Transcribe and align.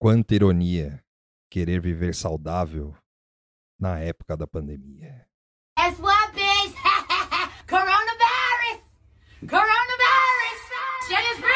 Quanta 0.00 0.32
ironia 0.32 1.04
querer 1.50 1.80
viver 1.80 2.14
saudável 2.14 2.94
na 3.80 3.98
época 3.98 4.36
da 4.36 4.46
pandemia. 4.46 5.26
What, 5.76 6.34
bitch? 6.34 6.76
Coronavirus! 7.66 8.84
Coronavirus! 9.40 11.47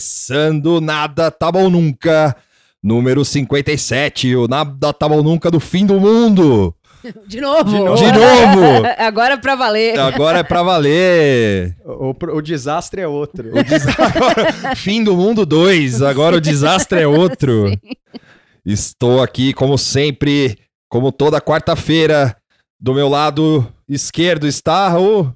Começando 0.00 0.80
Nada 0.80 1.32
Tá 1.32 1.50
Bom 1.50 1.68
Nunca, 1.68 2.36
número 2.80 3.24
57, 3.24 4.36
o 4.36 4.46
Nada 4.46 4.92
Tá 4.92 5.08
Bom 5.08 5.20
Nunca 5.20 5.50
do 5.50 5.58
fim 5.58 5.84
do 5.84 5.98
mundo. 5.98 6.72
De 7.26 7.40
novo. 7.40 7.64
De 7.64 7.78
novo. 7.78 7.96
De 7.96 8.12
novo. 8.12 8.86
Agora 8.98 9.34
é 9.34 9.36
pra 9.36 9.56
valer. 9.56 9.98
Agora 9.98 10.38
é 10.38 10.42
pra 10.44 10.62
valer. 10.62 11.76
O, 11.84 12.10
o- 12.10 12.36
o 12.36 12.40
desastre 12.40 13.00
é 13.02 13.08
outro. 13.08 13.48
O 13.50 13.64
des- 13.64 13.86
agora, 13.98 14.52
fim 14.76 15.02
do 15.02 15.16
mundo 15.16 15.44
2, 15.44 16.02
agora 16.02 16.36
o 16.36 16.40
desastre 16.40 17.00
é 17.00 17.06
outro. 17.08 17.64
Estou 18.64 19.20
aqui, 19.20 19.52
como 19.52 19.76
sempre, 19.76 20.56
como 20.88 21.10
toda 21.10 21.40
quarta-feira. 21.40 22.36
Do 22.78 22.94
meu 22.94 23.08
lado 23.08 23.66
esquerdo 23.88 24.46
está 24.46 24.96
o. 25.00 25.34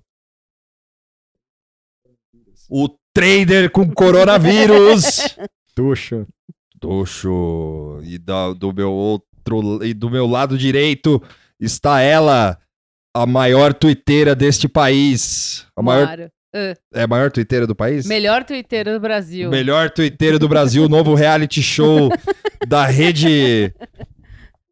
O 2.70 2.88
trader 3.14 3.70
com 3.70 3.88
coronavírus. 3.90 5.36
Tuxo. 5.74 6.26
Tuxo. 6.80 8.00
E 8.02 8.18
da- 8.18 8.52
do 8.52 8.72
meu 8.72 8.92
outro. 8.92 9.24
E 9.84 9.94
do 9.94 10.10
meu 10.10 10.26
lado 10.26 10.56
direito 10.58 11.22
está 11.60 12.00
ela, 12.00 12.58
a 13.14 13.26
maior 13.26 13.72
tuiteira 13.74 14.34
deste 14.34 14.66
país. 14.68 15.66
A 15.76 15.82
maior, 15.82 16.06
Mário. 16.06 16.30
Ah, 16.54 16.74
é 16.94 17.02
a 17.02 17.06
maior 17.06 17.30
tuiteira 17.30 17.66
do 17.66 17.74
país? 17.74 18.06
melhor 18.06 18.44
tuiteiro 18.44 18.92
do 18.92 19.00
Brasil. 19.00 19.50
Melhor 19.50 19.90
tuiteiro 19.90 20.38
do 20.38 20.48
Brasil, 20.48 20.88
novo 20.88 21.14
reality 21.14 21.60
show 21.62 22.08
da 22.66 22.86
rede. 22.86 23.74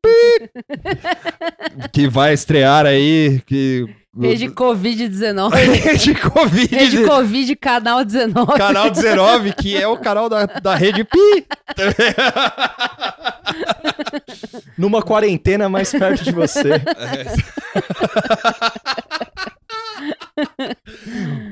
que 1.93 2.09
vai 2.09 2.35
estrear 2.35 2.87
aí. 2.87 3.41
Que... 3.47 3.87
Rede 4.19 4.49
Covid-19. 4.49 5.55
Rede 5.55 6.15
Covid. 6.15 6.75
Rede 6.75 7.05
Covid, 7.09 7.57
canal 7.57 8.05
19. 8.05 8.59
Canal 8.59 8.91
19, 8.91 9.53
que 9.55 9.75
é 9.77 9.89
o 9.89 9.97
canal 9.97 10.29
da, 10.29 10.45
da 10.45 10.75
Rede 10.75 11.05
Pi. 11.05 11.47
Numa 14.77 15.01
quarentena 15.03 15.69
mais 15.69 15.91
perto 15.91 16.25
de 16.25 16.33
você. 16.33 16.81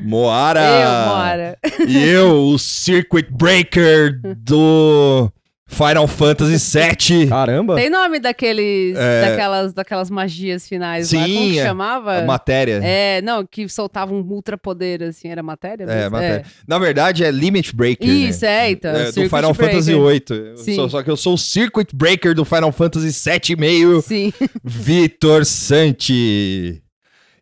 Moara. 0.05 0.61
Eu, 0.61 1.07
Mora. 1.07 1.59
E 1.87 2.09
eu, 2.09 2.47
o 2.49 2.59
Circuit 2.59 3.29
Breaker 3.31 4.21
do 4.37 5.31
Final 5.71 6.09
Fantasy 6.09 6.59
VII. 6.79 7.29
Caramba. 7.29 7.77
Tem 7.77 7.89
nome 7.89 8.19
daqueles, 8.19 8.97
É. 8.99 9.31
daquelas, 9.31 9.73
daquelas 9.73 10.11
magias 10.11 10.69
finais 10.69 11.13
lá. 11.13 11.25
Sim, 11.25 11.35
Como 11.35 11.51
que 11.53 11.59
é. 11.61 11.65
chamava? 11.65 12.19
A 12.19 12.25
matéria. 12.25 12.81
É, 12.83 13.23
não, 13.23 13.47
que 13.47 13.69
soltava 13.69 14.13
um 14.13 14.21
ultra 14.21 14.59
poder, 14.59 15.03
assim, 15.05 15.29
era 15.29 15.43
matéria? 15.43 15.85
É, 15.85 16.09
matéria. 16.09 16.45
Na 16.67 16.79
verdade, 16.79 17.25
é 17.25 17.31
Limit 17.31 17.75
Breaker. 17.75 18.07
né? 18.07 18.13
Isso, 18.15 18.45
é, 18.45 18.71
então. 18.73 18.91
É, 18.91 19.13
do 19.13 19.23
Final 19.29 19.55
Fantasy 19.55 19.95
Breaker. 19.95 20.37
VIII. 20.37 20.51
Eu 20.51 20.57
Sim. 20.57 20.75
sou- 20.75 20.91
só 20.91 21.03
que 21.03 21.11
eu 21.11 21.17
sou 21.17 21.35
o 21.35 21.39
Circuit 21.39 21.95
Breaker 21.95 22.35
do 22.35 22.45
Final 22.45 22.73
Fantasy 22.73 23.09
VII,5, 23.31 24.03
Sim. 24.03 24.33
Vitor 24.65 25.45
Santi. 25.45 26.83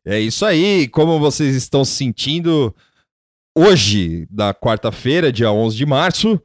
É 0.06 0.20
isso 0.20 0.44
aí. 0.44 0.86
Como 0.88 1.18
vocês 1.18 1.54
estão 1.56 1.84
se 1.84 1.92
sentindo 1.96 2.74
hoje, 3.56 4.26
da 4.30 4.54
quarta-feira, 4.54 5.32
dia 5.32 5.50
11 5.50 5.76
de 5.76 5.84
março, 5.86 6.40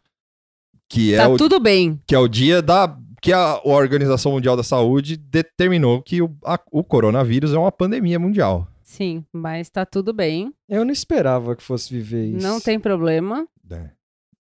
que 0.94 1.14
é, 1.14 1.18
tá 1.18 1.28
o, 1.30 1.38
tudo 1.38 1.60
bem. 1.60 2.00
que 2.08 2.14
é 2.16 2.20
o 2.20 2.28
dia 2.28 2.62
da 2.62 2.96
que 3.22 3.32
a 3.32 3.62
Organização 3.64 4.34
Mundial 4.34 4.58
da 4.58 4.64
Saúde 4.64 5.16
determinou 5.16 6.02
que 6.02 6.22
o, 6.22 6.30
a- 6.44 6.60
o 6.72 6.84
coronavírus 6.84 7.54
é 7.54 7.58
uma 7.58 7.72
pandemia 7.72 8.20
mundial. 8.20 8.68
Sim, 8.84 9.24
mas 9.32 9.70
tá 9.70 9.86
tudo 9.86 10.12
bem. 10.14 10.54
Eu 10.68 10.84
não 10.84 10.92
esperava 10.92 11.56
que 11.56 11.64
fosse 11.64 11.94
viver 11.94 12.26
isso. 12.36 12.46
Não 12.46 12.60
tem 12.60 12.78
problema. 12.80 13.48
né? 13.68 13.92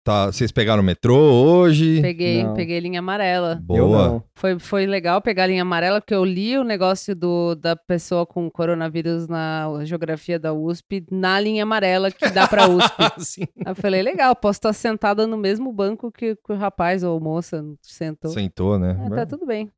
Tá, 0.03 0.27
vocês 0.27 0.51
pegaram 0.51 0.83
o 0.83 0.85
metrô 0.85 1.15
hoje? 1.15 2.01
Peguei, 2.01 2.43
Não. 2.43 2.55
peguei 2.55 2.81
linha 2.81 3.01
amarela. 3.01 3.61
Boa. 3.63 4.25
Foi, 4.35 4.59
foi 4.59 4.87
legal 4.87 5.21
pegar 5.21 5.45
a 5.45 5.47
linha 5.47 5.61
amarela, 5.61 6.01
porque 6.01 6.15
eu 6.15 6.25
li 6.25 6.57
o 6.57 6.65
negócio 6.65 7.15
do, 7.15 7.55
da 7.55 7.77
pessoa 7.77 8.25
com 8.25 8.51
coronavírus 8.51 9.29
na 9.29 9.69
geografia 9.85 10.39
da 10.39 10.55
USP 10.55 11.05
na 11.11 11.39
linha 11.39 11.65
amarela 11.65 12.11
que 12.11 12.31
dá 12.31 12.49
pra 12.49 12.65
USP. 12.71 12.95
Sim. 13.19 13.43
Aí 13.59 13.73
eu 13.73 13.75
falei, 13.75 14.01
legal, 14.01 14.35
posso 14.35 14.57
estar 14.57 14.73
sentada 14.73 15.27
no 15.27 15.37
mesmo 15.37 15.71
banco 15.71 16.11
que, 16.11 16.35
que 16.35 16.53
o 16.53 16.57
rapaz 16.57 17.03
ou 17.03 17.21
moça 17.21 17.63
sentou. 17.83 18.31
Sentou, 18.31 18.79
né? 18.79 18.97
Ah, 19.05 19.17
tá 19.17 19.27
tudo 19.27 19.45
bem. 19.45 19.71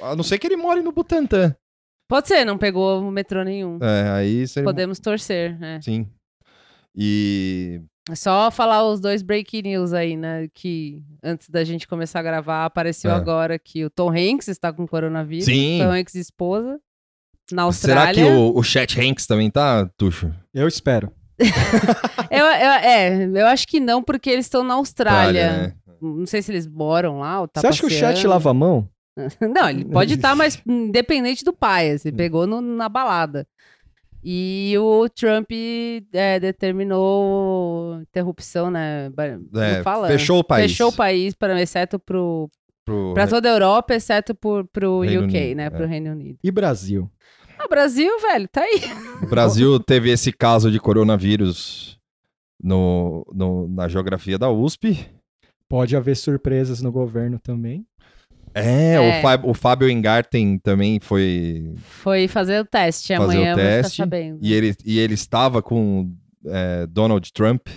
A 0.00 0.16
não 0.16 0.22
ser 0.22 0.38
que 0.38 0.46
ele 0.46 0.56
more 0.56 0.80
no 0.80 0.90
Butantã. 0.90 1.54
Pode 2.08 2.28
ser, 2.28 2.46
não 2.46 2.56
pegou 2.56 3.08
metrô 3.10 3.44
nenhum. 3.44 3.78
É, 3.82 4.10
aí 4.10 4.48
seria... 4.48 4.64
Podemos 4.64 4.98
torcer, 4.98 5.58
né? 5.60 5.80
Sim. 5.82 6.08
E... 6.96 7.82
É 8.10 8.14
só 8.14 8.50
falar 8.50 8.84
os 8.88 9.00
dois 9.00 9.22
break 9.22 9.62
news 9.62 9.92
aí, 9.92 10.16
né? 10.16 10.48
Que 10.52 11.02
antes 11.22 11.48
da 11.48 11.62
gente 11.64 11.86
começar 11.86 12.20
a 12.20 12.22
gravar, 12.22 12.64
apareceu 12.64 13.10
É. 13.10 13.14
agora 13.14 13.58
que 13.58 13.84
o 13.84 13.90
Tom 13.90 14.10
Hanks 14.10 14.48
está 14.48 14.72
com 14.72 14.86
coronavírus. 14.86 15.44
Sim. 15.44 15.78
Tom 15.82 15.92
Hanks 15.92 16.14
esposa. 16.16 16.80
Na 17.52 17.70
Será 17.72 18.02
Austrália. 18.02 18.24
que 18.24 18.30
o, 18.30 18.56
o 18.56 18.62
Chet 18.62 19.00
Hanks 19.00 19.26
também 19.26 19.50
tá, 19.50 19.88
Tuxo? 19.96 20.32
Eu 20.54 20.68
espero. 20.68 21.12
Eu, 22.30 22.44
eu- 22.44 22.46
é, 22.46 23.24
eu 23.24 23.46
acho 23.48 23.66
que 23.66 23.80
não, 23.80 24.02
porque 24.02 24.30
eles 24.30 24.46
estão 24.46 24.62
na 24.62 24.74
Austrália. 24.74 25.46
Austrália, 25.48 25.68
né? 25.68 25.96
Não 26.00 26.26
sei 26.26 26.42
se 26.42 26.52
eles 26.52 26.66
moram 26.66 27.18
lá 27.18 27.40
ou 27.40 27.48
tá 27.48 27.60
Você 27.60 27.66
acha 27.66 27.80
que 27.80 27.86
o 27.86 27.90
chat 27.90 28.02
passeando. 28.12 28.28
lava 28.28 28.50
a 28.50 28.54
mão? 28.54 28.88
Não, 29.40 29.68
ele 29.68 29.84
pode 29.84 30.14
estar, 30.14 30.36
mas 30.36 30.62
independente 30.66 31.44
do 31.44 31.52
pai. 31.52 31.92
Hum. 31.94 31.98
Você 31.98 32.12
pegou 32.12 32.46
no- 32.46 32.60
na 32.60 32.88
balada. 32.88 33.46
E 34.22 34.74
o 34.78 35.08
Trump 35.08 35.50
é, 36.12 36.38
determinou 36.40 38.00
interrupção, 38.02 38.70
né? 38.70 39.10
É, 39.54 39.82
fala? 39.82 40.08
fechou 40.08 40.40
o 40.40 40.44
país. 40.44 40.70
Fechou 40.72 40.88
o 40.88 40.92
país, 40.92 41.34
pra, 41.34 41.60
exceto 41.60 41.98
pro, 41.98 42.50
Pro... 42.84 43.14
pra 43.14 43.26
toda 43.26 43.48
a 43.48 43.52
Europa, 43.52 43.94
exceto 43.94 44.34
por, 44.34 44.66
pro 44.68 45.00
Reino 45.00 45.24
UK, 45.26 45.36
Unido, 45.36 45.56
né? 45.56 45.64
é. 45.64 45.70
Pro 45.70 45.86
Reino 45.86 46.10
Unido. 46.12 46.38
E 46.42 46.50
Brasil? 46.50 47.10
Ah, 47.58 47.68
Brasil, 47.68 48.10
velho, 48.20 48.48
tá 48.48 48.62
aí. 48.62 48.80
O 49.22 49.26
Brasil 49.26 49.78
teve 49.80 50.10
esse 50.10 50.32
caso 50.32 50.70
de 50.70 50.78
coronavírus 50.80 51.98
no, 52.62 53.26
no- 53.32 53.68
na 53.68 53.86
geografia 53.88 54.38
da 54.38 54.50
USP. 54.50 55.06
Pode 55.68 55.94
haver 55.96 56.16
surpresas 56.16 56.82
no 56.82 56.90
governo 56.90 57.38
também. 57.38 57.86
É, 58.54 58.94
É. 58.94 59.18
O, 59.18 59.22
Fá- 59.22 59.40
o 59.44 59.54
Fábio 59.54 59.88
Engarten 59.88 60.58
também 60.58 60.98
foi 61.00 61.74
Foi 61.78 62.26
fazer 62.28 62.60
o 62.60 62.64
teste. 62.64 63.16
fazer 63.16 63.22
Amanhã 63.36 63.54
o 63.54 63.56
ficar 63.58 63.68
teste. 63.68 63.96
sabendo. 63.96 64.38
E 64.42 64.52
ele, 64.52 64.74
e 64.84 64.98
ele 64.98 65.14
estava 65.14 65.62
com 65.62 66.12
é, 66.46 66.86
Donald 66.86 67.32
Trump 67.32 67.68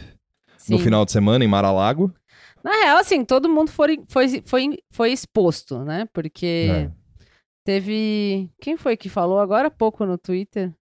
no 0.69 0.77
Sim. 0.77 0.83
final 0.83 1.05
de 1.05 1.11
semana 1.11 1.43
em 1.43 1.47
Mar-a-Lago. 1.47 2.13
Na 2.63 2.71
real, 2.71 2.97
assim, 2.97 3.25
todo 3.25 3.49
mundo 3.49 3.69
foi, 3.71 4.01
foi, 4.07 4.41
foi, 4.45 4.77
foi 4.91 5.11
exposto, 5.11 5.83
né? 5.83 6.07
Porque 6.13 6.69
É. 6.71 6.91
teve. 7.65 8.49
Quem 8.61 8.77
foi 8.77 8.95
que 8.95 9.09
falou 9.09 9.39
agora 9.39 9.67
há 9.67 9.71
pouco 9.71 10.05
no 10.05 10.17
Twitter? 10.17 10.73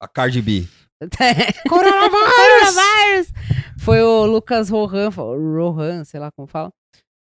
A 0.00 0.06
Cardi 0.08 0.40
B. 0.40 0.66
Coronavírus! 1.68 3.32
Foi 3.78 4.00
o 4.02 4.26
Lucas 4.26 4.68
Rohan, 4.68 5.08
Rohan, 5.08 6.04
sei 6.04 6.20
lá 6.20 6.30
como 6.30 6.46
fala. 6.46 6.70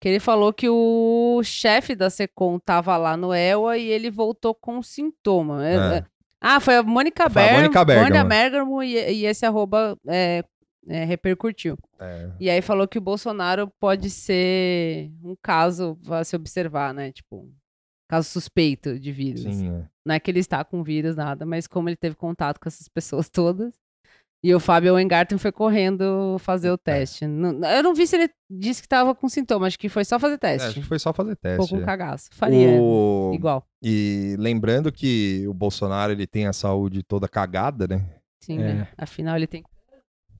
Que 0.05 0.09
ele 0.09 0.19
falou 0.19 0.53
que 0.53 0.69
o 0.69 1.41
chefe 1.43 1.95
da 1.95 2.11
Secom 2.11 2.59
tava 2.59 2.95
lá 2.95 3.17
no 3.17 3.33
ELA 3.33 3.75
e 3.75 3.87
ele 3.87 4.11
voltou 4.11 4.53
com 4.53 4.79
sintoma. 4.83 5.67
É, 5.67 5.73
É. 5.73 5.97
é, 5.97 6.05
Ah, 6.39 6.59
foi 6.59 6.75
a 6.75 6.83
Mônica 6.83 7.27
Bergamo. 7.27 7.57
Mônica 8.03 8.23
Bergamo. 8.23 8.83
E, 8.83 8.93
e 8.93 9.25
esse 9.25 9.47
arroba 9.47 9.97
é, 10.07 10.43
é, 10.87 11.03
repercutiu. 11.05 11.75
É. 11.99 12.29
E 12.39 12.51
aí 12.51 12.61
falou 12.61 12.87
que 12.87 12.99
o 12.99 13.01
Bolsonaro 13.01 13.67
pode 13.79 14.11
ser 14.11 15.09
um 15.23 15.35
caso 15.41 15.97
a 16.07 16.23
se 16.23 16.35
observar, 16.35 16.93
né? 16.93 17.11
Tipo, 17.11 17.37
um 17.37 17.53
caso 18.07 18.29
suspeito 18.29 18.99
de 18.99 19.11
vírus. 19.11 19.41
Sim, 19.41 19.75
é. 19.75 19.85
Não 20.05 20.13
é 20.13 20.19
que 20.19 20.29
ele 20.29 20.39
está 20.39 20.63
com 20.63 20.83
vírus, 20.83 21.15
nada, 21.15 21.47
mas 21.47 21.65
como 21.65 21.89
ele 21.89 21.95
teve 21.95 22.15
contato 22.15 22.59
com 22.59 22.69
essas 22.69 22.87
pessoas 22.87 23.27
todas. 23.27 23.73
E 24.43 24.53
o 24.53 24.59
Fábio 24.59 24.93
Weingarten 24.93 25.39
foi 25.39 25.51
correndo 25.51 26.37
fazer 26.39 26.69
o 26.69 26.77
teste. 26.77 27.25
Não- 27.25 27.67
eu 27.67 27.81
não 27.81 27.95
vi 27.95 28.05
se 28.05 28.15
ele 28.15 28.29
disse 28.49 28.79
que 28.81 28.85
estava 28.85 29.15
com 29.15 29.27
sintoma, 29.27 29.65
acho 29.65 29.79
que 29.79 29.89
foi 29.89 30.05
só 30.05 30.19
fazer 30.19 30.35
É, 30.35 30.37
teste. 30.37 30.67
acho 30.67 30.79
que 30.81 30.85
foi 30.85 30.99
só 30.99 31.11
fazer 31.11 31.31
Ficou 31.35 31.57
teste. 31.57 31.73
com 31.75 31.81
é. 31.81 31.85
cagaço. 31.85 32.29
Faria. 32.31 32.79
O- 32.79 33.31
Igual. 33.33 33.65
E 33.81 34.35
lembrando 34.37 34.91
que 34.91 35.45
o 35.47 35.53
Bolsonaro 35.53 36.11
ele 36.11 36.27
tem 36.27 36.45
a 36.45 36.53
saúde 36.53 37.01
toda 37.01 37.27
cagada, 37.27 37.87
né? 37.87 38.05
Sim, 38.43 38.59
É. 38.61 38.73
né? 38.73 38.87
Afinal, 38.97 39.35
ele 39.35 39.47
tem. 39.47 39.63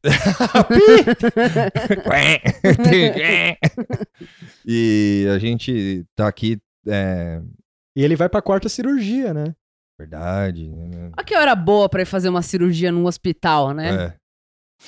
e 4.66 5.28
a 5.34 5.40
gente 5.40 6.06
tá 6.16 6.28
aqui. 6.28 6.58
É... 6.88 7.42
E 7.96 8.04
ele 8.04 8.16
vai 8.16 8.30
pra 8.30 8.42
quarta 8.42 8.70
cirurgia, 8.70 9.34
né? 9.34 9.56
Verdade. 9.98 10.68
né? 10.70 11.12
Olha 11.18 11.26
que 11.26 11.36
hora 11.36 11.56
boa 11.56 11.88
pra 11.90 12.02
ir 12.02 12.06
fazer 12.06 12.30
uma 12.30 12.42
cirurgia 12.42 12.92
num 12.92 13.06
hospital, 13.06 13.74
né? 13.74 14.08
É. 14.08 14.14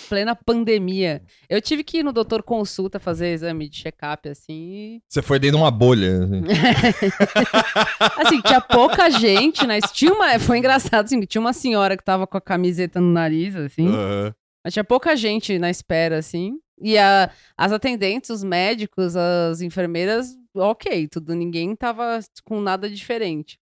Plena 0.10 0.36
pandemia. 0.36 1.24
Eu 1.50 1.62
tive 1.62 1.82
que 1.84 2.00
ir 2.00 2.04
no 2.04 2.12
doutor 2.12 2.44
consulta 2.44 3.00
fazer 3.00 3.30
exame 3.32 3.70
de 3.70 3.78
check-up, 3.78 4.28
assim. 4.28 5.00
Você 5.08 5.22
foi 5.22 5.40
dentro 5.40 5.58
de 5.58 5.64
uma 5.64 5.72
bolha. 5.72 6.24
assim. 6.26 6.44
Assim, 8.18 8.42
tinha 8.42 8.62
pouca 8.62 9.10
gente, 9.10 9.66
né? 9.66 9.80
Tinha 9.94 10.14
uma... 10.14 10.38
Foi 10.40 10.58
engraçado, 10.58 11.06
assim, 11.06 11.20
tinha 11.22 11.42
uma 11.42 11.54
senhora 11.54 11.96
que 11.98 12.04
tava 12.04 12.28
com 12.28 12.38
a 12.38 12.42
camiseta 12.42 13.00
no 13.00 13.12
nariz, 13.12 13.56
assim. 13.56 13.88
Aham. 13.88 14.34
Mas 14.64 14.74
tinha 14.74 14.84
pouca 14.84 15.16
gente 15.16 15.58
na 15.58 15.70
espera, 15.70 16.18
assim. 16.18 16.58
E 16.82 16.98
a- 16.98 17.32
as 17.58 17.72
atendentes, 17.72 18.30
os 18.30 18.44
médicos, 18.44 19.16
as 19.16 19.62
enfermeiras, 19.62 20.36
ok, 20.56 21.08
tudo. 21.08 21.34
Ninguém 21.34 21.76
tava 21.76 22.20
com 22.44 22.60
nada 22.60 22.90
diferente. 22.90 23.58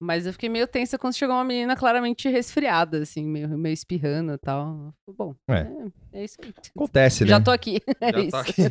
Mas 0.00 0.26
eu 0.26 0.32
fiquei 0.32 0.48
meio 0.48 0.66
tensa 0.68 0.96
quando 0.96 1.14
chegou 1.14 1.34
uma 1.34 1.44
menina 1.44 1.74
claramente 1.74 2.28
resfriada, 2.28 2.98
assim, 3.02 3.24
meio, 3.26 3.48
meio 3.58 3.72
espirrando 3.72 4.32
e 4.32 4.38
tal. 4.38 4.94
Bom, 5.16 5.34
É. 5.48 5.66
é, 6.12 6.20
é 6.20 6.24
isso 6.24 6.36
aí. 6.42 6.54
Acontece, 6.76 7.24
né? 7.24 7.30
Já 7.30 7.40
tô 7.40 7.50
aqui. 7.50 7.80
É 8.00 8.12
Já 8.12 8.20
isso. 8.20 8.30
tá 8.30 8.40
aqui. 8.40 8.62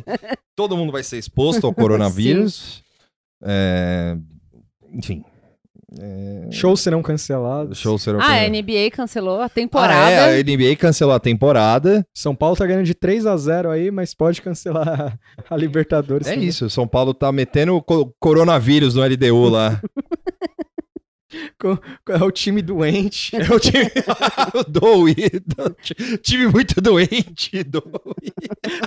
Todo 0.56 0.76
mundo 0.76 0.90
vai 0.90 1.02
ser 1.02 1.18
exposto 1.18 1.66
ao 1.66 1.72
coronavírus. 1.74 2.82
É, 3.42 4.16
Enfim. 4.92 5.22
É... 5.98 6.48
Shows 6.50 6.80
serão 6.82 7.02
cancelados. 7.02 7.78
Show 7.78 7.98
será 7.98 8.18
Ah, 8.22 8.32
a 8.44 8.48
NBA 8.48 8.90
cancelou 8.92 9.40
a 9.40 9.46
Ah, 9.46 9.48
temporada. 9.48 10.10
é, 10.10 10.38
a 10.38 10.42
NBA 10.42 10.76
cancelou 10.76 11.14
a 11.14 11.20
temporada. 11.20 12.06
São 12.14 12.34
Paulo 12.36 12.56
tá 12.56 12.66
ganhando 12.66 12.84
de 12.84 12.94
3 12.94 13.24
a 13.24 13.34
0 13.38 13.70
aí, 13.70 13.90
mas 13.90 14.12
pode 14.14 14.42
cancelar 14.42 15.18
a 15.48 15.56
Libertadores. 15.56 16.26
É 16.26 16.34
também. 16.34 16.46
isso, 16.48 16.68
São 16.68 16.86
Paulo 16.86 17.14
tá 17.14 17.32
metendo 17.32 17.74
o 17.74 17.82
co- 17.82 18.14
coronavírus 18.20 18.94
no 18.94 19.02
LDU 19.02 19.48
lá. 19.48 19.80
É 22.08 22.24
o 22.24 22.30
time 22.30 22.62
doente. 22.62 23.36
É 23.36 23.54
o 23.54 23.60
time 23.60 23.90
doído. 24.68 25.76
Time 26.22 26.46
muito 26.48 26.80
doente. 26.80 27.50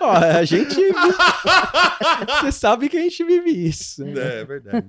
Ó, 0.01 0.11
a 0.11 0.43
gente. 0.43 0.75
Você 2.41 2.51
sabe 2.51 2.89
que 2.89 2.97
a 2.97 3.01
gente 3.01 3.23
vive 3.23 3.51
isso. 3.51 4.03
né? 4.03 4.37
É, 4.37 4.41
é 4.41 4.45
verdade. 4.45 4.87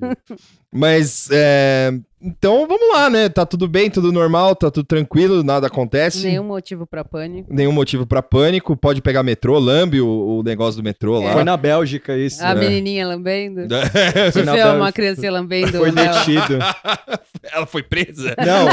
Mas, 0.73 1.29
é, 1.31 1.93
então 2.23 2.67
vamos 2.67 2.89
lá, 2.93 3.11
né? 3.11 3.29
Tá 3.29 3.45
tudo 3.45 3.67
bem, 3.69 3.91
tudo 3.91 4.13
normal, 4.13 4.55
tá 4.55 4.71
tudo 4.71 4.87
tranquilo, 4.87 5.43
nada 5.43 5.67
acontece. 5.67 6.25
Nenhum 6.27 6.45
motivo 6.45 6.87
pra 6.87 7.05
pânico. 7.05 7.53
Nenhum 7.53 7.73
motivo 7.73 8.07
pra 8.07 8.23
pânico. 8.23 8.77
Pode 8.77 9.03
pegar 9.03 9.23
metrô, 9.23 9.59
lambe 9.59 10.01
o, 10.01 10.39
o 10.39 10.43
negócio 10.43 10.81
do 10.81 10.85
metrô 10.85 11.21
lá. 11.21 11.33
Foi 11.33 11.45
na 11.45 11.57
Bélgica 11.57 12.17
isso. 12.17 12.43
A 12.45 12.55
né? 12.55 12.61
menininha 12.61 13.07
lambendo. 13.07 13.63
É. 13.75 14.31
Foi 14.33 14.43
na 14.45 14.53
Você 14.53 14.59
Bélgica. 14.59 14.73
uma 14.77 14.93
criança 14.93 15.31
lambendo. 15.31 15.79
Foi 15.79 15.91
detido. 15.91 16.59
Ela 17.53 17.67
foi 17.67 17.83
presa? 17.83 18.35
Não, 18.39 18.69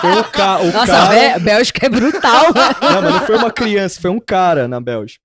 foi 0.00 0.10
um 0.10 0.22
ca 0.24 0.58
o 0.60 0.66
Nossa, 0.72 0.80
a 0.82 0.86
cara. 0.86 1.08
Bé- 1.10 1.38
Bélgica 1.38 1.86
é 1.86 1.88
brutal. 1.88 2.44
Não, 2.80 3.02
mas 3.02 3.14
não 3.14 3.20
foi 3.20 3.36
uma 3.36 3.50
criança, 3.50 4.00
foi 4.00 4.10
um 4.10 4.18
cara 4.18 4.66
na 4.66 4.80
Bélgica. 4.80 5.20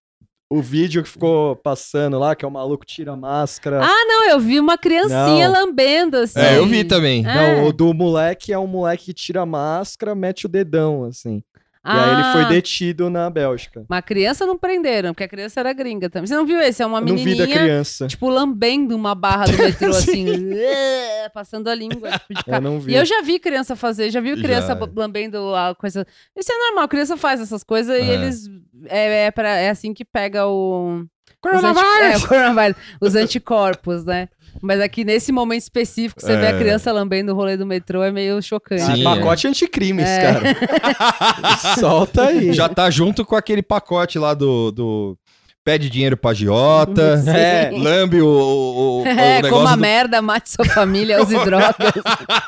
O 0.56 0.62
vídeo 0.62 1.04
que 1.04 1.10
ficou 1.10 1.54
passando 1.58 2.18
lá, 2.18 2.34
que 2.34 2.46
é 2.46 2.48
o 2.48 2.52
maluco 2.52 2.86
tira 2.86 3.12
a 3.12 3.18
máscara. 3.18 3.82
ah, 3.84 4.06
não, 4.08 4.30
eu 4.30 4.40
vi 4.40 4.58
uma 4.58 4.78
criancinha 4.78 5.50
Não. 5.50 5.54
lambendo, 5.54 6.16
assim. 6.16 6.40
É, 6.40 6.58
eu 6.58 6.66
vi 6.66 6.86
também. 6.86 7.26
Ah. 7.26 7.34
Não, 7.36 7.68
o 7.68 7.74
do 7.74 7.94
moleque 7.94 8.54
é 8.54 8.58
um 8.58 8.66
moleque 8.66 9.06
que 9.06 9.14
tira 9.14 9.42
a 9.42 9.46
máscara, 9.46 10.16
mete 10.16 10.46
o 10.46 10.50
dedão, 10.50 11.04
assim. 11.04 11.44
E 11.86 11.90
aí 11.90 12.14
ele 12.14 12.24
foi 12.32 12.42
Ah, 12.44 12.50
detido 12.50 13.10
na 13.10 13.30
Bélgica. 13.30 13.86
Uma 13.88 14.02
criança 14.02 14.46
não 14.46 14.58
prenderam, 14.58 15.14
porque 15.14 15.24
a 15.24 15.28
criança 15.28 15.60
era 15.60 15.72
gringa 15.72 16.10
também. 16.10 16.26
Você 16.26 16.36
não 16.36 16.46
viu 16.46 16.60
esse? 16.60 16.82
É 16.82 16.86
uma 16.86 16.98
Eu 17.00 17.06
não 17.06 17.16
vi 17.16 17.36
da 17.36 17.44
menininha, 17.46 17.58
criança. 17.60 18.08
tipo, 18.08 18.28
lambendo 18.30 18.96
uma 18.96 19.14
barra 19.14 19.46
do 19.46 19.58
metrô, 19.58 19.94
Sim. 19.94 20.28
assim, 20.30 20.54
eh, 20.54 21.30
passando 21.34 21.68
a 21.70 21.76
língua, 21.76 22.10
tipo, 22.12 22.34
de 22.34 22.42
Eu 22.52 22.62
não 22.62 22.80
vi. 22.80 22.94
E 22.94 22.96
eu 22.96 23.06
já 23.06 23.22
vi 23.22 23.38
criança 23.40 23.76
fazer, 23.76 24.10
já 24.10 24.20
vi 24.20 24.34
criança 24.42 24.70
Já. 24.70 24.76
b- 24.76 24.92
lambendo 25.00 25.54
a 25.56 25.76
coisa. 25.76 26.06
Isso 26.36 26.52
é 26.52 26.58
normal, 26.58 26.88
criança 26.88 27.16
faz 27.18 27.40
essas 27.40 27.64
coisas 27.64 27.96
e 27.96 28.02
É. 28.02 28.14
eles. 28.14 28.50
É, 28.88 29.26
é, 29.28 29.32
pra- 29.32 29.58
é 29.58 29.70
assim 29.70 29.94
que 29.94 30.04
pega 30.04 30.48
o. 30.48 31.04
Os 31.46 31.64
anti- 31.64 31.74
Coronavírus! 31.76 32.02
é, 32.02 32.18
o 32.18 32.28
coronavírus. 32.28 32.78
Os 33.02 33.16
anticorpos, 33.16 34.04
né? 34.04 34.28
Mas 34.62 34.80
aqui 34.82 35.04
nesse 35.04 35.32
momento 35.32 35.62
específico, 35.62 36.22
você 36.22 36.36
vê 36.38 36.46
É. 36.46 36.50
a 36.50 36.58
criança 36.58 36.92
lambendo 36.92 37.32
o 37.32 37.36
rolê 37.36 37.56
do 37.58 37.66
metrô, 37.66 38.02
é 38.04 38.12
meio 38.12 38.42
chocante. 38.42 38.82
Ah, 38.82 38.96
Sim, 38.96 39.04
pacote 39.04 39.48
anticrimes, 39.48 40.06
É. 40.08 40.22
cara. 40.22 41.76
Solta 41.80 42.28
aí. 42.28 42.54
Já 42.54 42.68
tá 42.70 42.90
junto 42.90 43.26
com 43.26 43.36
aquele 43.36 43.62
pacote 43.62 44.18
lá 44.18 44.34
do. 44.34 44.72
do 44.72 45.18
pede 45.64 45.90
dinheiro 45.90 46.16
pra 46.16 46.30
agiota. 46.32 47.18
Sim. 47.18 47.30
É. 47.32 47.72
Lambe 47.76 48.22
o, 48.22 48.28
o, 48.28 49.02
o 49.04 49.06
É, 49.08 49.42
negócio 49.42 49.50
coma 49.50 49.76
do- 49.76 49.82
merda, 49.82 50.22
mate 50.22 50.50
sua 50.52 50.66
família, 50.66 51.22
use 51.22 51.36
drogas, 51.44 51.76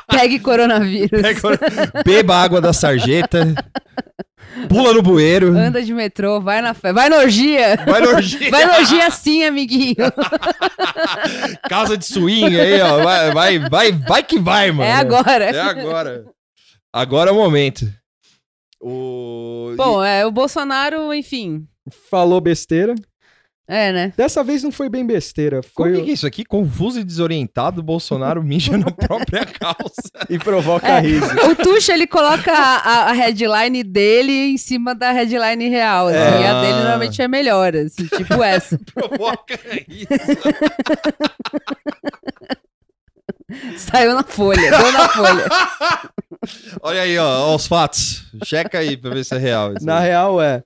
pegue 0.08 0.38
coronavírus, 0.38 1.20
Pega- 1.20 2.02
Beba 2.04 2.36
água 2.36 2.60
da 2.60 2.72
sarjeta. 2.72 3.54
Pula 4.68 4.92
no 4.92 5.02
bueiro. 5.02 5.56
anda 5.56 5.82
de 5.82 5.92
metrô, 5.92 6.40
vai 6.40 6.60
na 6.62 6.74
fé, 6.74 6.92
vai 6.92 7.08
na 7.08 7.18
orgia, 7.18 7.76
Vai 7.84 8.00
no 8.00 8.08
orgia. 8.08 8.50
vai 8.50 8.66
na 8.66 8.78
orgia 8.78 9.10
sim, 9.10 9.44
amiguinho. 9.44 9.96
Casa 11.68 11.96
de 11.96 12.04
swing 12.04 12.58
aí, 12.58 12.80
ó. 12.80 13.02
Vai, 13.02 13.32
vai, 13.32 13.58
vai, 13.58 13.92
vai 13.92 14.22
que 14.22 14.38
vai, 14.38 14.70
mano. 14.70 14.88
É 14.88 14.94
agora. 14.94 15.44
É 15.44 15.60
agora. 15.60 16.24
Agora 16.92 17.30
é 17.30 17.32
o 17.32 17.36
momento. 17.36 17.86
O... 18.80 19.74
Bom, 19.76 20.02
é, 20.02 20.24
o 20.24 20.30
Bolsonaro, 20.30 21.12
enfim, 21.12 21.66
Falou 22.10 22.40
besteira. 22.40 22.94
É, 23.68 23.92
né? 23.92 24.12
Dessa 24.16 24.42
vez 24.42 24.62
não 24.62 24.72
foi 24.72 24.88
bem 24.88 25.04
besteira. 25.06 25.60
Como 25.74 25.90
Foi 25.90 26.02
que 26.02 26.10
é 26.10 26.12
isso 26.14 26.26
aqui? 26.26 26.42
Confuso 26.44 26.98
e 27.00 27.04
desorientado, 27.04 27.80
o 27.80 27.84
Bolsonaro 27.84 28.42
mija 28.44 28.76
na 28.78 28.90
própria 28.90 29.44
calça. 29.44 30.08
E 30.30 30.38
provoca 30.38 30.88
É. 30.88 31.00
riso. 31.00 31.26
O 31.50 31.54
Tuxa, 31.54 31.92
ele 31.94 32.06
coloca 32.06 32.52
a, 32.52 33.08
a- 33.10 33.12
headline 33.12 33.82
dele 33.84 34.32
em 34.32 34.56
cima 34.58 34.94
da 34.94 35.10
headline 35.12 35.68
real, 35.68 36.08
assim, 36.08 36.16
É. 36.18 36.40
e 36.42 36.46
a 36.46 36.60
dele 36.60 36.72
normalmente 36.80 37.22
é 37.22 37.28
melhor, 37.28 37.74
assim, 37.76 38.06
tipo 38.06 38.42
essa. 38.42 38.78
Provoca 38.94 39.58
isso. 39.88 40.08
Saiu 43.78 44.14
na 44.14 44.22
folha, 44.22 44.70
deu 44.70 44.92
na 44.92 45.08
folha. 45.08 45.46
Olha 46.82 47.02
aí, 47.02 47.16
ó, 47.18 47.48
ó, 47.50 47.56
os 47.56 47.66
fatos. 47.66 48.24
Checa 48.44 48.78
aí 48.78 48.96
pra 48.96 49.10
ver 49.10 49.24
se 49.24 49.34
é 49.34 49.38
real. 49.38 49.72
isso 49.74 49.86
Na 49.86 49.98
aí. 50.00 50.08
real 50.08 50.40
é. 50.42 50.62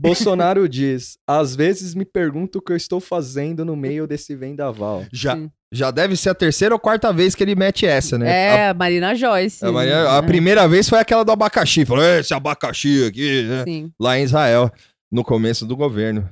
Bolsonaro 0.00 0.68
diz: 0.68 1.18
às 1.26 1.54
vezes 1.54 1.94
me 1.94 2.04
pergunto 2.04 2.58
o 2.58 2.62
que 2.62 2.72
eu 2.72 2.76
estou 2.76 3.00
fazendo 3.00 3.64
no 3.64 3.76
meio 3.76 4.06
desse 4.06 4.34
vendaval. 4.34 5.04
já, 5.12 5.36
Sim. 5.36 5.50
já 5.70 5.90
deve 5.90 6.16
ser 6.16 6.30
a 6.30 6.34
terceira 6.34 6.74
ou 6.74 6.80
quarta 6.80 7.12
vez 7.12 7.34
que 7.34 7.42
ele 7.42 7.54
mete 7.54 7.84
essa, 7.86 8.16
né? 8.18 8.30
É, 8.30 8.68
a 8.68 8.74
Marina 8.74 9.14
Joyce. 9.14 9.64
A, 9.64 9.68
a 9.68 9.72
Maria- 9.72 10.18
a 10.18 10.22
primeira 10.22 10.66
vez 10.66 10.88
foi 10.88 10.98
aquela 10.98 11.24
do 11.24 11.32
abacaxi. 11.32 11.84
Falou, 11.84 12.02
esse 12.04 12.32
abacaxi 12.32 13.04
aqui, 13.06 13.42
né? 13.44 13.64
Sim. 13.64 13.92
Lá 14.00 14.18
em 14.18 14.22
Israel, 14.22 14.70
no 15.12 15.22
começo 15.22 15.66
do 15.66 15.76
governo. 15.76 16.28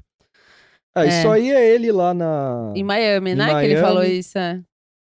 Ah, 0.94 1.04
É. 1.04 1.08
isso 1.08 1.28
aí 1.30 1.50
é 1.50 1.74
ele 1.74 1.92
lá 1.92 2.12
na. 2.14 2.72
Em 2.74 2.82
Miami, 2.82 3.32
Em 3.32 3.34
né? 3.34 3.60
Que 3.60 3.66
ele 3.66 3.80
falou 3.80 4.02
isso, 4.02 4.38
é. 4.38 4.60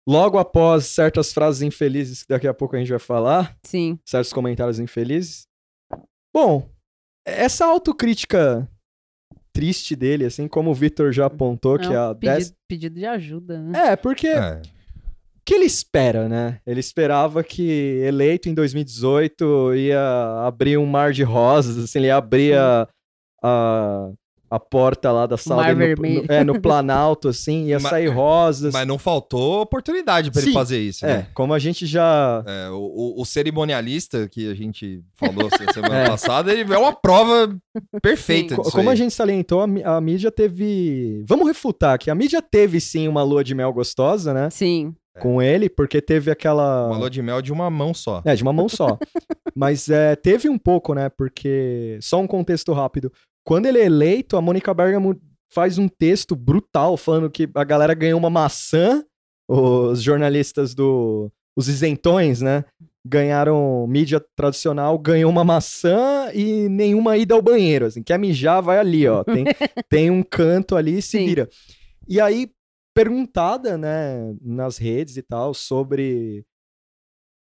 Logo 0.09 0.37
após 0.37 0.85
certas 0.85 1.33
frases 1.33 1.61
infelizes 1.61 2.23
que 2.23 2.29
daqui 2.29 2.47
a 2.47 2.53
pouco 2.53 2.75
a 2.75 2.79
gente 2.79 2.89
vai 2.89 2.97
falar, 2.99 3.55
Sim. 3.63 3.99
certos 4.05 4.31
comentários 4.33 4.79
infelizes. 4.79 5.45
Bom, 6.33 6.67
essa 7.27 7.65
autocrítica 7.65 8.67
triste 9.53 9.95
dele, 9.95 10.25
assim 10.25 10.47
como 10.47 10.69
o 10.71 10.73
Vitor 10.73 11.11
já 11.11 11.25
apontou, 11.25 11.77
que 11.79 11.87
É 11.87 11.93
é 11.93 11.97
a 11.97 12.13
dez... 12.13 12.49
pedido, 12.49 12.57
pedido 12.67 12.95
de 12.95 13.05
ajuda, 13.05 13.59
né? 13.59 13.91
É, 13.91 13.95
porque 13.95 14.27
É. 14.27 14.61
o 14.61 14.61
que 15.43 15.53
ele 15.55 15.65
espera, 15.65 16.29
né? 16.29 16.59
Ele 16.65 16.79
esperava 16.79 17.43
que 17.43 17.99
eleito 18.05 18.47
em 18.49 18.53
2018 18.53 19.73
ia 19.75 20.45
abrir 20.45 20.77
um 20.77 20.85
mar 20.85 21.11
de 21.11 21.23
rosas, 21.23 21.77
assim, 21.77 21.99
ele 21.99 22.07
ia 22.07 22.15
abrir 22.17 22.55
a, 22.55 22.87
a- 24.49 24.55
a 24.55 24.59
porta 24.59 25.11
lá 25.11 25.25
da 25.25 25.37
sala 25.37 25.63
Mar 25.63 25.75
dele 25.75 25.95
no- 25.95 26.23
no, 26.23 26.31
é, 26.33 26.43
no 26.43 26.61
Planalto, 26.61 27.27
assim, 27.29 27.65
ia 27.67 27.77
Mas- 27.79 27.89
sair 27.89 28.07
rosas. 28.07 28.73
Mas 28.73 28.87
não 28.87 28.97
faltou 28.97 29.61
oportunidade 29.61 30.31
pra 30.31 30.41
ele 30.41 30.49
Sim. 30.51 30.53
fazer 30.53 30.79
isso, 30.79 31.05
É, 31.05 31.17
né? 31.17 31.27
como 31.33 31.53
a 31.53 31.59
gente 31.59 31.85
já. 31.85 32.43
É, 32.45 32.69
o, 32.69 33.15
o- 33.17 33.25
cerimonialista 33.25 34.27
que 34.29 34.49
a 34.49 34.53
gente 34.53 35.01
falou 35.15 35.49
semana 35.73 36.03
É. 36.03 36.09
passada, 36.09 36.51
ele 36.53 36.71
é 36.73 36.77
uma 36.77 36.93
prova 36.93 37.55
perfeita 38.01 38.55
Co- 38.55 38.61
disso 38.63 38.75
Como 38.75 38.89
a 38.89 38.93
aí. 38.93 38.97
gente 38.97 39.13
salientou, 39.13 39.61
a, 39.61 39.97
a 39.97 40.01
mídia 40.01 40.31
teve. 40.31 41.23
Vamos 41.27 41.47
refutar 41.47 41.97
que 41.97 42.09
a 42.09 42.15
mídia 42.15 42.41
teve 42.41 42.79
sim 42.79 43.07
uma 43.07 43.23
lua 43.23 43.43
de 43.43 43.53
mel 43.55 43.71
gostosa, 43.73 44.33
né? 44.33 44.49
Sim. 44.49 44.93
Com 45.19 45.41
ele, 45.41 45.67
porque 45.67 45.99
teve 45.99 46.29
aquela. 46.29 46.87
Uma 46.87 46.97
lua 46.99 47.09
de 47.09 47.21
mel 47.23 47.41
de 47.41 47.51
uma 47.51 47.69
mão 47.71 47.91
só. 47.93 48.21
É, 48.23 48.35
de 48.35 48.43
uma 48.43 48.53
mão 48.53 48.69
só. 48.69 48.99
Mas 49.55 49.89
é, 49.89 50.15
teve 50.15 50.47
um 50.47 50.59
pouco, 50.59 50.93
né? 50.93 51.09
Porque. 51.09 51.97
Só 52.01 52.19
um 52.21 52.27
contexto 52.27 52.71
rápido. 52.71 53.11
Quando 53.47 53.65
ele 53.65 53.79
é 53.79 53.85
eleito, 53.85 54.35
a 54.35 54.41
Mônica 54.41 54.73
Bergamo 54.73 55.17
faz 55.49 55.77
um 55.77 55.87
texto 55.87 56.35
brutal 56.35 56.97
falando 56.97 57.31
que 57.31 57.49
a 57.55 57.63
galera 57.63 57.93
ganhou 57.93 58.19
uma 58.19 58.29
maçã, 58.29 59.01
os 59.47 60.03
jornalistas 60.03 60.75
do. 60.75 61.31
Os 61.55 61.69
isentões, 61.69 62.41
né? 62.41 62.65
Ganharam 63.07 63.87
mídia 63.87 64.21
tradicional, 64.35 64.99
ganhou 64.99 65.31
uma 65.31 65.45
maçã 65.45 66.29
e 66.33 66.67
nenhuma 66.67 67.15
ida 67.15 67.35
ao 67.35 67.41
banheiro. 67.41 67.85
Assim, 67.85 68.03
quer 68.03 68.19
mijar, 68.19 68.61
vai 68.61 68.79
ali, 68.79 69.07
ó. 69.07 69.23
Tem, 69.23 69.45
tem 69.89 70.11
um 70.11 70.21
canto 70.21 70.75
ali 70.75 70.97
e 70.97 71.01
se 71.01 71.17
Sim. 71.17 71.25
vira. 71.25 71.49
E 72.05 72.19
aí, 72.19 72.51
perguntada, 72.93 73.77
né, 73.77 74.35
nas 74.41 74.77
redes 74.77 75.15
e 75.15 75.21
tal, 75.21 75.53
sobre 75.53 76.45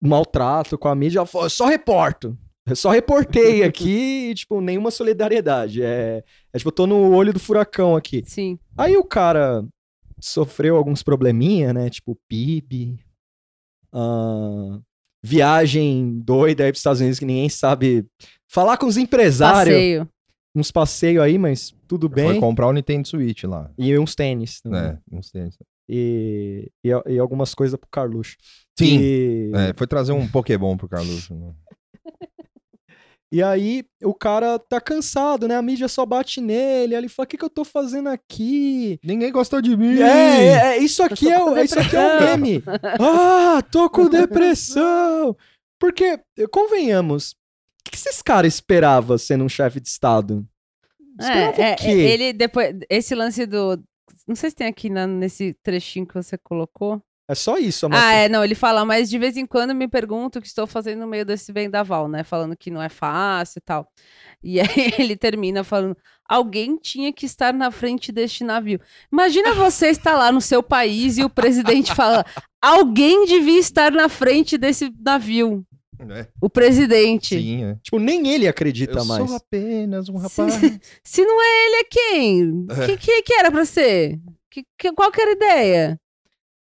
maltrato 0.01 0.77
com 0.77 0.87
a 0.87 0.95
mídia, 0.95 1.19
ela 1.19 1.25
falou, 1.25 1.47
"Eu 1.47 1.49
só 1.49 1.65
reporto. 1.65 2.37
Eu 2.69 2.75
só 2.75 2.89
reportei 2.91 3.63
aqui 3.63 4.29
e, 4.31 4.35
tipo, 4.35 4.61
nenhuma 4.61 4.91
solidariedade. 4.91 5.81
É, 5.83 6.23
é 6.53 6.57
tipo, 6.57 6.69
eu 6.69 6.73
tô 6.73 6.85
no 6.87 7.11
olho 7.15 7.33
do 7.33 7.39
furacão 7.39 7.95
aqui. 7.95 8.23
Sim. 8.25 8.57
Aí 8.77 8.95
o 8.97 9.03
cara 9.03 9.65
sofreu 10.19 10.75
alguns 10.77 11.01
probleminha, 11.03 11.73
né? 11.73 11.89
Tipo, 11.89 12.17
PIB, 12.27 12.99
ah, 13.93 14.79
viagem 15.23 16.19
doida 16.19 16.63
aí 16.65 16.71
pros 16.71 16.79
Estados 16.79 17.01
Unidos 17.01 17.19
que 17.19 17.25
ninguém 17.25 17.49
sabe. 17.49 18.05
Falar 18.47 18.77
com 18.77 18.85
os 18.87 18.97
empresários, 18.97 19.75
Passeio. 19.75 20.09
uns 20.55 20.71
passeios 20.71 21.23
aí, 21.23 21.37
mas 21.37 21.73
tudo 21.87 22.09
Foi 22.09 22.31
bem. 22.33 22.39
comprar 22.39 22.67
o 22.67 22.73
Nintendo 22.73 23.07
Switch 23.07 23.43
lá. 23.43 23.71
E 23.77 23.97
uns 23.97 24.15
tênis. 24.15 24.61
também. 24.61 24.79
É, 24.81 24.97
não 25.11 25.21
sei. 25.21 25.49
E, 25.87 26.69
e, 26.83 26.89
e 27.13 27.19
algumas 27.19 27.55
coisas 27.55 27.79
pro 27.79 27.89
Carluxo. 27.89 28.35
Sim. 28.77 28.99
E, 29.01 29.51
É, 29.53 29.73
foi 29.75 29.87
trazer 29.87 30.11
um 30.11 30.27
Pokémon 30.27 30.77
pro 30.77 30.87
Carlos. 30.87 31.29
né? 31.29 31.51
E 33.31 33.43
aí 33.43 33.83
o 34.03 34.13
cara 34.13 34.57
tá 34.57 34.81
cansado, 34.81 35.47
né? 35.47 35.55
A 35.55 35.61
mídia 35.61 35.87
só 35.87 36.05
bate 36.05 36.41
nele. 36.41 36.95
Aí 36.95 37.01
ele 37.01 37.09
fala: 37.09 37.25
o 37.25 37.27
que, 37.27 37.37
que 37.37 37.45
eu 37.45 37.49
tô 37.49 37.63
fazendo 37.63 38.09
aqui? 38.09 38.99
Ninguém 39.03 39.31
gostou 39.31 39.61
de 39.61 39.75
mim. 39.77 39.99
É, 39.99 40.07
é, 40.07 40.51
é, 40.51 40.77
isso 40.77 41.03
aqui 41.03 41.25
Eu 41.25 41.31
é, 41.31 41.43
o- 41.43 41.57
isso 41.63 41.79
aqui 41.79 41.95
é 41.95 41.99
um 41.99 42.19
meme. 42.21 42.63
Ah, 42.99 43.61
tô 43.71 43.89
com 43.89 44.09
depressão. 44.09 45.35
Porque, 45.79 46.19
convenhamos, 46.51 47.31
o 47.31 47.35
que 47.85 47.91
que 47.91 47.97
esses 47.97 48.21
caras 48.21 48.53
esperavam 48.55 49.17
sendo 49.17 49.43
um 49.43 49.49
chefe 49.49 49.79
de 49.79 49.87
Estado? 49.87 50.45
Esperava 51.19 51.61
É, 51.61 51.69
é, 51.71 51.73
o 51.73 51.77
quê? 51.77 51.89
ele 51.89 52.33
depois. 52.33 52.75
Esse 52.89 53.13
lance 53.15 53.45
do. 53.45 53.81
Não 54.27 54.35
sei 54.35 54.49
se 54.49 54.55
tem 54.55 54.67
aqui 54.67 54.89
na- 54.89 55.07
nesse 55.07 55.53
trechinho 55.63 56.05
que 56.07 56.13
você 56.15 56.37
colocou. 56.37 57.01
É 57.29 57.35
só 57.35 57.57
isso, 57.59 57.85
a 57.85 57.89
Ah, 57.93 58.13
é, 58.13 58.27
não, 58.27 58.43
ele 58.43 58.55
fala, 58.55 58.83
mas 58.83 59.07
de 59.07 59.19
vez 59.19 59.37
em 59.37 59.45
quando 59.45 59.75
me 59.75 59.87
pergunto 59.87 60.39
o 60.39 60.41
que 60.41 60.47
estou 60.47 60.65
fazendo 60.65 61.01
no 61.01 61.07
meio 61.07 61.23
desse 61.23 61.53
vendaval, 61.53 62.07
né? 62.07 62.23
Falando 62.23 62.57
que 62.57 62.71
não 62.71 62.81
é 62.81 62.89
fácil 62.89 63.59
e 63.59 63.61
tal. 63.61 63.87
E 64.43 64.59
aí 64.59 64.65
ele 64.97 65.15
termina 65.15 65.63
falando: 65.63 65.95
alguém 66.27 66.75
tinha 66.77 67.13
que 67.13 67.27
estar 67.27 67.53
na 67.53 67.69
frente 67.69 68.11
deste 68.11 68.43
navio. 68.43 68.79
Imagina 69.13 69.53
você 69.53 69.89
estar 69.89 70.15
lá 70.15 70.31
no 70.31 70.41
seu 70.41 70.63
país 70.63 71.19
e 71.19 71.23
o 71.23 71.29
presidente 71.29 71.93
fala: 71.93 72.25
alguém 72.59 73.25
devia 73.25 73.59
estar 73.59 73.91
na 73.91 74.09
frente 74.09 74.57
desse 74.57 74.91
navio. 74.99 75.63
É, 76.11 76.27
O 76.41 76.49
presidente. 76.49 77.37
sim, 77.37 77.63
é. 77.65 77.75
Tipo, 77.83 77.99
nem 77.99 78.25
ele 78.29 78.47
acredita 78.47 78.99
Eu 78.99 79.05
mais. 79.05 79.27
sou 79.27 79.35
apenas 79.37 80.07
um 80.07 80.17
Se, 80.17 80.41
rapaz. 80.41 80.79
se 81.03 81.25
não 81.25 81.41
é 81.41 81.65
ele, 81.67 81.75
é 81.75 81.83
quem? 81.83 82.65
É. 82.69 82.85
Que, 82.87 82.97
que, 82.97 83.21
que 83.21 83.33
era 83.33 83.51
pra 83.51 83.65
ser? 83.65 84.17
Que, 84.49 84.63
que- 84.77 84.93
qual 84.93 85.11
que 85.11 85.21
era 85.21 85.31
a 85.31 85.33
ideia? 85.33 85.99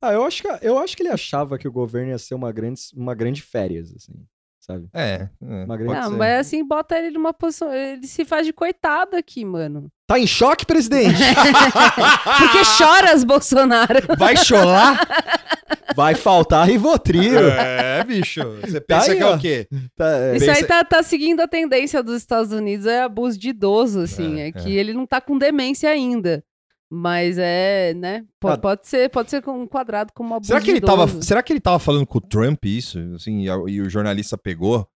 Ah, 0.05 0.13
eu 0.13 0.23
acho, 0.25 0.41
que, 0.43 0.49
eu 0.61 0.77
acho 0.79 0.97
que 0.97 1.03
ele 1.03 1.09
achava 1.09 1.57
que 1.57 1.67
o 1.67 1.71
governo 1.71 2.09
ia 2.11 2.17
ser 2.17 2.35
uma 2.35 2.51
grande, 2.51 2.81
uma 2.95 3.15
grande 3.15 3.41
férias, 3.41 3.93
assim, 3.95 4.13
sabe? 4.59 4.87
É, 4.93 5.29
é, 5.41 5.63
Uma 5.63 5.77
grande- 5.77 5.93
Não, 5.93 6.11
ser. 6.11 6.17
mas 6.17 6.39
assim, 6.47 6.67
bota 6.67 6.97
ele 6.97 7.11
numa 7.11 7.33
posição. 7.33 7.73
Ele 7.73 8.05
se 8.05 8.25
faz 8.25 8.45
de 8.45 8.51
coitado 8.53 9.15
aqui, 9.15 9.45
mano. 9.45 9.87
Tá 10.07 10.19
em 10.19 10.27
choque, 10.27 10.65
presidente? 10.65 11.15
Porque 12.37 12.65
choras, 12.65 13.23
Bolsonaro. 13.23 13.99
Vai 14.17 14.35
chorar? 14.37 14.99
Vai 15.95 16.15
faltar 16.15 16.67
Rivotril. 16.67 17.39
é, 17.49 18.03
bicho. 18.03 18.41
Você 18.61 18.81
pensa 18.81 19.11
aí, 19.11 19.17
que 19.17 19.23
é 19.23 19.25
ó. 19.25 19.35
o 19.35 19.39
quê? 19.39 19.67
Tá, 19.95 20.09
é. 20.17 20.35
Isso 20.37 20.45
Pensa- 20.45 20.57
aí 20.59 20.63
tá, 20.65 20.83
tá 20.83 21.03
seguindo 21.03 21.39
a 21.41 21.47
tendência 21.47 22.01
dos 22.03 22.17
Estados 22.17 22.51
Unidos, 22.51 22.85
é 22.85 23.01
abuso 23.03 23.37
de 23.39 23.49
idoso, 23.49 24.01
assim. 24.01 24.39
É, 24.41 24.47
É, 24.47 24.51
que 24.51 24.75
é. 24.77 24.79
ele 24.79 24.93
não 24.93 25.05
tá 25.05 25.21
com 25.21 25.37
demência 25.37 25.89
ainda. 25.89 26.43
Mas 26.95 27.37
é, 27.39 27.91
né? 27.95 28.23
po- 28.39 28.49
Ah. 28.49 28.57
Pode, 28.57 28.87
ser, 28.87 29.09
pode 29.09 29.31
ser 29.31 29.41
com- 29.41 29.63
enquadrado 29.63 30.11
como 30.13 30.35
abuso 30.35 30.47
Será 30.49 30.61
que, 30.61 30.69
ele 30.69 30.79
tava, 30.79 31.07
será 31.23 31.41
que 31.41 31.51
ele 31.51 31.59
tava 31.59 31.79
falando 31.79 32.05
com 32.05 32.19
o 32.19 32.21
Trump 32.21 32.63
isso? 32.65 32.99
Assim, 33.15 33.41
e, 33.41 33.49
a- 33.49 33.63
e 33.67 33.81
o 33.81 33.89
jornalista 33.89 34.37
pegou? 34.37 34.87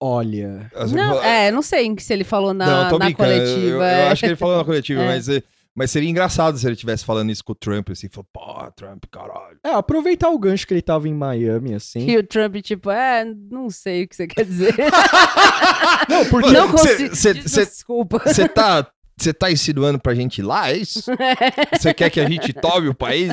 Olha. 0.00 0.70
Assim, 0.74 0.94
Não, 0.94 1.20
é, 1.22 1.50
não 1.50 1.60
sei 1.62 1.92
se 1.98 2.12
ele 2.12 2.22
falou 2.22 2.54
na, 2.54 2.84
Não, 2.84 2.90
tô 2.90 2.98
na 2.98 3.06
brincando. 3.06 3.30
eu- 3.32 3.38
coletiva. 3.44 3.68
Eu, 3.70 3.76
eu 3.78 3.82
é. 3.82 4.08
acho 4.08 4.20
que 4.20 4.26
ele 4.26 4.36
falou 4.36 4.56
na 4.56 4.64
coletiva, 4.64 5.00
É. 5.02 5.06
mas, 5.06 5.28
eh, 5.28 5.42
mas 5.74 5.90
seria 5.90 6.08
engraçado 6.08 6.56
se 6.58 6.64
ele 6.66 6.74
estivesse 6.74 7.04
falando 7.04 7.30
isso 7.32 7.42
com 7.44 7.52
o 7.52 7.56
Trump, 7.56 7.90
assim, 7.90 8.08
falou, 8.08 8.26
pô, 8.32 8.70
Trump, 8.72 9.04
caralho. 9.10 9.58
É, 9.64 9.70
aproveitar 9.70 10.28
o 10.30 10.38
gancho 10.38 10.64
que 10.66 10.74
ele 10.74 10.82
tava 10.82 11.08
em 11.08 11.14
Miami, 11.14 11.74
assim. 11.74 12.08
E 12.08 12.16
o 12.18 12.22
Trump, 12.24 12.54
tipo, 12.56 12.88
é, 12.90 13.24
não 13.24 13.68
sei 13.68 14.04
o 14.04 14.08
que 14.08 14.14
você 14.14 14.26
quer 14.28 14.44
dizer. 14.44 14.74
Não, 16.08 16.24
porque. 16.26 16.50
não 16.50 16.70
consigo. 16.70 17.14
cê- 17.16 17.34
cê- 17.48 17.64
Desculpa. 17.64 18.20
Você 18.26 18.48
tá, 18.48 18.86
você 19.16 19.32
tá 19.32 19.50
insinuando 19.52 19.98
pra 19.98 20.14
gente 20.14 20.38
ir 20.38 20.42
lá, 20.42 20.70
é 20.70 20.76
isso? 20.78 21.10
Você 21.78 21.92
quer 21.94 22.10
que 22.10 22.18
a 22.20 22.28
gente 22.28 22.52
tome 22.52 22.88
o 22.88 22.94
país? 22.94 23.30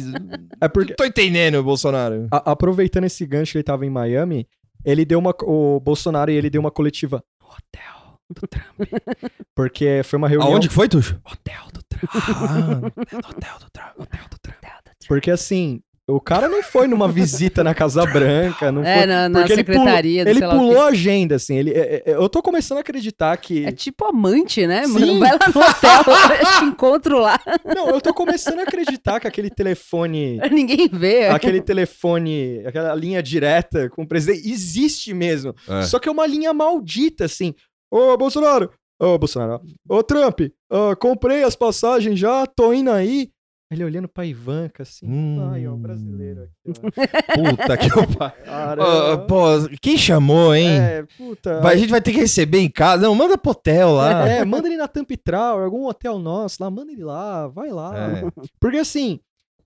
É 0.62 0.68
porque. 0.68 0.92
Não 0.92 0.98
tô 0.98 1.06
entendendo, 1.06 1.64
Bolsonaro. 1.64 2.28
a- 2.32 2.52
aproveitando 2.52 3.06
esse 3.06 3.26
gancho 3.26 3.54
que 3.54 3.58
ele 3.60 3.64
tava 3.64 3.86
em 3.86 3.90
Miami, 3.90 4.48
ele 4.86 5.06
deu 5.06 5.18
uma. 5.20 5.34
O 5.44 5.80
Bolsonaro 5.80 6.30
ele 6.32 6.50
deu 6.50 6.60
uma 6.62 6.72
coletiva 6.72 7.24
no 7.42 7.48
hotel 7.48 8.20
do 8.30 8.48
Trump. 8.48 8.66
Porque 9.56 10.02
foi 10.04 10.18
uma 10.18 10.28
reunião. 10.28 10.52
Aonde 10.52 10.68
que 10.68 10.74
foi, 10.74 10.88
Tuxo? 10.88 11.20
Hotel 11.26 11.64
do 11.74 11.82
Trump. 11.90 12.12
Ah, 12.14 12.82
hotel 13.30 13.60
do 13.60 13.70
Trump. 13.72 14.00
Hotel 14.00 14.22
do 14.30 14.38
Trump. 14.42 14.60
Porque 15.08 15.32
assim. 15.32 15.82
O 16.10 16.20
cara 16.20 16.48
não 16.50 16.64
foi 16.64 16.88
numa 16.88 17.08
visita 17.12 17.64
na 17.64 17.74
Casa 17.76 18.06
Branca, 18.06 18.72
não 18.72 18.84
É, 18.84 18.98
foi. 19.00 19.06
na, 19.06 19.30
na 19.30 19.40
porque 19.40 19.54
ele 19.54 19.64
pulou- 19.64 19.80
secretaria 19.82 20.24
do 20.26 20.30
Ele 20.32 20.40
o 20.46 20.50
quê. 20.50 20.56
pulou 20.56 20.82
a 20.82 20.86
agenda, 20.88 21.36
assim. 21.36 21.56
Ele, 21.58 21.72
é- 21.72 22.04
é- 22.06 22.16
eu 22.16 22.28
tô 22.28 22.42
começando 22.42 22.78
a 22.80 22.82
acreditar 22.82 23.36
que. 23.38 23.66
É 23.66 23.72
tipo 23.72 24.06
amante, 24.06 24.66
né, 24.66 24.86
Sim. 24.86 24.94
mano? 24.94 25.20
Vai 25.20 25.32
lá 25.32 25.40
no 25.54 25.62
hotel, 25.62 26.14
eu 26.40 26.60
te 26.60 26.66
encontro 26.66 27.20
lá. 27.20 27.40
Não, 27.76 27.90
eu 27.90 28.02
tô 28.02 28.14
começando 28.14 28.60
a 28.60 28.64
acreditar 28.64 29.20
que 29.20 29.28
aquele 29.28 29.50
telefone. 29.50 30.40
Ninguém 30.52 30.88
vê. 30.92 31.28
aquele 31.28 31.62
telefone, 31.62 32.64
aquela 32.66 32.94
linha 32.96 33.22
direta 33.22 33.90
com 33.90 34.04
o 34.04 34.08
presidente 34.08 34.50
existe 34.50 35.14
mesmo. 35.14 35.54
É. 35.68 35.84
Só 35.84 36.00
que 36.00 36.10
é 36.10 36.12
uma 36.12 36.26
linha 36.26 36.54
maldita, 36.54 37.26
assim. 37.26 37.54
Ô, 37.92 38.16
Bolsonaro! 38.18 38.72
Ô, 39.02 39.18
Bolsonaro! 39.18 39.62
Ô, 39.88 40.04
Trump! 40.04 40.42
ah, 40.72 40.96
comprei 40.96 41.44
as 41.44 41.56
passagens 41.56 42.20
já, 42.20 42.46
tô 42.46 42.74
indo 42.74 42.92
aí. 42.92 43.30
Ele 43.72 43.84
olhando 43.84 44.08
pra 44.08 44.26
Ivanka, 44.26 44.82
assim. 44.82 45.06
Hum. 45.08 45.48
Ai, 45.52 45.68
ó, 45.68 45.76
brasileiro 45.76 46.44
aqui, 46.44 46.80
ó. 46.80 47.52
Puta 47.52 47.78
que 47.78 47.88
eu 47.92 48.08
pariu. 48.18 49.26
Pô, 49.28 49.46
quem 49.80 49.96
chamou, 49.96 50.56
hein? 50.56 50.80
é, 50.80 51.06
puta. 51.16 51.60
Vai, 51.62 51.76
a 51.76 51.78
gente 51.78 51.92
vai 51.92 52.02
ter 52.02 52.12
que 52.12 52.18
receber 52.20 52.60
em 52.60 52.70
casa. 52.70 53.04
Não, 53.04 53.14
manda 53.14 53.38
pro 53.38 53.52
hotel 53.52 53.92
lá. 53.92 54.28
É, 54.28 54.44
manda 54.44 54.68
ele 54.68 54.76
na 54.78 54.88
Tampitral, 54.88 55.62
algum 55.64 55.86
hotel 55.86 56.18
nosso 56.18 56.64
lá, 56.64 56.72
manda 56.72 56.92
ele 56.92 57.04
lá, 57.04 57.48
vai 57.48 57.70
lá. 57.70 57.96
É. 58.10 58.24
Porque 58.60 58.78
assim, 58.78 59.20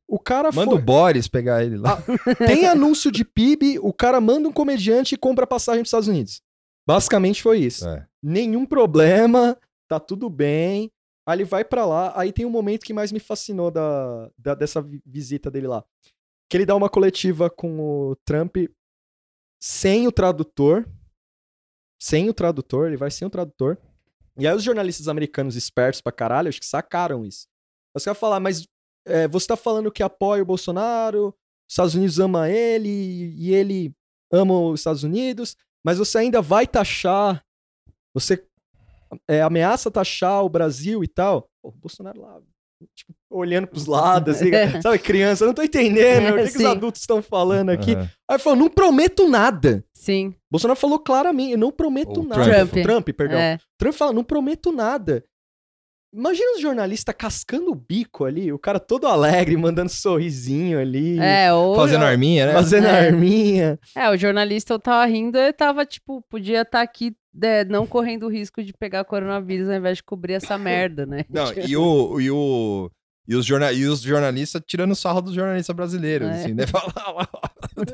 o 0.05 0.19
cara 0.19 0.51
Manda 0.51 0.71
foi- 0.71 0.79
o 0.81 0.83
Boris 0.83 1.29
pegar 1.29 1.63
ele 1.63 1.77
lá. 1.77 2.03
tem 2.45 2.67
anúncio 2.67 3.09
de 3.09 3.23
PIB, 3.23 3.79
o 3.79 3.93
cara 3.93 4.19
manda 4.19 4.49
um 4.49 4.51
comediante 4.51 5.15
e 5.15 5.17
compra 5.17 5.47
passagem 5.47 5.79
pros 5.81 5.87
Estados 5.87 6.09
Unidos. 6.09 6.41
Basicamente 6.85 7.41
foi 7.41 7.59
isso. 7.59 7.87
É. 7.87 8.05
Nenhum 8.21 8.65
problema, 8.65 9.57
tá 9.87 9.97
tudo 9.97 10.29
bem. 10.29 10.91
Aí 11.25 11.37
ele 11.37 11.45
vai 11.45 11.63
pra 11.63 11.85
lá, 11.85 12.11
aí 12.19 12.33
tem 12.33 12.45
um 12.45 12.49
momento 12.49 12.83
que 12.85 12.93
mais 12.93 13.11
me 13.11 13.19
fascinou 13.19 13.71
da, 13.71 14.29
da- 14.37 14.55
dessa 14.55 14.81
vi- 14.81 15.01
visita 15.05 15.49
dele 15.49 15.67
lá. 15.67 15.83
Que 16.49 16.57
ele 16.57 16.65
dá 16.65 16.75
uma 16.75 16.89
coletiva 16.89 17.49
com 17.49 17.79
o 17.79 18.15
Trump 18.25 18.57
sem 19.61 20.07
o 20.07 20.11
tradutor. 20.11 20.85
Sem 22.01 22.29
o 22.29 22.33
tradutor, 22.33 22.87
ele 22.87 22.97
vai 22.97 23.09
sem 23.09 23.25
o 23.25 23.31
tradutor. 23.31 23.77
E 24.37 24.45
aí 24.47 24.53
os 24.55 24.63
jornalistas 24.63 25.07
americanos 25.07 25.55
espertos 25.55 26.01
pra 26.01 26.11
caralho, 26.11 26.49
acho 26.49 26.59
que 26.59 26.65
sacaram 26.65 27.23
isso. 27.25 27.47
Você 27.95 28.09
vai 28.09 28.15
falar, 28.15 28.39
mas 28.39 28.67
é, 29.05 29.27
você 29.27 29.47
tá 29.47 29.55
falando 29.55 29.91
que 29.91 30.03
apoia 30.03 30.41
o 30.43 30.45
Bolsonaro, 30.45 31.27
os 31.27 31.71
Estados 31.73 31.95
Unidos 31.95 32.19
ama 32.19 32.49
ele 32.49 32.89
e 33.37 33.53
ele 33.53 33.95
ama 34.31 34.59
os 34.59 34.79
Estados 34.81 35.03
Unidos, 35.03 35.55
mas 35.85 35.97
você 35.97 36.17
ainda 36.17 36.41
vai 36.41 36.67
taxar, 36.67 37.45
você 38.13 38.45
é, 39.27 39.41
ameaça 39.41 39.89
taxar 39.91 40.43
o 40.43 40.49
Brasil 40.49 41.03
e 41.03 41.07
tal. 41.07 41.47
Pô, 41.61 41.69
o 41.69 41.71
Bolsonaro 41.71 42.21
lá, 42.21 42.39
tipo, 42.95 43.13
olhando 43.29 43.67
pros 43.67 43.85
lados, 43.85 44.35
assim, 44.35 44.49
sabe, 44.81 44.99
criança, 44.99 45.43
eu 45.43 45.47
não 45.47 45.53
tô 45.53 45.63
entendendo 45.63 46.33
o 46.33 46.37
que, 46.45 46.51
que 46.51 46.57
os 46.59 46.65
adultos 46.65 47.01
estão 47.01 47.21
falando 47.21 47.69
aqui. 47.69 47.93
Aham. 47.95 48.09
Aí 48.29 48.39
falou, 48.39 48.59
não 48.59 48.69
prometo 48.69 49.27
nada. 49.27 49.83
Sim. 49.93 50.35
Bolsonaro 50.51 50.79
falou 50.79 50.99
claramente, 50.99 51.53
eu 51.53 51.57
não 51.57 51.71
prometo 51.71 52.19
O 52.21 52.23
nada. 52.27 52.43
Trump. 52.67 52.83
Trump, 52.83 53.09
perdão. 53.09 53.39
É. 53.39 53.57
Trump 53.79 53.93
fala, 53.95 54.13
não 54.13 54.23
prometo 54.23 54.71
nada. 54.71 55.23
Imagina 56.15 56.53
os 56.55 56.61
jornalistas 56.61 57.15
cascando 57.17 57.71
o 57.71 57.75
bico 57.75 58.23
ali, 58.23 58.53
o 58.53 58.59
cara 58.59 58.79
todo 58.79 59.07
alegre, 59.07 59.57
mandando 59.57 59.89
sorrisinho 59.89 60.79
ali, 60.79 61.17
É, 61.19 61.51
ou, 61.51 61.75
Fazendo 61.75 62.05
arminha, 62.05 62.45
né? 62.45 62.53
fazendo 62.53 62.85
É. 62.85 63.07
arminha. 63.07 63.79
é, 63.95 64.07
o 64.11 64.15
jornalista 64.15 64.75
eu 64.75 64.79
tava 64.79 65.03
rindo, 65.05 65.39
ele 65.39 65.51
tava, 65.53 65.83
tipo, 65.87 66.21
podia 66.29 66.61
estar 66.61 66.81
aqui 66.83 67.15
né, 67.33 67.63
não 67.63 67.85
correndo 67.87 68.27
o 68.27 68.29
risco 68.29 68.63
de 68.63 68.73
pegar 68.73 69.03
coronavírus 69.05 69.67
ao 69.69 69.75
invés 69.75 69.97
de 69.97 70.03
cobrir 70.03 70.33
essa 70.33 70.57
merda, 70.57 71.05
né? 71.05 71.25
Não, 71.29 71.51
e 71.53 71.75
o. 71.75 72.19
E 72.19 72.29
o 72.31 72.91
e 73.25 73.35
os, 73.37 73.45
jorna 73.45 73.71
e 73.71 73.85
os 73.85 74.01
jornalistas 74.01 74.61
tirando 74.67 74.93
sarro 74.93 75.21
dos 75.21 75.33
jornalistas 75.33 75.73
brasileiros, 75.73 76.27
É. 76.27 76.31
assim, 76.31 76.53
né? 76.53 76.67
Fala, 76.67 76.91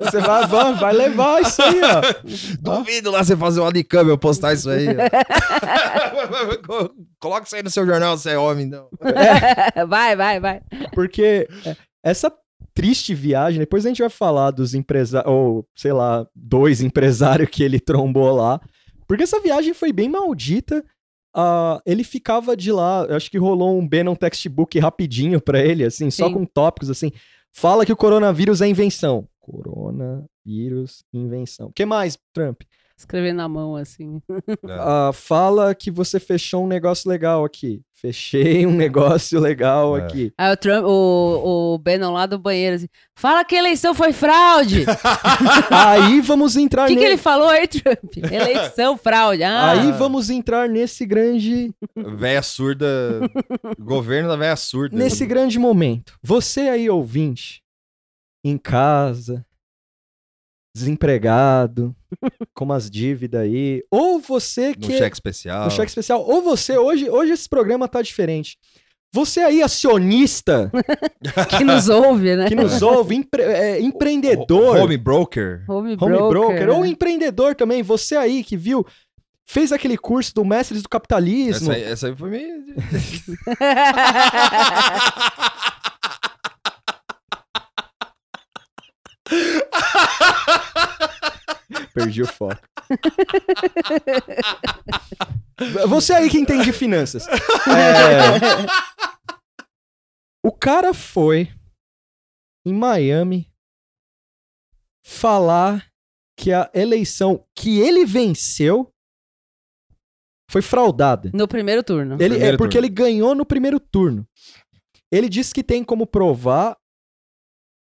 Você 0.01 0.19
vai, 0.19 0.47
vai, 0.47 0.73
vai 0.73 0.91
levar 0.93 1.39
isso 1.43 1.61
aí, 1.61 1.79
ó. 1.83 2.01
Duvido 2.59 3.11
lá 3.11 3.23
você 3.23 3.37
fazer 3.37 3.59
um 3.59 3.65
alicame 3.67 4.09
eu 4.09 4.17
postar 4.17 4.53
isso 4.53 4.67
aí. 4.71 4.87
Coloca 7.19 7.45
isso 7.45 7.55
aí 7.55 7.61
no 7.63 7.69
seu 7.69 7.85
jornal, 7.85 8.17
você 8.17 8.31
é 8.31 8.37
homem, 8.39 8.65
não. 8.65 8.87
vai, 9.87 10.15
vai, 10.15 10.39
vai. 10.39 10.61
Porque 10.93 11.47
é, 11.63 11.75
essa 12.03 12.31
triste 12.73 13.13
viagem, 13.13 13.59
depois 13.59 13.85
a 13.85 13.89
gente 13.89 14.01
vai 14.01 14.09
falar 14.09 14.51
dos 14.51 14.73
empresários, 14.73 15.31
ou 15.31 15.65
sei 15.75 15.93
lá, 15.93 16.25
dois 16.35 16.81
empresários 16.81 17.49
que 17.49 17.61
ele 17.63 17.79
trombou 17.79 18.35
lá. 18.35 18.59
Porque 19.09 19.23
essa 19.23 19.39
viagem 19.39 19.73
foi 19.73 19.91
bem 19.91 20.07
maldita. 20.07 20.85
Ah, 21.35 21.81
ele 21.83 22.03
ficava 22.03 22.55
de 22.55 22.71
lá, 22.71 23.07
acho 23.15 23.31
que 23.31 23.39
rolou 23.39 23.75
um 23.75 23.87
Bannon 23.87 24.15
textbook 24.15 24.77
rapidinho 24.77 25.41
pra 25.41 25.59
ele, 25.59 25.83
assim, 25.83 26.11
só 26.11 26.27
Sim. 26.27 26.33
com 26.33 26.45
tópicos 26.45 26.91
assim. 26.91 27.11
Fala 27.51 27.87
que 27.87 27.91
o 27.91 27.97
coronavírus 27.97 28.61
é 28.61 28.67
invenção. 28.67 29.27
Coronavírus, 29.39 31.03
invenção. 31.11 31.69
O 31.69 31.73
que 31.73 31.85
mais, 31.87 32.19
Trump? 32.33 32.61
Escrever 32.99 33.31
na 33.33 33.47
mão, 33.47 33.77
assim. 33.77 34.21
Ah, 34.67 35.11
fala 35.13 35.73
que 35.73 35.89
você 35.89 36.19
fechou 36.19 36.65
um 36.65 36.67
negócio 36.67 37.09
legal 37.09 37.45
aqui. 37.45 37.81
Fechei 37.93 38.65
um 38.67 38.71
negócio 38.75 39.39
legal 39.39 39.97
É. 39.97 40.01
aqui. 40.03 40.33
Aí 40.37 40.51
o, 40.51 40.57
Trump, 40.57 40.83
o, 40.85 41.75
o 41.75 41.77
Bannon 41.77 42.11
lá 42.11 42.25
do 42.25 42.37
banheiro, 42.37 42.75
assim, 42.75 42.89
fala 43.17 43.45
que 43.45 43.55
a 43.55 43.59
eleição 43.59 43.93
foi 43.93 44.11
fraude. 44.11 44.83
Aí 45.71 46.19
vamos 46.19 46.57
entrar 46.57 46.85
O 46.85 46.87
que, 46.87 46.97
que 46.97 47.03
ele 47.03 47.15
falou 47.17 47.47
aí, 47.47 47.67
Trump? 47.69 48.17
Eleição, 48.31 48.97
fraude. 48.97 49.43
Ah, 49.43 49.71
Aí 49.71 49.91
vamos 49.93 50.29
entrar 50.29 50.67
nesse 50.67 51.05
grande, 51.05 51.73
Véia 51.95 52.41
surda. 52.41 52.87
governo 53.79 54.27
da 54.27 54.35
véia 54.35 54.55
surda. 54.57 54.97
nesse 54.97 55.25
grande 55.25 55.57
momento. 55.57 56.17
Você 56.21 56.61
aí 56.61 56.89
ouvinte, 56.89 57.61
em 58.43 58.57
casa, 58.57 59.45
desempregado, 60.75 61.95
com 62.53 62.63
umas 62.65 62.89
dívidas 62.89 63.41
aí, 63.41 63.83
ou 63.91 64.19
você 64.19 64.69
No 64.69 64.75
que 64.77 64.97
cheque 64.97 65.15
especial. 65.15 65.65
no 65.65 65.71
cheque 65.71 65.89
especial, 65.89 66.21
ou 66.25 66.41
você 66.41 66.77
hoje, 66.77 67.09
hoje 67.09 67.33
esse 67.33 67.47
programa 67.49 67.87
tá 67.87 68.01
diferente. 68.01 68.57
Você 69.11 69.39
aí 69.41 69.63
acionista 69.63 70.71
que 71.57 71.63
nos 71.63 71.89
ouve, 71.89 72.35
né? 72.35 72.47
que 72.47 72.53
nos 72.53 72.81
ouve, 72.83 73.15
empre- 73.15 73.41
é, 73.41 73.81
empreendedor, 73.81 74.77
Home 74.77 74.97
broker. 74.97 75.63
Home, 75.67 75.97
home 75.99 76.15
broker, 76.15 76.29
broker, 76.29 76.69
ou 76.69 76.81
né? 76.81 76.89
empreendedor 76.89 77.55
também, 77.55 77.81
você 77.81 78.15
aí 78.15 78.43
que 78.43 78.55
viu, 78.55 78.85
fez 79.47 79.71
aquele 79.71 79.97
curso 79.97 80.31
do 80.35 80.45
Mestres 80.45 80.83
do 80.83 80.89
Capitalismo, 80.89 81.71
Essa, 81.71 81.73
aí- 81.73 81.83
essa 81.91 82.07
aí 82.07 82.15
foi 82.15 82.29
meio. 82.29 82.53
Perdi 91.93 92.21
o 92.21 92.27
foco. 92.27 92.61
Você 95.87 96.13
aí 96.13 96.29
que 96.29 96.37
entende 96.39 96.71
finanças. 96.71 97.27
É, 97.27 98.67
O 100.45 100.51
cara 100.51 100.93
foi 100.93 101.51
em 102.65 102.73
Miami 102.73 103.51
falar 105.05 105.89
que 106.37 106.53
a 106.53 106.69
eleição 106.73 107.45
que 107.53 107.79
ele 107.79 108.05
venceu 108.05 108.89
foi 110.49 110.61
fraudada. 110.61 111.29
No 111.33 111.47
primeiro 111.47 111.83
turno. 111.83 112.15
Ele, 112.15 112.23
é 112.23 112.29
Primeiro 112.29 112.57
porque 112.57 112.77
turno. 112.77 112.87
ele 112.87 112.93
ganhou 112.93 113.35
no 113.35 113.45
primeiro 113.45 113.79
turno. 113.79 114.25
Ele 115.11 115.27
disse 115.27 115.53
que 115.53 115.63
tem 115.63 115.83
como 115.83 116.07
provar. 116.07 116.77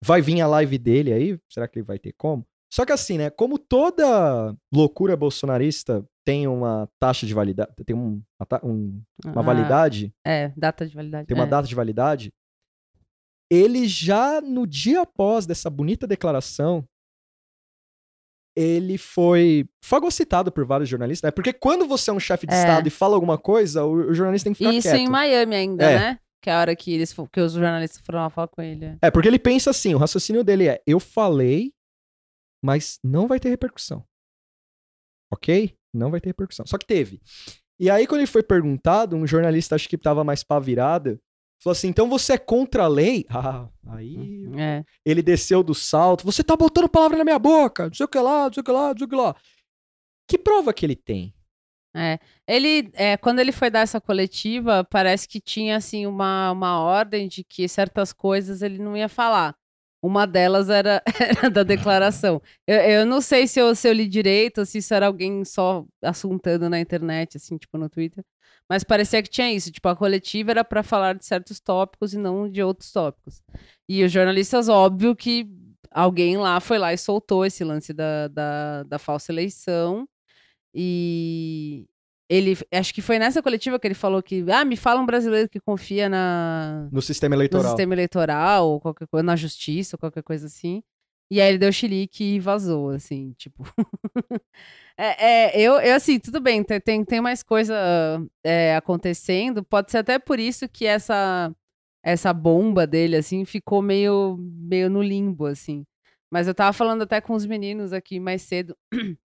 Vai 0.02 0.20
vir 0.20 0.40
a 0.40 0.46
live 0.46 0.76
dele 0.78 1.12
aí. 1.12 1.38
Será 1.50 1.68
que 1.68 1.78
ele 1.78 1.86
vai 1.86 1.98
ter 1.98 2.12
como? 2.14 2.44
Só 2.72 2.86
que 2.86 2.92
assim, 2.92 3.18
né? 3.18 3.30
Como 3.30 3.58
toda 3.58 4.54
loucura 4.72 5.16
bolsonarista 5.16 6.04
tem 6.24 6.46
uma 6.46 6.88
taxa 7.00 7.26
de 7.26 7.34
validade, 7.34 7.72
tem 7.84 7.96
um- 7.96 8.22
um- 8.62 9.02
uma 9.24 9.40
Ah, 9.40 9.42
validade, 9.42 10.12
É, 10.24 10.52
data 10.56 10.86
de 10.86 10.94
validade. 10.94 11.26
tem 11.26 11.36
uma 11.36 11.44
é. 11.44 11.48
data 11.48 11.66
de 11.66 11.74
validade. 11.74 12.30
Ele 13.50 13.88
já 13.88 14.40
no 14.40 14.64
dia 14.66 15.00
após 15.02 15.46
dessa 15.46 15.68
bonita 15.68 16.06
declaração, 16.06 16.84
ele 18.56 18.98
foi 18.98 19.68
fagocitado 19.84 20.52
por 20.52 20.64
vários 20.64 20.88
jornalistas, 20.88 21.26
né? 21.28 21.30
Porque 21.32 21.52
quando 21.52 21.86
você 21.86 22.10
é 22.10 22.12
um 22.12 22.20
chefe 22.20 22.46
de 22.46 22.54
É. 22.54 22.58
estado 22.58 22.86
e 22.86 22.90
fala 22.90 23.14
alguma 23.14 23.38
coisa, 23.38 23.84
o, 23.84 24.10
o 24.10 24.14
jornalista 24.14 24.44
tem 24.46 24.52
que 24.52 24.58
ficar 24.58 24.72
Isso 24.72 24.88
quieto. 24.88 25.00
em 25.00 25.08
Miami 25.08 25.54
ainda, 25.56 25.84
É. 25.84 25.98
né? 25.98 26.18
Que 26.42 26.50
é 26.50 26.54
a 26.54 26.60
hora 26.60 26.76
que, 26.76 26.92
eles, 26.92 27.14
que 27.32 27.40
os 27.40 27.52
jornalistas 27.52 28.00
foram 28.04 28.20
lá 28.20 28.30
falar 28.30 28.48
com 28.48 28.62
ele. 28.62 28.96
É, 29.02 29.10
porque 29.10 29.28
ele 29.28 29.38
pensa 29.38 29.70
assim, 29.70 29.94
o 29.94 29.98
raciocínio 29.98 30.42
dele 30.44 30.68
é, 30.68 30.80
eu 30.86 30.98
falei, 31.00 31.72
mas 32.62 32.98
não 33.02 33.26
vai 33.26 33.40
ter 33.40 33.48
repercussão. 33.48 34.04
Ok? 35.32 35.76
Não 35.92 36.10
vai 36.10 36.20
ter 36.20 36.28
repercussão. 36.30 36.66
Só 36.66 36.76
que 36.78 36.86
teve. 36.86 37.20
E 37.78 37.88
aí, 37.88 38.06
quando 38.06 38.20
ele 38.20 38.26
foi 38.26 38.42
perguntado, 38.42 39.16
um 39.16 39.26
jornalista, 39.26 39.74
acho 39.74 39.88
que 39.88 39.96
tava 39.96 40.22
mais 40.22 40.44
pá 40.44 40.58
virada, 40.58 41.18
falou 41.62 41.72
assim, 41.72 41.88
então 41.88 42.08
você 42.08 42.34
é 42.34 42.38
contra 42.38 42.84
a 42.84 42.88
lei? 42.88 43.26
Ah, 43.32 43.68
aí... 43.88 44.50
É. 44.58 44.84
Ele 45.04 45.22
desceu 45.22 45.62
do 45.62 45.74
salto, 45.74 46.24
você 46.24 46.44
tá 46.44 46.56
botando 46.56 46.88
palavra 46.88 47.16
na 47.16 47.24
minha 47.24 47.38
boca, 47.38 47.86
não 47.86 47.94
sei 47.94 48.04
o 48.04 48.08
que 48.08 48.18
lá, 48.18 48.46
não 48.46 48.52
sei 48.52 48.60
o 48.60 48.64
que 48.64 48.72
lá, 48.72 48.88
não 48.88 48.98
sei 48.98 49.06
o 49.06 49.08
que 49.08 49.16
lá. 49.16 49.36
Que 50.28 50.38
prova 50.38 50.72
que 50.72 50.84
ele 50.84 50.96
tem? 50.96 51.34
Ele, 52.46 52.90
é, 52.94 53.16
quando 53.16 53.40
ele 53.40 53.52
foi 53.52 53.70
dar 53.70 53.80
essa 53.80 54.00
coletiva, 54.00 54.84
parece 54.84 55.26
que 55.26 55.40
tinha, 55.40 55.76
assim, 55.76 56.06
uma, 56.06 56.52
uma 56.52 56.80
ordem 56.80 57.28
de 57.28 57.42
que 57.42 57.68
certas 57.68 58.12
coisas 58.12 58.62
ele 58.62 58.78
não 58.78 58.96
ia 58.96 59.08
falar. 59.08 59.56
Uma 60.02 60.26
delas 60.26 60.70
era, 60.70 61.02
era 61.20 61.50
da 61.50 61.62
declaração. 61.62 62.40
Eu, 62.66 62.76
eu 62.76 63.06
não 63.06 63.20
sei 63.20 63.46
se 63.46 63.60
eu, 63.60 63.74
se 63.74 63.88
eu 63.88 63.92
li 63.92 64.08
direito, 64.08 64.64
se 64.64 64.78
isso 64.78 64.94
era 64.94 65.06
alguém 65.06 65.44
só 65.44 65.84
assuntando 66.02 66.68
na 66.70 66.80
internet, 66.80 67.36
assim, 67.36 67.58
tipo, 67.58 67.76
no 67.76 67.88
Twitter. 67.88 68.24
Mas 68.68 68.84
parecia 68.84 69.22
que 69.22 69.28
tinha 69.28 69.52
isso. 69.52 69.70
Tipo, 69.70 69.88
a 69.88 69.96
coletiva 69.96 70.52
era 70.52 70.64
para 70.64 70.82
falar 70.82 71.14
de 71.16 71.26
certos 71.26 71.60
tópicos 71.60 72.14
e 72.14 72.18
não 72.18 72.48
de 72.48 72.62
outros 72.62 72.92
tópicos. 72.92 73.42
E 73.88 74.04
os 74.04 74.12
jornalistas, 74.12 74.68
óbvio 74.68 75.14
que 75.16 75.46
alguém 75.90 76.36
lá 76.36 76.60
foi 76.60 76.78
lá 76.78 76.92
e 76.92 76.98
soltou 76.98 77.44
esse 77.44 77.64
lance 77.64 77.92
da, 77.92 78.28
da, 78.28 78.82
da 78.84 78.98
falsa 78.98 79.32
eleição. 79.32 80.08
E 80.74 81.88
ele, 82.30 82.56
acho 82.70 82.94
que 82.94 83.02
foi 83.02 83.18
nessa 83.18 83.42
coletiva 83.42 83.76
que 83.76 83.88
ele 83.88 83.94
falou 83.94 84.22
que, 84.22 84.44
ah, 84.52 84.64
me 84.64 84.76
fala 84.76 85.00
um 85.00 85.06
brasileiro 85.06 85.48
que 85.48 85.58
confia 85.58 86.08
na, 86.08 86.88
No 86.92 87.02
sistema 87.02 87.34
no 87.34 87.42
eleitoral. 87.42 87.66
sistema 87.66 87.92
eleitoral, 87.92 88.68
ou 88.70 88.80
qualquer 88.80 89.08
coisa, 89.08 89.24
na 89.24 89.34
justiça, 89.34 89.96
ou 89.96 89.98
qualquer 89.98 90.22
coisa 90.22 90.46
assim. 90.46 90.80
E 91.28 91.40
aí 91.40 91.48
ele 91.48 91.58
deu 91.58 91.72
chilique 91.72 92.22
e 92.22 92.38
vazou, 92.38 92.90
assim, 92.90 93.32
tipo. 93.36 93.64
é, 94.96 95.56
é, 95.56 95.60
eu, 95.60 95.80
eu, 95.80 95.96
assim, 95.96 96.20
tudo 96.20 96.40
bem, 96.40 96.62
tem, 96.62 96.80
tem, 96.80 97.04
tem 97.04 97.20
mais 97.20 97.42
coisa 97.42 97.74
é, 98.44 98.76
acontecendo. 98.76 99.64
Pode 99.64 99.90
ser 99.90 99.98
até 99.98 100.16
por 100.16 100.38
isso 100.38 100.68
que 100.68 100.86
essa, 100.86 101.52
essa 102.00 102.32
bomba 102.32 102.86
dele, 102.86 103.16
assim, 103.16 103.44
ficou 103.44 103.82
meio, 103.82 104.36
meio 104.40 104.88
no 104.88 105.02
limbo, 105.02 105.46
assim. 105.46 105.84
Mas 106.32 106.46
eu 106.46 106.54
tava 106.54 106.72
falando 106.72 107.02
até 107.02 107.20
com 107.20 107.34
os 107.34 107.44
meninos 107.44 107.92
aqui 107.92 108.20
mais 108.20 108.42
cedo. 108.42 108.76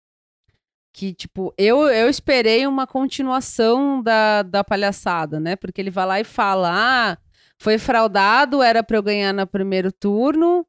Que, 0.98 1.14
tipo, 1.14 1.54
eu, 1.60 1.88
eu 1.90 2.10
esperei 2.10 2.66
uma 2.66 2.88
continuação 2.88 4.02
da, 4.02 4.42
da 4.42 4.64
palhaçada, 4.64 5.40
né? 5.40 5.56
Porque 5.56 5.80
ele 5.80 5.92
vai 5.92 6.08
lá 6.08 6.20
e 6.20 6.24
fala: 6.24 6.72
ah, 6.74 7.18
foi 7.60 7.78
fraudado, 7.78 8.64
era 8.64 8.84
pra 8.84 8.98
eu 8.98 9.04
ganhar 9.04 9.32
no 9.32 9.46
primeiro 9.46 9.92
turno 9.92 10.66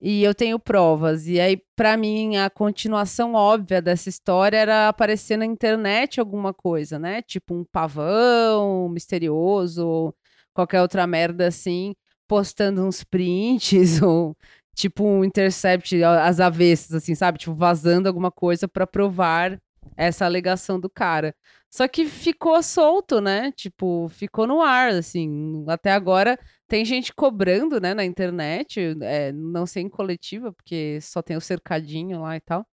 e 0.00 0.24
eu 0.24 0.34
tenho 0.34 0.58
provas. 0.58 1.26
E 1.28 1.38
aí, 1.38 1.60
pra 1.76 1.94
mim, 1.94 2.38
a 2.38 2.48
continuação 2.48 3.34
óbvia 3.34 3.82
dessa 3.82 4.08
história 4.08 4.56
era 4.56 4.88
aparecer 4.88 5.36
na 5.36 5.44
internet 5.44 6.20
alguma 6.20 6.54
coisa, 6.54 6.98
né? 6.98 7.20
Tipo 7.20 7.54
um 7.54 7.62
pavão 7.62 8.88
misterioso, 8.88 9.86
ou 9.86 10.14
qualquer 10.54 10.80
outra 10.80 11.06
merda 11.06 11.48
assim, 11.48 11.94
postando 12.26 12.82
uns 12.82 13.04
prints, 13.04 14.00
ou 14.00 14.34
tipo 14.74 15.04
um 15.04 15.22
intercept 15.22 16.02
às 16.02 16.40
avessas, 16.40 16.94
assim, 16.94 17.14
sabe? 17.14 17.36
Tipo, 17.38 17.54
vazando 17.54 18.08
alguma 18.08 18.30
coisa 18.30 18.66
pra 18.66 18.86
provar 18.86 19.60
essa 19.96 20.24
alegação 20.24 20.80
do 20.80 20.88
cara. 20.90 21.34
Só 21.70 21.86
que 21.88 22.06
ficou 22.06 22.62
solto, 22.62 23.20
né? 23.20 23.52
Tipo, 23.52 24.08
ficou 24.08 24.46
no 24.46 24.62
ar, 24.62 24.90
assim. 24.90 25.64
Até 25.68 25.92
agora 25.92 26.38
tem 26.68 26.84
gente 26.84 27.12
cobrando, 27.14 27.80
né, 27.80 27.94
na 27.94 28.04
internet, 28.04 28.96
é, 29.02 29.32
não 29.32 29.66
sei 29.66 29.82
em 29.84 29.88
coletiva, 29.88 30.52
porque 30.52 30.98
só 31.00 31.22
tem 31.22 31.36
o 31.36 31.40
cercadinho 31.40 32.22
lá 32.22 32.36
e 32.36 32.40
tal. 32.40 32.66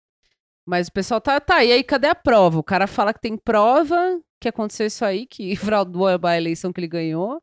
Mas 0.67 0.89
o 0.89 0.93
pessoal 0.93 1.21
tá, 1.21 1.41
tá, 1.41 1.65
e 1.65 1.73
aí 1.73 1.85
cadê 1.85 2.09
a 2.09 2.15
prova? 2.15 2.59
O 2.59 2.65
cara 2.65 2.87
fala 2.87 3.13
que 3.15 3.21
tem 3.21 3.37
prova 3.37 4.21
que 4.41 4.49
aconteceu 4.49 4.87
isso 4.87 5.05
aí, 5.05 5.27
que 5.27 5.57
fraudou 5.57 6.07
a 6.07 6.37
eleição 6.37 6.73
que 6.73 6.81
ele 6.81 6.89
ganhou. 6.89 7.43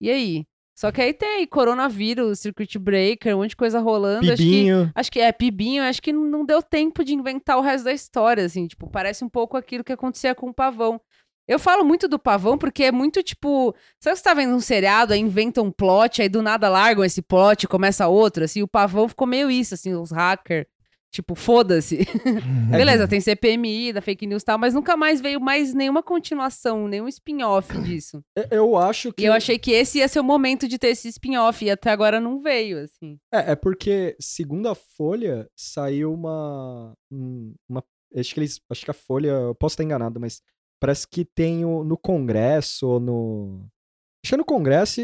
E 0.00 0.10
aí? 0.10 0.46
Só 0.74 0.90
que 0.90 1.02
aí 1.02 1.12
tem 1.12 1.46
coronavírus, 1.46 2.40
circuit 2.40 2.78
breaker, 2.78 3.36
um 3.36 3.40
monte 3.40 3.50
de 3.50 3.56
coisa 3.56 3.78
rolando. 3.78 4.32
Acho 4.32 4.42
que, 4.42 4.48
Pibinho. 4.48 4.90
acho 4.94 5.12
que 5.12 5.20
é 5.20 5.30
Pibinho, 5.30 5.82
acho 5.82 6.00
que 6.02 6.12
não 6.12 6.44
deu 6.44 6.62
tempo 6.62 7.04
de 7.04 7.14
inventar 7.14 7.58
o 7.58 7.60
resto 7.60 7.84
da 7.84 7.92
história, 7.92 8.44
assim, 8.44 8.66
tipo, 8.66 8.88
parece 8.88 9.24
um 9.24 9.28
pouco 9.28 9.56
aquilo 9.56 9.84
que 9.84 9.92
acontecia 9.92 10.34
com 10.34 10.48
o 10.48 10.54
Pavão. 10.54 11.00
Eu 11.46 11.58
falo 11.58 11.84
muito 11.84 12.06
do 12.08 12.18
Pavão 12.18 12.56
porque 12.56 12.84
é 12.84 12.92
muito 12.92 13.22
tipo, 13.22 13.74
sabe 14.00 14.14
que 14.14 14.18
você 14.18 14.24
tá 14.24 14.32
vendo 14.32 14.54
um 14.54 14.60
seriado, 14.60 15.12
aí 15.12 15.20
inventam 15.20 15.64
um 15.64 15.72
plot, 15.72 16.22
aí 16.22 16.28
do 16.28 16.40
nada 16.40 16.68
largam 16.68 17.04
esse 17.04 17.20
plot, 17.20 17.66
começa 17.66 18.06
outro, 18.06 18.44
assim, 18.44 18.62
o 18.62 18.68
Pavão 18.68 19.08
ficou 19.08 19.26
meio 19.26 19.50
isso, 19.50 19.74
assim, 19.74 19.92
os 19.94 20.10
hackers, 20.10 20.66
tipo, 21.12 21.34
foda-se. 21.34 21.98
Beleza, 22.70 23.06
tem 23.06 23.20
CPMI 23.20 23.92
da 23.92 24.00
fake 24.00 24.26
news 24.26 24.42
e 24.42 24.46
tal, 24.46 24.58
mas 24.58 24.72
nunca 24.74 24.96
mais 24.96 25.20
veio 25.20 25.40
mais 25.40 25.74
nenhuma 25.74 26.02
continuação, 26.02 26.88
nenhum 26.88 27.06
spin-off 27.06 27.76
disso. 27.82 28.22
Eu- 28.34 28.46
Eu 28.50 28.76
acho 28.76 29.12
que. 29.12 29.22
E 29.22 29.26
eu 29.26 29.32
achei 29.32 29.58
que 29.58 29.70
esse 29.72 29.98
ia 29.98 30.08
ser 30.08 30.20
o 30.20 30.24
momento 30.24 30.66
de 30.66 30.78
ter 30.78 30.88
esse 30.88 31.08
spin-off, 31.08 31.64
e 31.64 31.70
até 31.70 31.90
agora 31.90 32.18
não 32.20 32.40
veio, 32.40 32.78
assim. 32.78 33.18
É, 33.32 33.52
é 33.52 33.54
porque, 33.56 34.16
segundo 34.18 34.68
a 34.68 34.74
Folha, 34.74 35.46
saiu 35.54 36.12
uma. 36.12 36.94
um- 37.12 37.54
uma 37.68 37.84
acho 38.16 38.32
que 38.34 38.40
eles. 38.40 38.60
Acho 38.70 38.84
que 38.84 38.90
a 38.90 38.94
Folha. 38.94 39.28
Eu 39.28 39.54
posso 39.54 39.74
estar 39.74 39.84
enganado, 39.84 40.18
mas 40.18 40.40
parece 40.80 41.06
que 41.06 41.24
tem 41.24 41.64
o- 41.64 41.84
no 41.84 41.96
Congresso 41.98 42.88
ou 42.88 42.98
no. 43.00 43.66
Acho 44.24 44.30
que 44.30 44.34
é 44.34 44.38
no 44.38 44.44
Congresso 44.44 45.00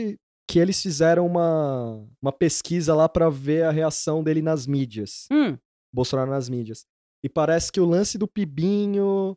que 0.50 0.58
eles 0.58 0.80
fizeram 0.80 1.26
uma, 1.26 2.02
uma 2.22 2.32
pesquisa 2.32 2.94
lá 2.94 3.06
pra 3.06 3.28
ver 3.28 3.64
a 3.64 3.70
reação 3.70 4.22
dele 4.22 4.40
nas 4.40 4.66
mídias. 4.66 5.26
Hum, 5.30 5.58
Bolsonaro 5.92 6.30
nas 6.30 6.48
mídias. 6.48 6.86
E 7.22 7.28
parece 7.28 7.72
que 7.72 7.80
o 7.80 7.84
lance 7.84 8.16
do 8.16 8.28
Pibinho. 8.28 9.36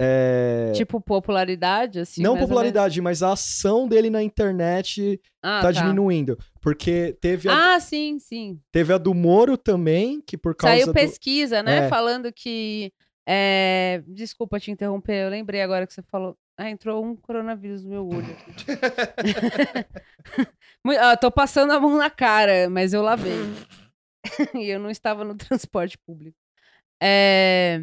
É... 0.00 0.72
tipo 0.74 0.98
popularidade, 1.00 2.00
assim. 2.00 2.22
não 2.22 2.36
popularidade, 2.38 2.98
mas 3.02 3.22
a 3.22 3.32
ação 3.32 3.86
dele 3.86 4.08
na 4.08 4.22
internet? 4.22 5.20
Ah, 5.42 5.60
tá, 5.60 5.70
diminuindo. 5.70 6.38
Porque 6.62 7.16
teve 7.20 7.48
a, 7.48 7.74
Ah, 7.74 7.80
sim, 7.80 8.18
sim. 8.18 8.58
teve 8.72 8.92
a 8.92 8.98
do 8.98 9.12
Moro 9.12 9.56
também, 9.56 10.20
que 10.22 10.36
por 10.38 10.54
causa 10.54 10.76
Saiu 10.76 10.86
do... 10.86 10.92
pesquisa, 10.94 11.62
né? 11.62 11.86
É. 11.86 11.88
Falando 11.88 12.32
que. 12.32 12.92
é, 13.28 14.02
Desculpa 14.08 14.58
te 14.58 14.70
interromper, 14.70 15.24
eu 15.26 15.30
lembrei 15.30 15.60
agora 15.60 15.86
que 15.86 15.92
você 15.92 16.02
falou. 16.02 16.36
Ah, 16.56 16.70
entrou 16.70 17.04
um 17.04 17.16
coronavírus 17.16 17.82
no 17.82 17.90
meu 17.90 18.08
olho. 18.08 18.36
ah, 21.00 21.16
tô 21.20 21.30
passando 21.30 21.72
a 21.72 21.80
mão 21.80 21.96
na 21.96 22.10
cara, 22.10 22.68
mas 22.70 22.92
eu 22.92 23.02
lavei. 23.02 23.32
e 24.54 24.68
eu 24.68 24.78
não 24.80 24.90
estava 24.90 25.24
no 25.24 25.34
transporte 25.36 25.98
público. 25.98 26.36
É, 27.02 27.82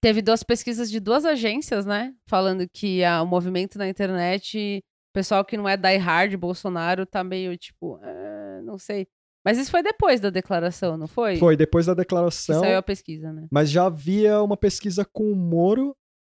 Teve 0.00 0.20
duas 0.20 0.42
pesquisas 0.42 0.90
de 0.90 0.98
duas 0.98 1.24
agências, 1.24 1.86
né? 1.86 2.12
Falando 2.26 2.68
que 2.68 3.04
ah, 3.04 3.22
o 3.22 3.26
movimento 3.26 3.78
na 3.78 3.88
internet, 3.88 4.80
o 4.82 5.12
pessoal 5.14 5.44
que 5.44 5.56
não 5.56 5.68
é 5.68 5.76
die 5.76 5.96
hard 5.96 6.34
Bolsonaro 6.36 7.06
tá 7.06 7.22
meio 7.22 7.56
tipo, 7.56 8.00
"Ah, 8.02 8.60
não 8.64 8.78
sei. 8.78 9.06
Mas 9.44 9.58
isso 9.58 9.70
foi 9.70 9.80
depois 9.82 10.20
da 10.20 10.28
declaração, 10.28 10.96
não 10.96 11.06
foi? 11.06 11.36
Foi 11.36 11.56
depois 11.56 11.86
da 11.86 11.94
Que 11.94 12.00
declaração, 12.00 12.60
saiu 12.60 12.78
a 12.78 12.82
pesquisa, 12.82 13.32
né? 13.32 13.46
mas 13.50 13.70
já 13.70 13.86
havia 13.86 14.42
uma 14.42 14.56
pesquisa 14.56 15.04
com 15.04 15.30
o 15.30 15.36
Moro, 15.36 15.96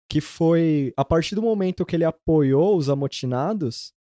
que 0.10 0.20
foi 0.20 0.94
a 0.98 1.06
partir 1.06 1.36
do 1.36 1.42
momento 1.42 1.86
que 1.86 1.96
ele 1.96 2.06
apoiou 2.06 2.76
os 2.78 2.90
amotinados, 2.90 3.94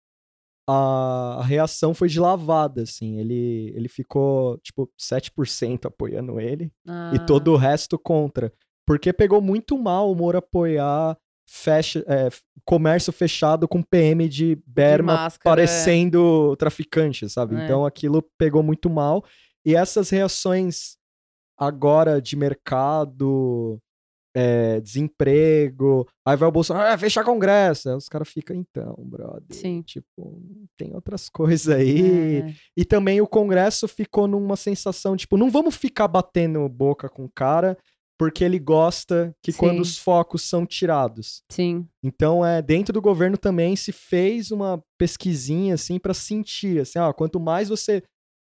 a, 0.69 1.43
reação 1.45 1.95
foi 1.95 2.09
de 2.09 2.21
lavada, 2.21 2.83
assim. 2.83 3.19
Ele, 3.19 3.73
ele 3.75 3.89
ficou, 3.89 4.59
tipo, 4.59 4.91
7% 4.99 5.87
apoiando 5.87 6.41
ele 6.41 6.73
e 6.87 6.91
Ah, 7.17 7.25
todo 7.27 7.53
o 7.53 7.57
resto 7.57 7.99
contra. 7.99 8.53
Porque 8.87 9.13
pegou 9.13 9.41
muito 9.41 9.79
mal 9.79 10.11
o 10.11 10.15
Moro 10.15 10.39
apoiar 10.39 11.17
fecha, 11.49 12.05
é, 12.09 12.29
comércio 12.65 13.13
fechado 13.13 13.69
com 13.69 13.83
PM 13.83 14.29
de 14.29 14.61
berma 14.67 15.15
máscara, 15.15 15.57
parecendo 15.57 16.57
traficante, 16.57 17.29
sabe? 17.29 17.57
É. 17.57 17.65
Então 17.65 17.85
aquilo 17.85 18.23
pegou 18.39 18.63
muito 18.63 18.89
mal. 18.89 19.25
E 19.65 19.77
essas 19.77 20.11
reações 20.11 20.97
agora 21.57 22.21
de 22.21 22.35
mercado, 22.37 23.79
é, 24.35 24.81
desemprego, 24.81 26.07
aí 26.27 26.37
vai 26.37 26.49
o 26.49 26.53
Bolsonaro, 26.53 26.93
ah, 26.95 26.99
fechar 26.99 27.25
congresso. 27.25 27.89
Aí 27.91 27.97
os 27.97 28.09
caras 28.09 28.29
ficam, 28.29 28.57
então, 28.57 28.95
brother. 28.99 29.43
Sim. 29.51 29.83
Tipo, 29.83 30.41
tem 30.77 30.95
outras 30.95 31.29
coisas 31.29 31.69
aí. 31.75 32.39
é, 32.43 32.55
E 32.77 32.85
também 32.85 33.21
o 33.21 33.27
Congresso 33.27 33.87
ficou 33.87 34.27
numa 34.27 34.57
sensação, 34.57 35.17
tipo, 35.17 35.37
não 35.37 35.51
vamos 35.51 35.77
ficar 35.77 36.09
batendo 36.09 36.69
boca 36.69 37.09
com 37.09 37.25
o 37.25 37.31
cara, 37.35 37.77
porque 38.19 38.45
ele 38.45 38.59
gosta 38.59 39.35
que 39.43 39.53
quando 39.53 39.77
Sim. 39.77 39.81
os 39.81 39.99
focos 39.99 40.43
são 40.43 40.65
tirados. 40.65 41.43
sim. 41.51 41.87
Então, 42.05 42.45
é, 42.45 42.61
dentro 42.61 42.93
do 42.93 43.01
governo 43.01 43.37
também 43.39 43.77
se 43.77 43.93
fez 43.93 44.51
uma 44.51 44.83
pesquisinha, 44.99 45.75
assim, 45.75 45.99
pra 46.01 46.13
sentir, 46.15 46.81
assim, 46.81 46.99
ó, 46.99 47.13
quanto 47.13 47.39
mais 47.39 47.69
você 47.69 48.03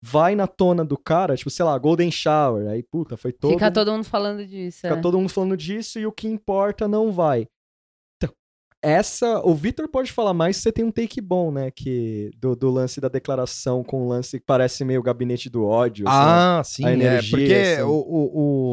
vai 0.05 0.35
na 0.35 0.49
tona 0.49 0.85
do 0.85 0.99
cara, 0.99 1.37
tipo, 1.37 1.49
sei 1.49 1.65
lá, 1.65 1.79
Golden 1.79 2.11
Shower, 2.11 2.69
aí, 2.69 2.83
puta, 2.83 3.17
foi 3.17 3.33
todo... 3.33 3.53
Fica 3.53 3.71
todo 3.71 3.93
mundo 3.93 4.05
falando 4.05 4.45
disso. 4.45 4.81
fica 4.81 4.95
é. 4.95 5.01
todo 5.01 5.17
mundo 5.17 5.29
falando 5.31 5.57
disso 5.57 5.99
e 5.99 6.07
o 6.07 6.11
que 6.13 6.27
importa 6.27 6.89
não 6.89 7.13
vai. 7.13 7.47
Então, 8.17 8.35
essa, 8.83 9.41
o 9.47 9.55
Vitor 9.55 9.87
pode 9.89 10.11
falar 10.11 10.35
mais 10.35 10.57
se 10.57 10.63
você 10.63 10.73
tem 10.73 10.85
um 10.85 10.91
take 10.91 11.21
bom, 11.21 11.53
né, 11.53 11.71
que 11.71 12.31
do, 12.37 12.57
do 12.57 12.69
lance 12.69 13.01
da 13.01 13.09
declaração 13.09 13.85
com 13.85 14.03
o 14.05 14.09
lance 14.09 14.41
que 14.41 14.45
parece 14.45 14.85
meio 14.85 15.03
gabinete 15.05 15.49
do 15.49 15.65
ódio, 15.65 16.09
assim, 16.09 16.19
Ah, 16.19 16.63
sim, 16.65 16.85
a 16.85 16.91
é. 16.91 16.95
energia, 16.95 17.39
Porque 17.39 17.55
assim. 17.55 17.83
o, 17.83 17.93
o, 17.93 18.31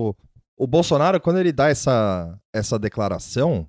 o, 0.10 0.16
o 0.64 0.68
Bolsonaro, 0.68 1.22
quando 1.22 1.40
ele 1.40 1.52
dá 1.52 1.70
essa, 1.70 2.36
essa 2.52 2.80
declaração, 2.80 3.68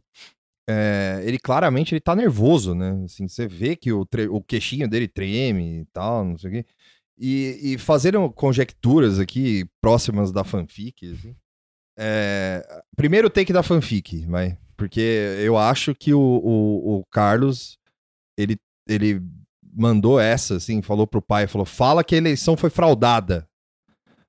é, 0.69 1.21
ele 1.25 1.39
claramente 1.39 1.93
ele 1.95 2.01
tá 2.01 2.15
nervoso, 2.15 2.75
né? 2.75 3.03
Assim, 3.05 3.27
você 3.29 3.47
vê 3.47 3.75
que 3.77 3.93
o, 3.93 4.07
tre- 4.07 4.29
o 4.29 4.41
queixinho 4.41 4.89
dele 4.89 5.09
treme 5.09 5.81
e 5.81 5.85
tal, 5.93 6.25
não 6.25 6.39
sei 6.39 6.49
o 6.49 6.53
quê. 6.55 6.65
E, 7.21 7.75
e 7.75 7.79
fazendo 7.79 8.31
conjecturas 8.31 9.19
aqui 9.19 9.67
próximas 9.83 10.33
da 10.33 10.43
fanfic, 10.43 11.13
assim, 11.13 11.37
é, 11.99 12.67
primeiro 12.97 13.29
take 13.29 13.53
da 13.53 13.63
fanfic, 13.63 14.25
vai. 14.25 14.57
Porque 14.75 15.37
eu 15.39 15.59
acho 15.59 15.95
que 15.95 16.15
o, 16.15 16.19
o, 16.19 16.99
o 17.01 17.05
Carlos, 17.11 17.77
ele, 18.39 18.57
ele 18.89 19.21
mandou 19.75 20.19
essa, 20.19 20.57
assim, 20.57 20.81
falou 20.81 21.07
pro 21.07 21.21
pai, 21.21 21.47
falou, 21.47 21.67
fala 21.67 22.03
que 22.03 22.15
a 22.15 22.19
eleição 22.19 22.57
foi 22.57 22.71
fraudada. 22.71 23.47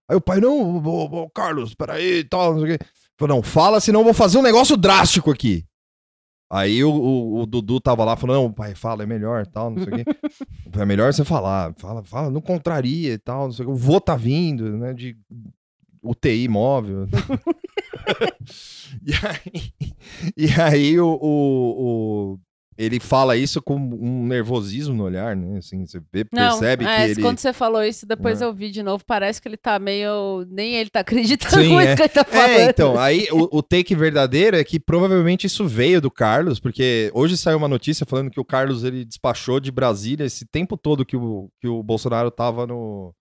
Aí 0.09 0.17
o 0.17 0.19
pai, 0.19 0.41
não, 0.41 0.83
ô, 0.83 1.23
ô, 1.23 1.29
Carlos, 1.29 1.73
peraí 1.73 2.25
tal, 2.25 2.55
não 2.55 2.61
sei 2.61 2.75
o 2.75 2.77
quê. 2.77 2.85
Falou, 3.17 3.37
não, 3.37 3.43
fala, 3.43 3.79
senão 3.79 4.01
eu 4.01 4.03
vou 4.03 4.13
fazer 4.13 4.37
um 4.37 4.43
negócio 4.43 4.75
drástico 4.75 5.31
aqui. 5.31 5.65
Aí 6.53 6.83
o, 6.83 6.91
o, 6.91 7.41
o 7.41 7.45
Dudu 7.45 7.79
tava 7.79 8.03
lá, 8.03 8.17
falou, 8.17 8.35
não, 8.35 8.51
pai, 8.51 8.75
fala, 8.75 9.03
é 9.03 9.05
melhor, 9.05 9.47
tal, 9.47 9.71
não 9.71 9.81
sei 9.81 9.93
o 9.93 9.95
quê. 9.95 10.03
É 10.77 10.85
melhor 10.85 11.13
você 11.13 11.23
falar, 11.23 11.73
fala, 11.77 12.03
fala, 12.03 12.29
não 12.29 12.41
contraria 12.41 13.13
e 13.13 13.17
tal, 13.17 13.45
não 13.45 13.51
sei 13.53 13.65
o 13.65 13.69
quê. 13.69 13.73
O 13.73 13.77
vô 13.77 13.99
tá 14.01 14.15
vindo, 14.15 14.77
né, 14.77 14.93
de 14.93 15.17
UTI 16.03 16.47
móvel. 16.49 17.07
e 19.05 19.13
aí, 19.13 19.73
e 20.35 20.61
aí 20.61 20.99
o, 20.99 21.07
o, 21.21 22.33
o- 22.33 22.39
ele 22.81 22.99
fala 22.99 23.37
isso 23.37 23.61
com 23.61 23.75
um 23.75 24.25
nervosismo 24.25 24.95
no 24.95 25.03
olhar, 25.03 25.35
né, 25.35 25.59
assim, 25.59 25.85
você 25.85 26.01
vê, 26.11 26.25
Não, 26.31 26.49
percebe 26.49 26.83
é, 26.85 27.05
que 27.05 27.11
ele... 27.11 27.21
quando 27.21 27.37
você 27.37 27.53
falou 27.53 27.83
isso, 27.83 28.07
depois 28.07 28.41
É. 28.41 28.45
eu 28.45 28.53
vi 28.53 28.71
de 28.71 28.81
novo, 28.81 29.03
parece 29.05 29.39
que 29.39 29.47
ele 29.47 29.57
tá 29.57 29.77
meio. 29.77 30.45
Nem 30.49 30.75
ele 30.75 30.89
tá 30.89 31.01
acreditando 31.05 31.61
Sim, 31.61 31.73
muito 31.73 31.89
é. 31.89 31.95
que 31.95 32.01
ele 32.01 32.09
tá 32.09 32.23
falando. 32.23 32.49
É, 32.49 32.65
então, 32.69 32.99
aí 32.99 33.27
o, 33.31 33.57
o 33.57 33.61
take 33.61 33.93
verdadeiro 33.93 34.57
é 34.57 34.63
que 34.63 34.79
provavelmente 34.79 35.45
isso 35.45 35.67
veio 35.67 36.01
do 36.01 36.09
Carlos, 36.09 36.59
porque 36.59 37.11
hoje 37.13 37.37
saiu 37.37 37.57
uma 37.57 37.67
notícia 37.67 38.05
falando 38.05 38.31
que 38.31 38.39
o 38.39 38.45
Carlos 38.45 38.83
ele 38.83 39.05
despachou 39.05 39.59
de 39.59 39.71
Brasília 39.71 40.25
esse 40.25 40.45
tempo 40.45 40.75
todo 40.75 41.05
que 41.05 41.15
o, 41.15 41.49
que 41.59 41.67
o 41.67 41.83
Bolsonaro 41.83 42.31
tava, 42.31 42.65
no, 42.65 43.13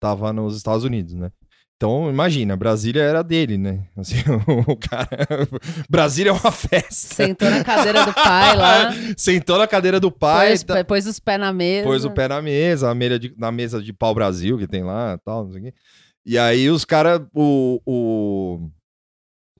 tava 0.00 0.32
nos 0.32 0.56
Estados 0.56 0.84
Unidos, 0.84 1.14
né? 1.14 1.30
Então, 1.76 2.08
imagina, 2.08 2.56
Brasília 2.56 3.02
era 3.02 3.22
dele, 3.22 3.58
né? 3.58 3.86
Assim, 3.96 4.16
o 4.66 4.76
cara. 4.76 5.08
Brasília 5.90 6.30
é 6.30 6.32
uma 6.32 6.52
festa. 6.52 7.14
Sentou 7.14 7.50
na 7.50 7.64
cadeira 7.64 8.06
do 8.06 8.14
pai 8.14 8.56
lá, 8.56 8.90
Sentou 9.18 9.58
na 9.58 9.66
cadeira 9.66 10.00
do 10.00 10.10
pai, 10.10 10.50
pôs, 10.50 10.62
tá- 10.62 10.84
pôs 10.84 11.06
os 11.06 11.18
pés 11.18 11.38
na 11.40 11.52
mesa. 11.52 11.84
pôs 11.86 12.04
o 12.04 12.10
pé 12.10 12.28
na 12.28 12.40
mesa, 12.40 12.90
a 12.90 12.94
mesa 12.94 13.18
de, 13.18 13.34
na 13.36 13.50
mesa 13.50 13.82
de 13.82 13.92
pau 13.92 14.14
Brasil 14.14 14.56
que 14.56 14.66
tem 14.68 14.82
lá 14.84 15.18
tal, 15.24 15.44
não 15.44 15.52
sei 15.52 15.60
o 15.60 15.64
quê. 15.64 15.74
E 16.24 16.38
aí 16.38 16.70
os 16.70 16.84
caras, 16.84 17.20
o, 17.34 17.80
o... 17.84 18.70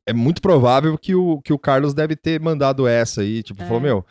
É 0.07 0.13
muito 0.13 0.41
provável 0.41 0.97
que 0.97 1.15
o, 1.15 1.41
que 1.43 1.53
o 1.53 1.59
Carlos 1.59 1.93
deve 1.95 2.15
ter 2.17 2.41
mandado 2.41 2.87
essa 2.87 3.23
aí, 3.23 3.43
tipo, 3.43 3.63
É. 3.63 3.67
falou, 3.67 3.81
meu, 3.83 4.07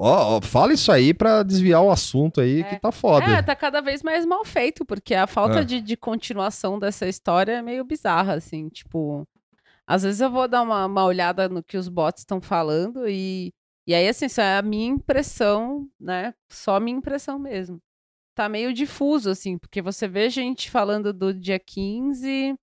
ó, 0.00 0.36
ó, 0.36 0.40
fala 0.40 0.72
isso 0.72 0.90
aí 0.90 1.12
pra 1.12 1.42
desviar 1.42 1.82
o 1.82 1.90
assunto 1.90 2.40
aí 2.40 2.64
que 2.64 2.80
tá 2.80 2.90
foda. 2.90 3.26
É, 3.26 3.42
tá 3.42 3.54
cada 3.54 3.80
vez 3.80 4.02
mais 4.02 4.24
mal 4.24 4.44
feito, 4.44 4.84
porque 4.84 5.14
a 5.14 5.26
falta 5.26 5.60
É. 5.60 5.64
de, 5.64 5.80
de 5.80 5.96
continuação 5.96 6.78
dessa 6.78 7.06
história 7.06 7.52
é 7.52 7.62
meio 7.62 7.84
bizarra, 7.84 8.34
assim, 8.34 8.68
tipo. 8.68 9.26
Às 9.86 10.02
vezes 10.04 10.20
eu 10.20 10.30
vou 10.30 10.46
dar 10.46 10.62
uma, 10.62 10.86
uma 10.86 11.04
olhada 11.04 11.48
no 11.48 11.62
que 11.62 11.76
os 11.76 11.88
bots 11.88 12.22
estão 12.22 12.40
falando 12.40 13.08
e, 13.08 13.52
e 13.86 13.92
aí, 13.94 14.06
assim, 14.08 14.26
isso 14.26 14.40
é 14.40 14.56
a 14.58 14.62
minha 14.62 14.86
impressão, 14.86 15.86
né? 16.00 16.32
Só 16.48 16.76
a 16.76 16.80
minha 16.80 16.96
impressão 16.96 17.38
mesmo. 17.38 17.78
Tá 18.36 18.48
meio 18.48 18.72
difuso, 18.72 19.28
assim, 19.30 19.58
porque 19.58 19.82
você 19.82 20.06
vê 20.06 20.30
gente 20.30 20.70
falando 20.70 21.12
do 21.12 21.34
dia 21.34 21.58
15, 21.58 22.54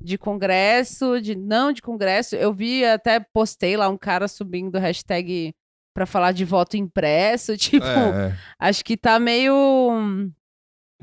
de 0.00 0.18
congresso, 0.18 1.20
de 1.22 1.34
não 1.34 1.72
de 1.72 1.80
congresso. 1.80 2.36
Eu 2.36 2.52
vi, 2.52 2.84
até 2.84 3.18
postei 3.18 3.76
lá 3.76 3.88
um 3.88 3.96
cara 3.96 4.28
subindo 4.28 4.78
hashtag 4.78 5.54
pra 5.94 6.04
falar 6.06 6.32
de 6.32 6.44
voto 6.44 6.76
impresso, 6.76 7.56
tipo, 7.58 7.84
É, 7.86 8.28
é. 8.32 8.36
acho 8.58 8.84
que 8.84 8.96
tá 8.96 9.18
meio. 9.20 9.52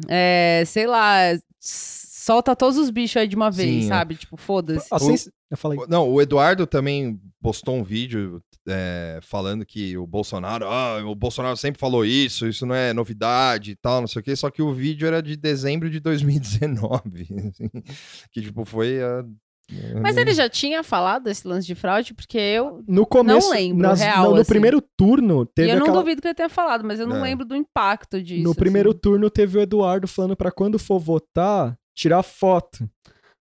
é, 0.10 0.64
sei 0.68 0.86
lá, 0.88 1.18
solta 1.60 2.56
todos 2.56 2.78
os 2.78 2.90
bichos 2.90 3.18
aí 3.18 3.28
de 3.28 3.36
uma 3.36 3.50
vez, 3.50 3.70
Sim, 3.84 3.86
é. 3.86 3.88
sabe? 3.88 4.16
Tipo, 4.16 4.38
foda-se. 4.38 4.88
A 4.92 5.00
sens- 5.00 5.30
Eu 5.50 5.58
falei, 5.58 5.80
Não, 5.90 6.10
o 6.10 6.22
Eduardo 6.22 6.66
também 6.68 7.20
postou 7.42 7.76
um 7.76 7.84
vídeo 7.84 8.42
é, 8.68 9.20
falando 9.24 9.66
que 9.66 9.98
o 9.98 10.06
Bolsonaro, 10.06 10.66
ah, 10.68 11.04
o 11.06 11.16
Bolsonaro 11.16 11.58
sempre 11.58 11.80
falou 11.80 12.06
isso, 12.06 12.48
isso 12.48 12.66
não 12.66 12.76
é 12.76 12.94
novidade 12.94 13.72
e 13.72 13.76
tal, 13.76 14.02
não 14.02 14.08
sei 14.08 14.20
o 14.22 14.24
quê, 14.24 14.36
só 14.36 14.52
que 14.52 14.62
o 14.62 14.72
vídeo 14.74 15.08
era 15.08 15.22
de 15.22 15.36
dezembro 15.36 15.90
de 15.90 16.00
2019, 16.00 17.28
assim, 17.50 17.70
que 18.32 18.42
tipo 18.42 18.64
foi 18.66 19.02
a... 19.02 19.26
Mas 20.02 20.18
ele 20.18 20.34
já 20.34 20.50
tinha 20.50 20.84
falado 20.84 21.28
esse 21.28 21.48
lance 21.48 21.66
de 21.66 21.76
fraude, 21.76 22.14
porque 22.14 22.38
eu. 22.38 22.84
no 22.88 23.06
começo, 23.06 23.50
lembro, 23.52 23.82
nas- 23.88 24.00
real, 24.02 24.24
não, 24.26 24.32
no 24.32 24.42
assim. 24.42 24.48
primeiro 24.50 24.82
turno, 24.98 25.44
E 25.44 25.54
teve 25.56 25.72
eu 25.72 25.76
não 25.78 25.84
aquela... 25.88 26.00
duvido 26.02 26.22
que 26.22 26.28
ele 26.28 26.36
tenha 26.36 26.50
falado, 26.50 26.84
mas 26.86 27.00
eu 27.00 27.08
não 27.08 27.18
É. 27.18 27.22
lembro 27.22 27.46
do 27.46 27.56
impacto 27.56 28.22
disso. 28.22 28.44
No 28.44 28.54
primeiro 28.56 28.90
assim. 28.92 29.00
turno 29.00 29.30
teve 29.30 29.58
o 29.58 29.62
Eduardo 29.62 30.08
falando 30.08 30.36
pra 30.36 30.52
quando 30.52 30.78
for 30.80 31.00
votar, 31.00 31.76
tirar 31.96 32.24
foto. 32.24 32.88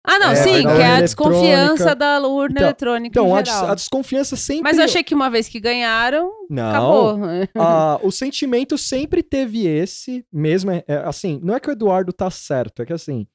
Ah, 0.06 0.20
não, 0.20 0.32
É, 0.32 0.36
sim, 0.36 0.64
que 0.64 0.68
é 0.82 0.96
a 0.98 1.00
desconfiança 1.02 1.96
da 1.96 2.20
urna 2.28 2.56
Então- 2.56 2.64
eletrônica. 2.66 3.08
Então, 3.08 3.28
em 3.30 3.40
a, 3.40 3.42
des- 3.42 3.54
a 3.54 3.74
desconfiança 3.74 4.36
sempre... 4.36 4.64
Mas 4.64 4.78
eu 4.78 4.84
achei 4.84 5.02
que 5.02 5.16
uma 5.16 5.30
vez 5.30 5.48
que 5.48 5.62
ganharam, 5.62 6.30
Não, 6.50 6.70
acabou. 6.70 7.20
Ah, 7.58 7.98
o 8.04 8.12
sentimento 8.12 8.78
sempre 8.78 9.24
teve 9.24 9.66
esse, 9.66 10.26
mesmo, 10.32 10.72
é, 10.72 10.84
é, 10.90 10.96
assim, 11.06 11.40
não 11.42 11.56
é 11.56 11.60
que 11.60 11.70
o 11.70 11.72
Eduardo 11.72 12.12
tá 12.12 12.30
certo, 12.30 12.82
é 12.82 12.86
que 12.86 12.92
assim, 12.92 13.26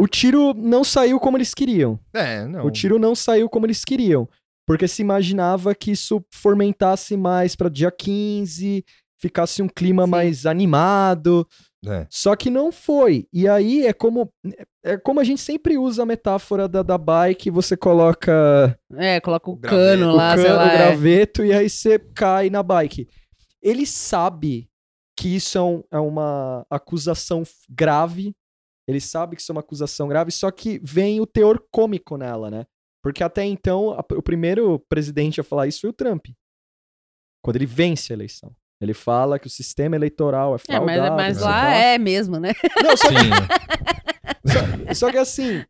o 0.00 0.06
tiro 0.06 0.54
não 0.54 0.84
saiu 0.84 1.18
como 1.18 1.36
eles 1.36 1.52
queriam. 1.54 1.98
É, 2.14 2.44
não. 2.46 2.64
O 2.66 2.70
tiro 2.70 2.98
não 2.98 3.14
saiu 3.14 3.48
como 3.48 3.66
eles 3.66 3.84
queriam, 3.84 4.28
porque 4.66 4.86
se 4.88 5.02
imaginava 5.02 5.74
que 5.74 5.90
isso 5.90 6.24
fomentasse 6.32 7.16
mais 7.16 7.56
pra 7.56 7.68
dia 7.68 7.90
15, 7.90 8.84
ficasse 9.20 9.60
um 9.62 9.68
clima 9.68 10.04
Sim. 10.04 10.10
mais 10.10 10.46
animado, 10.46 11.46
É. 11.84 12.06
só 12.08 12.36
que 12.36 12.48
não 12.50 12.70
foi. 12.70 13.26
E 13.32 13.48
aí 13.48 13.84
é 13.86 13.92
como 13.92 14.30
é 14.84 14.96
como 14.96 15.18
a 15.20 15.24
gente 15.24 15.40
sempre 15.40 15.76
usa 15.76 16.02
a 16.04 16.06
metáfora 16.06 16.68
da, 16.68 16.82
da 16.82 16.96
bike, 16.96 17.50
você 17.50 17.76
coloca 17.76 18.78
É, 18.96 19.20
coloca 19.20 19.50
o, 19.50 19.54
O 19.54 19.58
cano 19.58 20.10
o 20.12 20.14
lá, 20.16 20.36
sei 20.36 20.44
cano, 20.46 20.56
lá. 20.56 20.64
o 20.64 20.68
é. 20.68 20.76
graveto, 20.78 21.44
e 21.44 21.52
aí 21.52 21.68
você 21.68 21.98
cai 21.98 22.48
na 22.48 22.62
bike. 22.62 23.08
Ele 23.60 23.84
sabe 23.84 24.68
que 25.18 25.34
isso 25.34 25.58
é, 25.58 25.62
um- 25.62 25.82
é 25.90 25.98
uma 25.98 26.64
acusação 26.70 27.42
grave. 27.68 28.32
Ele 28.88 29.00
sabe 29.00 29.36
que 29.36 29.42
isso 29.42 29.52
é 29.52 29.54
uma 29.54 29.60
acusação 29.60 30.08
grave, 30.08 30.30
só 30.32 30.50
que 30.50 30.80
vem 30.82 31.20
o 31.20 31.26
teor 31.26 31.62
cômico 31.70 32.16
nela, 32.16 32.50
né? 32.50 32.64
Porque 33.04 33.22
até 33.22 33.44
então, 33.44 33.90
a- 33.92 34.04
o 34.14 34.22
primeiro 34.22 34.78
presidente 34.88 35.40
a 35.40 35.44
falar 35.44 35.66
isso 35.66 35.82
foi 35.82 35.90
o 35.90 35.92
Trump. 35.92 36.26
Quando 37.44 37.56
ele 37.56 37.66
vence 37.66 38.12
a 38.12 38.16
eleição. 38.16 38.50
Ele 38.80 38.94
fala 38.94 39.38
que 39.38 39.46
o 39.46 39.50
sistema 39.50 39.96
eleitoral 39.96 40.52
é 40.52 40.54
É, 40.54 40.58
fraudado. 40.58 41.16
mas, 41.16 41.16
mas 41.16 41.36
não 41.36 41.42
sei 41.42 41.50
o 41.50 41.50
lá 41.52 41.60
que 41.66 41.76
é 41.76 41.98
mesmo, 41.98 42.38
né? 42.38 42.52
Não, 42.82 42.96
só, 42.96 43.08
Sim. 43.08 44.94
só 44.94 45.10
que 45.10 45.18
assim, 45.18 45.64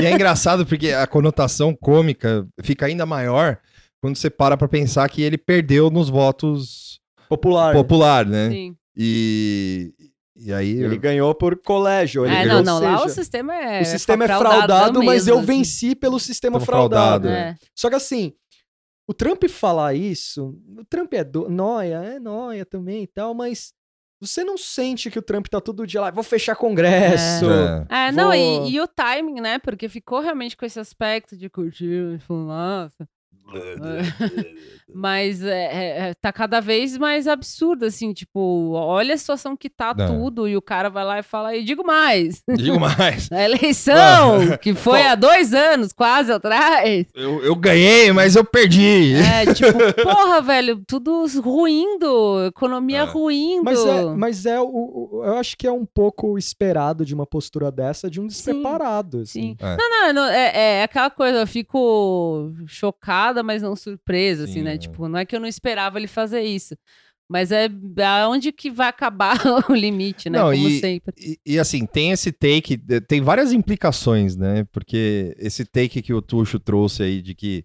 E 0.00 0.04
é 0.06 0.12
engraçado 0.12 0.66
porque 0.66 0.90
a 0.92 1.06
conotação 1.06 1.74
cômica 1.74 2.46
fica 2.62 2.86
ainda 2.86 3.04
maior 3.06 3.58
quando 4.02 4.16
você 4.16 4.28
para 4.30 4.56
pra 4.56 4.68
pensar 4.68 5.08
que 5.08 5.22
ele 5.22 5.38
perdeu 5.38 5.90
nos 5.90 6.08
votos 6.10 7.00
popular. 7.28 7.74
popular, 7.74 8.26
né? 8.26 8.50
Sim. 8.50 8.76
E, 8.96 9.94
e 10.40 10.52
aí... 10.52 10.70
Ele 10.82 10.96
ganhou 10.96 11.34
por 11.34 11.56
colégio. 11.60 12.24
Ele 12.24 12.34
É, 12.34 12.44
ganhou, 12.44 12.62
não, 12.62 12.80
não, 12.80 12.86
ou 12.88 12.94
lá 12.94 12.96
o 12.96 13.08
seja, 13.08 13.14
sistema 13.14 13.54
é. 13.54 13.82
O 13.82 13.84
sistema 13.84 14.24
é 14.24 14.28
fraudadão 14.28 14.56
fraudado, 14.66 15.02
mas 15.02 15.26
mesmo, 15.26 15.30
eu 15.30 15.36
assim. 15.38 15.46
venci 15.46 15.94
pelo 15.94 16.18
sistema 16.18 16.58
fraudado. 16.58 17.28
fraudado, 17.28 17.28
É. 17.28 17.56
Só 17.74 17.88
que 17.88 17.96
assim, 17.96 18.32
o 19.08 19.12
Trump 19.14 19.44
falar 19.48 19.94
isso, 19.94 20.56
o 20.78 20.84
Trump 20.84 21.12
é 21.14 21.24
do... 21.24 21.48
noia, 21.48 21.96
é 21.96 22.18
noia 22.20 22.64
também 22.64 23.02
e 23.02 23.06
tal, 23.06 23.34
mas 23.34 23.72
você 24.22 24.44
não 24.44 24.58
sente 24.58 25.10
que 25.10 25.18
o 25.18 25.22
Trump 25.22 25.46
tá 25.48 25.60
todo 25.60 25.86
dia 25.86 26.00
lá, 26.00 26.10
vou 26.10 26.22
fechar 26.22 26.54
congresso. 26.54 27.46
É. 27.90 28.08
É, 28.08 28.12
não, 28.12 28.26
Vou- 28.26 28.34
e, 28.68 28.72
e 28.72 28.80
o 28.80 28.86
timing, 28.86 29.40
né? 29.40 29.58
Porque 29.58 29.88
ficou 29.88 30.20
realmente 30.20 30.56
com 30.56 30.64
esse 30.66 30.78
aspecto 30.78 31.36
de 31.36 31.48
curtir 31.48 32.18
fumaça. 32.26 33.08
Mas 34.92 35.40
é, 35.44 35.48
é, 35.50 36.08
é, 36.08 36.14
tá 36.20 36.32
cada 36.32 36.58
vez 36.60 36.98
mais 36.98 37.28
absurdo, 37.28 37.84
assim, 37.86 38.12
tipo, 38.12 38.72
olha 38.74 39.14
a 39.14 39.18
situação 39.18 39.56
que 39.56 39.70
tá 39.70 39.94
É. 39.96 40.04
tudo, 40.06 40.48
e 40.48 40.56
o 40.56 40.62
cara 40.62 40.90
vai 40.90 41.04
lá 41.04 41.18
e 41.20 41.22
fala, 41.22 41.54
e 41.54 41.62
digo 41.62 41.86
mais, 41.86 42.42
Digo 42.56 42.78
mais. 42.80 43.30
a 43.30 43.40
eleição, 43.40 44.56
que 44.60 44.74
foi 44.74 45.00
Bom. 45.02 45.08
há 45.08 45.14
dois 45.14 45.54
anos, 45.54 45.92
quase 45.92 46.32
atrás, 46.32 47.06
Eu, 47.14 47.40
eu 47.44 47.54
ganhei, 47.54 48.10
mas 48.12 48.34
eu 48.34 48.44
perdi. 48.44 49.14
é, 49.14 49.54
tipo, 49.54 49.72
porra, 50.02 50.40
velho, 50.40 50.82
tudo 50.86 51.24
ruindo, 51.40 52.44
economia 52.46 53.00
É. 53.00 53.04
ruindo. 53.04 53.62
Mas 53.64 53.86
é, 53.86 54.04
mas 54.16 54.46
é 54.46 54.60
o, 54.60 54.66
o- 54.66 55.22
eu 55.24 55.36
acho 55.36 55.56
que 55.56 55.68
é 55.68 55.72
um 55.72 55.86
pouco 55.86 56.36
esperado 56.36 57.04
de 57.04 57.14
uma 57.14 57.26
postura 57.26 57.70
dessa 57.70 58.10
de 58.10 58.20
um 58.20 58.26
despreparado. 58.26 59.24
Sim. 59.24 59.54
Assim. 59.60 59.72
É. 59.72 59.76
Não, 59.76 59.88
não, 59.90 60.12
não, 60.14 60.24
é, 60.32 60.78
é 60.80 60.82
aquela 60.82 61.10
coisa, 61.10 61.38
eu 61.38 61.46
fico 61.46 62.52
chocada, 62.66 63.39
mas 63.42 63.62
não 63.62 63.74
surpresa, 63.76 64.44
assim, 64.44 64.54
Sim, 64.54 64.62
né? 64.62 64.74
é. 64.74 64.78
Tipo, 64.78 65.08
não 65.08 65.18
é 65.18 65.24
que 65.24 65.34
eu 65.34 65.40
não 65.40 65.46
esperava 65.48 65.98
ele 65.98 66.06
fazer 66.08 66.42
isso. 66.42 66.76
Mas 67.28 67.52
é 67.52 67.68
aonde 68.22 68.50
que 68.50 68.70
vai 68.72 68.88
acabar 68.88 69.36
o 69.70 69.74
limite, 69.74 70.28
né? 70.28 70.38
Não, 70.40 70.50
Como 70.52 70.68
e- 70.68 70.80
sempre. 70.80 71.14
E, 71.16 71.38
e, 71.46 71.58
assim, 71.60 71.86
tem 71.86 72.10
esse 72.10 72.32
take, 72.32 72.76
tem 73.06 73.20
várias 73.20 73.52
implicações, 73.52 74.36
né? 74.36 74.64
Porque 74.72 75.34
esse 75.38 75.64
take 75.64 76.02
que 76.02 76.12
o 76.12 76.20
Tuxo 76.20 76.58
trouxe 76.58 77.04
aí 77.04 77.22
de 77.22 77.34
que 77.36 77.64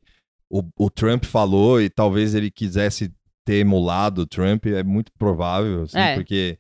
o, 0.49 0.61
o 0.77 0.89
Trump 0.91 1.25
falou 1.25 1.81
e 1.81 1.89
talvez 1.89 2.35
ele 2.35 2.51
quisesse 2.51 3.11
ter 3.43 3.55
emulado 3.55 4.21
o 4.21 4.25
Trump, 4.27 4.67
é 4.67 4.83
muito 4.83 5.11
provável, 5.17 5.83
assim, 5.83 5.97
É. 5.97 6.13
porque. 6.15 6.59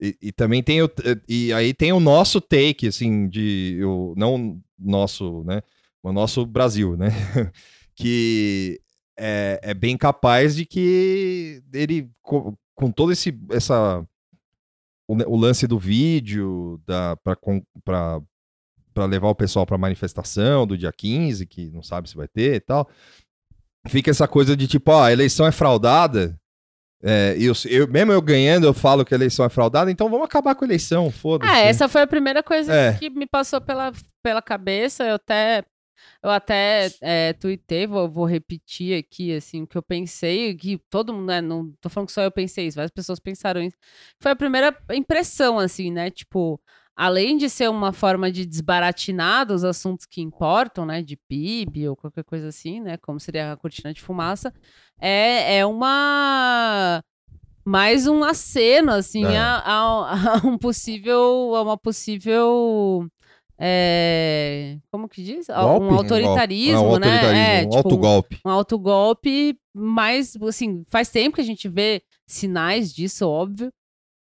E, 0.00 0.16
e 0.22 0.32
também 0.32 0.62
tem 0.62 0.80
o. 0.82 0.88
E 1.28 1.52
aí 1.52 1.72
tem 1.74 1.92
o 1.92 1.98
nosso 2.00 2.40
take, 2.40 2.86
assim, 2.86 3.28
de. 3.28 3.80
O, 3.84 4.14
não 4.16 4.60
nosso, 4.78 5.42
né? 5.44 5.60
O 6.04 6.12
nosso 6.12 6.46
Brasil, 6.46 6.96
né? 6.96 7.08
que 7.96 8.80
é, 9.18 9.60
é 9.62 9.74
bem 9.74 9.96
capaz 9.96 10.56
de 10.56 10.64
que 10.66 11.62
ele, 11.72 12.10
co- 12.22 12.56
com 12.74 12.90
todo 12.90 13.12
esse. 13.12 13.38
essa 13.50 14.04
o, 15.08 15.14
o 15.32 15.36
lance 15.36 15.66
do 15.66 15.78
vídeo 15.78 16.80
com- 17.40 17.62
pra 17.84 18.20
levar 19.06 19.28
o 19.28 19.34
pessoal 19.34 19.66
pra 19.66 19.76
manifestação 19.78 20.66
do 20.66 20.78
dia 20.78 20.92
15, 20.92 21.46
que 21.46 21.70
não 21.70 21.82
sabe 21.82 22.08
se 22.08 22.16
vai 22.16 22.26
ter 22.28 22.54
e 22.56 22.60
tal. 22.60 22.88
Fica 23.88 24.10
essa 24.10 24.26
coisa 24.26 24.56
de 24.56 24.66
tipo, 24.66 24.90
ó, 24.92 25.02
a 25.04 25.12
eleição 25.12 25.46
é 25.46 25.52
fraudada. 25.52 26.38
É, 27.06 27.36
e 27.36 27.44
eu, 27.44 27.52
eu- 27.68 27.86
mesmo 27.86 28.12
eu 28.12 28.22
ganhando, 28.22 28.66
eu 28.66 28.72
falo 28.72 29.04
que 29.04 29.12
a 29.12 29.16
eleição 29.16 29.44
é 29.44 29.50
fraudada, 29.50 29.90
então 29.90 30.08
vamos 30.08 30.24
acabar 30.24 30.54
com 30.54 30.64
a 30.64 30.68
eleição, 30.68 31.10
foda-se. 31.10 31.52
Ah, 31.52 31.58
essa 31.58 31.86
foi 31.86 32.00
a 32.00 32.06
primeira 32.06 32.42
coisa 32.42 32.72
É. 32.74 32.94
que 32.94 33.10
me 33.10 33.26
passou 33.26 33.60
pela, 33.60 33.92
pela 34.22 34.40
cabeça. 34.40 35.04
Eu 35.04 35.16
até, 35.16 35.62
eu 36.22 36.30
até 36.30 36.90
é, 37.00 37.32
tuitei, 37.34 37.86
vou, 37.86 38.08
vou 38.08 38.24
repetir 38.24 38.98
aqui, 38.98 39.34
assim, 39.34 39.62
o 39.62 39.66
que 39.66 39.76
eu 39.76 39.82
pensei, 39.82 40.54
que 40.54 40.78
todo 40.90 41.12
mundo, 41.12 41.26
né, 41.26 41.40
não 41.40 41.72
tô 41.80 41.88
falando 41.88 42.06
que 42.08 42.12
só 42.12 42.22
eu 42.22 42.30
pensei 42.30 42.66
isso, 42.66 42.76
várias 42.76 42.90
pessoas 42.92 43.18
pensaram 43.20 43.62
isso. 43.62 43.76
Foi 44.20 44.32
a 44.32 44.36
primeira 44.36 44.76
impressão, 44.92 45.58
assim, 45.58 45.90
né, 45.90 46.10
tipo, 46.10 46.60
além 46.96 47.36
de 47.36 47.50
ser 47.50 47.68
uma 47.68 47.92
forma 47.92 48.30
de 48.30 48.46
desbaratinar 48.46 49.46
dos 49.46 49.64
assuntos 49.64 50.06
que 50.06 50.20
importam, 50.22 50.86
né, 50.86 51.02
de 51.02 51.16
PIB 51.16 51.88
ou 51.88 51.96
qualquer 51.96 52.24
coisa 52.24 52.48
assim, 52.48 52.80
né, 52.80 52.96
como 52.98 53.18
seria 53.20 53.52
a 53.52 53.56
cortina 53.56 53.92
de 53.92 54.00
fumaça, 54.00 54.52
é, 55.00 55.58
é 55.58 55.66
uma 55.66 57.02
mais 57.64 58.06
um 58.06 58.22
aceno 58.22 58.92
assim 58.92 59.24
É. 59.24 59.38
a, 59.38 59.58
a- 59.58 60.12
a 60.44 60.46
um 60.46 60.58
possível 60.58 61.54
a 61.54 61.62
uma 61.62 61.78
possível 61.78 63.08
é, 63.58 64.78
como 64.90 65.08
que 65.08 65.22
diz 65.22 65.46
Golpe? 65.46 65.84
um 65.84 65.94
autoritarismo, 65.94 66.80
um 66.80 66.98
né 66.98 67.06
autoritarismo, 67.06 67.36
é, 67.36 67.58
um 67.60 67.68
tipo, 67.70 67.76
autogolpe. 67.76 68.40
um 68.44 68.50
autogolpe 68.50 69.58
mas 69.72 70.36
assim 70.42 70.84
faz 70.88 71.08
tempo 71.08 71.36
que 71.36 71.40
a 71.40 71.44
gente 71.44 71.68
vê 71.68 72.02
sinais 72.26 72.92
disso 72.92 73.28
óbvio 73.28 73.70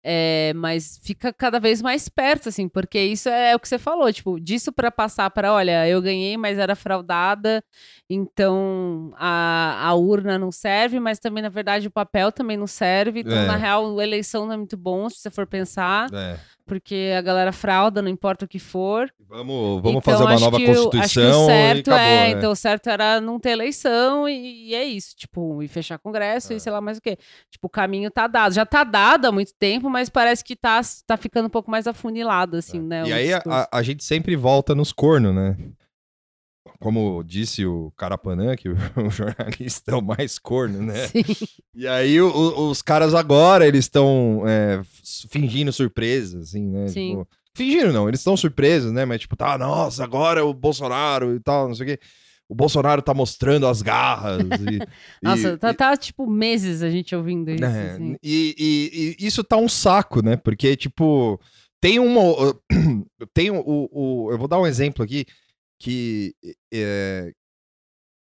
é, 0.03 0.53
mas 0.57 0.99
fica 1.03 1.31
cada 1.31 1.61
vez 1.61 1.83
mais 1.83 2.09
perto, 2.09 2.49
assim, 2.49 2.67
porque 2.69 2.99
isso 2.99 3.29
é 3.29 3.55
o 3.55 3.61
que 3.61 3.69
você 3.69 3.79
falou, 3.79 4.11
tipo, 4.11 4.41
disso 4.41 4.73
para 4.73 4.91
passar 4.91 5.29
para, 5.31 5.53
olha, 5.53 5.87
eu 5.87 6.01
ganhei, 6.01 6.39
mas 6.39 6.59
era 6.59 6.75
fraudada, 6.75 7.63
então 8.09 9.13
a, 9.17 9.89
a 9.89 9.95
urna 9.95 10.39
não 10.39 10.51
serve, 10.51 10.99
mas 10.99 11.19
também, 11.19 11.43
na 11.43 11.51
verdade, 11.51 11.87
o 11.87 11.91
papel 11.91 12.33
também 12.33 12.57
não 12.57 12.67
serve, 12.67 13.21
então, 13.21 13.37
É. 13.37 13.47
na 13.47 13.57
real, 13.57 13.99
a 13.99 14.03
eleição 14.03 14.47
não 14.47 14.55
é 14.55 14.57
muito 14.57 14.77
bom, 14.77 15.09
se 15.11 15.19
você 15.19 15.31
for 15.31 15.47
pensar, 15.47 16.09
É. 16.15 16.39
porque 16.71 17.13
a 17.19 17.21
galera 17.21 17.51
frauda, 17.51 18.01
não 18.01 18.09
importa 18.09 18.45
o 18.45 18.49
que 18.49 18.61
for. 18.61 19.13
Vamos, 19.29 19.83
vamos 19.83 19.99
Então, 19.99 20.01
fazer 20.03 20.23
uma 20.23 20.39
nova 20.39 20.57
Constituição 20.57 21.01
acho 21.01 21.15
que 21.15 21.21
o 21.21 21.47
certo 21.47 21.77
e 21.89 21.93
acabou, 21.93 21.99
é, 21.99 22.21
né? 22.21 22.31
então 22.31 22.53
o 22.53 22.55
certo 22.55 22.89
era 22.89 23.21
não 23.21 23.41
ter 23.41 23.51
eleição 23.51 24.29
e, 24.29 24.69
e 24.69 24.75
é 24.77 24.85
isso, 24.85 25.17
tipo, 25.17 25.65
e 25.65 25.67
fechar 25.67 25.99
congresso 25.99 26.53
É. 26.53 26.57
e 26.57 26.61
sei 26.61 26.71
lá 26.71 26.81
mais 26.81 26.99
o 26.99 27.01
quê. 27.01 27.19
Tipo, 27.51 27.67
o 27.67 27.69
caminho 27.69 28.09
tá 28.09 28.29
dado. 28.29 28.53
Já 28.55 28.65
tá 28.65 28.85
dado 28.85 29.25
há 29.27 29.33
muito 29.33 29.53
tempo, 29.53 29.91
mas 29.91 30.09
parece 30.09 30.45
que 30.45 30.55
tá, 30.55 30.81
tá 31.05 31.17
ficando 31.17 31.47
um 31.47 31.51
pouco 31.51 31.69
mais 31.73 31.89
afunilado, 31.89 32.57
assim, 32.57 32.79
né? 32.79 33.03
É. 33.03 33.09
E 33.09 33.11
o 33.11 33.15
aí 33.17 33.33
a, 33.35 33.69
a 33.73 33.83
gente 33.83 34.05
sempre 34.05 34.37
volta 34.37 34.73
nos 34.73 34.93
cornos, 34.93 35.35
né? 35.35 35.57
Como 36.81 37.23
disse 37.23 37.67
o 37.67 37.93
Carapanã, 37.97 38.57
que 38.57 38.69
o, 38.97 39.11
jornalista 39.11 39.93
é 39.93 39.95
o 39.95 40.01
mais 40.03 40.39
corno, 40.39 40.81
né? 40.83 41.07
Sim. 41.09 41.23
E 41.75 41.87
aí 41.87 42.21
o- 42.21 42.71
os 42.71 42.81
caras 42.81 43.15
agora, 43.15 43.69
eles 43.69 43.85
estão 43.85 44.43
é, 44.47 44.81
fingindo 45.31 45.73
surpresa, 45.73 46.41
assim, 46.41 46.67
né? 46.67 46.89
Sim. 46.89 47.11
Tipo, 47.11 47.29
fingindo 47.55 47.93
não, 47.93 48.09
eles 48.09 48.21
estão 48.21 48.35
surpresos, 48.37 48.93
né? 48.93 49.05
Mas 49.05 49.21
tipo, 49.21 49.37
tá, 49.37 49.59
nossa, 49.59 50.03
agora 50.03 50.41
é 50.41 50.43
o 50.43 50.55
Bolsonaro 50.55 51.35
e 51.37 51.41
tal, 51.41 51.69
não 51.69 51.75
sei 51.75 51.85
o 51.85 51.89
quê. 51.91 52.01
O 52.49 52.55
Bolsonaro 52.55 53.01
tá 53.03 53.13
mostrando 53.15 53.67
as 53.69 53.83
garras. 53.83 54.41
E, 55.23 55.25
Nossa, 55.25 55.49
e- 55.51 55.57
tá, 55.59 55.75
tá, 55.75 55.97
tipo 55.97 56.27
meses 56.27 56.83
a 56.83 56.89
gente 56.91 57.15
ouvindo 57.15 57.51
isso. 57.51 57.63
é, 57.65 57.91
assim. 57.93 58.17
e, 58.23 58.55
e- 58.59 59.17
e 59.23 59.27
isso 59.27 59.45
tá 59.45 59.57
um 59.59 59.69
saco, 59.69 60.21
né? 60.25 60.35
Porque, 60.37 60.75
tipo, 60.77 61.39
tem 61.79 61.99
uma. 62.01 62.23
Tem 63.35 63.51
o, 63.51 63.63
o- 63.67 64.29
Eu 64.33 64.39
vou 64.39 64.49
dar 64.49 64.59
um 64.59 64.67
exemplo 64.67 65.05
aqui 65.05 65.27
que 65.81 66.35
é, 66.73 67.33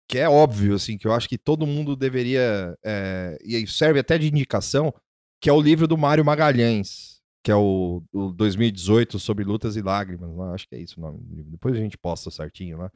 que 0.08 0.18
é 0.18 0.28
óbvio, 0.28 0.74
assim, 0.74 0.96
que 0.96 1.06
eu 1.06 1.12
acho 1.12 1.28
que 1.28 1.36
todo 1.36 1.66
mundo 1.66 1.94
deveria. 1.94 2.76
é, 2.84 3.36
e 3.44 3.66
serve 3.66 4.00
até 4.00 4.16
de 4.16 4.28
indicação, 4.28 4.94
que 5.40 5.50
é 5.50 5.52
o 5.52 5.60
livro 5.60 5.86
do 5.86 5.98
Mário 5.98 6.24
Magalhães, 6.24 7.20
que 7.44 7.50
é 7.50 7.56
o, 7.56 8.02
o 8.12 8.32
2018 8.32 9.18
sobre 9.18 9.44
lutas 9.44 9.76
e 9.76 9.82
lágrimas. 9.82 10.34
lá, 10.36 10.54
acho 10.54 10.68
que 10.68 10.76
é 10.76 10.80
isso 10.80 10.98
o 10.98 11.02
nome 11.02 11.18
do 11.18 11.34
livro. 11.34 11.50
Depois 11.50 11.74
a 11.76 11.78
gente 11.78 11.98
posta 11.98 12.30
certinho 12.30 12.78
lá. 12.78 12.92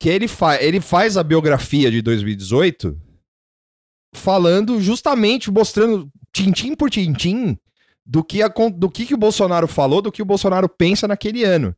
Que 0.00 0.10
ele, 0.10 0.28
fa 0.28 0.60
ele 0.62 0.80
faz 0.80 1.16
a 1.16 1.22
biografia 1.22 1.90
de 1.90 2.02
2018 2.02 3.00
falando 4.14 4.80
justamente, 4.80 5.50
mostrando 5.50 6.10
tintim 6.32 6.74
por 6.74 6.90
tintim 6.90 7.58
do 8.04 8.22
que, 8.22 8.42
a, 8.42 8.48
do 8.48 8.90
que, 8.90 9.06
que 9.06 9.14
o 9.14 9.18
Bolsonaro 9.18 9.66
falou, 9.66 10.02
do 10.02 10.12
que 10.12 10.22
o 10.22 10.26
Bolsonaro 10.26 10.68
pensa 10.68 11.08
naquele 11.08 11.44
ano. 11.44 11.74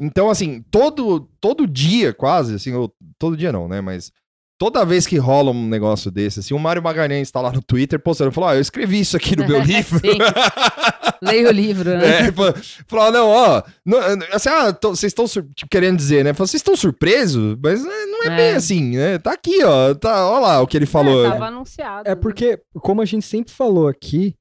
Então, 0.00 0.30
assim, 0.30 0.62
todo, 0.70 1.28
todo 1.40 1.66
dia, 1.66 2.12
quase, 2.14 2.54
assim, 2.54 2.72
ou, 2.72 2.90
todo 3.18 3.36
dia 3.36 3.52
não, 3.52 3.68
né? 3.68 3.80
Mas 3.82 4.10
toda 4.58 4.84
vez 4.84 5.06
que 5.06 5.16
rola 5.18 5.50
um 5.50 5.68
negócio 5.68 6.10
desse, 6.10 6.40
assim, 6.40 6.54
o 6.54 6.58
Mário 6.58 6.82
Magalhães 6.82 7.30
tá 7.30 7.40
lá 7.40 7.52
no 7.52 7.62
Twitter 7.62 7.98
postando, 8.00 8.32
falou, 8.32 8.50
ó, 8.50 8.54
eu 8.54 8.60
escrevi 8.60 9.00
isso 9.00 9.16
aqui 9.16 9.36
no 9.36 9.46
meu 9.46 9.60
livro. 9.64 10.00
Leia 11.22 11.48
o 11.48 11.52
livro, 11.52 11.90
né? 11.98 12.28
É, 12.28 12.32
falou, 12.32 12.54
falou, 12.88 13.12
não, 13.12 13.28
ó, 13.28 13.62
não, 13.84 13.98
assim, 14.32 14.48
ah, 14.48 14.72
tô- 14.72 14.90
vocês 14.96 15.10
estão 15.10 15.26
tipo, 15.26 15.70
querendo 15.70 15.96
dizer, 15.98 16.24
né? 16.24 16.32
Falou, 16.32 16.46
vocês 16.46 16.60
estão 16.60 16.74
surpresos, 16.76 17.56
mas 17.62 17.84
é, 17.84 18.06
não 18.06 18.22
é, 18.24 18.26
É. 18.26 18.36
bem 18.36 18.50
assim, 18.54 18.96
né? 18.96 19.18
Tá 19.18 19.32
aqui, 19.32 19.62
ó, 19.64 19.94
tá, 19.94 20.26
ó 20.26 20.38
lá 20.40 20.60
o 20.62 20.66
que 20.66 20.76
ele 20.78 20.86
falou. 20.86 21.26
É, 21.26 21.30
tava 21.30 21.46
anunciado. 21.46 22.08
É 22.08 22.14
né? 22.14 22.14
porque, 22.14 22.58
como 22.80 23.02
a 23.02 23.04
gente 23.04 23.26
sempre 23.26 23.52
falou 23.52 23.86
aqui, 23.86 24.34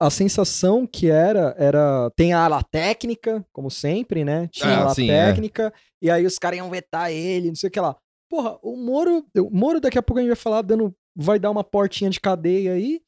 a 0.00 0.10
sensação 0.10 0.86
que 0.86 1.08
era, 1.10 1.54
era. 1.58 2.10
Tem 2.16 2.32
a 2.32 2.44
ala 2.44 2.62
técnica, 2.62 3.44
como 3.52 3.70
sempre, 3.70 4.24
né? 4.24 4.48
Tinha 4.48 4.68
Ah, 4.68 4.78
a 4.78 4.80
ala 4.82 4.94
sim, 4.94 5.10
é. 5.10 5.26
técnica, 5.26 5.72
e 6.02 6.10
aí 6.10 6.26
os 6.26 6.38
caras 6.38 6.58
iam 6.58 6.70
vetar 6.70 7.10
ele, 7.10 7.48
não 7.48 7.54
sei 7.54 7.68
o 7.68 7.70
que 7.70 7.80
lá. 7.80 7.96
Porra, 8.28 8.58
o 8.62 8.76
Moro. 8.76 9.24
O 9.38 9.50
Moro, 9.50 9.80
daqui 9.80 9.98
a 9.98 10.02
pouco 10.02 10.18
a 10.18 10.22
gente 10.22 10.30
vai 10.30 10.36
falar, 10.36 10.62
dando. 10.62 10.94
Vai 11.14 11.38
dar 11.38 11.50
uma 11.50 11.64
portinha 11.64 12.10
de 12.10 12.20
cadeia 12.20 12.72
aí. 12.74 13.00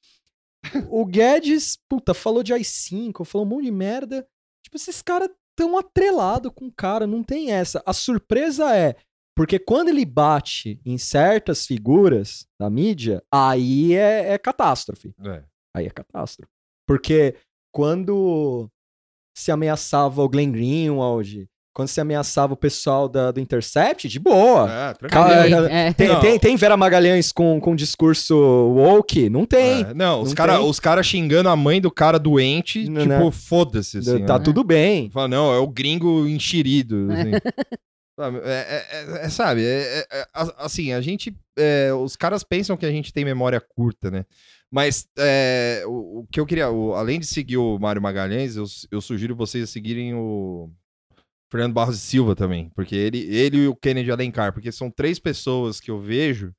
O 0.90 1.04
Guedes, 1.04 1.78
puta, 1.88 2.14
falou 2.14 2.42
de 2.42 2.52
AI-5, 2.52 3.24
falou 3.24 3.46
um 3.46 3.50
monte 3.50 3.64
de 3.66 3.70
merda. 3.70 4.26
Tipo, 4.64 4.76
esses 4.76 5.02
caras 5.02 5.28
tão 5.56 5.76
atrelados 5.76 6.50
com 6.54 6.66
o 6.66 6.72
cara, 6.72 7.06
não 7.06 7.22
tem 7.22 7.50
essa. 7.52 7.82
A 7.84 7.92
surpresa 7.92 8.74
é. 8.74 8.96
Porque 9.36 9.58
quando 9.58 9.88
ele 9.88 10.04
bate 10.04 10.80
em 10.84 10.98
certas 10.98 11.64
figuras 11.66 12.46
da 12.58 12.68
mídia, 12.68 13.22
aí 13.32 13.94
é, 13.94 14.32
é 14.32 14.38
catástrofe. 14.38 15.14
É. 15.24 15.44
Aí 15.76 15.86
é 15.86 15.90
catástrofe. 15.90 16.50
Porque 16.88 17.34
quando 17.70 18.68
se 19.36 19.52
ameaçava 19.52 20.22
o 20.22 20.28
Glenn 20.28 20.50
Greenwald, 20.50 21.46
quando 21.72 21.86
se 21.88 22.00
ameaçava 22.00 22.54
o 22.54 22.56
pessoal 22.56 23.08
da- 23.08 23.30
do 23.30 23.38
Intercept, 23.38 24.08
de 24.08 24.18
boa. 24.18 24.68
É, 24.68 24.94
tranquilo. 24.94 25.66
É. 25.70 25.92
Tem, 25.92 26.18
tem, 26.20 26.38
tem 26.38 26.56
Vera 26.56 26.76
Magalhães 26.76 27.30
com, 27.30 27.60
com 27.60 27.76
discurso 27.76 28.34
woke? 28.36 29.28
Não 29.30 29.46
tem. 29.46 29.82
É, 29.82 29.94
não, 29.94 30.22
os 30.22 30.34
caras 30.34 30.80
cara 30.80 31.02
xingando 31.04 31.48
a 31.48 31.54
mãe 31.54 31.80
do 31.80 31.90
cara 31.90 32.18
doente, 32.18 32.88
Não, 32.88 33.02
tipo, 33.02 33.08
né? 33.26 33.30
foda-se, 33.30 33.98
assim. 33.98 34.24
tá 34.24 34.38
né? 34.38 34.44
tudo 34.44 34.64
bem. 34.64 35.08
Fala, 35.10 35.28
não, 35.28 35.54
é 35.54 35.58
o 35.58 35.68
gringo 35.68 36.26
enxerido, 36.26 37.06
assim. 37.12 37.30
Sabe, 38.18 38.38
é, 38.38 38.50
é- 38.50 38.86
é- 38.90 39.26
é- 39.26 39.30
é- 39.62 40.06
é- 40.10 40.20
é- 40.20 40.26
assim, 40.58 40.92
a 40.92 41.00
gente, 41.00 41.32
é, 41.56 41.92
os 41.92 42.16
caras 42.16 42.42
pensam 42.42 42.76
que 42.76 42.84
a 42.84 42.90
gente 42.90 43.12
tem 43.12 43.24
memória 43.24 43.60
curta, 43.60 44.10
né? 44.10 44.24
Mas 44.70 45.08
é, 45.18 45.82
o, 45.86 46.20
o 46.20 46.26
que 46.30 46.38
eu 46.40 46.46
queria, 46.46 46.70
o- 46.70 46.94
além 46.94 47.18
de 47.20 47.26
seguir 47.26 47.56
o 47.56 47.78
Mário 47.78 48.02
Magalhães, 48.02 48.56
eu, 48.56 48.64
eu 48.90 49.00
sugiro 49.00 49.34
vocês 49.34 49.70
seguirem 49.70 50.14
o 50.14 50.70
Fernando 51.50 51.72
Barros 51.74 51.96
e 51.96 52.00
Silva 52.00 52.36
também, 52.36 52.70
porque 52.70 52.94
ele, 52.96 53.18
ele 53.34 53.58
e 53.64 53.68
o 53.68 53.76
Kennedy 53.76 54.10
Alencar, 54.12 54.52
porque 54.52 54.72
são 54.72 54.90
três 54.90 55.18
pessoas 55.18 55.80
que 55.80 55.90
eu 55.90 56.00
vejo 56.00 56.52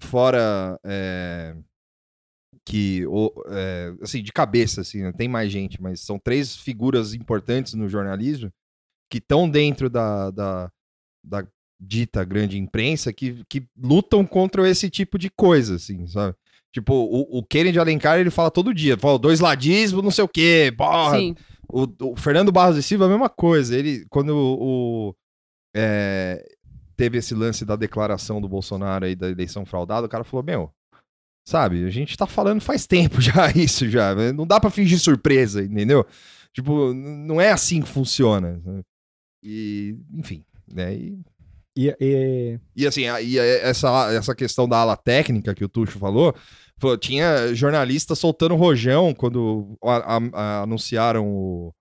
fora 0.00 0.78
é, 0.84 1.56
que, 2.64 3.06
o- 3.06 3.32
é, 3.48 3.94
assim, 4.02 4.22
de 4.22 4.32
cabeça, 4.32 4.80
assim, 4.82 5.02
né? 5.02 5.12
tem 5.12 5.28
mais 5.28 5.50
gente, 5.50 5.80
mas 5.80 6.00
são 6.00 6.18
três 6.18 6.56
figuras 6.56 7.14
importantes 7.14 7.74
no 7.74 7.88
jornalismo 7.88 8.50
que 9.10 9.18
estão 9.18 9.48
dentro 9.48 9.90
da, 9.90 10.30
da, 10.30 10.70
da 11.24 11.46
dita 11.80 12.24
grande 12.24 12.58
imprensa 12.58 13.12
que, 13.12 13.44
que 13.48 13.66
lutam 13.76 14.26
contra 14.26 14.68
esse 14.68 14.90
tipo 14.90 15.18
de 15.18 15.30
coisa, 15.30 15.76
assim, 15.76 16.06
sabe? 16.08 16.36
Tipo, 16.72 16.92
o, 16.94 17.38
o 17.38 17.42
Kennedy 17.42 17.78
Alencar, 17.78 18.18
ele 18.18 18.30
fala 18.30 18.50
todo 18.50 18.74
dia, 18.74 18.98
fala 18.98 19.18
dois 19.18 19.40
ladismo, 19.40 20.02
não 20.02 20.10
sei 20.10 20.24
o 20.24 20.28
quê, 20.28 20.72
porra. 20.76 21.18
Sim. 21.18 21.34
O, 21.68 21.86
o 22.12 22.16
Fernando 22.16 22.52
Barros 22.52 22.76
de 22.76 22.82
Silva, 22.82 23.06
a 23.06 23.08
mesma 23.08 23.28
coisa. 23.28 23.76
Ele, 23.76 24.06
quando 24.10 24.30
o, 24.30 25.08
o, 25.08 25.14
é, 25.74 26.44
teve 26.96 27.18
esse 27.18 27.34
lance 27.34 27.64
da 27.64 27.76
declaração 27.76 28.40
do 28.40 28.48
Bolsonaro 28.48 29.04
aí 29.04 29.14
da 29.14 29.30
eleição 29.30 29.64
fraudada, 29.64 30.06
o 30.06 30.10
cara 30.10 30.24
falou, 30.24 30.44
meu, 30.44 30.70
sabe, 31.46 31.84
a 31.84 31.90
gente 31.90 32.16
tá 32.16 32.26
falando 32.26 32.60
faz 32.60 32.86
tempo 32.86 33.20
já 33.22 33.50
isso 33.50 33.88
já, 33.88 34.14
não 34.32 34.46
dá 34.46 34.60
pra 34.60 34.70
fingir 34.70 34.98
surpresa, 34.98 35.62
entendeu? 35.62 36.04
Tipo, 36.52 36.92
não 36.92 37.40
é 37.40 37.50
assim 37.50 37.80
que 37.80 37.88
funciona. 37.88 38.60
E, 39.42 39.96
enfim, 40.12 40.44
né? 40.66 40.94
E, 40.94 41.18
E, 41.80 41.94
e- 42.00 42.58
e 42.74 42.86
assim, 42.88 43.02
e 43.22 43.38
essa, 43.38 44.12
essa 44.12 44.34
questão 44.34 44.68
da 44.68 44.78
ala 44.78 44.96
técnica 44.96 45.54
que 45.54 45.64
o 45.64 45.68
Tuxo 45.68 45.96
falou, 45.96 46.34
falou, 46.76 46.98
tinha 46.98 47.54
jornalista 47.54 48.16
soltando 48.16 48.56
rojão 48.56 49.14
quando 49.14 49.78
a- 49.84 50.16
a- 50.16 50.20
a- 50.32 50.62
anunciaram 50.62 51.24
o, 51.28 51.72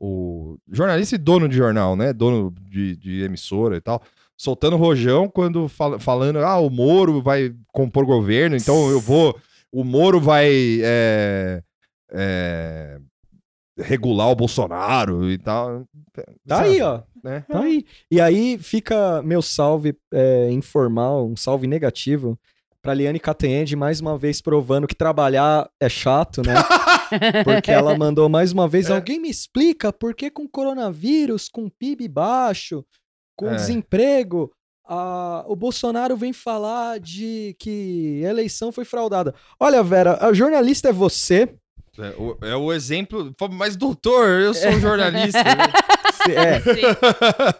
o. 0.00 0.56
Jornalista 0.70 1.16
e 1.16 1.18
dono 1.18 1.46
de 1.50 1.54
jornal, 1.56 1.94
né? 1.96 2.14
Dono 2.14 2.50
de, 2.70 2.96
de 2.96 3.22
emissora 3.24 3.76
e 3.76 3.80
tal. 3.82 4.02
Soltando 4.38 4.76
rojão 4.78 5.28
quando 5.28 5.68
fal- 5.68 6.00
falando, 6.00 6.38
ah, 6.38 6.58
o 6.58 6.70
Moro 6.70 7.20
vai 7.22 7.54
compor 7.72 8.06
governo, 8.06 8.56
então 8.56 8.88
eu 8.90 9.00
vou. 9.00 9.38
O 9.70 9.84
Moro 9.84 10.18
vai. 10.18 10.80
é, 10.82 11.62
é, 12.10 12.98
regular 13.78 14.28
o 14.30 14.34
Bolsonaro 14.36 15.30
e 15.30 15.38
tal. 15.38 15.84
tá 16.12 16.24
Sabe, 16.56 16.68
aí, 16.68 16.82
ó. 16.82 17.02
Né? 17.22 17.44
Tá 17.48 17.60
aí. 17.60 17.84
E 18.10 18.20
aí 18.20 18.58
fica 18.58 19.22
meu 19.22 19.40
salve 19.42 19.96
é, 20.12 20.50
informal, 20.50 21.26
um 21.26 21.36
salve 21.36 21.66
negativo 21.66 22.38
pra 22.82 22.94
Liane 22.94 23.20
Catanhede, 23.20 23.76
mais 23.76 24.00
uma 24.00 24.18
vez 24.18 24.40
provando 24.40 24.88
que 24.88 24.94
trabalhar 24.94 25.70
é 25.80 25.88
chato, 25.88 26.42
né? 26.44 26.54
Porque 27.44 27.70
ela 27.70 27.96
mandou 27.96 28.28
mais 28.28 28.50
uma 28.52 28.66
vez, 28.66 28.90
É. 28.90 28.94
alguém 28.94 29.20
me 29.20 29.30
explica 29.30 29.92
por 29.92 30.14
que 30.14 30.30
com 30.30 30.48
coronavírus, 30.48 31.48
com 31.48 31.68
PIB 31.70 32.08
baixo, 32.08 32.84
com 33.36 33.48
É. 33.50 33.54
desemprego, 33.54 34.50
a- 34.84 35.44
o 35.46 35.54
Bolsonaro 35.54 36.16
vem 36.16 36.32
falar 36.32 36.98
de 36.98 37.54
que 37.58 38.22
a 38.26 38.30
eleição 38.30 38.72
foi 38.72 38.84
fraudada. 38.84 39.32
Olha, 39.60 39.80
Vera, 39.82 40.18
a 40.20 40.32
jornalista 40.32 40.88
é 40.88 40.92
você. 40.92 41.54
É 42.02 42.14
o, 42.18 42.38
é 42.42 42.56
o 42.56 42.72
exemplo. 42.72 43.34
Mas, 43.52 43.76
doutor, 43.76 44.28
eu 44.40 44.54
sou 44.54 44.70
um 44.70 44.80
jornalista. 44.80 45.42
né? 45.42 45.64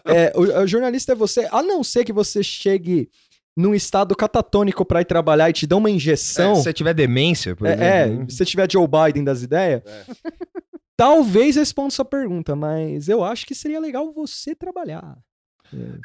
É. 0.05 0.27
É, 0.27 0.33
o, 0.35 0.41
o 0.63 0.67
jornalista 0.67 1.11
é 1.11 1.15
você, 1.15 1.47
a 1.51 1.61
não 1.61 1.83
ser 1.83 2.05
que 2.05 2.13
você 2.13 2.41
chegue 2.41 3.09
num 3.57 3.75
estado 3.75 4.15
catatônico 4.15 4.85
pra 4.85 5.01
ir 5.01 5.05
trabalhar 5.05 5.49
e 5.49 5.53
te 5.53 5.67
dão 5.67 5.79
uma 5.79 5.89
É, 5.89 5.93
injeção. 5.93 6.55
se 6.55 6.63
você 6.63 6.71
tiver 6.73 6.93
demência, 6.93 7.55
por 7.57 7.67
É, 7.67 7.71
é, 7.71 8.01
exemplo. 8.05 8.19
né? 8.21 8.25
se 8.29 8.37
você 8.37 8.45
tiver 8.45 8.71
Joe 8.71 8.87
Biden 8.87 9.23
das 9.25 9.41
ideias, 9.43 9.81
É. 9.85 10.05
talvez 10.95 11.55
responda 11.57 11.89
sua 11.91 12.05
pergunta, 12.05 12.55
mas 12.55 13.09
eu 13.09 13.23
acho 13.23 13.45
que 13.45 13.53
seria 13.55 13.79
legal 13.79 14.13
você 14.13 14.55
trabalhar. 14.55 15.17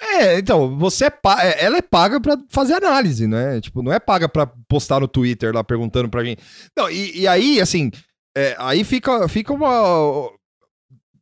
É, 0.01 0.39
então, 0.39 0.79
você 0.79 1.05
é 1.05 1.11
pa- 1.11 1.45
é, 1.45 1.63
ela 1.65 1.77
é 1.77 1.83
paga 1.83 2.19
pra 2.21 2.39
fazer 2.49 2.73
análise, 2.75 3.27
né? 3.27 3.61
Tipo, 3.61 3.83
não 3.83 3.93
é 3.93 4.01
paga 4.01 4.27
pra 4.29 4.47
postar 4.67 4.99
no 4.99 5.07
Twitter 5.07 5.55
lá 5.55 5.63
perguntando 5.63 6.09
pra 6.09 6.25
gente. 6.25 6.43
Não, 6.77 6.91
e, 6.91 7.21
e 7.21 7.29
aí, 7.29 7.61
assim, 7.61 7.91
é, 8.39 8.57
aí 8.59 8.85
fica, 8.85 9.27
fica 9.29 9.53
uma. 9.53 10.31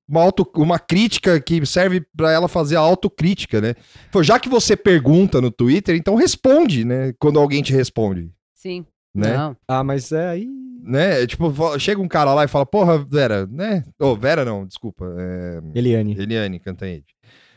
uma, 0.09 0.23
auto, 0.23 0.47
uma 0.57 0.79
crítica 0.79 1.41
que 1.41 1.65
serve 1.65 2.01
pra 2.17 2.31
ela 2.31 2.49
fazer 2.49 2.77
a 2.77 2.81
autocrítica, 2.81 3.61
né? 3.61 3.75
Pô, 4.13 4.23
já 4.23 4.39
que 4.39 4.49
você 4.49 4.77
pergunta 4.77 5.41
no 5.41 5.51
Twitter, 5.51 5.97
então 5.97 6.15
responde, 6.15 6.85
né? 6.85 7.13
Quando 7.19 7.39
alguém 7.39 7.63
te 7.63 7.73
responde, 7.73 8.31
Sim. 8.55 8.85
né? 9.15 9.37
Não. 9.37 9.57
Ah, 9.67 9.83
mas 9.83 10.13
é 10.13 10.29
aí. 10.29 10.47
né? 10.83 11.23
É, 11.23 11.27
Tipo, 11.27 11.53
chega 11.79 12.01
um 12.01 12.09
cara 12.09 12.35
lá 12.35 12.45
e 12.45 12.49
fala, 12.49 12.67
porra, 12.67 12.99
Vera, 12.99 13.47
né? 13.47 13.85
Ô, 13.99 14.15
Vera 14.15 14.45
não, 14.45 14.67
desculpa. 14.67 15.07
É... 15.19 15.61
Eliane. 15.75 16.17
Eliane 16.19 16.61
Cantanhede. 16.61 17.07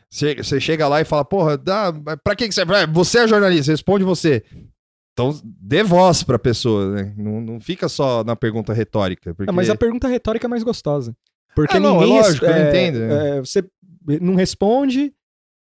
Você 0.10 0.36
você 0.36 0.60
chega 0.60 0.88
lá 0.88 1.02
e 1.02 1.06
fala, 1.06 1.24
porra, 1.24 1.56
dá, 1.56 1.94
pra 2.24 2.36
que, 2.36 2.48
que 2.48 2.54
você. 2.54 2.64
Você 2.92 3.20
é 3.20 3.28
jornalista, 3.28 3.72
responde 3.72 4.04
você. 4.04 4.44
Então, 5.20 5.40
dê 5.44 5.84
voz 5.84 6.24
pra 6.24 6.40
pessoa, 6.40 6.92
né? 6.96 7.14
Não, 7.18 7.42
não 7.42 7.60
fica 7.60 7.90
só 7.90 8.24
na 8.24 8.36
pergunta 8.36 8.74
retórica. 8.74 9.34
Porque... 9.36 9.50
Ah, 9.50 9.54
mas 9.54 9.70
a 9.70 9.76
pergunta 9.76 10.08
retórica 10.08 10.48
é 10.48 10.50
mais 10.50 10.64
gostosa. 10.64 11.14
Porque 11.56 11.76
Ah, 11.76 11.80
não, 11.80 11.98
é 11.98 12.06
ninguém. 12.06 12.22
lógico, 12.22 12.46
eu 12.46 12.68
entendo, 12.70 12.98
é, 13.02 13.40
você 13.40 13.64
não 14.22 14.36
responde, 14.36 15.14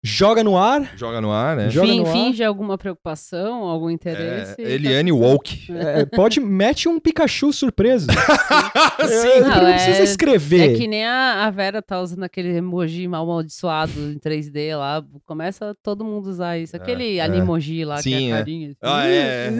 joga 0.02 0.42
no 0.44 0.56
ar. 0.56 0.96
Joga 0.96 1.20
no 1.20 1.30
ar, 1.32 1.56
né? 1.56 1.70
Joga 1.70 1.86
Fin- 1.88 2.00
no 2.00 2.06
ar. 2.06 2.12
finge 2.12 2.44
alguma 2.44 2.78
preocupação, 2.78 3.64
algum 3.64 3.90
interesse. 3.90 4.60
É, 4.60 4.64
e 4.64 4.66
tá 4.66 4.70
Eliane 4.70 5.10
certo. 5.10 5.22
Woke. 5.22 5.72
é, 5.72 6.04
pode, 6.06 6.40
mete 6.40 6.88
um 6.88 6.98
Pikachu 7.00 7.52
surpreso. 7.52 8.06
Sim. 9.06 9.40
não, 9.40 9.48
Não, 9.48 9.66
é- 9.68 9.72
precisa 9.74 10.02
escrever. 10.02 10.74
É 10.74 10.76
que 10.76 10.86
nem 10.86 11.04
a, 11.06 11.46
a 11.46 11.50
Vera 11.50 11.82
tá 11.82 12.00
usando 12.00 12.22
aquele 12.24 12.48
emoji 12.56 13.06
mal 13.08 13.24
amaldiçoado 13.24 13.92
em 14.12 14.18
3D 14.18 14.76
lá. 14.76 15.04
Começa 15.26 15.74
todo 15.82 16.04
mundo 16.04 16.26
usar 16.28 16.58
isso. 16.58 16.76
Aquele 16.76 17.16
é. 17.18 17.20
animoji 17.20 17.84
lá, 17.84 17.96
que 17.96 18.02
Sim, 18.04 18.28
é 18.28 18.34
é. 18.34 18.38
carinha. 18.38 18.68
assim. 18.68 18.76
Ah, 18.82 19.06
é, 19.06 19.48
é. 19.48 19.52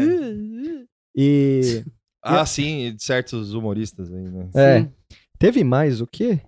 E. 1.17 1.83
Ah, 2.23 2.45
sim, 2.45 2.95
de 2.95 3.03
certos 3.03 3.55
humoristas 3.55 4.13
aí, 4.13 4.23
né? 4.23 4.49
É. 4.55 4.81
Sim. 4.81 4.93
Teve 5.39 5.63
mais 5.65 6.01
o 6.01 6.07
quê? 6.07 6.41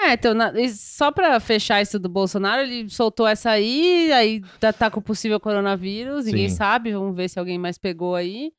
É, 0.00 0.12
então, 0.12 0.34
na- 0.34 0.52
só 0.74 1.10
pra 1.10 1.40
fechar 1.40 1.80
isso 1.80 1.98
do 1.98 2.08
Bolsonaro, 2.08 2.62
ele 2.62 2.88
soltou 2.90 3.26
essa 3.26 3.50
aí, 3.50 4.12
aí 4.12 4.40
tá, 4.60 4.72
tá 4.72 4.90
com 4.90 5.00
o 5.00 5.02
possível 5.02 5.40
coronavírus, 5.40 6.26
ninguém 6.26 6.48
Sim. 6.50 6.56
sabe, 6.56 6.92
vamos 6.92 7.16
ver 7.16 7.28
se 7.30 7.38
alguém 7.38 7.58
mais 7.58 7.78
pegou 7.78 8.14
aí. 8.14 8.52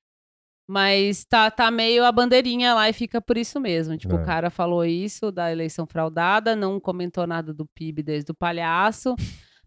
Mas 0.70 1.24
tá, 1.24 1.50
tá 1.50 1.72
meio 1.72 2.04
a 2.04 2.12
bandeirinha 2.12 2.74
lá 2.74 2.90
e 2.90 2.94
fica 2.94 3.22
por 3.22 3.38
isso 3.38 3.58
mesmo. 3.58 3.96
Tipo, 3.98 4.16
É. 4.18 4.22
o 4.22 4.26
cara 4.26 4.50
falou 4.50 4.84
isso 4.84 5.32
da 5.32 5.50
eleição 5.50 5.86
fraudada, 5.88 6.58
não 6.58 6.78
comentou 6.78 7.26
nada 7.26 7.54
do 7.54 7.66
PIB 7.74 8.04
desde 8.04 8.32
o 8.32 8.36
palhaço. 8.36 9.16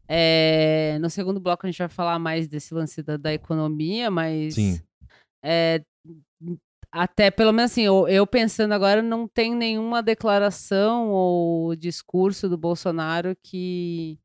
É, 0.06 0.98
no 1.00 1.08
segundo 1.08 1.40
bloco 1.40 1.64
a 1.66 1.70
gente 1.70 1.78
vai 1.78 1.88
falar 1.88 2.18
mais 2.18 2.46
desse 2.48 2.74
lance 2.74 3.02
da, 3.02 3.16
da 3.16 3.32
economia, 3.32 4.10
mas 4.10 4.56
Sim. 4.56 4.78
é, 5.42 5.80
até 6.92 7.30
pelo 7.30 7.52
menos 7.52 7.70
assim, 7.72 7.82
eu, 7.82 8.08
eu 8.08 8.26
pensando 8.26 8.72
agora, 8.72 9.00
não 9.02 9.28
tem 9.28 9.54
nenhuma 9.54 10.02
declaração 10.02 11.08
ou 11.10 11.74
discurso 11.76 12.48
do 12.48 12.56
Bolsonaro 12.58 13.36
que 13.42 14.18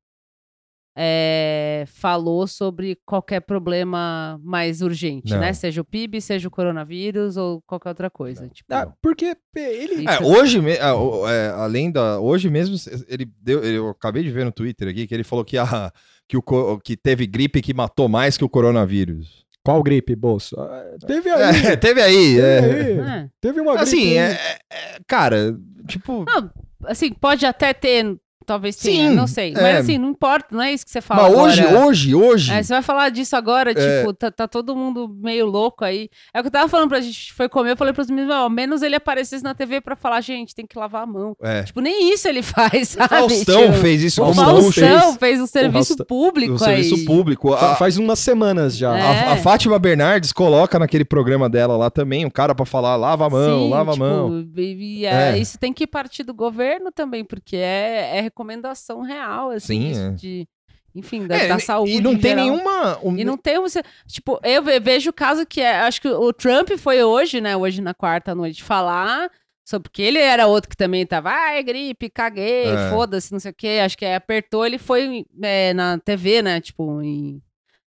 é, 0.97 1.83
falou 1.87 2.47
sobre 2.47 2.97
qualquer 3.05 3.41
problema 3.41 4.39
mais 4.41 4.81
urgente, 4.81 5.33
Não. 5.33 5.41
né? 5.41 5.51
Seja 5.51 5.81
o 5.81 5.85
PIB, 5.85 6.21
seja 6.21 6.47
o 6.47 6.51
coronavírus 6.51 7.35
ou 7.35 7.61
qualquer 7.67 7.89
outra 7.89 8.09
coisa. 8.09 8.47
Tipo, 8.47 8.73
Ah, 8.73 8.93
porque 9.01 9.35
ele. 9.57 10.05
É, 10.07 10.23
hoje, 10.23 10.61
me- 10.61 10.77
ah, 10.79 10.93
é, 11.29 11.49
além 11.49 11.91
da. 11.91 12.19
Hoje 12.21 12.49
mesmo, 12.49 12.77
ele 13.09 13.25
deu. 13.41 13.61
Eu 13.61 13.89
acabei 13.89 14.23
de 14.23 14.31
ver 14.31 14.45
no 14.45 14.53
Twitter 14.53 14.87
aqui 14.87 15.05
que 15.05 15.13
ele 15.13 15.25
falou 15.25 15.43
que, 15.43 15.57
a, 15.57 15.91
que, 16.29 16.37
o, 16.37 16.41
co- 16.41 16.79
que 16.79 16.95
teve 16.95 17.27
gripe 17.27 17.61
que 17.61 17.73
matou 17.73 18.07
mais 18.07 18.37
que 18.37 18.45
o 18.45 18.49
coronavírus. 18.49 19.44
Qual 19.65 19.81
gripe, 19.81 20.15
bolso? 20.15 20.55
Ah, 20.59 20.83
Teve 21.07 21.29
aí. 21.31 21.65
É, 21.65 21.75
teve 21.75 22.01
aí. 22.01 22.35
teve, 22.35 22.39
é. 22.41 22.59
aí. 22.59 22.99
é. 22.99 23.29
Teve 23.41 23.61
uma 23.61 23.71
gripe. 23.75 23.83
Assim, 23.83 24.13
é, 24.13 24.31
é- 24.31 24.59
é- 24.71 24.97
cara, 25.07 25.57
tipo. 25.87 26.23
Não, 26.23 26.51
assim, 26.85 27.11
pode 27.11 27.47
até 27.47 27.73
ter, 27.73 28.15
talvez 28.45 28.75
Sim, 28.75 28.89
tenha, 28.89 29.11
não 29.11 29.27
sei. 29.27 29.53
é. 29.55 29.61
Mas 29.61 29.77
assim, 29.79 29.97
não 29.97 30.09
importa, 30.09 30.47
não 30.51 30.61
é 30.61 30.71
isso 30.73 30.85
que 30.85 30.91
você 30.91 31.01
fala 31.01 31.23
Mas 31.23 31.31
agora. 31.33 31.49
hoje, 31.51 31.65
hoje, 31.65 32.15
hoje. 32.15 32.51
É, 32.53 32.61
você 32.63 32.73
vai 32.73 32.81
falar 32.81 33.09
disso 33.09 33.35
agora, 33.35 33.71
É. 33.71 33.99
tipo, 33.99 34.13
tá, 34.13 34.31
tá 34.31 34.47
todo 34.47 34.75
mundo 34.75 35.07
meio 35.09 35.45
louco 35.45 35.83
aí. 35.83 36.09
É 36.33 36.39
o 36.39 36.43
que 36.43 36.47
eu 36.47 36.51
tava 36.51 36.67
falando 36.69 36.89
pra 36.89 37.01
gente, 37.01 37.33
foi 37.33 37.49
comer, 37.49 37.71
eu 37.71 37.77
falei 37.77 37.93
pros 37.93 38.09
meninos, 38.09 38.33
ó, 38.35 38.47
menos 38.49 38.81
ele 38.81 38.95
aparecesse 38.95 39.43
na 39.43 39.53
TV 39.53 39.81
pra 39.81 39.95
falar, 39.95 40.21
gente, 40.21 40.53
tem 40.55 40.65
que 40.65 40.77
lavar 40.77 41.03
a 41.03 41.05
mão. 41.05 41.35
É. 41.41 41.63
Tipo, 41.63 41.81
nem 41.81 42.13
isso 42.13 42.27
ele 42.27 42.41
faz, 42.43 42.91
O 42.91 42.93
sabe? 42.97 43.09
Faustão 43.09 43.61
Tipo, 43.67 43.73
fez 43.79 44.01
isso 44.03 44.21
O 44.21 44.25
como 44.27 44.35
Faustão. 44.35 44.61
Faustão 44.91 45.17
fez 45.19 45.41
um 45.41 45.47
serviço 45.47 45.87
Faustão- 45.97 46.05
público 46.05 46.53
O 46.53 46.55
aí. 46.67 46.83
serviço 46.83 47.05
público. 47.05 47.53
A, 47.53 47.75
Faz 47.75 47.97
umas 47.97 48.19
semanas 48.19 48.75
já. 48.77 48.97
É. 48.97 49.01
a- 49.01 49.33
a 49.33 49.37
Fátima 49.37 49.77
Bernardes 49.79 50.31
coloca 50.31 50.77
naquele 50.79 51.03
programa 51.05 51.49
dela 51.49 51.75
lá 51.77 51.89
também 51.89 52.25
um 52.25 52.29
cara 52.29 52.53
pra 52.55 52.65
falar 52.65 52.95
lava 52.95 53.25
a 53.25 53.29
mão, 53.29 53.59
Sim, 53.63 53.69
lava 53.69 53.91
tipo, 53.93 54.03
a 54.03 54.07
mão. 54.07 54.45
e- 54.55 54.99
e 55.01 55.05
é, 55.05 55.31
É. 55.33 55.37
Isso 55.37 55.57
tem 55.57 55.73
que 55.73 55.85
partir 55.87 56.23
do 56.23 56.33
governo 56.33 56.91
também, 56.91 57.23
porque 57.23 57.55
é, 57.55 58.17
é 58.17 58.21
recomendação 58.35 59.01
real, 59.01 59.49
assim, 59.51 59.93
Sim, 59.93 59.99
é. 60.07 60.11
de, 60.11 60.47
enfim, 60.93 61.25
da, 61.25 61.35
É, 61.37 61.47
da 61.47 61.57
saúde 61.59 61.93
E 61.93 62.01
não 62.01 62.13
em 62.13 62.19
tem 62.19 62.31
geral. 62.31 62.45
nenhuma. 62.45 62.99
um- 63.01 63.17
E 63.17 63.23
não 63.23 63.37
tem 63.37 63.59
você. 63.59 63.81
Tipo, 64.07 64.39
eu 64.43 64.61
ve- 64.61 64.79
vejo 64.79 65.09
o 65.09 65.13
caso 65.13 65.45
que 65.45 65.61
é. 65.61 65.79
Acho 65.79 66.01
que 66.01 66.07
o 66.09 66.33
Trump 66.33 66.69
foi 66.77 67.01
hoje, 67.03 67.39
né? 67.39 67.55
Hoje 67.55 67.81
na 67.81 67.93
quarta 67.93 68.35
noite 68.35 68.61
falar. 68.63 69.31
Sobre 69.67 69.89
porque 69.89 70.03
ele 70.03 70.19
era 70.19 70.45
outro 70.45 70.69
que 70.69 70.77
também 70.77 71.07
tava, 71.07 71.31
ai, 71.31 71.63
gripe, 71.63 72.07
caguei, 72.07 72.65
É. 72.67 72.89
foda-se, 72.91 73.31
não 73.31 73.39
sei 73.39 73.49
o 73.49 73.55
quê. 73.55 73.79
Acho 73.83 73.97
que 73.97 74.05
aí 74.05 74.13
apertou, 74.13 74.63
ele 74.63 74.77
foi 74.77 75.25
é, 75.41 75.73
na 75.73 75.97
TV, 75.97 76.43
né? 76.43 76.61
Tipo, 76.61 77.01
em 77.01 77.41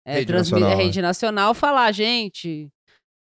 é, 0.06 0.14
Rede 0.14 0.32
nacional, 0.32 0.76
rede 0.76 1.02
nacional, 1.02 1.52
falar, 1.52 1.92
gente, 1.92 2.68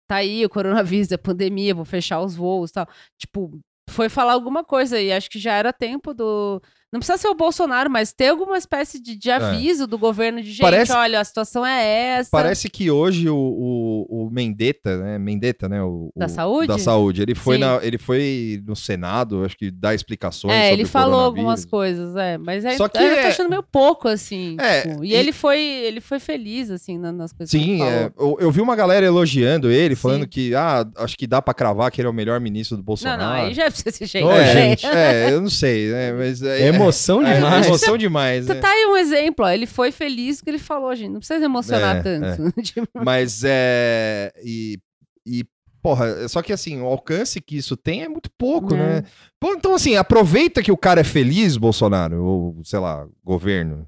tá 0.08 0.18
aí 0.18 0.46
o 0.46 0.50
coronavírus, 0.50 1.12
a 1.12 1.18
pandemia, 1.18 1.74
vou 1.74 1.84
fechar 1.86 2.22
os 2.22 2.36
voos 2.36 2.70
e 2.70 2.74
tal. 2.74 2.88
Tipo, 3.18 3.60
foi 3.90 4.08
falar 4.08 4.34
alguma 4.34 4.64
coisa 4.64 5.02
e 5.02 5.12
acho 5.12 5.32
que 5.32 5.40
já 5.40 5.54
era 5.56 5.74
tempo 5.74 6.14
do. 6.14 6.62
Não 6.94 7.00
precisa 7.00 7.18
ser 7.18 7.28
o 7.28 7.34
Bolsonaro, 7.34 7.90
mas 7.90 8.14
ter 8.14 8.28
alguma 8.30 8.56
espécie 8.56 9.02
de, 9.02 9.16
de 9.18 9.32
aviso 9.32 9.88
do 9.88 9.98
governo 9.98 10.40
de 10.44 10.52
gente, 10.52 10.60
É. 10.62 10.64
Parece- 10.64 10.92
olha, 10.94 11.20
a 11.20 11.24
situação 11.24 11.66
é 11.66 11.84
essa. 12.20 12.30
Parece 12.32 12.70
que 12.70 12.92
hoje 12.92 13.28
o, 13.28 13.36
o, 13.36 14.28
o 14.28 14.30
Mendetta, 14.30 14.98
né? 14.98 15.18
Mendetta, 15.18 15.68
né? 15.68 15.82
O, 15.82 16.12
Da 16.16 16.28
saúde? 16.28 16.68
Da 16.68 16.78
saúde. 16.78 17.22
Ele 17.24 17.34
foi, 17.34 17.56
Sim. 17.56 17.62
na, 17.62 17.80
ele 17.82 17.98
foi 17.98 18.62
no 18.66 18.76
Senado, 18.76 19.44
acho 19.44 19.58
que 19.58 19.72
dar 19.72 19.96
explicações. 19.96 20.54
É, 20.54 20.72
ele 20.72 20.86
falou 20.86 21.20
algumas 21.20 21.66
coisas, 21.66 22.16
é. 22.16 22.38
Mas 22.38 22.64
aí, 22.64 22.78
Só 22.78 22.88
que 22.88 22.98
eu 23.00 23.02
é- 23.02 23.22
tô 23.24 23.28
achando 23.30 23.50
meio 23.50 23.64
pouco, 23.64 24.08
assim. 24.08 24.56
É, 24.60 24.82
tipo, 24.82 25.04
e, 25.04 25.10
e- 25.10 25.14
ele 25.16 25.32
foi 25.32 25.60
ele 25.60 26.00
foi 26.00 26.20
feliz, 26.20 26.70
assim, 26.70 27.00
na- 27.00 27.12
nas 27.12 27.34
coisas 27.34 27.50
que 27.52 27.58
ele 27.58 27.66
Sim, 27.74 27.78
falou. 27.80 27.92
é, 27.94 28.12
eu, 28.20 28.38
eu 28.40 28.52
vi 28.52 28.62
uma 28.62 28.76
galera 28.76 29.04
elogiando 29.04 29.72
ele, 29.72 29.96
falando 29.96 30.24
Sim. 30.24 30.28
que, 30.30 30.54
ah, 30.54 30.86
acho 30.98 31.18
que 31.18 31.26
dá 31.26 31.42
pra 31.42 31.56
cravar 31.56 31.90
que 31.92 32.00
ele 32.02 32.08
é 32.08 32.12
o 32.12 32.14
melhor 32.14 32.40
ministro 32.40 32.78
do 32.78 32.82
Não, 32.82 32.86
Bolsonaro. 32.86 33.22
não, 33.24 33.32
aí 33.32 33.54
já 33.56 33.66
precisa 33.66 33.90
ser 33.92 34.06
gente. 34.06 34.28
É, 34.28 34.54
né? 34.54 34.54
gente. 34.70 34.86
é, 34.86 35.32
eu 35.32 35.42
não 35.42 35.50
sei, 35.50 35.90
né? 35.90 36.12
Mas 36.14 36.42
é, 36.44 36.68
É 36.68 36.72
emoção 36.84 37.26
é, 37.26 37.36
demais. 37.36 37.66
É 37.66 37.70
emoção 37.70 37.98
demais, 37.98 38.46
Você 38.46 38.54
né? 38.54 38.60
tá 38.60 38.70
aí 38.70 38.86
um 38.86 38.98
exemplo, 38.98 39.46
ó. 39.46 39.50
Ele 39.50 39.66
foi 39.66 39.92
feliz 39.92 40.38
com 40.38 40.42
o 40.42 40.46
que 40.46 40.50
ele 40.52 40.58
falou, 40.60 40.96
gente. 40.96 41.12
Não 41.12 41.20
precisa 41.20 41.40
se 41.40 41.46
emocionar 41.46 41.98
É, 41.98 42.02
tanto. 42.02 42.52
Tipo, 42.62 42.88
Mas 43.04 43.44
é. 43.46 44.32
E, 44.44 44.78
e, 45.26 45.44
porra, 45.82 46.28
só 46.28 46.42
que 46.42 46.54
assim, 46.54 46.80
o 46.82 46.86
alcance 46.86 47.42
que 47.42 47.58
isso 47.58 47.76
tem 47.76 48.04
é 48.04 48.10
muito 48.10 48.30
pouco, 48.38 48.74
É. 48.74 48.78
né? 48.78 49.04
Pô, 49.40 49.54
então, 49.54 49.74
assim, 49.76 49.96
aproveita 49.96 50.62
que 50.64 50.72
o 50.72 50.78
cara 50.78 51.02
é 51.02 51.04
feliz, 51.04 51.58
Bolsonaro, 51.58 52.24
ou 52.24 52.62
sei 52.64 52.80
lá, 52.80 53.06
governo. 53.24 53.88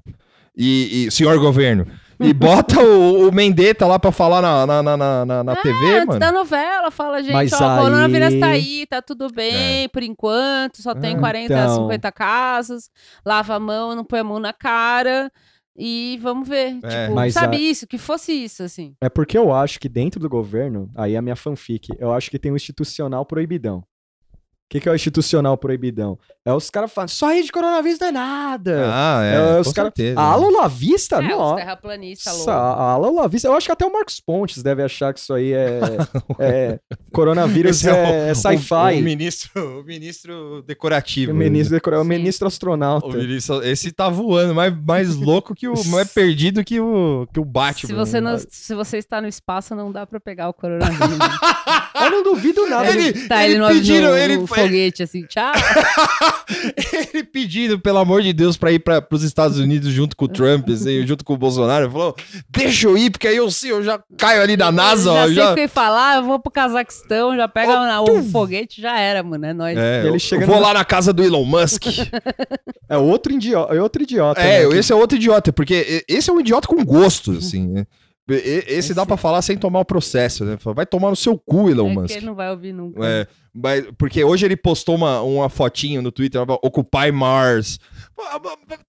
E, 0.56 1.06
e 1.06 1.10
senhor 1.10 1.38
governo. 1.38 1.86
E 2.18 2.32
bota 2.32 2.80
o, 2.80 3.28
o 3.28 3.32
Mendetta 3.32 3.86
lá 3.86 3.98
pra 3.98 4.10
falar 4.10 4.40
na, 4.40 4.66
na, 4.66 4.82
na, 4.82 4.96
na, 4.96 5.24
na- 5.26 5.44
na 5.44 5.52
É, 5.52 5.56
TV, 5.56 5.86
antes 5.94 6.06
mano. 6.06 6.20
da 6.20 6.32
novela, 6.32 6.90
fala, 6.90 7.22
gente, 7.22 7.32
Mas 7.32 7.52
ó, 7.52 7.58
o 7.58 7.64
aí- 7.68 7.78
coronavírus 7.82 8.40
tá 8.40 8.46
aí, 8.46 8.86
tá 8.86 9.02
tudo 9.02 9.28
bem, 9.30 9.88
por 9.90 10.02
enquanto, 10.02 10.80
só 10.80 10.94
tem 10.94 11.14
É, 11.16 11.18
40, 11.18 11.52
então. 11.52 11.74
50 11.82 12.12
casos, 12.12 12.88
lava 13.24 13.54
a 13.56 13.60
mão, 13.60 13.94
não 13.94 14.04
põe 14.04 14.20
a 14.20 14.24
mão 14.24 14.40
na 14.40 14.52
cara, 14.52 15.30
e 15.76 16.18
vamos 16.22 16.48
ver. 16.48 16.78
É. 16.82 17.02
Tipo, 17.04 17.14
Mas 17.14 17.34
sabe 17.34 17.56
a- 17.58 17.60
isso, 17.60 17.86
que 17.86 17.98
fosse 17.98 18.32
isso, 18.32 18.62
assim. 18.62 18.94
É 19.00 19.10
porque 19.10 19.36
eu 19.36 19.52
acho 19.52 19.78
que 19.78 19.88
dentro 19.88 20.18
do 20.18 20.28
governo, 20.28 20.90
aí 20.96 21.14
é 21.14 21.18
a 21.18 21.22
minha 21.22 21.36
fanfic, 21.36 21.88
eu 21.98 22.12
acho 22.14 22.30
que 22.30 22.38
tem 22.38 22.50
um 22.50 22.56
institucional 22.56 23.26
proibidão. 23.26 23.84
O 24.66 24.68
que, 24.68 24.80
que 24.80 24.88
é 24.88 24.92
o 24.92 24.96
institucional 24.96 25.56
proibidão? 25.56 26.18
É 26.44 26.52
os 26.52 26.70
caras 26.70 26.92
falando, 26.92 27.08
só 27.10 27.26
aí 27.26 27.42
de 27.44 27.52
coronavírus 27.52 28.00
não 28.00 28.08
é 28.08 28.12
nada. 28.12 28.90
Ah, 28.92 29.20
é. 29.24 29.34
É, 29.34 29.54
com 29.54 29.60
os 29.60 29.72
cara... 29.72 29.86
certeza. 29.88 30.18
A 30.20 30.24
ala 30.24 30.50
Lavista? 30.62 31.16
é, 31.16 31.20
os 31.20 31.28
não. 31.28 31.54
terraplanistas 31.54 32.32
Nossa, 32.38 32.50
loucos. 32.52 32.80
a 32.80 32.82
ala 32.82 33.10
Lavista. 33.12 33.48
Eu 33.48 33.54
acho 33.54 33.66
que 33.66 33.72
até 33.72 33.86
o 33.86 33.92
Marcos 33.92 34.18
Pontes 34.20 34.64
deve 34.64 34.82
achar 34.82 35.14
que 35.14 35.20
isso 35.20 35.32
aí 35.32 35.52
é. 35.52 35.80
é 36.40 36.78
coronavírus 37.12 37.76
Esse 37.76 37.88
é 37.88 38.28
é, 38.28 38.32
o- 38.32 38.34
sci-fi. 38.34 38.98
O, 38.98 39.02
ministro, 39.04 39.80
o 39.80 39.84
ministro 39.84 40.62
decorativo. 40.66 41.30
O 41.30 41.34
ministro, 41.34 41.76
o 41.78 42.02
Sim. 42.02 42.08
ministro 42.08 42.48
astronauta. 42.48 43.06
O 43.06 43.12
ministro- 43.14 43.62
esse 43.62 43.92
tá 43.92 44.08
voando, 44.08 44.52
mais, 44.52 44.74
mais 44.84 45.14
louco 45.14 45.54
que 45.54 45.68
o. 45.68 45.74
mais 45.86 46.12
perdido 46.12 46.64
que 46.64 46.80
o, 46.80 47.26
que 47.32 47.38
o 47.38 47.44
Batman. 47.44 47.86
Se 47.88 47.94
você, 47.94 48.20
né? 48.20 48.32
não, 48.32 48.38
se 48.50 48.74
você 48.74 48.98
está 48.98 49.20
no 49.20 49.28
espaço, 49.28 49.76
não 49.76 49.92
dá 49.92 50.04
pra 50.04 50.18
pegar 50.18 50.48
o 50.48 50.52
coronavírus. 50.52 51.18
Eu 51.98 52.10
não 52.10 52.22
duvido 52.22 52.68
nada. 52.68 52.90
Ele, 52.90 53.26
Tá, 53.26 53.44
ele 53.44 53.54
ele 53.54 53.66
pediram, 53.68 54.10
no- 54.10 54.16
ele, 54.18 54.36
no 54.36 54.40
ele 54.42 54.46
foguete, 54.62 55.02
assim, 55.02 55.24
tchau. 55.26 55.52
ele 57.12 57.24
pedindo, 57.24 57.78
pelo 57.78 57.98
amor 57.98 58.22
de 58.22 58.32
Deus, 58.32 58.56
pra 58.56 58.72
ir 58.72 58.78
para 58.78 59.04
os 59.10 59.22
Estados 59.22 59.58
Unidos 59.58 59.92
junto 59.92 60.16
com 60.16 60.24
o 60.24 60.28
Trump, 60.28 60.68
assim, 60.70 61.04
junto 61.06 61.24
com 61.24 61.34
o 61.34 61.36
Bolsonaro. 61.36 61.84
Ele 61.86 61.92
falou: 61.92 62.16
deixa 62.48 62.86
eu 62.86 62.96
ir, 62.96 63.10
porque 63.10 63.28
aí 63.28 63.36
eu, 63.36 63.50
sim, 63.50 63.68
eu 63.68 63.82
já 63.82 64.00
caio 64.16 64.42
ali 64.42 64.56
na 64.56 64.70
NASA, 64.72 65.12
já 65.12 65.22
ó. 65.22 65.24
sei 65.26 65.34
Já... 65.34 65.52
o 65.52 65.54
que 65.54 65.68
falar, 65.68 66.16
eu 66.16 66.24
vou 66.24 66.38
pro 66.38 66.50
Cazaquistão, 66.50 67.36
já 67.36 67.48
pega 67.48 67.72
na- 67.86 68.02
tum. 68.04 68.20
o 68.20 68.22
foguete, 68.24 68.80
já 68.80 68.98
era, 68.98 69.22
mano, 69.22 69.44
é 69.46 69.52
nóis. 69.52 69.76
É, 69.76 70.00
Ele 70.00 70.08
eu 70.16 70.18
chega 70.18 70.46
vou 70.46 70.56
no- 70.56 70.62
lá 70.62 70.74
na 70.74 70.84
casa 70.84 71.12
do 71.12 71.22
Elon 71.22 71.44
Musk. 71.44 71.84
É 72.88 72.96
outro 72.96 73.32
idiota. 73.32 73.74
É 73.74 73.82
outro 73.82 74.00
idiota. 74.02 74.40
é, 74.40 74.62
né, 74.62 74.68
que- 74.70 74.76
esse 74.76 74.92
é 74.92 74.94
outro 74.94 75.16
idiota, 75.16 75.52
porque 75.52 76.04
esse 76.08 76.30
é 76.30 76.32
um 76.32 76.38
idiota 76.38 76.68
com 76.68 76.84
gosto, 76.84 77.32
assim, 77.32 77.66
né? 77.66 77.84
E- 78.28 78.34
e- 78.34 78.64
Esse 78.74 78.92
dá 78.92 79.06
pra 79.06 79.16
falar 79.16 79.40
sem 79.42 79.56
tomar 79.56 79.80
o 79.80 79.84
processo, 79.84 80.44
né? 80.44 80.56
Vai 80.74 80.84
tomar 80.84 81.10
no 81.10 81.16
seu 81.16 81.38
cu, 81.38 81.70
Elon 81.70 81.90
É 81.90 81.94
Musk. 81.94 82.16
ele 82.16 82.26
não 82.26 82.34
vai 82.34 82.50
ouvir 82.50 82.72
nunca. 82.72 83.00
É, 83.06 83.26
mas- 83.54 83.84
porque 83.96 84.24
hoje 84.24 84.44
ele 84.44 84.56
postou 84.56 84.96
uma, 84.96 85.22
uma 85.22 85.48
fotinho 85.48 86.02
no 86.02 86.10
Twitter, 86.10 86.40
Occupy 86.62 87.12
Mars. 87.12 87.78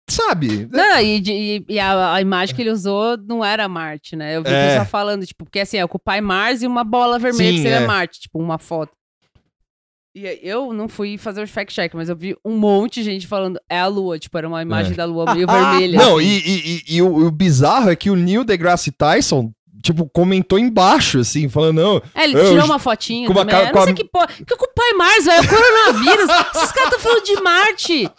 Sabe? 0.09 0.67
Não, 0.71 0.99
e, 0.99 1.21
e- 1.27 1.65
e 1.69 1.79
a, 1.79 2.13
a 2.15 2.21
imagem 2.21 2.55
que 2.55 2.61
ele 2.61 2.71
usou 2.71 3.17
não 3.17 3.43
era 3.43 3.67
Marte, 3.67 4.15
né? 4.15 4.35
Eu 4.38 4.43
vi 4.43 4.49
o 4.49 4.53
É. 4.53 4.67
pessoal 4.69 4.85
falando, 4.85 5.25
tipo, 5.25 5.43
porque 5.43 5.59
assim, 5.59 5.77
é 5.77 5.85
o 5.85 5.99
pai 5.99 6.21
Mars 6.21 6.61
e 6.61 6.67
uma 6.67 6.83
bola 6.83 7.19
vermelha 7.19 7.49
Sim, 7.51 7.55
que 7.57 7.61
seria 7.61 7.77
é. 7.83 7.88
Marte, 7.88 8.21
tipo, 8.21 8.39
uma 8.39 8.57
foto. 8.57 8.91
E 10.18 10.39
eu 10.41 10.74
não 10.74 10.88
fui 10.89 11.18
fazer 11.18 11.43
o 11.43 11.47
fact-check, 11.47 11.93
mas 11.93 12.09
eu 12.09 12.15
vi 12.15 12.36
um 12.43 12.57
monte 12.57 12.95
de 12.95 13.03
gente 13.03 13.28
falando, 13.28 13.59
é 13.70 13.80
a 13.80 13.88
lua, 13.88 14.18
tipo, 14.18 14.36
era 14.38 14.47
uma 14.47 14.61
imagem 14.61 14.93
É. 14.93 14.95
da 14.95 15.05
lua 15.05 15.34
meio 15.34 15.45
vermelha. 15.45 15.97
Não, 15.99 16.18
assim. 16.18 16.28
e, 16.28 16.38
e- 16.39 16.84
e- 16.88 16.95
e 16.95 17.01
o, 17.01 17.28
o 17.28 17.32
bizarro 17.32 17.89
é 17.91 17.95
que 17.95 18.09
o 18.09 18.15
Neil 18.15 18.43
deGrasse 18.43 18.91
Tyson, 18.91 19.51
tipo, 19.82 20.09
comentou 20.09 20.57
embaixo, 20.59 21.19
assim, 21.19 21.47
falando, 21.49 21.82
não, 21.82 22.01
É, 22.15 22.23
ele 22.23 22.38
Eu- 22.38 22.49
tirou 22.49 22.65
uma 22.65 22.80
fotinha 22.80 23.28
com 23.28 23.34
uma 23.34 23.45
também. 23.45 23.55
ca- 23.55 23.67
Eu 23.67 23.71
com 23.73 23.75
não 23.75 23.82
a- 23.82 23.86
sei 23.86 23.93
que 23.93 24.03
porra. 24.05 24.28
Que 24.28 24.53
o 24.53 24.67
pai 24.75 24.93
Mars, 24.93 25.25
velho, 25.25 25.38
é 25.38 25.41
o 25.41 25.47
coronavírus. 25.49 26.30
Esses 26.55 26.71
caras 26.71 26.93
estão 26.93 26.99
falando 26.99 27.23
de 27.23 27.41
Marte. 27.41 28.11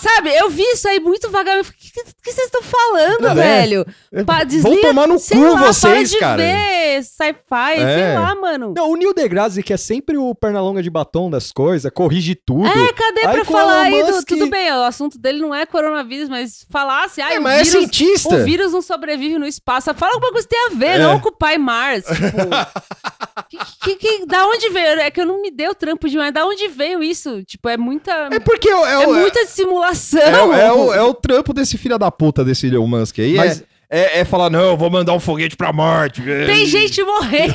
Sabe, 0.00 0.34
eu 0.36 0.48
vi 0.50 0.62
isso 0.62 0.88
aí 0.88 1.00
muito 1.00 1.30
vagamente. 1.30 1.70
O 1.70 1.72
que, 1.72 1.90
que, 1.90 2.04
que 2.22 2.32
vocês 2.32 2.46
estão 2.46 2.62
falando, 2.62 3.26
É. 3.28 3.34
velho? 3.34 3.86
Pa, 4.26 4.40
vão 4.60 4.80
tomar 4.80 5.06
no 5.06 5.20
cu 5.20 5.40
lá, 5.40 5.58
para 5.58 5.66
vocês, 5.72 6.10
de 6.10 6.18
cara. 6.18 6.36
ver 6.42 7.02
sci-fi, 7.02 7.72
É. 7.76 7.94
sei 7.94 8.18
lá, 8.18 8.34
mano. 8.34 8.72
Não, 8.76 8.90
o 8.90 8.96
Neil 8.96 9.14
deGrasse, 9.14 9.62
que 9.62 9.72
é 9.72 9.76
sempre 9.76 10.16
o 10.16 10.34
pernalonga 10.34 10.82
de 10.82 10.90
batom 10.90 11.30
das 11.30 11.50
coisas, 11.52 11.90
corrige 11.92 12.34
tudo. 12.34 12.66
É, 12.66 12.92
cadê 12.92 13.26
Aí 13.26 13.34
pra 13.36 13.44
falar 13.44 13.82
aí 13.82 14.02
do. 14.04 14.12
Musk- 14.12 14.28
Tudo 14.28 14.48
bem, 14.48 14.70
o 14.72 14.82
assunto 14.84 15.18
dele 15.18 15.40
não 15.40 15.54
é 15.54 15.66
coronavírus, 15.66 16.28
mas 16.28 16.66
falasse. 16.70 17.20
Ah, 17.20 17.34
é, 17.34 17.38
o, 17.38 17.42
mas 17.42 17.52
é 17.54 17.64
vírus, 17.64 17.70
cientista. 17.96 18.34
o 18.36 18.44
vírus 18.44 18.72
não 18.72 18.82
sobrevive 18.82 19.38
no 19.38 19.46
espaço. 19.46 19.92
Fala 19.94 20.14
alguma 20.14 20.32
coisa 20.32 20.46
que 20.46 20.54
tem 20.54 20.63
a 20.66 20.74
ver, 20.74 20.86
É. 20.86 20.98
não 20.98 21.18
com 21.20 21.28
o 21.28 21.36
pai 21.36 21.58
Mars. 21.58 22.04
Tipo, 22.04 22.38
que, 23.48 23.58
que, 23.82 23.96
que- 23.96 24.26
da 24.26 24.46
onde 24.46 24.68
veio? 24.70 25.00
É 25.00 25.10
que 25.10 25.20
eu 25.20 25.26
não 25.26 25.40
me 25.42 25.50
dei 25.50 25.68
o 25.68 25.74
trampo 25.74 26.08
demais. 26.08 26.32
Da 26.32 26.44
onde 26.46 26.68
veio 26.68 27.02
isso? 27.02 27.42
Tipo, 27.44 27.68
é 27.68 27.76
muita. 27.76 28.28
É 28.32 28.38
porque 28.40 28.68
é, 28.68 28.76
o- 28.76 28.86
é, 28.86 28.92
É 29.02 29.06
o- 29.06 29.14
muita 29.14 29.44
simulação. 29.46 30.20
é 30.20 30.42
o- 30.42 30.52
é 30.52 30.72
o, 30.72 30.94
é 30.94 31.02
o 31.02 31.14
trampo 31.14 31.52
desse 31.52 31.76
filho 31.78 31.98
da 31.98 32.10
puta, 32.10 32.44
desse 32.44 32.66
Elon 32.66 32.86
Musk 32.86 33.18
aí. 33.18 33.34
Mas- 33.36 33.62
é, 33.90 34.18
é, 34.18 34.20
é 34.20 34.24
falar, 34.24 34.50
não, 34.50 34.60
eu 34.70 34.76
vou 34.76 34.90
mandar 34.90 35.12
um 35.12 35.20
foguete 35.20 35.56
pra 35.56 35.72
Marte. 35.72 36.20
Tem 36.22 36.66
gente 36.66 37.02
morrendo. 37.02 37.52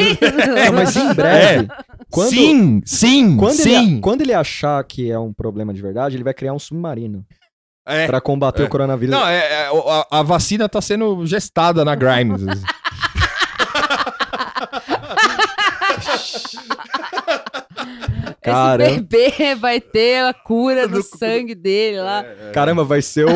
É, 0.57 0.69
mas 0.71 0.95
em 0.95 1.11
breve. 1.13 1.67
Quando, 2.11 2.29
Sim, 2.29 2.81
sim, 2.85 3.35
quando, 3.37 3.55
sim. 3.55 3.75
Ele, 3.93 3.99
quando 4.01 4.21
ele 4.21 4.33
achar 4.33 4.83
que 4.83 5.11
é 5.11 5.19
um 5.19 5.31
problema 5.33 5.73
de 5.73 5.81
verdade, 5.81 6.15
ele 6.15 6.23
vai 6.23 6.33
criar 6.33 6.53
um 6.53 6.59
submarino 6.59 7.23
É. 7.85 8.07
pra 8.07 8.19
combater 8.21 8.63
É. 8.63 8.65
o 8.65 8.69
coronavírus. 8.69 9.13
Não, 9.13 9.27
é, 9.27 9.37
é, 9.37 9.67
a, 9.67 10.19
a 10.19 10.23
vacina 10.23 10.67
tá 10.69 10.81
sendo 10.81 11.23
gestada 11.25 11.83
na 11.85 11.93
Grimes. 11.95 12.41
assim. 12.47 12.61
Caramba. 18.51 18.89
Esse 18.91 19.01
bebê 19.01 19.55
vai 19.59 19.79
ter 19.81 20.23
a 20.23 20.33
cura 20.33 20.87
do 20.87 21.01
sangue 21.03 21.55
dele 21.55 21.99
lá. 22.01 22.23
Caramba, 22.53 22.83
vai 22.83 23.01
ser 23.01 23.25
o 23.25 23.29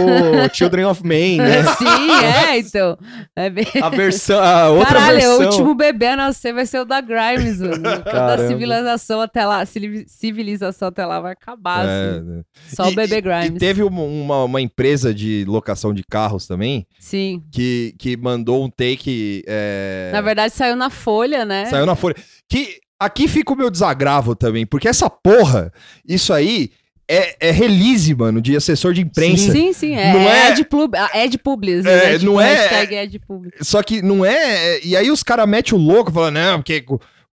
Children 0.53 0.85
of 0.85 1.05
Men, 1.05 1.37
né? 1.37 1.63
Sim, 1.77 2.11
é, 2.23 2.57
então. 2.59 2.97
É 3.35 3.49
bem... 3.49 3.65
A 3.81 3.89
versão, 3.89 4.39
a 4.41 4.69
outra 4.69 4.93
Caralho, 4.93 5.17
versão. 5.19 5.39
o 5.39 5.45
último 5.45 5.75
bebê 5.75 6.07
a 6.07 6.15
nascer 6.15 6.53
vai 6.53 6.65
ser 6.65 6.79
o 6.79 6.85
da 6.85 7.01
Grimes, 7.01 7.59
mano. 7.59 7.77
Da 7.79 7.99
Caramba. 8.01 8.47
civilização 8.47 9.21
até 9.21 9.45
lá, 9.45 9.65
civili- 9.65 10.05
civilização 10.07 10.87
até 10.89 11.05
lá 11.05 11.19
vai 11.19 11.33
acabar, 11.33 11.85
É, 11.85 12.09
assim. 12.11 12.21
né. 12.25 12.41
Só 12.73 12.83
o 12.85 12.91
E- 12.91 12.95
bebê 12.95 13.17
e- 13.17 13.21
Grimes. 13.21 13.55
E 13.55 13.59
teve 13.59 13.83
uma, 13.83 14.01
uma, 14.01 14.43
uma 14.45 14.61
empresa 14.61 15.13
de 15.13 15.43
locação 15.47 15.93
de 15.93 16.03
carros 16.03 16.47
também 16.47 16.85
Sim. 16.99 17.41
que, 17.51 17.93
que 17.97 18.15
mandou 18.17 18.63
um 18.63 18.69
take. 18.69 19.43
é, 19.47 20.09
Na 20.13 20.21
verdade, 20.21 20.53
saiu 20.53 20.75
na 20.75 20.89
Folha, 20.89 21.43
né? 21.45 21.65
Saiu 21.65 21.85
na 21.85 21.95
folha. 21.95 22.15
Que 22.47 22.79
aqui 23.05 23.27
fica 23.27 23.53
o 23.53 23.55
meu 23.55 23.69
desagravo 23.69 24.35
também, 24.35 24.65
porque 24.65 24.87
essa 24.87 25.09
porra, 25.09 25.71
isso 26.07 26.31
aí 26.33 26.71
é, 27.07 27.49
é 27.49 27.51
release, 27.51 28.13
mano, 28.15 28.41
de 28.41 28.55
assessor 28.55 28.93
de 28.93 29.01
imprensa. 29.01 29.51
Sim, 29.51 29.73
sim, 29.73 29.93
é. 29.95 30.13
Não 30.13 30.21
é 30.21 30.47
é- 30.47 30.51
Ed, 30.51 30.63
Pub, 30.65 30.93
Ed 31.13 31.37
Publis, 31.37 31.85
É, 31.85 32.11
né? 32.11 32.13
Tipo, 32.19 32.25
não 32.31 32.41
é- 32.41 32.55
hashtag 32.55 33.19
Publis. 33.19 33.53
Só 33.61 33.83
que 33.83 34.01
não 34.01 34.25
é. 34.25 34.79
E 34.83 34.95
aí 34.95 35.11
os 35.11 35.21
caras 35.21 35.47
metem 35.47 35.77
o 35.77 35.81
louco 35.81 36.11
falando, 36.11 36.35
não, 36.35 36.59
porque 36.59 36.83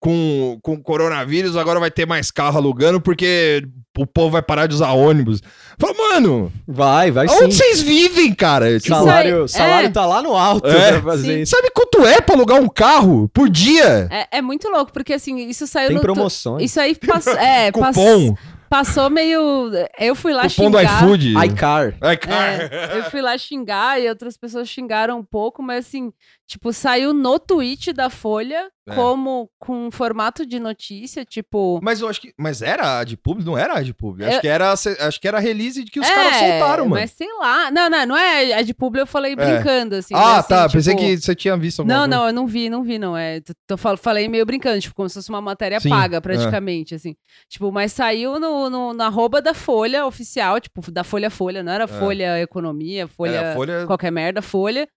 com, 0.01 0.59
com, 0.63 0.83
coronavírus 0.83 1.57
agora 1.57 1.79
vai 1.79 1.91
ter 1.91 2.07
mais 2.07 2.31
carro 2.31 2.57
alugando, 2.57 3.01
porque 3.01 3.63
o 3.99 4.07
povo 4.07 4.31
vai 4.31 4.41
parar 4.43 4.67
de 4.67 4.75
usar 4.75 4.93
ônibus. 4.93 5.43
Fala, 5.79 5.93
mano, 5.95 6.51
Vai, 6.67 7.11
vai 7.11 7.27
onde 7.29 7.53
sim. 7.55 7.63
vocês 7.63 7.83
vivem, 7.83 8.33
cara? 8.35 8.79
Tipo, 8.81 8.95
Salário, 8.95 9.47
salário 9.49 9.89
é. 9.89 9.91
tá 9.91 10.07
lá 10.07 10.23
no 10.23 10.35
alto 10.35 10.67
É. 10.69 10.93
pra 10.93 11.03
fazer 11.03 11.47
sabe 11.47 11.71
quanto 11.75 12.07
é 12.07 12.21
pra 12.21 12.35
alugar 12.35 12.61
um 12.61 12.69
carro 12.69 13.29
por 13.35 13.49
dia? 13.51 14.09
É, 14.11 14.39
é 14.39 14.43
muito 14.43 14.69
louco, 14.71 14.91
porque 14.93 15.13
assim, 15.13 15.37
isso 15.49 15.67
saiu 15.67 15.89
Tem 15.89 15.97
no. 15.97 16.01
tu- 16.03 16.05
promoções. 16.05 16.63
Isso 16.65 16.81
aí 16.81 16.95
passou. 16.95 17.35
É, 17.35 17.71
pass- 17.73 17.95
Cupom, 17.97 18.35
passou 18.71 19.11
meio. 19.11 19.71
Eu 19.99 20.15
fui 20.15 20.33
lá 20.33 20.49
cupom 20.49 20.71
do 20.71 20.79
xingar. 20.79 21.03
iFood. 21.03 21.35
iCar. 21.47 21.95
Ai, 22.01 22.17
cara. 22.17 22.69
É, 22.73 22.99
eu 22.99 23.05
fui 23.11 23.21
lá 23.21 23.37
xingar 23.37 24.01
e 24.01 24.09
outras 24.09 24.37
pessoas 24.39 24.69
xingaram 24.69 25.19
um 25.19 25.25
pouco, 25.25 25.63
mas 25.63 25.87
assim, 25.87 26.11
tipo, 26.51 26.73
saiu 26.73 27.15
no 27.15 27.39
tweet 27.39 27.93
da 27.93 28.11
Folha 28.11 28.69
É. 28.89 28.95
como 28.97 29.49
com 29.57 29.89
formato 29.91 30.45
de 30.45 30.59
notícia, 30.59 31.25
tipo. 31.25 31.79
Mas 31.81 32.01
eu 32.01 32.09
acho 32.09 32.21
que. 32.21 32.35
Mas 32.37 32.61
era 32.61 32.99
a 32.99 33.05
de 33.05 33.17
público? 33.17 33.49
Não 33.49 33.57
era 33.57 33.75
a 33.79 33.83
de 33.83 33.95
público. 33.95 34.29
Acho, 34.29 34.41
que 34.41 34.49
era, 34.49 34.73
acho 34.73 35.21
que 35.21 35.29
era 35.29 35.37
a 35.39 35.41
release 35.41 35.85
de 35.85 35.91
que 35.93 36.01
os 36.01 36.07
é, 36.07 36.13
caras 36.15 36.37
soltaram, 36.37 36.85
mano. 36.89 37.01
Mas 37.01 37.13
sei 37.13 37.29
lá. 37.39 37.71
Não, 37.71 37.89
não, 37.89 38.05
não 38.07 38.17
é 38.17 38.55
a 38.55 38.63
de 38.63 38.75
público, 38.75 39.03
eu 39.03 39.07
falei 39.07 39.37
brincando, 39.37 39.95
assim. 39.95 40.13
ah, 40.15 40.37
mas, 40.39 40.47
tá. 40.49 40.65
assim, 40.65 40.73
Pensei 40.79 40.95
tipo, 40.97 41.07
que 41.07 41.17
você 41.21 41.35
tinha 41.37 41.57
visto 41.57 41.81
alguma 41.81 41.95
Não, 41.99 42.03
coisa. 42.09 42.17
não, 42.19 42.27
eu 42.27 42.33
não 42.33 42.47
vi, 42.49 42.69
não 42.69 42.83
vi, 42.83 42.99
não. 42.99 43.17
É, 43.17 43.41
tô, 43.41 43.53
tô 43.69 43.77
fal- 43.77 43.97
falei 43.97 44.27
meio 44.29 44.45
brincando, 44.45 44.81
tipo, 44.81 44.95
como 44.95 45.09
se 45.09 45.15
fosse 45.15 45.29
uma 45.31 45.41
matéria 45.41 45.79
Sim, 45.79 45.89
paga, 45.91 46.17
é. 46.17 46.21
praticamente, 46.21 46.95
assim. 46.97 47.15
Tipo, 47.49 47.71
mas 47.71 47.93
saiu 47.93 48.41
no, 48.41 48.69
no- 48.69 48.93
na 48.93 49.07
arroba 49.07 49.41
da 49.41 49.55
Folha 49.55 50.05
oficial, 50.05 50.59
tipo, 50.61 50.91
da 50.91 51.05
Folha 51.05 51.31
Folha, 51.31 51.63
não 51.63 51.71
era 51.73 51.87
Folha 51.87 52.41
Economia, 52.43 53.07
Folha, 53.07 53.37
É, 53.37 53.55
Folha. 53.55 53.87
qualquer 53.87 54.11
merda, 54.11 54.43
Folha, 54.43 54.89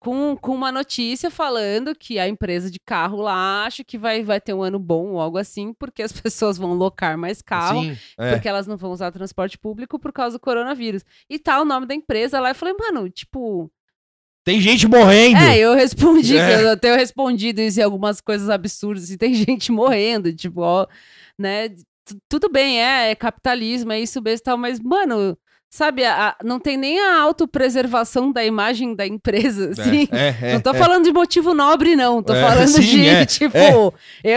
com, 0.00 0.34
com 0.34 0.54
uma 0.54 0.72
notícia 0.72 1.30
falando 1.30 1.94
que 1.94 2.18
a 2.18 2.26
empresa 2.26 2.70
de 2.70 2.80
carro 2.80 3.20
lá 3.20 3.64
acha 3.66 3.84
que 3.84 3.98
vai, 3.98 4.24
vai 4.24 4.40
ter 4.40 4.54
um 4.54 4.62
ano 4.62 4.78
bom 4.78 5.08
ou 5.12 5.20
algo 5.20 5.36
assim, 5.38 5.72
porque 5.74 6.02
as 6.02 6.10
pessoas 6.18 6.56
vão 6.58 6.72
locar 6.72 7.16
mais 7.18 7.42
carro, 7.42 7.82
Sim, 7.82 7.96
é. 8.18 8.32
porque 8.32 8.48
elas 8.48 8.66
não 8.66 8.76
vão 8.78 8.90
usar 8.92 9.12
transporte 9.12 9.58
público 9.58 9.98
por 9.98 10.10
causa 10.12 10.38
do 10.38 10.40
coronavírus. 10.40 11.04
E 11.28 11.38
tá 11.38 11.60
o 11.60 11.64
nome 11.66 11.86
da 11.86 11.94
empresa 11.94 12.40
lá, 12.40 12.48
eu 12.50 12.54
falei, 12.54 12.74
mano, 12.80 13.10
tipo, 13.10 13.70
Tem 14.42 14.58
gente 14.58 14.88
morrendo. 14.88 15.36
é, 15.38 15.58
eu 15.58 15.74
respondi, 15.74 16.34
É. 16.38 16.64
eu 16.72 16.76
tenho 16.78 16.96
respondido 16.96 17.60
isso 17.60 17.78
em 17.78 17.82
algumas 17.82 18.22
coisas 18.22 18.48
absurdas, 18.48 19.10
e 19.10 19.18
tem 19.18 19.34
gente 19.44 19.70
morrendo, 19.70 20.34
tipo, 20.34 20.62
ó, 20.62 20.86
né? 21.38 21.68
tu- 21.68 22.16
Tudo 22.26 22.48
bem, 22.50 22.82
é, 22.82 23.10
é 23.10 23.14
capitalismo, 23.14 23.92
é 23.92 24.00
isso 24.00 24.20
mesmo 24.22 24.38
e 24.40 24.44
tal, 24.44 24.56
mas, 24.56 24.80
mano, 24.80 25.36
sabe, 25.70 26.04
a- 26.04 26.34
não 26.44 26.58
tem 26.58 26.76
nem 26.76 26.98
a 27.00 27.20
autopreservação 27.22 28.32
da 28.32 28.44
imagem 28.44 28.94
da 28.94 29.06
empresa, 29.06 29.70
assim. 29.70 30.08
É, 30.10 30.34
é, 30.50 30.52
não 30.54 30.60
tô 30.60 30.70
é. 30.70 30.74
falando 30.74 31.04
de 31.04 31.12
motivo 31.12 31.54
nobre, 31.54 31.94
não. 31.94 32.22
Tô 32.22 32.34
É, 32.34 32.40
falando 32.42 32.68
sim, 32.68 32.80
de, 32.82 33.06
é, 33.08 33.24
tipo, 33.24 33.56
é. 33.56 33.72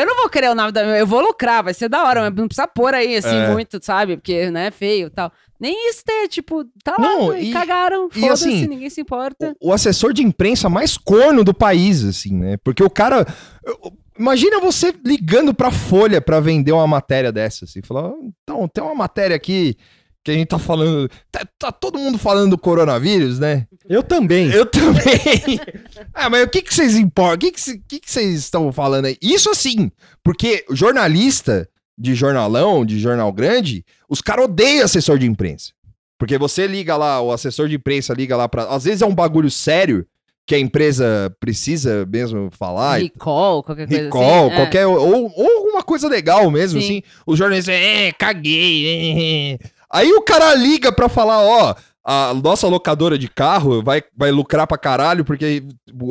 eu 0.01 0.05
não 0.05 0.15
vou 0.17 0.29
querer 0.29 0.49
o 0.51 0.55
nome 0.55 0.71
da 0.71 0.84
minha. 0.84 0.97
Eu 0.97 1.07
vou 1.07 1.19
lucrar, 1.21 1.63
vai 1.63 1.73
ser 1.73 1.89
da 1.89 2.03
hora, 2.03 2.21
mas 2.21 2.36
não 2.36 2.47
precisa 2.47 2.67
pôr 2.67 2.93
aí, 2.93 3.17
assim, 3.17 3.36
É. 3.36 3.51
muito, 3.51 3.84
sabe? 3.84 4.15
Porque, 4.15 4.51
né, 4.51 4.69
feio 4.71 5.07
e 5.07 5.09
tal. 5.09 5.31
Nem 5.59 5.89
isso 5.89 6.03
tem, 6.05 6.27
tipo, 6.27 6.65
tá 6.84 6.91
lá, 6.99 6.99
Não, 6.99 7.36
e, 7.38 7.49
e- 7.49 7.53
cagaram, 7.53 8.09
e 8.13 8.19
foda-se, 8.19 8.49
assim, 8.49 8.67
ninguém 8.67 8.89
se 8.89 9.01
importa. 9.01 9.55
o, 9.61 9.69
o 9.69 9.73
assessor 9.73 10.13
de 10.13 10.21
imprensa 10.21 10.69
mais 10.69 10.97
corno 10.97 11.43
do 11.43 11.53
país, 11.53 12.03
assim, 12.03 12.36
né? 12.38 12.57
Porque 12.63 12.84
o 12.84 12.89
cara. 12.89 13.25
eu- 13.65 13.93
Imagina 14.19 14.59
você 14.59 14.93
ligando 15.03 15.55
pra 15.55 15.71
Folha 15.71 16.21
pra 16.21 16.39
vender 16.39 16.71
uma 16.71 16.86
matéria 16.86 17.31
dessa, 17.31 17.65
assim. 17.65 17.81
Falar, 17.81 18.09
"Ah, 18.09 18.13
então, 18.43 18.67
tem 18.67 18.84
uma 18.84 18.93
matéria 18.93 19.36
aqui 19.36 19.75
que 20.24 20.32
a 20.32 20.34
gente 20.34 20.47
tá 20.47 20.57
falando. 20.57 21.09
Tá, 21.32 21.45
tá 21.59 21.71
todo 21.71 21.99
mundo 21.99 22.17
falando 22.17 22.51
do 22.51 22.57
coronavírus, 22.57 23.39
né? 23.39 23.67
Eu 23.89 24.01
também. 24.01 24.49
Eu 24.49 24.65
também. 24.65 25.59
ah, 26.13 26.30
mas 26.30 26.43
o 26.45 26.49
que 26.49 26.61
que 26.61 26.74
vocês 26.74 26.95
importam? 26.95 27.36
O 27.36 27.38
que 27.39 27.51
que 27.51 27.80
que 27.80 27.99
que 27.99 28.11
vocês 28.11 28.36
estão 28.36 28.71
falando 28.71 29.05
aí? 29.05 29.17
Isso 29.21 29.49
assim, 29.49 29.91
porque 30.24 30.65
jornalista 30.71 31.67
de 31.97 32.15
jornalão, 32.15 32.86
de 32.86 32.99
jornal 32.99 33.32
grande, 33.32 33.86
os 34.07 34.21
caras 34.21 34.45
odeiam 34.45 34.86
assessor 34.86 35.19
de 35.19 35.28
imprensa. 35.28 35.71
Porque 36.17 36.38
você 36.38 36.67
liga 36.67 36.95
lá, 36.95 37.21
o 37.21 37.32
assessor 37.32 37.67
de 37.67 37.76
imprensa 37.76 38.13
liga 38.13 38.38
lá 38.38 38.47
pra. 38.47 38.63
Às 38.65 38.86
vezes 38.86 39.01
é 39.01 39.05
um 39.05 39.13
bagulho 39.13 39.51
sério 39.51 40.07
que 40.45 40.55
a 40.55 40.59
empresa 40.59 41.36
precisa 41.39 42.05
mesmo 42.05 42.49
falar. 42.51 42.99
Recall, 42.99 43.63
qualquer 43.63 43.88
coisa 43.88 44.03
Recall, 44.03 44.45
assim. 44.47 44.53
é. 44.53 44.55
qualquer. 44.55 44.88
Ou, 44.88 45.32
ou 45.36 45.69
uma 45.69 45.84
coisa 45.84 46.07
legal 46.07 46.49
mesmo, 46.49 46.80
Sim. 46.80 46.86
assim. 46.86 47.03
Os 47.26 47.38
jornalistas, 47.38 47.76
é, 47.76 48.11
caguei. 48.13 49.57
é. 49.61 49.72
Aí 49.94 50.12
o 50.12 50.22
cara 50.22 50.56
liga 50.56 50.91
pra 50.91 51.08
falar, 51.08 51.39
ó, 51.39 51.76
a 52.04 52.34
nossa 52.34 52.68
locadora 52.68 53.18
de 53.18 53.28
carro 53.30 53.84
vai, 53.84 54.04
vai 54.18 54.32
lucrar 54.32 54.66
pra 54.66 54.78
caralho 54.78 55.24
porque 55.24 55.64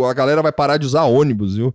a 0.08 0.12
galera 0.14 0.40
vai 0.40 0.52
parar 0.52 0.76
de 0.76 0.86
usar 0.86 1.02
ônibus, 1.02 1.56
viu? 1.56 1.74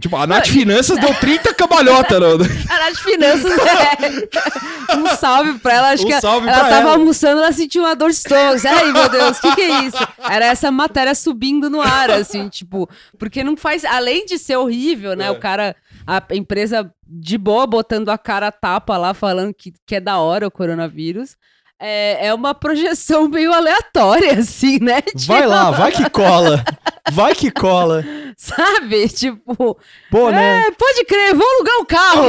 Tipo, 0.00 0.16
a 0.16 0.26
Nath 0.26 0.48
Finanças 0.48 0.98
deu 0.98 1.14
30 1.14 1.54
cambalhota, 1.54 2.18
não. 2.18 2.32
A 2.68 2.78
Nath 2.90 2.96
Finanças 2.96 3.52
é. 3.52 4.96
Um 4.96 5.06
salve 5.16 5.58
pra 5.60 5.72
ela. 5.74 5.90
Acho 5.90 6.02
Um 6.04 6.06
que 6.08 6.12
ela 6.14 6.40
pra 6.40 6.52
tava 6.52 6.74
ela. 6.74 6.92
almoçando, 6.94 7.40
ela 7.40 7.52
sentiu 7.52 7.82
uma 7.84 7.94
dor 7.94 8.10
de 8.10 8.16
estômago. 8.16 8.60
Ai, 8.66 8.92
meu 8.92 9.08
Deus, 9.08 9.38
o 9.38 9.40
que, 9.40 9.54
que 9.54 9.60
é 9.62 9.84
isso? 9.84 9.96
Era 10.28 10.46
essa 10.46 10.72
matéria 10.72 11.14
subindo 11.14 11.70
no 11.70 11.80
ar, 11.80 12.10
assim, 12.10 12.48
tipo, 12.48 12.88
porque 13.18 13.44
não 13.44 13.56
faz. 13.56 13.84
Além 13.84 14.26
de 14.26 14.36
ser 14.36 14.56
horrível, 14.56 15.14
né? 15.14 15.26
É. 15.26 15.30
O 15.30 15.38
cara, 15.38 15.76
a 16.08 16.24
empresa 16.34 16.90
de 17.06 17.36
boa 17.36 17.66
botando 17.66 18.08
a 18.08 18.16
cara 18.16 18.46
a 18.46 18.52
tapa 18.52 18.96
lá, 18.96 19.12
falando 19.12 19.52
que, 19.52 19.74
que 19.86 19.96
é 19.96 20.00
da 20.00 20.18
hora 20.18 20.46
o 20.46 20.50
coronavírus. 20.50 21.36
É, 21.80 22.26
é 22.26 22.34
uma 22.34 22.54
projeção 22.54 23.28
meio 23.30 23.52
aleatória, 23.52 24.32
assim, 24.38 24.78
né? 24.80 25.00
Vai 25.26 25.46
lá, 25.46 25.70
vai 25.70 25.92
que 25.92 26.08
cola. 26.10 26.64
Vai 27.12 27.34
que 27.34 27.50
cola. 27.50 28.04
Sabe? 28.36 29.08
Tipo, 29.08 29.76
Pô, 30.10 30.30
né? 30.30 30.66
É, 30.66 30.70
pode 30.72 31.04
crer, 31.04 31.34
vou 31.34 31.46
alugar 31.46 31.78
um 31.80 31.84
carro. 31.84 32.24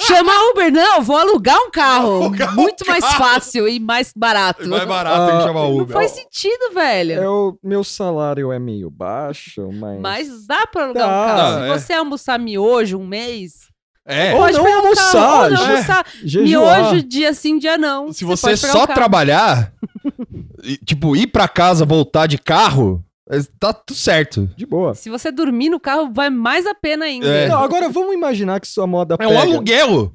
Chamar 0.00 0.38
Uber, 0.50 0.72
não, 0.72 1.02
vou 1.02 1.16
alugar 1.16 1.56
um 1.58 1.70
carro. 1.70 2.22
Alugar 2.22 2.52
um 2.52 2.54
Muito 2.54 2.86
mais 2.86 3.04
fácil 3.14 3.68
e 3.68 3.78
mais 3.78 4.12
barato. 4.16 4.66
Mais 4.68 4.84
barato 4.84 5.20
Ah, 5.20 5.36
que 5.38 5.42
chamar 5.44 5.60
Não 5.60 5.76
Uber. 5.78 5.94
faz 5.94 6.12
sentido, 6.12 6.72
velho. 6.74 7.20
É 7.20 7.28
o 7.28 7.58
meu 7.62 7.84
salário 7.84 8.52
é 8.52 8.58
meio 8.58 8.90
baixo, 8.90 9.68
mas. 9.72 10.00
Mas 10.00 10.46
dá 10.46 10.66
pra 10.66 10.84
alugar 10.84 11.06
um 11.06 11.10
Dá. 11.10 11.26
carro. 11.26 11.52
Não, 11.52 11.58
Se 11.60 11.64
é. 11.70 11.78
você 11.78 11.92
almoçar 11.92 12.38
miojo 12.38 12.98
um 12.98 13.06
mês, 13.06 13.68
É. 14.06 14.34
Ou 14.34 14.50
não 14.50 14.64
um 14.64 14.74
almoçar. 14.76 15.44
Ou 15.44 15.50
não 15.50 15.56
je- 15.56 15.62
almoçar. 15.70 16.06
Jejuar. 16.24 16.78
Miojo 16.82 17.02
dia 17.02 17.32
sim, 17.32 17.58
dia 17.58 17.78
não. 17.78 18.12
Se 18.12 18.24
você 18.24 18.46
pegar 18.56 18.72
só 18.72 18.84
um 18.84 18.86
trabalhar, 18.88 19.72
e, 20.62 20.76
tipo, 20.78 21.14
ir 21.16 21.28
pra 21.28 21.46
casa, 21.46 21.84
voltar 21.84 22.26
de 22.26 22.36
carro, 22.38 23.02
é, 23.30 23.38
tá 23.60 23.72
tudo 23.72 23.96
certo. 23.96 24.50
De 24.56 24.66
boa. 24.66 24.94
Se 24.94 25.08
você 25.08 25.30
dormir 25.30 25.70
no 25.70 25.78
carro, 25.78 26.10
vai 26.12 26.28
mais 26.28 26.66
a 26.66 26.74
pena 26.74 27.04
ainda. 27.04 27.26
É. 27.26 27.48
Não, 27.48 27.62
agora 27.62 27.88
vamos 27.88 28.12
imaginar 28.12 28.60
que 28.60 28.66
sua 28.66 28.86
moda 28.86 29.14
É 29.14 29.18
pega. 29.18 29.30
um 29.30 29.38
aluguel. 29.38 30.12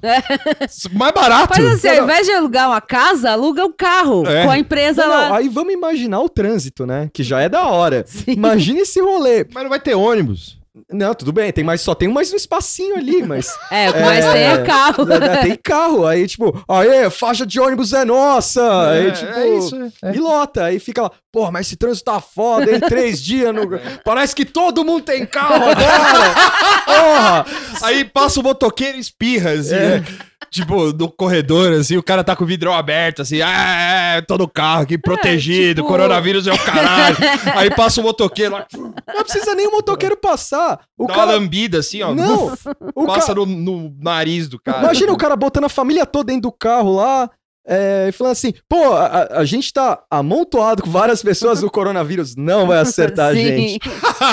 Mais 0.93 1.13
barato. 1.13 1.55
Faz 1.55 1.65
assim, 1.67 1.87
ao 1.87 1.95
Não, 1.95 2.01
não. 2.05 2.09
invés 2.11 2.27
de 2.27 2.33
alugar 2.33 2.69
uma 2.69 2.81
casa, 2.81 3.31
aluga 3.31 3.65
um 3.65 3.71
carro 3.71 4.27
É. 4.27 4.43
com 4.43 4.51
a 4.51 4.59
empresa 4.59 5.03
Não, 5.03 5.09
não, 5.09 5.29
lá. 5.31 5.37
aí 5.37 5.47
vamos 5.49 5.73
imaginar 5.73 6.19
o 6.19 6.29
trânsito, 6.29 6.85
né? 6.85 7.09
Que 7.13 7.23
já 7.23 7.39
é 7.41 7.47
da 7.49 7.65
hora. 7.67 8.03
Sim. 8.05 8.33
Imagina 8.33 8.81
esse 8.81 8.99
rolê. 8.99 9.45
Mas 9.53 9.63
não 9.63 9.69
vai 9.69 9.79
ter 9.79 9.95
ônibus. 9.95 10.56
Não, 10.91 11.13
tudo 11.13 11.31
bem, 11.31 11.51
tem 11.51 11.63
mais, 11.63 11.81
só 11.81 11.93
tem 11.95 12.07
mais 12.07 12.31
um 12.31 12.35
espacinho 12.35 12.95
ali, 12.97 13.23
mas. 13.27 13.47
É, 13.71 13.91
que 13.91 13.99
mais 13.99 14.25
É. 14.25 14.31
tem 14.33 14.43
é 14.43 14.57
carro. 14.63 15.05
né, 15.05 15.37
tem 15.43 15.55
carro, 15.55 16.05
aí 16.07 16.27
tipo, 16.27 16.63
aê, 16.67 17.09
faixa 17.09 17.45
de 17.45 17.59
ônibus 17.59 17.93
é 17.93 18.05
nossa! 18.05 18.89
aí, 18.91 19.07
é, 19.07 19.11
tipo, 19.11 19.31
é 19.31 19.47
isso. 19.57 19.75
é. 20.03 20.15
E 20.15 20.19
lota, 20.19 20.63
aí 20.65 20.79
fica 20.79 21.03
lá, 21.03 21.11
pô, 21.31 21.51
mas 21.51 21.67
esse 21.67 21.75
trânsito 21.75 22.11
tá 22.11 22.19
foda, 22.19 22.71
em 22.75 22.79
três 22.79 23.21
dias. 23.21 23.53
No... 23.53 23.61
Parece 24.03 24.35
que 24.35 24.45
todo 24.45 24.83
mundo 24.85 25.03
tem 25.03 25.25
carro 25.25 25.55
agora! 25.69 26.35
Porra! 26.85 27.45
Aí 27.83 28.05
passa 28.05 28.39
o 28.39 28.43
motoqueiro 28.43 28.97
e 28.97 29.01
espirra, 29.01 29.51
assim, 29.51 29.75
É. 29.75 29.99
né? 29.99 30.05
Tipo, 30.49 30.93
no 30.93 31.09
corredor, 31.11 31.73
assim, 31.73 31.97
o 31.97 32.03
cara 32.03 32.23
tá 32.23 32.35
com 32.35 32.43
o 32.43 32.47
vidrão 32.47 32.73
aberto, 32.73 33.21
assim, 33.21 33.41
ah, 33.41 34.15
é, 34.17 34.21
tô 34.21 34.37
no 34.37 34.47
carro 34.47 34.83
aqui, 34.83 34.97
protegido, 34.97 35.81
tipo- 35.81 35.87
coronavírus 35.87 36.47
é 36.47 36.53
o 36.53 36.57
caralho. 36.59 37.17
Aí 37.55 37.69
passa 37.69 37.99
o 38.01 38.03
motoqueiro 38.03 38.53
lá, 38.53 38.65
Não 38.73 39.23
precisa 39.23 39.53
nem 39.55 39.67
o 39.67 39.71
motoqueiro 39.71 40.15
passar. 40.17 40.79
O 40.97 41.07
dá 41.07 41.13
cara. 41.13 41.27
uma 41.27 41.33
lambida, 41.33 41.79
assim, 41.79 42.01
ó. 42.01 42.13
Não! 42.13 42.53
O 42.95 43.05
passa 43.05 43.27
cara... 43.27 43.39
no, 43.39 43.45
no 43.45 43.95
nariz 43.99 44.47
do 44.47 44.59
cara. 44.59 44.79
Imagina 44.83 45.11
o 45.11 45.17
cara 45.17 45.35
botando 45.35 45.65
a 45.65 45.69
família 45.69 46.05
toda 46.05 46.25
dentro 46.25 46.43
do 46.43 46.51
carro 46.51 46.95
lá. 46.95 47.29
É, 47.69 48.05
e 48.07 48.11
falando 48.13 48.31
assim, 48.31 48.53
pô, 48.69 48.93
a, 48.93 49.39
a 49.39 49.45
gente 49.45 49.73
tá 49.73 49.99
amontoado 50.09 50.83
com 50.83 50.89
várias 50.89 51.21
pessoas, 51.21 51.61
o 51.61 51.69
coronavírus 51.69 52.35
não 52.35 52.65
vai 52.65 52.79
acertar 52.79 53.31
a 53.31 53.33
Sim. 53.33 53.45
gente. 53.45 53.79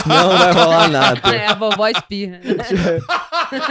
Não 0.06 0.38
vai 0.38 0.52
rolar 0.52 0.88
nada. 0.88 1.34
É, 1.34 1.46
a 1.48 1.54
vovó 1.54 1.88
espirra. 1.88 2.40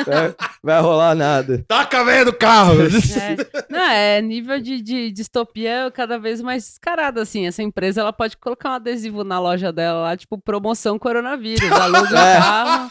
Vai, 0.06 0.36
vai 0.62 0.82
rolar 0.82 1.16
nada. 1.16 1.64
Taca 1.68 2.02
a 2.02 2.04
velha 2.04 2.26
do 2.26 2.34
carro. 2.34 2.74
É. 2.84 3.64
Não, 3.70 3.80
é 3.90 4.22
nível 4.22 4.60
de, 4.60 4.82
de 4.82 5.12
distopia 5.12 5.90
cada 5.94 6.20
vez 6.20 6.42
mais 6.42 6.64
descarado, 6.66 7.20
assim. 7.20 7.48
Essa 7.48 7.64
empresa, 7.64 8.02
ela 8.02 8.12
pode 8.14 8.36
colocar 8.38 8.70
um 8.72 8.74
adesivo 8.74 9.24
na 9.24 9.40
loja 9.40 9.72
dela 9.72 10.00
lá, 10.04 10.18
tipo, 10.18 10.38
promoção 10.38 11.00
coronavírus. 11.00 11.72
Aluga 11.72 12.20
É. 12.20 12.38
o 12.38 12.42
carro. 12.42 12.90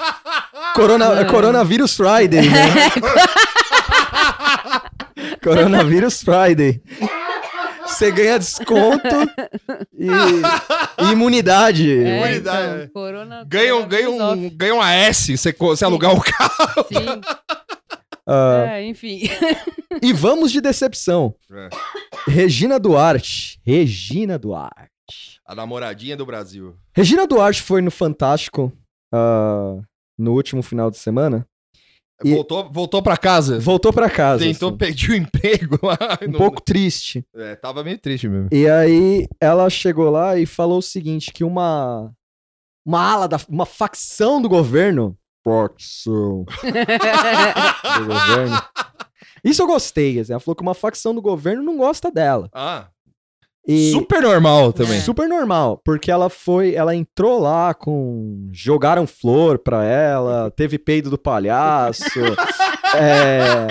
Corona, 0.75 1.21
É. 1.21 1.25
Coronavírus 1.25 1.95
Friday, 1.97 2.49
né? 2.49 2.63
Coronavírus 5.43 6.23
Friday. 6.23 6.81
Você 7.87 8.11
ganha 8.11 8.39
desconto 8.39 9.07
e, 9.93 10.07
e 10.07 11.13
imunidade. 11.13 11.91
É, 11.91 12.19
Imunidade. 12.19 12.83
então, 12.85 12.89
corona, 12.93 13.45
Ganha, 13.47 13.77
um- 13.77 13.87
ganha, 13.87 14.11
um, 14.11 14.51
ganha 14.51 14.75
um 14.75 14.81
AS 14.81 15.17
se 15.17 15.37
você 15.37 15.85
alugar 15.85 16.15
um 16.15 16.21
carro. 16.21 16.87
Sim. 16.89 17.21
Ah, 18.27 18.67
É, 18.79 18.85
enfim. 18.87 19.23
E 20.01 20.13
vamos 20.13 20.53
de 20.53 20.61
decepção. 20.61 21.35
É. 21.53 21.69
Regina 22.31 22.79
Duarte. 22.79 23.61
Regina 23.67 24.39
Duarte. 24.39 24.89
A 25.45 25.55
namoradinha 25.55 26.17
do 26.17 26.25
Brasil. 26.25 26.77
Regina 26.95 27.27
Duarte 27.27 27.61
foi 27.63 27.83
no 27.83 27.91
Fantástico 27.91 28.73
ah, 29.13 29.77
no 30.17 30.33
último 30.33 30.63
final 30.63 30.91
de 30.91 30.99
semana. 30.99 31.47
E- 32.25 32.35
Voltou, 32.35 32.71
voltou 32.71 33.03
pra 33.03 33.17
casa. 33.17 33.59
Voltou 33.59 33.93
pra 33.93 34.09
casa. 34.11 34.45
Tentou 34.45 34.69
assim, 34.71 34.79
pedir 34.79 35.11
o 35.11 35.15
emprego 35.17 35.79
um 36.27 36.31
Não- 36.31 36.39
pouco 36.39 36.61
triste. 36.61 37.25
É, 37.35 37.55
tava 37.57 37.83
meio 37.85 37.99
triste 37.99 38.29
mesmo. 38.29 38.49
E 38.53 38.69
aí 38.69 39.27
ela 39.41 39.69
chegou 39.71 40.11
lá 40.11 40.37
e 40.39 40.47
falou 40.47 40.79
o 40.79 40.83
seguinte: 40.83 41.31
que 41.33 41.45
uma. 41.45 42.13
Uma 42.85 43.01
ala 43.13 43.29
da. 43.29 43.39
Uma 43.49 43.67
facção 43.67 44.41
do 44.43 44.49
governo. 44.49 45.17
Facção 45.45 46.45
do 47.99 48.07
governo. 48.07 48.63
Isso 49.45 49.63
eu 49.63 49.67
gostei. 49.67 50.19
assim, 50.21 50.33
ela 50.33 50.41
falou 50.41 50.55
que 50.55 50.63
uma 50.63 50.75
facção 50.75 51.15
do 51.15 51.21
governo 51.21 51.63
não 51.63 51.77
gosta 51.77 52.11
dela. 52.11 52.49
Ah, 52.55 52.89
E 53.67 53.93
super 53.93 54.23
normal 54.23 54.73
também. 54.73 54.99
É. 54.99 55.01
super 55.01 55.29
normal, 55.29 55.81
porque 55.85 56.11
ela 56.11 56.29
foi, 56.29 56.75
ela 56.75 56.95
entrou 56.95 57.41
lá 57.41 57.73
com 57.73 58.49
jogaram 58.53 59.07
flor 59.07 59.59
pra 59.59 59.85
ela, 59.85 60.51
teve 60.51 60.79
peido 60.79 61.11
do 61.11 61.19
palhaço, 61.19 62.19
é, 62.97 63.69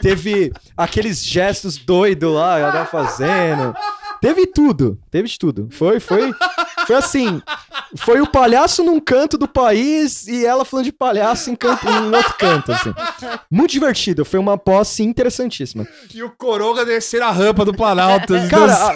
teve 0.00 0.50
aqueles 0.74 1.22
gestos 1.22 1.76
doidos 1.76 2.32
lá, 2.32 2.58
ela 2.58 2.72
tava 2.72 2.86
fazendo. 2.86 3.74
Teve 4.20 4.46
tudo, 4.46 4.98
teve 5.10 5.28
de 5.28 5.38
tudo. 5.38 5.68
Foi, 5.70 5.98
foi, 5.98 6.32
foi 6.86 6.96
assim. 6.96 7.42
Foi 7.96 8.20
o 8.20 8.26
palhaço 8.26 8.84
num 8.84 9.00
canto 9.00 9.36
do 9.36 9.48
país 9.48 10.26
e 10.28 10.44
ela 10.46 10.64
falando 10.64 10.84
de 10.84 10.92
palhaço 10.92 11.50
em, 11.50 11.56
canto, 11.56 11.86
em 11.88 12.14
outro 12.14 12.34
canto, 12.38 12.72
assim. 12.72 12.92
Muito 13.50 13.70
divertido, 13.72 14.24
foi 14.24 14.38
uma 14.38 14.56
posse 14.56 15.02
interessantíssima. 15.02 15.86
E 16.14 16.22
o 16.22 16.30
Coronga 16.30 16.84
descer 16.84 17.20
a 17.22 17.30
rampa 17.30 17.64
do 17.64 17.74
Planalto. 17.74 18.34
Cara, 18.48 18.72
a- 18.74 18.94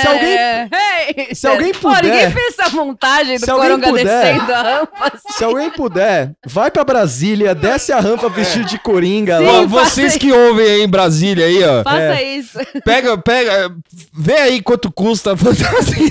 se 0.00 0.06
alguém- 0.08 1.34
se 1.34 1.46
alguém 1.46 1.72
Pô, 1.74 1.88
ninguém 1.90 2.10
puder- 2.10 2.32
fez 2.32 2.58
essa 2.58 2.70
montagem 2.70 3.38
do 3.38 3.44
se 3.44 3.50
alguém 3.50 3.68
Coronga 3.68 3.88
puder- 3.90 4.04
descendo 4.34 4.52
a 4.54 4.62
rampa. 4.62 5.12
assim. 5.14 5.32
Se 5.36 5.44
alguém 5.44 5.70
puder, 5.70 6.32
vai 6.46 6.70
pra 6.70 6.84
Brasília, 6.84 7.54
desce 7.54 7.92
a 7.92 8.00
rampa 8.00 8.28
vestido 8.28 8.64
de 8.64 8.78
coringa 8.78 9.38
Sim. 9.38 9.44
lá. 9.46 9.66
Vocês 9.66 10.16
que 10.16 10.32
ouvem 10.32 10.66
aí 10.66 10.82
em 10.82 10.88
Brasília 10.88 11.46
aí, 11.46 11.62
ó. 11.64 11.82
Faça 11.82 12.22
isso. 12.22 12.58
Pega, 12.84 13.18
pega, 13.18 13.70
vê 14.12 14.34
aí 14.36 14.62
quanto 14.62 14.90
custa 14.90 15.32
a 15.32 15.36
fantasia 15.36 16.06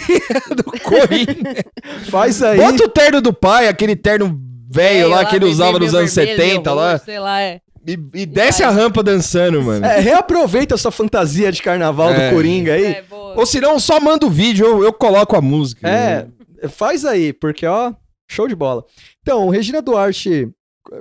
do 0.53 0.63
Coringa. 0.81 1.65
Faz 2.09 2.41
aí. 2.43 2.57
Bota 2.57 2.83
o 2.83 2.89
terno 2.89 3.21
do 3.21 3.33
pai, 3.33 3.67
aquele 3.67 3.95
terno 3.95 4.39
velho 4.69 5.09
lá 5.09 5.25
que 5.25 5.35
ele 5.35 5.45
usava 5.45 5.79
nos 5.79 5.93
anos 5.95 6.13
vermelho, 6.13 6.37
70 6.37 6.61
meio 6.69 6.75
lá. 6.75 6.97
Sei 6.97 7.19
lá, 7.19 7.41
é. 7.41 7.61
E, 7.87 7.91
e 8.15 8.25
desce 8.25 8.63
a 8.63 8.69
rampa 8.71 9.03
dançando, 9.03 9.61
mano. 9.61 9.85
É, 9.85 9.99
reaproveita 9.99 10.73
a 10.73 10.77
sua 10.77 10.91
fantasia 10.91 11.51
de 11.51 11.61
carnaval 11.61 12.09
É. 12.11 12.29
do 12.29 12.35
Coringa 12.35 12.73
aí. 12.73 12.85
É. 12.85 13.03
Ou 13.11 13.45
se 13.45 13.61
não, 13.61 13.79
só 13.79 13.99
manda 13.99 14.25
o 14.25 14.29
vídeo, 14.29 14.65
eu, 14.65 14.83
eu 14.83 14.91
coloco 14.93 15.35
a 15.35 15.41
música. 15.41 15.87
É, 15.87 16.27
faz 16.67 17.05
aí, 17.05 17.31
porque 17.31 17.65
ó, 17.65 17.93
show 18.29 18.47
de 18.47 18.55
bola. 18.55 18.83
Então, 19.21 19.47
Regina 19.49 19.83
Duarte, 19.83 20.49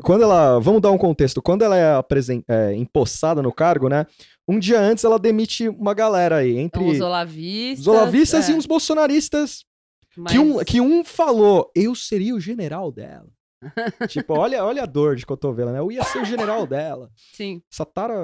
quando 0.03 0.25
ela, 0.25 0.59
vamos 0.59 0.83
dar 0.83 0.91
um 0.91 0.99
contexto, 0.99 1.41
quando 1.41 1.63
ela 1.65 1.77
é, 1.77 1.95
apresen- 1.97 2.45
é, 2.47 2.75
empossada 2.75 3.41
no 3.41 3.53
cargo, 3.53 3.89
né? 3.89 4.05
Um 4.47 4.59
dia 4.59 4.79
antes 4.81 5.05
ela 5.05 5.19
demite 5.19 5.69
uma 5.69 5.95
galera 5.95 6.37
aí, 6.37 6.57
entre 6.59 6.81
Então, 6.83 6.93
os 6.93 7.01
olavistas. 7.01 7.81
os 7.81 7.87
olavistas 7.87 8.49
é, 8.49 8.53
e 8.53 8.55
uns 8.55 8.67
bolsonaristas 8.67 9.65
mas- 10.17 10.33
Que 10.33 10.39
um, 10.39 10.59
que 10.65 10.81
um 10.81 11.03
falou, 11.05 11.71
eu 11.75 11.95
seria 11.95 12.35
o 12.35 12.41
general 12.41 12.93
dela. 12.93 13.27
tipo, 14.09 14.35
olha, 14.35 14.63
olha 14.65 14.83
a 14.83 14.87
dor 14.87 15.17
de 15.17 15.25
cotovelo, 15.27 15.73
né? 15.73 15.79
Eu 15.79 15.91
ia 15.91 16.05
ser 16.05 16.19
o 16.21 16.25
general 16.25 16.67
dela. 16.67 17.11
Sim. 17.33 17.63
Essa 17.73 17.85
tara, 17.87 18.15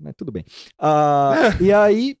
né, 0.00 0.12
tudo 0.16 0.30
bem. 0.30 0.44
Ah, 0.78 1.32
e 1.60 1.72
aí 1.72 2.16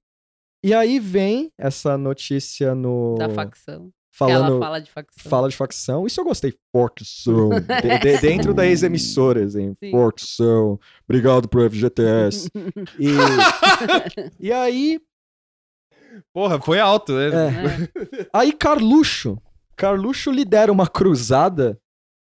e 0.64 0.74
aí 0.74 0.98
vem 0.98 1.50
essa 1.58 1.96
notícia 1.96 2.74
no 2.74 3.14
Da 3.18 3.28
facção. 3.28 3.90
Que 4.12 4.24
ela 4.24 4.44
falando 4.44 4.58
fala 4.60 4.80
de 4.80 4.90
facção. 4.90 5.30
fala 5.30 5.48
de 5.48 5.56
facção. 5.56 6.06
Isso 6.06 6.20
eu 6.20 6.24
gostei. 6.24 6.52
Facção. 6.72 7.48
De- 7.80 7.98
de- 8.00 8.20
dentro 8.20 8.52
das 8.52 8.82
emissoras, 8.82 9.56
hein? 9.56 9.72
Sim. 9.78 9.92
Facção. 9.92 10.78
Obrigado 11.10 11.48
pro 11.48 11.68
FGTS. 11.68 12.48
E, 12.96 13.08
e 14.38 14.52
aí, 14.52 15.00
Porra, 16.32 16.60
foi 16.60 16.78
alto, 16.78 17.12
né? 17.14 17.28
É. 17.28 18.28
aí 18.32 18.52
Carluxo. 18.52 19.36
Carluxo 19.76 20.30
lidera 20.30 20.70
uma 20.70 20.86
cruzada. 20.86 21.76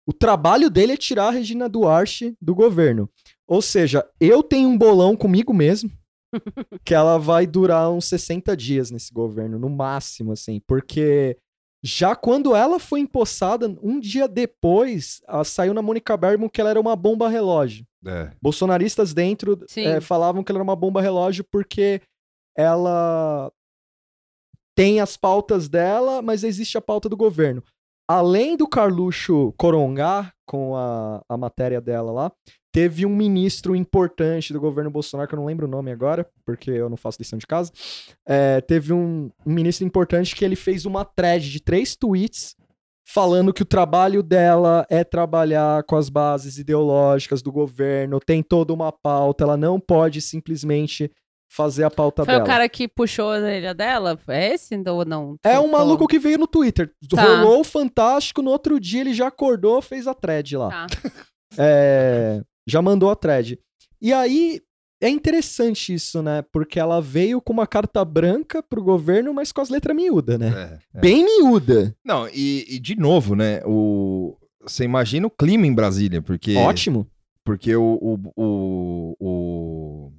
O 0.08 0.12
trabalho 0.12 0.72
dele 0.72 0.94
é 0.94 0.98
tirar 0.98 1.28
a 1.28 1.32
Regina 1.32 1.70
Duarte 1.70 2.36
do 2.42 2.56
governo. 2.56 3.08
Ou 3.48 3.62
seja, 3.62 4.04
eu 4.20 4.42
tenho 4.42 4.68
um 4.70 4.78
bolão 4.78 5.16
comigo 5.16 5.54
mesmo. 5.54 5.92
que 6.84 6.96
ela 6.96 7.20
vai 7.20 7.46
durar 7.46 7.92
uns 7.92 8.06
60 8.06 8.58
dias 8.58 8.90
nesse 8.90 9.14
governo, 9.14 9.60
no 9.60 9.70
máximo, 9.70 10.32
assim. 10.32 10.60
Porque 10.66 11.38
já 11.84 12.16
quando 12.16 12.56
ela 12.56 12.80
foi 12.80 13.02
empossada, 13.02 13.68
um 13.84 14.00
dia 14.00 14.28
depois, 14.28 15.22
saiu 15.46 15.76
na 15.76 15.82
Mônica 15.84 16.18
Bergman 16.18 16.50
que 16.50 16.60
ela 16.60 16.72
era 16.72 16.82
uma 16.82 16.96
bomba 16.96 17.30
relógio. 17.30 17.86
É. 18.06 18.32
Bolsonaristas 18.42 19.14
dentro 19.14 19.60
eh, 19.78 20.02
falavam 20.02 20.44
que 20.44 20.52
ela 20.52 20.58
era 20.58 20.64
uma 20.64 20.76
bomba 20.76 21.02
relógio 21.02 21.46
porque 21.50 22.02
ela 22.56 23.52
tem 24.76 25.00
as 25.00 25.16
pautas 25.16 25.70
dela, 25.70 26.22
mas 26.22 26.44
existe 26.44 26.78
a 26.78 26.82
pauta 26.82 27.08
do 27.08 27.18
governo. 27.18 27.64
Além 28.08 28.58
do 28.58 28.68
Carluxo 28.68 29.54
corongar 29.58 30.34
com 30.46 30.76
a, 30.76 31.24
a 31.30 31.38
matéria 31.38 31.80
dela 31.80 32.12
lá, 32.12 32.32
teve 32.72 33.06
um 33.06 33.16
ministro 33.16 33.76
importante 33.76 34.52
do 34.52 34.60
governo 34.60 34.90
Bolsonaro, 34.92 35.30
que 35.30 35.36
eu 35.36 35.40
não 35.40 35.46
lembro 35.46 35.68
o 35.68 35.70
nome 35.70 35.92
agora, 35.92 36.28
porque 36.44 36.72
eu 36.72 36.90
não 36.90 36.98
faço 36.98 37.20
lição 37.20 37.38
de 37.40 37.48
casa. 37.48 37.72
eh, 38.28 38.60
teve 38.62 38.92
um, 38.92 39.32
um 39.46 39.54
ministro 39.54 39.86
importante 39.86 40.36
que 40.36 40.44
ele 40.44 40.56
fez 40.56 40.86
uma 40.86 41.06
thread 41.06 41.50
de 41.50 41.62
três 41.62 41.96
tweets 41.96 42.56
falando 43.06 43.54
que 43.54 43.62
o 43.62 43.66
trabalho 43.66 44.24
dela 44.24 44.86
é 44.90 45.04
trabalhar 45.04 45.84
com 45.84 45.96
as 45.96 46.10
bases 46.10 46.58
ideológicas 46.58 47.42
do 47.42 47.52
governo, 47.52 48.20
tem 48.20 48.42
toda 48.42 48.74
uma 48.74 48.92
pauta, 48.92 49.44
ela 49.44 49.58
não 49.58 49.80
pode 49.80 50.22
simplesmente 50.22 51.12
fazer 51.54 51.84
a 51.84 51.92
pauta 51.92 52.26
Foi 52.26 52.34
dela. 52.34 52.44
o 52.44 52.48
cara 52.48 52.68
que 52.68 52.88
puxou 52.88 53.32
a 53.32 53.38
orelha 53.38 53.74
dela? 53.76 54.20
É 54.28 54.54
esse 54.54 54.76
ou 54.90 55.06
não? 55.06 55.38
É 55.44 55.60
um 55.60 55.70
maluco 55.70 56.08
que 56.08 56.18
veio 56.18 56.40
no 56.40 56.48
Twitter. 56.48 56.92
Tá. 57.10 57.22
Rolou 57.22 57.62
o 57.62 57.64
fantástico, 57.64 58.42
no 58.42 58.50
outro 58.50 58.80
dia 58.80 59.02
ele 59.02 59.14
já 59.14 59.28
acordou, 59.28 59.82
fez 59.82 60.08
a 60.08 60.14
thread 60.14 60.58
lá. 60.58 60.70
Tá. 60.70 60.88
É, 61.56 62.42
já 62.68 62.82
mandou 62.82 63.12
a 63.12 63.16
thread. 63.16 63.60
E 64.02 64.12
aí 64.12 64.60
é 65.06 65.10
interessante 65.10 65.94
isso, 65.94 66.22
né? 66.22 66.44
Porque 66.52 66.80
ela 66.80 67.02
veio 67.02 67.42
com 67.42 67.54
uma 67.54 67.68
carta 67.68 68.04
branca 68.06 68.62
pro 68.64 68.84
governo, 68.84 69.34
mas 69.34 69.52
com 69.52 69.62
as 69.62 69.70
letras 69.70 69.96
miúdas, 69.96 70.40
né? 70.40 70.80
É, 70.94 70.98
é. 70.98 71.02
Bem 71.02 71.24
miúda. 71.26 71.96
Não, 72.04 72.28
e, 72.30 72.66
e 72.76 72.80
de 72.80 72.96
novo, 72.96 73.36
né? 73.36 73.62
O... 73.66 74.38
Você 74.62 74.84
imagina 74.84 75.28
o 75.28 75.32
clima 75.32 75.68
em 75.68 75.74
Brasília, 75.74 76.22
porque. 76.22 76.56
Ótimo. 76.56 77.08
Porque 77.46 77.76
o, 77.76 77.84
o, 78.02 78.20
o, 78.38 79.16
o, 79.20 80.12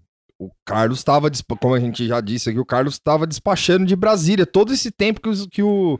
o 0.46 0.50
Carlos 0.64 0.98
estava, 0.98 1.30
como 1.58 1.74
a 1.74 1.80
gente 1.80 2.06
já 2.06 2.20
disse 2.20 2.50
aqui, 2.50 2.58
o 2.58 2.66
Carlos 2.66 2.94
estava 2.94 3.26
despachando 3.26 3.86
de 3.86 3.96
Brasília 3.96 4.44
todo 4.44 4.72
esse 4.74 4.90
tempo 4.90 5.22
que, 5.22 5.28
os- 5.30 5.46
que, 5.46 5.62
o, 5.62 5.98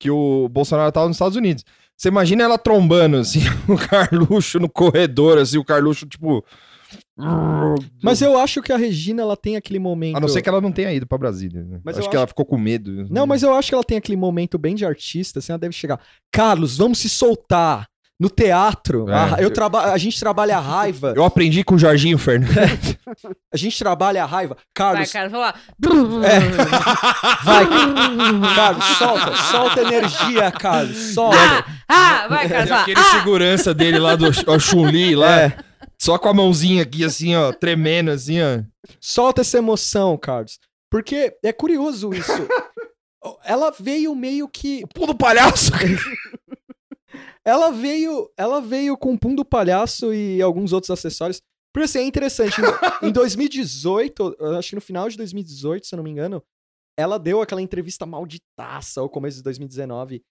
que 0.00 0.10
o 0.10 0.48
Bolsonaro 0.48 0.88
estava 0.88 1.06
nos 1.06 1.14
Estados 1.16 1.36
Unidos. 1.36 1.64
Você 1.96 2.08
imagina 2.08 2.42
ela 2.42 2.58
trombando, 2.58 3.18
assim, 3.18 3.38
o 3.68 3.76
Carluxo 3.76 4.58
no 4.58 4.68
corredor, 4.68 5.38
assim, 5.38 5.58
o 5.58 5.64
Carluxo, 5.64 6.06
tipo. 6.06 6.44
Mas 8.02 8.20
eu 8.22 8.38
acho 8.38 8.60
que 8.62 8.72
a 8.72 8.76
Regina, 8.76 9.22
ela 9.22 9.36
tem 9.36 9.56
aquele 9.56 9.78
momento... 9.78 10.16
A 10.16 10.20
não 10.20 10.28
ser 10.28 10.42
que 10.42 10.48
ela 10.48 10.60
não 10.60 10.72
tenha 10.72 10.92
ido 10.92 11.06
pra 11.06 11.16
Brasília. 11.18 11.62
Né? 11.62 11.80
Mas 11.84 11.96
acho 11.98 12.08
que 12.08 12.16
acho- 12.16 12.18
ela 12.18 12.26
ficou 12.26 12.44
com 12.44 12.58
medo. 12.58 13.06
Não, 13.10 13.26
mas 13.26 13.42
eu 13.42 13.54
acho 13.54 13.68
que 13.68 13.74
ela 13.74 13.84
tem 13.84 13.96
aquele 13.98 14.16
momento 14.16 14.58
bem 14.58 14.74
de 14.74 14.84
artista, 14.84 15.38
assim, 15.38 15.52
ela 15.52 15.58
deve 15.58 15.74
chegar. 15.74 16.00
Carlos, 16.32 16.76
vamos 16.76 16.98
se 16.98 17.08
soltar. 17.08 17.86
No 18.16 18.30
teatro, 18.30 19.10
É. 19.10 19.12
a, 19.12 19.36
eu 19.42 19.50
traba 19.50 19.92
a 19.92 19.98
gente 19.98 20.20
trabalha 20.20 20.56
a 20.56 20.60
raiva. 20.60 21.12
Eu 21.16 21.24
aprendi 21.24 21.64
com 21.64 21.74
o 21.74 21.78
Jorginho 21.78 22.16
Fernandes. 22.16 22.96
A 23.52 23.56
gente 23.56 23.76
trabalha 23.78 24.22
a 24.22 24.26
raiva. 24.26 24.56
Vai, 24.76 25.06
Carlos, 25.06 25.32
vou 25.32 25.40
lá. 25.40 25.54
vai. 27.44 27.66
Carlos, 28.54 28.84
solta. 28.98 29.36
Solta 29.36 29.80
energia, 29.82 30.50
Carlos. 30.52 30.96
Solta. 31.14 31.64
Ah, 31.88 32.26
vai, 32.28 32.48
cara, 32.48 32.60
Tem 32.62 32.66
vai. 32.72 32.80
aquele 32.82 33.02
segurança 33.02 33.74
dele 33.74 33.98
lá 33.98 34.16
do 34.16 34.32
Chun-Li 34.60 35.14
lá, 35.14 35.40
É, 35.42 35.56
só 36.04 36.18
com 36.18 36.28
a 36.28 36.34
mãozinha 36.34 36.82
aqui, 36.82 37.02
assim, 37.02 37.34
ó, 37.34 37.50
tremendo, 37.50 38.10
assim, 38.10 38.36
ó. 38.42 38.62
solta 39.00 39.40
essa 39.40 39.56
emoção, 39.56 40.18
Carlos. 40.18 40.60
Porque 40.90 41.34
é 41.42 41.50
curioso 41.50 42.12
isso. 42.12 42.30
Ela 43.42 43.70
veio 43.70 44.14
meio 44.14 44.46
que. 44.46 44.86
Pô 44.94 45.06
do 45.06 45.16
palhaço! 45.16 45.72
Ela 47.42 47.70
veio, 47.70 48.30
ela 48.38 48.58
veio 48.58 48.96
com 48.96 49.12
o 49.12 49.18
pum 49.18 49.34
do 49.34 49.44
palhaço 49.44 50.14
e 50.14 50.40
alguns 50.40 50.72
outros 50.72 50.90
acessórios. 50.90 51.42
Porque 51.74 51.84
assim, 51.84 51.98
é 51.98 52.02
interessante. 52.02 52.58
Em, 53.02 53.08
em 53.08 53.12
2018, 53.12 54.36
eu 54.40 54.56
acho 54.56 54.70
que 54.70 54.74
no 54.74 54.80
final 54.80 55.10
de 55.10 55.16
2018, 55.18 55.86
se 55.86 55.94
eu 55.94 55.98
não 55.98 56.04
me 56.04 56.10
engano, 56.10 56.42
ela 56.98 57.18
deu 57.18 57.42
aquela 57.42 57.60
entrevista 57.60 58.06
malditaça 58.06 59.02
ao 59.02 59.10
começo 59.10 59.36
de 59.36 59.42
2019 59.42 60.22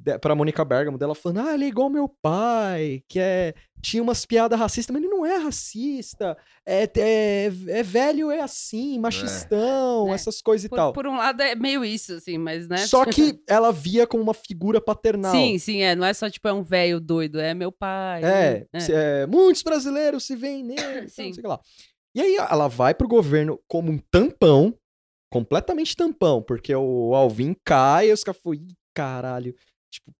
de, 0.00 0.18
pra 0.18 0.34
Mônica 0.34 0.64
Bergamo, 0.64 0.96
dela 0.96 1.14
falando: 1.14 1.40
Ah, 1.46 1.54
ele 1.54 1.66
é 1.66 1.68
igual 1.68 1.90
meu 1.90 2.08
pai, 2.08 3.02
que 3.08 3.18
é. 3.18 3.54
Tinha 3.82 4.02
umas 4.02 4.26
piadas 4.26 4.58
racistas, 4.58 4.92
mas 4.92 5.02
ele 5.02 5.10
não 5.10 5.24
é 5.24 5.36
racista. 5.38 6.36
É, 6.66 6.84
é, 6.96 7.46
é 7.46 7.82
velho, 7.82 8.30
é 8.30 8.40
assim, 8.40 8.98
machistão, 8.98 10.08
É. 10.10 10.14
essas 10.14 10.42
coisas 10.42 10.64
e 10.66 10.68
Por, 10.68 10.76
tal. 10.76 10.92
por 10.92 11.06
um 11.06 11.16
lado 11.16 11.40
é 11.42 11.54
meio 11.54 11.84
isso, 11.84 12.12
assim, 12.14 12.36
mas, 12.38 12.68
né? 12.68 12.78
Só 12.86 13.04
que 13.04 13.40
ela 13.48 13.72
via 13.72 14.06
como 14.06 14.22
uma 14.22 14.34
figura 14.34 14.80
paternal. 14.80 15.32
Sim, 15.32 15.58
sim, 15.58 15.82
é. 15.82 15.94
Não 15.94 16.06
é 16.06 16.12
só, 16.12 16.28
tipo, 16.28 16.46
é 16.46 16.52
um 16.52 16.62
velho 16.62 17.00
doido, 17.00 17.40
é 17.40 17.54
meu 17.54 17.72
pai. 17.72 18.22
É, 18.22 18.66
né? 18.72 18.80
é, 18.90 19.26
muitos 19.26 19.62
brasileiros 19.62 20.24
se 20.24 20.36
veem 20.36 20.62
nele, 20.62 20.80
Sim. 21.08 21.22
Sim. 21.22 21.26
não 21.26 21.32
sei 21.34 21.40
o 21.40 21.42
que 21.42 21.48
lá. 21.48 21.60
E 22.14 22.20
aí 22.20 22.36
ela 22.36 22.68
vai 22.68 22.92
pro 22.94 23.06
governo 23.08 23.60
como 23.68 23.90
um 23.90 23.98
tampão, 24.10 24.74
completamente 25.32 25.94
tampão, 25.94 26.42
porque 26.42 26.74
o 26.74 27.14
Alvin 27.14 27.54
cai 27.64 28.08
e 28.10 28.12
os 28.12 28.24
caras 28.24 28.40
falam, 28.42 28.58
"Ih, 28.58 28.74
caralho, 28.94 29.54
tipo, 29.90 30.10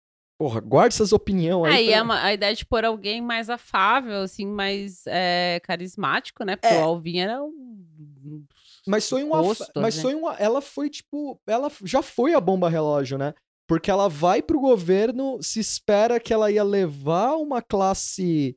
porra, 0.41 0.59
guarda 0.63 0.89
essas 0.95 1.13
opiniões 1.13 1.71
aí. 1.71 1.81
Aí 1.81 1.87
pra- 1.89 1.97
é 1.97 2.03
uma- 2.03 2.23
a 2.23 2.33
ideia 2.33 2.55
de 2.55 2.65
pôr 2.65 2.83
alguém 2.83 3.21
mais 3.21 3.51
afável, 3.51 4.23
assim, 4.23 4.47
mais 4.47 5.03
é, 5.07 5.61
carismático, 5.63 6.43
né? 6.45 6.57
Porque 6.57 6.75
É. 6.75 6.81
o 6.81 6.85
Alvin 6.85 7.19
era 7.19 7.43
um. 7.45 8.43
Mas 8.87 9.07
foi 9.07 9.23
uma, 9.23 9.37
rosto, 9.41 9.67
mas 9.77 9.97
né? 9.97 10.03
foi 10.03 10.15
uma, 10.15 10.33
ela 10.37 10.63
foi 10.63 10.89
tipo, 10.89 11.39
ela 11.47 11.71
já 11.85 12.01
foi 12.01 12.33
a 12.33 12.41
bomba 12.41 12.71
relógio, 12.71 13.19
né? 13.19 13.35
Porque 13.69 13.91
ela 13.91 14.09
vai 14.09 14.41
pro 14.41 14.59
governo, 14.59 15.39
se 15.43 15.61
espera 15.61 16.19
que 16.19 16.33
ela 16.33 16.51
ia 16.51 16.65
levar 16.65 17.35
uma 17.37 17.61
classe 17.61 18.57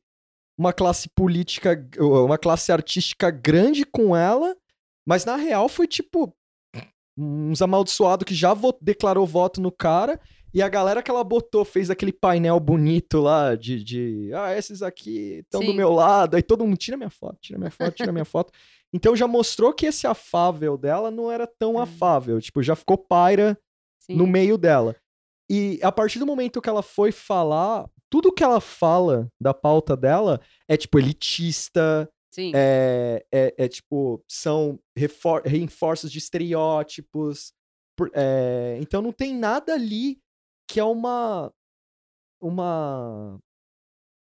uma 0.57 0.71
classe 0.71 1.09
política, 1.09 1.85
uma 1.99 2.37
classe 2.37 2.71
artística 2.71 3.29
grande 3.29 3.83
com 3.85 4.15
ela, 4.15 4.55
mas 5.05 5.25
na 5.25 5.35
real 5.35 5.67
foi 5.67 5.85
tipo 5.87 6.33
uns 7.17 7.61
amaldiçoados 7.61 8.23
que 8.25 8.33
já 8.33 8.55
declarou 8.81 9.27
voto 9.27 9.59
no 9.59 9.71
cara 9.71 10.17
e 10.53 10.61
a 10.61 10.69
galera 10.69 11.01
que 11.01 11.09
ela 11.09 11.23
botou 11.23 11.65
fez 11.65 11.89
aquele 11.89 12.13
painel 12.13 12.59
bonito 12.59 13.19
lá 13.19 13.55
de, 13.55 13.83
de 13.83 14.31
ah, 14.33 14.55
esses 14.57 14.81
aqui 14.81 15.39
estão 15.43 15.61
do 15.61 15.73
meu 15.73 15.91
lado, 15.91 16.35
aí 16.35 16.43
todo 16.43 16.65
mundo 16.65 16.77
tira 16.77 16.95
minha 16.97 17.09
foto, 17.09 17.37
tira 17.41 17.57
minha 17.57 17.71
foto, 17.71 17.91
tira 17.95 18.11
minha 18.11 18.23
foto. 18.25 18.53
Então 18.93 19.15
já 19.15 19.27
mostrou 19.27 19.73
que 19.73 19.87
esse 19.87 20.05
afável 20.05 20.77
dela 20.77 21.09
não 21.09 21.31
era 21.31 21.47
tão 21.47 21.75
Hum. 21.75 21.79
afável, 21.79 22.39
tipo, 22.39 22.61
já 22.61 22.75
ficou 22.75 22.97
paira 22.97 23.57
Sim. 23.99 24.15
no 24.15 24.27
meio 24.27 24.57
dela. 24.57 24.95
E 25.49 25.79
a 25.81 25.91
partir 25.91 26.19
do 26.19 26.25
momento 26.25 26.61
que 26.61 26.69
ela 26.69 26.83
foi 26.83 27.11
falar, 27.11 27.89
tudo 28.09 28.31
que 28.31 28.43
ela 28.43 28.61
fala 28.61 29.27
da 29.41 29.53
pauta 29.53 29.97
dela 29.97 30.39
é 30.67 30.77
tipo 30.77 30.99
elitista, 30.99 32.07
Sim. 32.31 32.51
é, 32.55 33.25
é, 33.31 33.53
é, 33.57 33.67
tipo, 33.67 34.23
são 34.27 34.79
refor 34.95 35.41
reforços 35.45 36.11
de 36.11 36.19
estereótipos. 36.19 37.53
por- 37.97 38.09
é, 38.13 38.77
então 38.81 39.01
não 39.01 39.11
tem 39.11 39.35
nada 39.35 39.73
ali 39.73 40.19
que 40.67 40.79
é 40.79 40.83
uma. 40.83 41.51
Uma. 42.41 43.39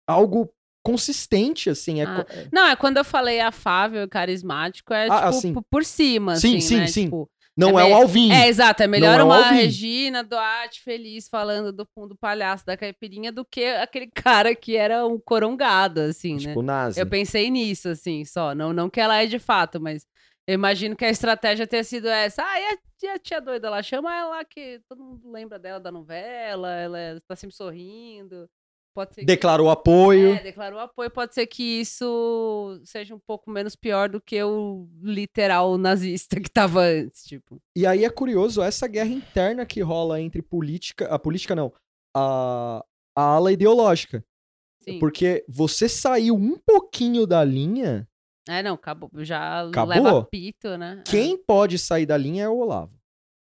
Algo 0.08 0.50
consistente, 0.84 1.70
assim. 1.70 2.02
É, 2.02 2.06
Ah, 2.06 2.24
co- 2.24 2.32
é- 2.32 2.48
Não, 2.52 2.66
é 2.68 2.76
quando 2.76 2.98
eu 2.98 3.04
falei 3.06 3.40
afável 3.42 4.04
e 4.04 4.08
carismático, 4.08 4.94
é 4.94 5.08
Ah, 5.10 5.16
tipo 5.16 5.28
assim. 5.28 5.54
por- 5.70 5.84
cima, 5.86 6.36
Sim, 6.38 6.58
assim, 6.58 6.62
sim, 6.62 6.78
né? 6.78 6.88
sim. 6.88 7.04
Tipo, 7.06 7.30
não 7.58 7.78
é 7.78 7.82
é, 7.84 7.86
o 7.86 7.88
me- 7.90 7.94
Alvin. 7.94 8.32
É, 8.32 8.48
exato. 8.48 8.84
É 8.84 8.88
melhor 8.88 9.20
é 9.20 9.24
o 9.24 9.26
uma. 9.26 9.50
Regina 9.52 10.24
Duarte 10.24 10.82
feliz 10.82 11.28
falando 11.28 11.74
do 11.74 11.86
fundo 11.94 12.16
palhaço 12.16 12.66
da 12.66 12.78
caipirinha 12.78 13.32
do 13.32 13.44
que 13.44 13.66
aquele 13.66 14.08
cara 14.46 14.56
que 14.56 14.76
era 14.78 15.06
um 15.06 15.20
corongado, 15.20 16.00
assim, 16.02 16.34
né? 16.36 16.40
tipo, 16.40 16.62
nazi. 16.62 17.00
Eu 17.00 17.08
pensei 17.08 17.50
nisso, 17.52 17.90
assim, 17.90 18.24
só. 18.24 18.56
Não, 18.56 18.72
não 18.72 18.90
que 18.90 19.00
ela 19.02 19.22
é 19.22 19.26
de 19.26 19.40
fato, 19.40 19.82
mas 19.82 20.06
eu 20.48 20.54
imagino 20.54 20.96
que 20.96 21.04
a 21.06 21.10
estratégia 21.10 21.68
tenha 21.68 21.84
sido 21.84 22.08
essa. 22.08 22.42
Ah, 22.44 22.60
e 22.60 22.66
a, 22.66 22.78
e 23.04 23.08
a 23.10 23.20
tia 23.20 23.42
doida 23.42 23.70
lá? 23.70 23.84
Chama 23.84 24.16
ela 24.16 24.30
lá 24.38 24.46
que 24.46 24.80
todo 24.88 25.04
mundo 25.04 25.30
lembra 25.32 25.60
dela 25.60 25.80
da 25.80 25.92
novela, 25.92 26.74
ela 26.74 26.98
é- 27.00 27.20
tá 27.28 27.36
sempre 27.36 27.56
sorrindo. 27.56 28.50
pode 28.96 29.14
ser 29.14 29.22
que- 29.22 29.28
Declarou 29.28 29.70
apoio. 29.70 30.34
É, 30.34 30.42
declarou 30.42 30.80
apoio, 30.80 31.12
pode 31.12 31.36
ser 31.36 31.46
que 31.46 31.82
isso 31.82 32.82
seja 32.84 33.14
um 33.14 33.20
pouco 33.20 33.52
menos 33.52 33.76
pior 33.76 34.10
do 34.10 34.20
que 34.20 34.42
o 34.42 34.88
literal 35.04 35.78
nazista 35.78 36.40
que 36.42 36.50
tava 36.50 36.82
antes, 36.82 37.24
tipo. 37.24 37.62
E 37.78 37.86
aí 37.86 38.04
é 38.04 38.10
curioso 38.10 38.60
essa 38.60 38.88
guerra 38.88 39.10
interna 39.12 39.68
que 39.68 39.82
rola 39.82 40.20
entre 40.20 40.42
política. 40.42 41.06
A 41.14 41.20
política 41.20 41.54
não. 41.54 41.72
A, 42.16 42.84
a 43.16 43.22
ala 43.36 43.52
ideológica. 43.52 44.26
Sim. 44.82 44.98
Porque 44.98 45.46
você 45.48 45.88
saiu 45.88 46.34
um 46.36 46.58
pouquinho 46.58 47.28
da 47.28 47.44
linha. 47.44 48.08
É, 48.48 48.64
não, 48.64 48.76
acabou. 48.76 49.10
Já 49.16 49.68
Acabou? 49.68 49.90
leva 49.90 50.24
pito, 50.26 50.78
né? 50.78 51.04
É. 51.06 51.10
Quem 51.10 51.38
pode 51.38 51.78
sair 51.78 52.06
da 52.06 52.18
linha 52.18 52.46
é 52.46 52.50
o 52.50 52.58
Olavo. 52.58 52.98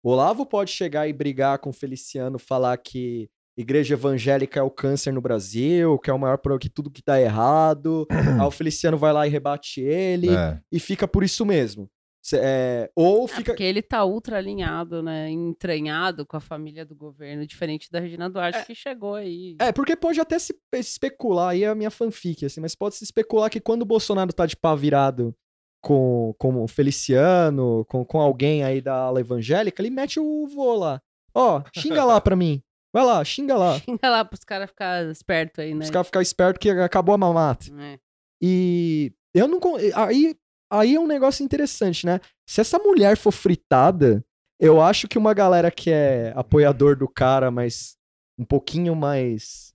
O 0.02 0.10
Olavo 0.10 0.44
pode 0.44 0.70
chegar 0.70 1.08
e 1.08 1.12
brigar 1.12 1.58
com 1.58 1.70
o 1.70 1.72
Feliciano, 1.72 2.38
falar 2.38 2.76
que 2.76 3.28
igreja 3.56 3.94
evangélica 3.94 4.60
é 4.60 4.62
o 4.62 4.70
câncer 4.70 5.12
no 5.12 5.20
Brasil, 5.20 5.98
que 5.98 6.10
é 6.10 6.12
o 6.12 6.18
maior 6.18 6.38
problema, 6.38 6.60
que 6.60 6.68
tudo 6.68 6.90
que 6.90 7.02
dá 7.04 7.20
errado. 7.20 8.06
aí 8.40 8.46
o 8.46 8.50
Feliciano 8.50 8.98
vai 8.98 9.12
lá 9.12 9.26
e 9.26 9.30
rebate 9.30 9.80
ele. 9.80 10.34
É. 10.34 10.60
E 10.70 10.78
fica 10.78 11.08
por 11.08 11.24
isso 11.24 11.44
mesmo. 11.46 11.88
É, 12.32 12.90
ou 12.96 13.24
É, 13.26 13.28
fica. 13.28 13.44
porque 13.52 13.62
ele 13.62 13.82
tá 13.82 14.04
ultra 14.04 14.38
alinhado, 14.38 15.02
né? 15.02 15.28
Entranhado 15.30 16.24
com 16.24 16.36
a 16.36 16.40
família 16.40 16.84
do 16.84 16.94
governo, 16.94 17.46
diferente 17.46 17.90
da 17.90 18.00
Regina 18.00 18.30
Duarte, 18.30 18.64
que 18.64 18.74
chegou 18.74 19.14
aí. 19.16 19.56
É, 19.60 19.72
porque 19.72 19.94
pode 19.94 20.20
até 20.20 20.38
se 20.38 20.54
especular, 20.74 21.50
aí 21.50 21.64
é 21.64 21.68
a 21.68 21.74
minha 21.74 21.90
fanfic, 21.90 22.46
assim, 22.46 22.60
mas 22.60 22.74
pode 22.74 22.94
se 22.94 23.04
especular 23.04 23.50
que 23.50 23.60
quando 23.60 23.82
o 23.82 23.86
Bolsonaro 23.86 24.32
tá 24.32 24.46
de 24.46 24.56
pá 24.56 24.74
virado 24.74 25.34
com, 25.82 26.34
com 26.38 26.62
o 26.62 26.66
Feliciano, 26.68 27.84
com, 27.88 28.04
com 28.04 28.20
alguém 28.20 28.64
aí 28.64 28.80
da 28.80 28.94
ala 28.94 29.20
evangélica, 29.20 29.82
ele 29.82 29.90
mete 29.90 30.18
o 30.18 30.46
vô 30.46 30.74
lá. 30.76 31.00
Ó, 31.34 31.62
xinga 31.76 32.04
lá 32.04 32.20
pra 32.20 32.34
mim. 32.36 32.62
Vai 32.92 33.04
lá, 33.04 33.22
xinga 33.24 33.56
lá. 33.56 33.78
Xinga 33.84 34.08
lá 34.08 34.24
pros 34.24 34.44
caras 34.44 34.70
ficarem 34.70 35.10
espertos 35.10 35.58
aí, 35.58 35.74
né? 35.74 35.84
Os 35.84 35.90
caras 35.90 36.06
ficar 36.06 36.22
espertos 36.22 36.60
que 36.60 36.70
acabou 36.70 37.14
a 37.14 37.18
mamata. 37.18 37.66
É. 37.80 37.98
E 38.40 39.12
eu 39.34 39.48
não. 39.48 39.58
Aí, 39.96 40.36
aí 40.78 40.94
é 40.94 41.00
um 41.00 41.06
negócio 41.06 41.44
interessante, 41.44 42.06
né? 42.06 42.20
Se 42.46 42.60
essa 42.60 42.78
mulher 42.78 43.16
for 43.16 43.32
fritada, 43.32 44.24
eu 44.58 44.80
acho 44.80 45.08
que 45.08 45.18
uma 45.18 45.34
galera 45.34 45.70
que 45.70 45.90
é 45.90 46.32
apoiador 46.36 46.96
do 46.96 47.08
cara, 47.08 47.50
mas 47.50 47.96
um 48.38 48.44
pouquinho 48.44 48.94
mais 48.94 49.74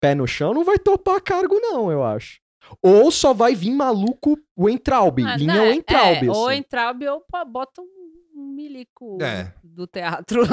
pé 0.00 0.14
no 0.14 0.26
chão, 0.26 0.54
não 0.54 0.64
vai 0.64 0.78
topar 0.78 1.20
cargo, 1.20 1.58
não, 1.60 1.90
eu 1.90 2.04
acho. 2.04 2.40
Ou 2.82 3.10
só 3.10 3.32
vai 3.32 3.54
vir 3.54 3.70
maluco 3.70 4.38
o 4.56 4.68
Entraub. 4.68 5.20
Ah, 5.24 5.36
linha 5.36 5.54
não, 5.54 5.64
o 5.64 5.72
Entraub. 5.72 6.26
É, 6.26 6.30
ou 6.30 6.48
assim. 6.48 6.58
Entraub 6.58 7.02
ou 7.06 7.24
bota 7.46 7.80
um 7.80 7.97
milico 8.38 9.18
É. 9.20 9.48
do 9.62 9.86
teatro. 9.86 10.42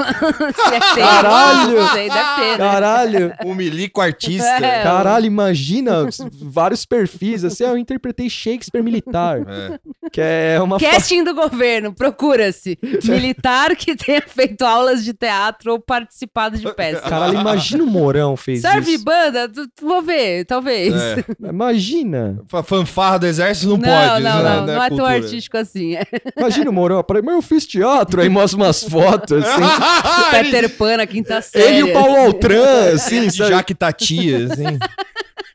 É 0.72 0.80
Caralho! 1.00 1.78
Não 1.78 1.88
sei, 1.90 2.08
ter, 2.08 2.14
né? 2.14 2.56
Caralho! 2.58 3.32
O 3.44 3.54
milico 3.54 4.00
artista. 4.00 4.46
É, 4.46 4.82
Caralho, 4.82 5.26
imagina 5.26 6.00
os- 6.04 6.18
vários 6.42 6.84
perfis. 6.84 7.44
Assim, 7.44 7.64
ah, 7.64 7.68
eu 7.68 7.78
interpretei 7.78 8.28
Shakespeare 8.28 8.82
militar. 8.82 9.40
É. 9.46 9.78
Que 10.10 10.20
é 10.20 10.60
uma. 10.60 10.78
fa- 10.78 10.90
Casting 10.90 11.24
do 11.24 11.34
governo, 11.34 11.92
procura-se. 11.94 12.78
Militar 13.04 13.74
que 13.76 13.94
tenha 13.96 14.22
feito 14.26 14.62
aulas 14.62 15.04
de 15.04 15.12
teatro 15.12 15.72
ou 15.72 15.80
participado 15.80 16.56
de 16.58 16.72
peça. 16.74 17.00
Caralho, 17.02 17.40
imagina 17.40 17.82
o 17.84 17.86
Mourão 17.86 18.36
fez 18.36 18.60
Serve 18.62 18.94
isso. 18.94 19.04
banda? 19.04 19.50
Vou 19.80 20.02
ver, 20.02 20.44
talvez. 20.46 20.94
É. 20.94 21.24
Imagina. 21.48 22.40
Fa- 22.48 22.62
Fanfarra 22.62 23.18
do 23.20 23.26
exército 23.26 23.68
não, 23.68 23.76
Não, 23.78 23.84
pode. 24.08 24.22
não, 24.24 24.42
né? 24.42 24.50
não, 24.50 24.56
Não 24.60 24.66
não 24.66 24.82
é 24.82 24.88
tão 24.88 24.98
cultura. 24.98 25.14
artístico 25.14 25.56
assim. 25.56 25.94
É 25.96 26.04
Imagina 26.36 26.70
o 26.70 26.72
Mourão. 26.72 27.04
Mas 27.24 27.34
eu 27.34 27.42
fiz 27.42 27.66
teatro, 27.80 28.20
aí 28.22 28.28
mostra 28.28 28.56
umas 28.58 28.82
fotos, 28.84 29.44
assim. 29.44 29.62
Peter 30.50 30.76
Pan, 30.76 30.96
na 30.98 31.06
quinta 31.06 31.40
série. 31.42 31.64
Ele 31.64 31.78
e 31.78 31.82
o 31.84 31.92
Paulo 31.92 32.16
Altran, 32.16 32.94
assim, 32.94 33.28
sabe? 33.30 33.50
Jaque 33.50 33.74
Tatia, 33.74 34.46
assim. 34.46 34.78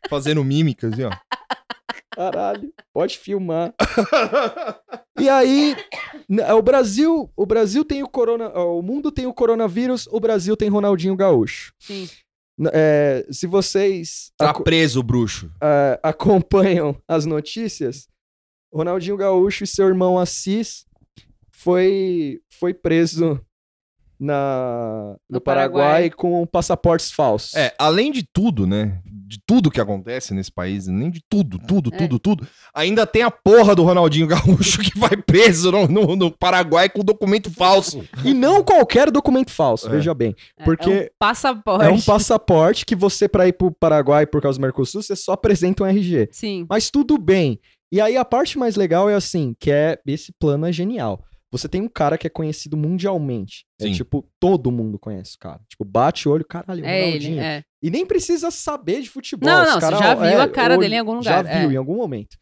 fazendo 0.10 0.44
mímicas, 0.44 0.94
assim, 0.94 1.04
ó. 1.04 1.12
Caralho, 2.14 2.72
pode 2.94 3.18
filmar. 3.18 3.74
E 5.20 5.30
aí, 5.30 5.76
n- 6.30 6.44
o 6.54 6.62
Brasil, 6.62 7.32
o 7.36 7.46
Brasil 7.46 7.86
tem 7.86 8.04
o 8.04 8.08
corona, 8.10 8.50
o 8.50 8.82
mundo 8.82 9.12
tem 9.12 9.26
o 9.28 9.34
coronavírus, 9.34 10.08
o 10.12 10.20
Brasil 10.20 10.56
tem 10.58 10.70
Ronaldinho 10.70 11.16
Gaúcho. 11.16 11.74
Sim. 11.80 12.10
É, 12.74 13.26
se 13.32 13.48
vocês 13.48 14.32
Tá 14.38 14.54
preso 14.54 15.00
o 15.00 15.04
bruxo. 15.04 15.50
é, 15.64 16.00
acompanham 16.04 16.96
as 17.08 17.26
notícias, 17.26 18.08
Ronaldinho 18.74 19.18
Gaúcho 19.18 19.64
e 19.64 19.68
seu 19.68 19.88
irmão 19.88 20.20
Assis 20.20 20.86
foi, 21.64 22.40
foi 22.60 22.74
preso 22.74 23.40
na, 24.20 25.16
no, 25.30 25.36
No 25.38 25.42
Paraguai. 25.42 25.82
Paraguai. 25.84 26.10
com 26.12 26.46
passaportes 26.46 27.12
falsos. 27.12 27.56
É, 27.56 27.74
além 27.80 28.12
de 28.12 28.24
tudo, 28.24 28.68
né? 28.68 29.02
De 29.06 29.40
tudo 29.48 29.72
que 29.72 29.80
acontece 29.82 30.34
nesse 30.34 30.52
país, 30.52 30.86
nem 30.88 31.10
de 31.10 31.22
tudo, 31.28 31.58
tudo, 31.58 31.90
É. 31.94 31.98
tudo, 31.98 32.20
tudo. 32.20 32.48
Ainda 32.74 33.08
tem 33.08 33.24
a 33.24 33.32
porra 33.32 33.74
do 33.76 33.84
Ronaldinho 33.84 34.28
Gaúcho 34.62 34.80
que 34.82 34.98
vai 35.00 35.16
preso 35.18 35.72
no, 35.72 35.88
no- 35.88 36.16
no 36.16 36.32
Paraguai 36.32 36.88
com 36.90 37.00
documento 37.04 37.50
falso. 37.50 38.04
E 38.24 38.34
não 38.34 38.64
qualquer 38.64 39.10
documento 39.10 39.50
falso, 39.52 39.88
É. 39.88 39.90
veja 39.92 40.14
bem. 40.14 40.36
É, 40.58 40.64
Porque 40.64 40.90
é 40.90 41.04
um 41.06 41.08
passaporte. 41.18 41.86
É 41.86 41.90
um 41.90 42.02
passaporte 42.02 42.86
que 42.86 42.96
você, 42.96 43.28
pra 43.28 43.48
ir 43.48 43.54
pro 43.54 43.72
Paraguai 43.72 44.26
por 44.28 44.42
causa 44.42 44.60
do 44.60 44.62
Mercosul, 44.62 45.02
você 45.02 45.16
só 45.16 45.32
apresenta 45.32 45.84
um 45.84 45.88
RG. 45.88 46.30
Sim. 46.32 46.66
Mas 46.70 46.92
tudo 46.92 47.18
bem. 47.18 47.60
E 47.92 48.00
aí 48.00 48.16
a 48.18 48.24
parte 48.24 48.58
mais 48.60 48.76
legal 48.76 49.10
é 49.10 49.16
assim, 49.16 49.56
que 49.60 49.72
é 49.72 49.98
esse 50.06 50.32
plano 50.40 50.66
é 50.68 50.72
genial. 50.72 51.24
Você 51.52 51.68
tem 51.68 51.82
um 51.82 51.90
cara 51.90 52.18
que 52.18 52.26
é 52.26 52.30
conhecido 52.30 52.78
mundialmente. 52.78 53.66
É 53.80 53.84
Sim. 53.86 53.94
tipo, 53.94 54.26
todo 54.40 54.72
mundo 54.72 54.98
conhece 54.98 55.36
o 55.36 55.40
cara. 55.40 55.60
Tipo, 55.68 55.84
bate 55.84 56.28
o 56.28 56.32
olho, 56.32 56.46
caralho, 56.46 56.86
É 56.86 57.00
ele, 57.02 57.06
Ronaldinho. 57.08 57.42
é. 57.42 57.64
E 57.84 57.90
nem 57.90 58.06
precisa 58.06 58.50
saber 58.50 59.02
de 59.02 59.10
futebol. 59.10 59.50
Não, 59.50 59.66
não, 59.66 59.74
você 59.74 59.80
cara, 59.82 59.98
já 59.98 60.16
viu 60.16 60.26
é, 60.26 60.42
a 60.42 60.48
cara 60.50 60.74
olho- 60.76 60.82
dele 60.82 60.96
em 60.96 61.00
algum 61.00 61.16
lugar, 61.16 61.44
Já 61.46 61.60
viu, 61.60 61.70
é. 61.70 61.74
em 61.74 61.78
algum 61.78 61.98
momento. 61.98 62.38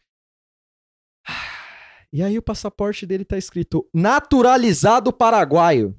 E 2.12 2.22
aí 2.22 2.36
o 2.36 2.42
passaporte 2.42 3.06
dele 3.06 3.24
tá 3.24 3.38
escrito 3.38 3.88
naturalizado 3.94 5.12
paraguaio. 5.12 5.96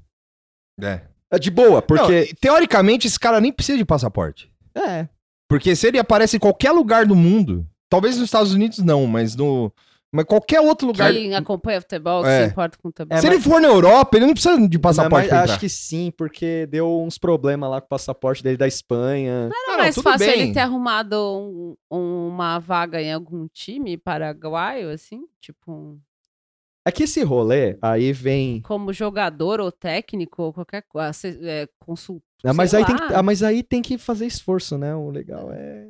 É. 0.80 1.02
É 1.30 1.38
de 1.38 1.50
boa, 1.50 1.80
porque... 1.80 2.20
Não, 2.26 2.34
teoricamente, 2.40 3.06
esse 3.06 3.18
cara 3.18 3.40
nem 3.40 3.50
precisa 3.52 3.78
de 3.78 3.84
passaporte. 3.84 4.52
É, 4.74 5.08
Porque 5.48 5.74
se 5.74 5.86
ele 5.86 5.98
aparece 5.98 6.36
em 6.36 6.40
qualquer 6.40 6.72
lugar 6.72 7.06
do 7.06 7.16
mundo, 7.16 7.66
talvez 7.90 8.16
nos 8.16 8.24
Estados 8.26 8.52
Unidos 8.54 8.78
não, 8.78 9.06
mas 9.06 9.34
no. 9.36 9.70
Mas 10.14 10.26
qualquer 10.26 10.60
outro 10.60 10.86
lugar. 10.88 11.10
Quem 11.10 11.34
acompanha 11.34 11.80
futebol, 11.80 12.22
que 12.22 12.28
É. 12.28 12.44
se 12.44 12.50
importa 12.52 12.76
com 12.76 12.88
futebol. 12.90 13.16
É, 13.16 13.20
se 13.20 13.26
mas- 13.26 13.34
ele 13.34 13.42
for 13.42 13.60
na 13.62 13.68
Europa, 13.68 14.16
ele 14.18 14.26
não 14.26 14.34
precisa 14.34 14.68
de 14.68 14.78
passaporte 14.78 15.22
Mas 15.22 15.28
pra 15.28 15.42
acho 15.44 15.58
que 15.58 15.68
sim, 15.70 16.12
porque 16.14 16.66
deu 16.66 17.00
uns 17.00 17.16
problemas 17.16 17.70
lá 17.70 17.80
com 17.80 17.86
o 17.86 17.88
passaporte 17.88 18.42
dele 18.42 18.58
da 18.58 18.66
Espanha. 18.68 19.48
Não 19.48 19.66
Não, 19.66 19.72
era 19.74 19.82
mais 19.84 19.96
fácil 19.96 20.26
bem. 20.26 20.40
ele 20.42 20.52
ter 20.52 20.60
arrumado 20.60 21.16
um- 21.16 21.76
uma 21.90 22.58
vaga 22.58 23.00
em 23.00 23.10
algum 23.10 23.48
time 23.48 23.96
paraguaio, 23.96 24.90
assim? 24.90 25.24
Tipo, 25.40 25.72
um- 25.72 25.98
É 26.84 26.90
que 26.92 27.04
esse 27.04 27.22
rolê, 27.22 27.78
aí 27.80 28.12
vem. 28.12 28.60
como 28.60 28.92
jogador 28.92 29.60
ou 29.60 29.70
técnico 29.72 30.42
ou 30.42 30.52
qualquer 30.52 30.82
coisa, 30.82 31.10
é, 31.42 31.66
consultor. 31.78 32.22
Ah, 32.44 32.52
mas, 32.52 32.74
aí 32.74 32.84
tem 32.84 32.96
que, 32.96 33.14
ah, 33.14 33.22
mas 33.22 33.42
aí 33.42 33.62
tem 33.62 33.80
que 33.80 33.96
fazer 33.96 34.26
esforço, 34.26 34.76
né? 34.76 34.94
O 34.94 35.08
legal 35.08 35.50
é. 35.52 35.86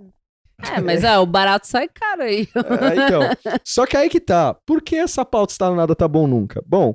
É, 0.71 0.81
mas 0.81 1.03
é, 1.05 1.19
o 1.19 1.27
barato 1.27 1.67
sai 1.67 1.89
caro 1.89 2.23
aí. 2.23 2.47
É, 2.57 3.07
então. 3.07 3.21
Só 3.65 3.87
que 3.87 3.97
aí 3.97 4.09
que 4.09 4.21
tá. 4.21 4.55
Por 4.67 4.83
que 4.83 4.97
essa 4.97 5.25
pauta 5.25 5.53
está 5.53 5.69
no 5.71 5.77
nada 5.77 5.95
tá 5.95 6.07
bom 6.07 6.27
nunca? 6.27 6.63
Bom, 6.67 6.95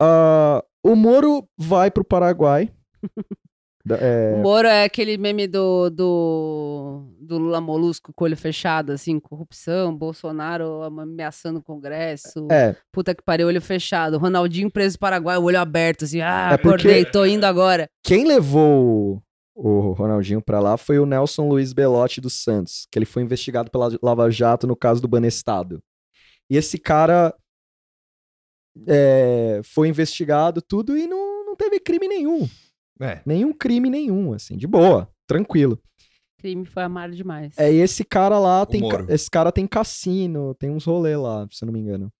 ah, 0.00 0.62
o 0.84 0.94
Moro 0.94 1.46
vai 1.58 1.90
pro 1.90 2.04
Paraguai. 2.04 2.70
É, 3.98 4.34
O 4.36 4.42
Moro 4.42 4.68
é 4.68 4.84
aquele 4.84 5.16
meme 5.16 5.48
do, 5.48 5.88
do, 5.88 7.08
do 7.18 7.38
Lula 7.38 7.62
Molusco 7.62 8.12
com 8.14 8.22
o 8.24 8.26
olho 8.26 8.36
fechado, 8.36 8.92
assim, 8.92 9.18
corrupção, 9.18 9.96
Bolsonaro 9.96 10.82
ameaçando 10.82 11.60
o 11.60 11.62
Congresso, 11.62 12.46
é, 12.52 12.76
puta 12.92 13.14
que 13.14 13.22
pariu, 13.24 13.48
olho 13.48 13.60
fechado, 13.60 14.18
Ronaldinho 14.18 14.70
preso 14.70 14.96
no 14.96 15.00
Paraguai, 15.00 15.38
o 15.38 15.44
olho 15.44 15.58
aberto, 15.58 16.04
assim, 16.04 16.20
ah, 16.20 16.50
É 16.52 16.56
porque- 16.58 16.68
acordei, 16.88 17.04
tô 17.06 17.24
indo 17.24 17.44
agora. 17.44 17.88
quem 18.04 18.26
levou 18.26 19.22
o, 19.62 19.92
Ronaldinho 19.92 20.40
pra 20.42 20.60
lá 20.60 20.76
foi 20.76 20.98
o 20.98 21.06
Nelson 21.06 21.48
Luiz 21.48 21.72
Belotti 21.72 22.20
dos 22.20 22.34
Santos, 22.42 22.86
que 22.90 22.98
ele 22.98 23.06
foi 23.06 23.22
investigado 23.22 23.70
pela 23.70 23.88
Lava 24.02 24.30
Jato 24.30 24.66
no 24.66 24.74
caso 24.76 25.00
do 25.02 25.08
Banestado. 25.08 25.82
E 26.48 26.56
esse 26.56 26.78
cara 26.78 27.34
é, 28.86 29.60
foi 29.64 29.88
investigado 29.88 30.62
tudo 30.62 30.96
e 30.96 31.06
não, 31.06 31.44
não 31.46 31.56
teve 31.56 31.78
crime 31.80 32.08
nenhum. 32.08 32.48
É. 33.00 33.20
Nenhum 33.24 33.52
crime 33.52 33.88
nenhum, 33.90 34.32
assim, 34.32 34.56
de 34.56 34.66
boa, 34.66 35.08
tranquilo. 35.26 35.78
crime 36.38 36.64
foi 36.64 36.82
amado 36.82 37.14
demais. 37.14 37.56
É, 37.58 37.72
e 37.72 37.76
esse 37.80 38.04
cara 38.04 38.38
lá 38.38 38.64
tem. 38.66 38.86
Ca- 38.88 39.06
Esse 39.08 39.30
cara 39.30 39.50
tem 39.52 39.66
cassino, 39.66 40.54
tem 40.54 40.70
uns 40.70 40.84
rolê 40.84 41.16
lá, 41.16 41.46
se 41.50 41.64
eu 41.64 41.66
não 41.66 41.72
me 41.72 41.80
engano. 41.80 42.12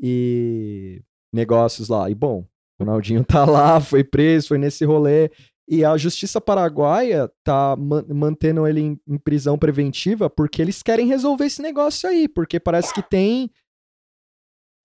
E 0.00 1.02
negócios 1.32 1.88
lá. 1.88 2.08
E 2.10 2.14
bom, 2.14 2.40
o 2.78 2.84
Ronaldinho 2.84 3.24
tá 3.26 3.44
lá, 3.44 3.80
foi 3.80 4.02
preso, 4.04 4.48
foi 4.48 4.58
nesse 4.58 4.84
rolê. 4.84 5.30
E 5.70 5.84
a 5.84 5.96
justiça 5.98 6.40
paraguaia 6.40 7.30
tá 7.44 7.76
man- 7.76 8.04
mantendo 8.08 8.66
ele 8.66 8.80
em, 8.80 9.00
em 9.06 9.18
prisão 9.18 9.58
preventiva 9.58 10.30
porque 10.30 10.62
eles 10.62 10.82
querem 10.82 11.06
resolver 11.06 11.44
esse 11.44 11.60
negócio 11.60 12.08
aí. 12.08 12.26
Porque 12.26 12.58
parece 12.58 12.92
que 12.94 13.02
tem 13.02 13.50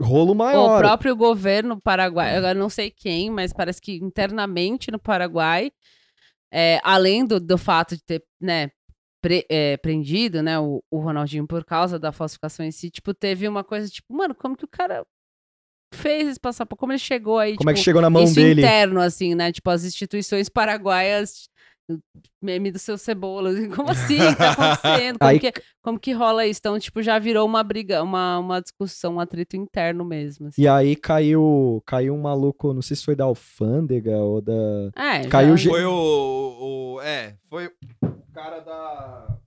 rolo 0.02 0.34
O 0.34 0.36
maior. 0.36 0.80
próprio 0.82 1.16
governo 1.16 1.80
paraguaio, 1.80 2.46
eu 2.46 2.56
não 2.56 2.70
sei 2.70 2.92
quem, 2.92 3.30
mas 3.30 3.54
parece 3.54 3.82
que 3.82 3.96
internamente 3.96 4.92
no 4.92 5.00
Paraguai 5.00 5.72
é, 6.52 6.80
além 6.84 7.26
do, 7.26 7.40
do 7.40 7.58
fato 7.58 7.96
de 7.96 8.04
ter, 8.04 8.24
né, 8.40 8.70
pre- 9.22 9.46
é, 9.50 9.78
prendido, 9.78 10.44
né, 10.44 10.60
o, 10.60 10.84
o 10.92 11.00
Ronaldinho 11.00 11.48
por 11.48 11.64
causa 11.64 11.98
da 11.98 12.12
falsificação 12.12 12.66
em 12.66 12.72
si, 12.72 12.92
tipo, 12.92 13.14
teve 13.14 13.48
uma 13.48 13.64
coisa, 13.64 13.88
tipo, 13.90 14.14
mano, 14.14 14.36
como 14.36 14.56
que 14.58 14.66
o 14.66 14.68
cara 14.68 15.06
fez 15.94 16.28
esse 16.28 16.40
passaporte? 16.40 16.80
Como 16.80 16.92
ele 16.92 17.00
chegou 17.00 17.38
aí, 17.40 17.56
Como 17.56 17.70
é 17.70 17.74
tipo, 17.74 17.80
que 17.80 17.84
chegou 17.86 18.02
na 18.02 18.10
mão 18.10 18.24
isso 18.24 18.36
dele? 18.36 18.62
interno, 18.62 19.00
assim, 19.02 19.36
né? 19.36 19.52
Tipo, 19.52 19.70
as 19.70 19.84
instituições 19.84 20.50
paraguaias, 20.50 21.48
meme 22.42 22.72
do 22.72 22.80
seu 22.80 22.98
cebola. 22.98 23.50
assim, 23.52 23.70
Como 23.70 23.90
assim? 23.92 24.16
O 24.22 24.30
que 24.30 24.36
tá 24.36 24.52
acontecendo? 24.52 25.20
Como, 25.20 25.30
Aí- 25.30 25.40
que, 25.40 25.54
como 25.82 26.00
que 26.00 26.12
rola 26.14 26.46
isso? 26.48 26.60
Então, 26.60 26.80
tipo, 26.80 27.02
já 27.02 27.20
virou 27.20 27.46
uma 27.46 27.62
briga, 27.64 28.02
uma, 28.04 28.40
uma 28.40 28.62
discussão, 28.62 29.16
um 29.16 29.20
atrito 29.20 29.56
interno 29.58 30.04
mesmo. 30.06 30.48
assim. 30.48 30.62
E 30.62 30.68
aí 30.68 30.96
caiu, 30.96 31.82
caiu 31.86 32.14
um 32.14 32.22
maluco, 32.22 32.74
não 32.74 32.82
sei 32.82 32.96
se 32.96 33.04
foi 33.04 33.16
da 33.16 33.26
alfândega 33.26 34.18
ou 34.18 34.42
da. 34.42 34.54
É, 34.96 35.28
caiu 35.28 35.56
já- 35.58 35.70
Foi 35.70 35.84
o, 35.86 36.96
o- 36.96 37.02
É, 37.02 37.36
foi 37.50 37.68
o 37.68 37.72
cara 38.34 38.60
da. 38.62 39.38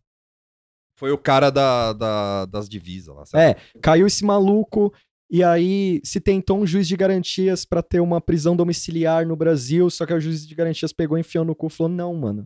Foi 0.98 1.10
o 1.12 1.18
cara 1.18 1.50
da, 1.50 1.92
da- 1.92 2.46
das 2.46 2.68
divisas 2.68 3.14
lá, 3.14 3.26
sabe? 3.26 3.44
É, 3.44 3.56
caiu 3.82 4.06
esse 4.06 4.24
maluco. 4.24 4.92
E 5.30 5.42
aí 5.42 6.00
se 6.04 6.20
tentou 6.20 6.58
um 6.58 6.66
juiz 6.66 6.86
de 6.86 6.96
garantias 6.96 7.64
pra 7.64 7.82
ter 7.82 8.00
uma 8.00 8.20
prisão 8.20 8.54
domiciliar 8.56 9.26
no 9.26 9.34
Brasil, 9.34 9.90
só 9.90 10.06
que 10.06 10.14
o 10.14 10.20
juiz 10.20 10.46
de 10.46 10.54
garantias 10.54 10.92
pegou, 10.92 11.18
enfiou 11.18 11.44
no 11.44 11.54
cu 11.54 11.66
e 11.66 11.70
falou: 11.70 11.92
não, 11.92 12.14
mano, 12.14 12.44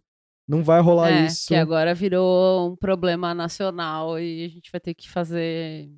não 0.49 0.65
vai 0.65 0.81
rolar 0.81 1.11
é, 1.11 1.27
isso. 1.27 1.49
que 1.49 1.55
agora 1.55 1.95
virou 1.95 2.73
um 2.73 2.77
problema 2.77 3.35
nacional 3.35 4.19
e 4.19 4.45
a 4.45 4.49
gente 4.49 4.71
vai 4.73 4.81
ter 4.81 4.95
que 4.95 5.09
fazer, 5.11 5.91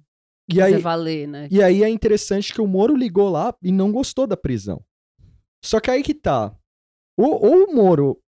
E 0.50 0.56
fazer 0.56 0.74
aí, 0.74 0.80
valer, 0.82 1.28
né? 1.28 1.48
E 1.50 1.62
aí 1.62 1.82
é 1.84 1.88
interessante 1.88 2.52
que 2.52 2.60
o 2.60 2.66
Moro 2.66 2.96
ligou 2.96 3.28
lá 3.30 3.54
e 3.62 3.70
não 3.70 3.92
gostou 3.92 4.26
da 4.26 4.36
prisão. 4.36 4.82
Só 5.64 5.78
que 5.78 5.90
aí 5.90 6.02
que 6.02 6.14
tá. 6.14 6.52
Ou, 7.16 7.44
ou 7.44 7.64
o 7.68 7.74
Moro 7.74 8.18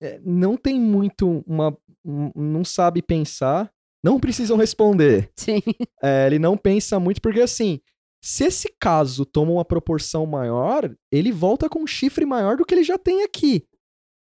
é, 0.00 0.18
não 0.24 0.56
tem 0.56 0.80
muito 0.80 1.44
uma. 1.46 1.76
um- 2.04 2.30
não 2.34 2.64
sabe 2.64 3.02
pensar, 3.02 3.70
não 4.02 4.18
precisam 4.20 4.56
responder. 4.56 5.30
Sim. 5.36 5.60
É, 6.02 6.26
ele 6.26 6.38
não 6.38 6.56
pensa 6.56 6.98
muito, 6.98 7.20
porque 7.20 7.40
assim, 7.40 7.80
se 8.22 8.44
esse 8.44 8.74
caso 8.80 9.24
toma 9.24 9.52
uma 9.52 9.64
proporção 9.64 10.26
maior, 10.26 10.90
ele 11.12 11.30
volta 11.32 11.68
com 11.68 11.82
um 11.82 11.86
chifre 11.86 12.24
maior 12.26 12.56
do 12.56 12.64
que 12.64 12.74
ele 12.74 12.82
já 12.84 12.98
tem 12.98 13.22
aqui. 13.22 13.64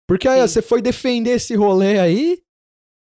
Porque 0.07 0.27
aí, 0.27 0.41
Sim. 0.41 0.47
você 0.47 0.61
foi 0.61 0.81
defender 0.81 1.31
esse 1.31 1.55
rolê 1.55 1.99
aí. 1.99 2.39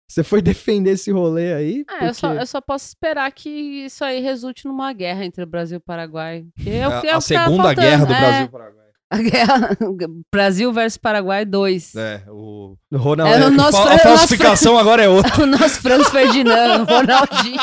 Você 0.08 0.22
foi 0.22 0.40
defender 0.40 0.92
esse 0.92 1.10
rolê 1.10 1.52
aí. 1.52 1.84
Ah, 1.88 2.06
eu, 2.06 2.14
só, 2.14 2.28
porque- 2.28 2.42
eu 2.42 2.46
só 2.46 2.60
posso 2.60 2.86
esperar 2.86 3.30
que 3.32 3.50
isso 3.50 4.04
aí 4.04 4.20
resulte 4.20 4.64
numa 4.66 4.92
guerra 4.92 5.24
entre 5.24 5.42
o 5.42 5.46
Brasil 5.46 5.76
e 5.76 5.78
o 5.78 5.80
Paraguai. 5.80 6.46
Que 6.62 6.70
é 6.70 6.88
o 6.88 6.92
a 6.92 7.00
que 7.00 7.06
é 7.08 7.10
a 7.10 7.14
tá 7.14 7.20
segunda 7.20 7.74
guerra 7.74 8.06
do 8.06 8.12
é. 8.12 8.18
Brasil 8.20 8.44
e 8.46 8.48
Paraguai. 8.48 8.85
A 9.08 9.18
guerra 9.18 9.76
Brasil 10.34 10.72
versus 10.72 10.96
Paraguai 10.96 11.44
2. 11.44 11.94
É, 11.94 12.24
o. 12.28 12.76
O 12.90 12.96
Ronaldo, 12.96 13.34
É 13.34 13.46
o 13.46 13.50
nosso, 13.50 13.78
a 13.78 13.98
falsificação 13.98 14.76
agora 14.78 15.04
é 15.04 15.08
outra. 15.08 15.30
o 15.42 15.46
nosso 15.46 15.80
Franz 15.80 16.08
Ferdinand, 16.08 16.82
o 16.82 16.84
Ronaldinho. 16.84 17.60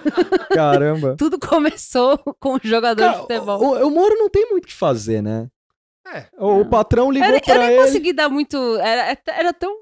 caramba. 0.54 1.14
Tudo 1.18 1.38
começou 1.38 2.18
com 2.40 2.54
o 2.54 2.60
jogador 2.62 3.02
Cara, 3.02 3.12
de 3.14 3.20
futebol. 3.20 3.62
o, 3.62 3.86
o 3.86 3.90
Moro 3.90 4.14
não 4.14 4.28
tem 4.30 4.48
muito 4.50 4.64
o 4.64 4.66
que 4.68 4.74
fazer, 4.74 5.22
né? 5.22 5.48
É. 6.06 6.24
O, 6.38 6.60
o 6.60 6.64
patrão 6.64 7.10
ligou 7.10 7.28
Eu, 7.28 7.34
eu 7.34 7.40
pra 7.42 7.58
nem 7.58 7.68
ele. 7.68 7.82
consegui 7.82 8.12
dar 8.14 8.28
muito. 8.30 8.56
Era, 8.78 9.16
era 9.28 9.52
tão 9.52 9.74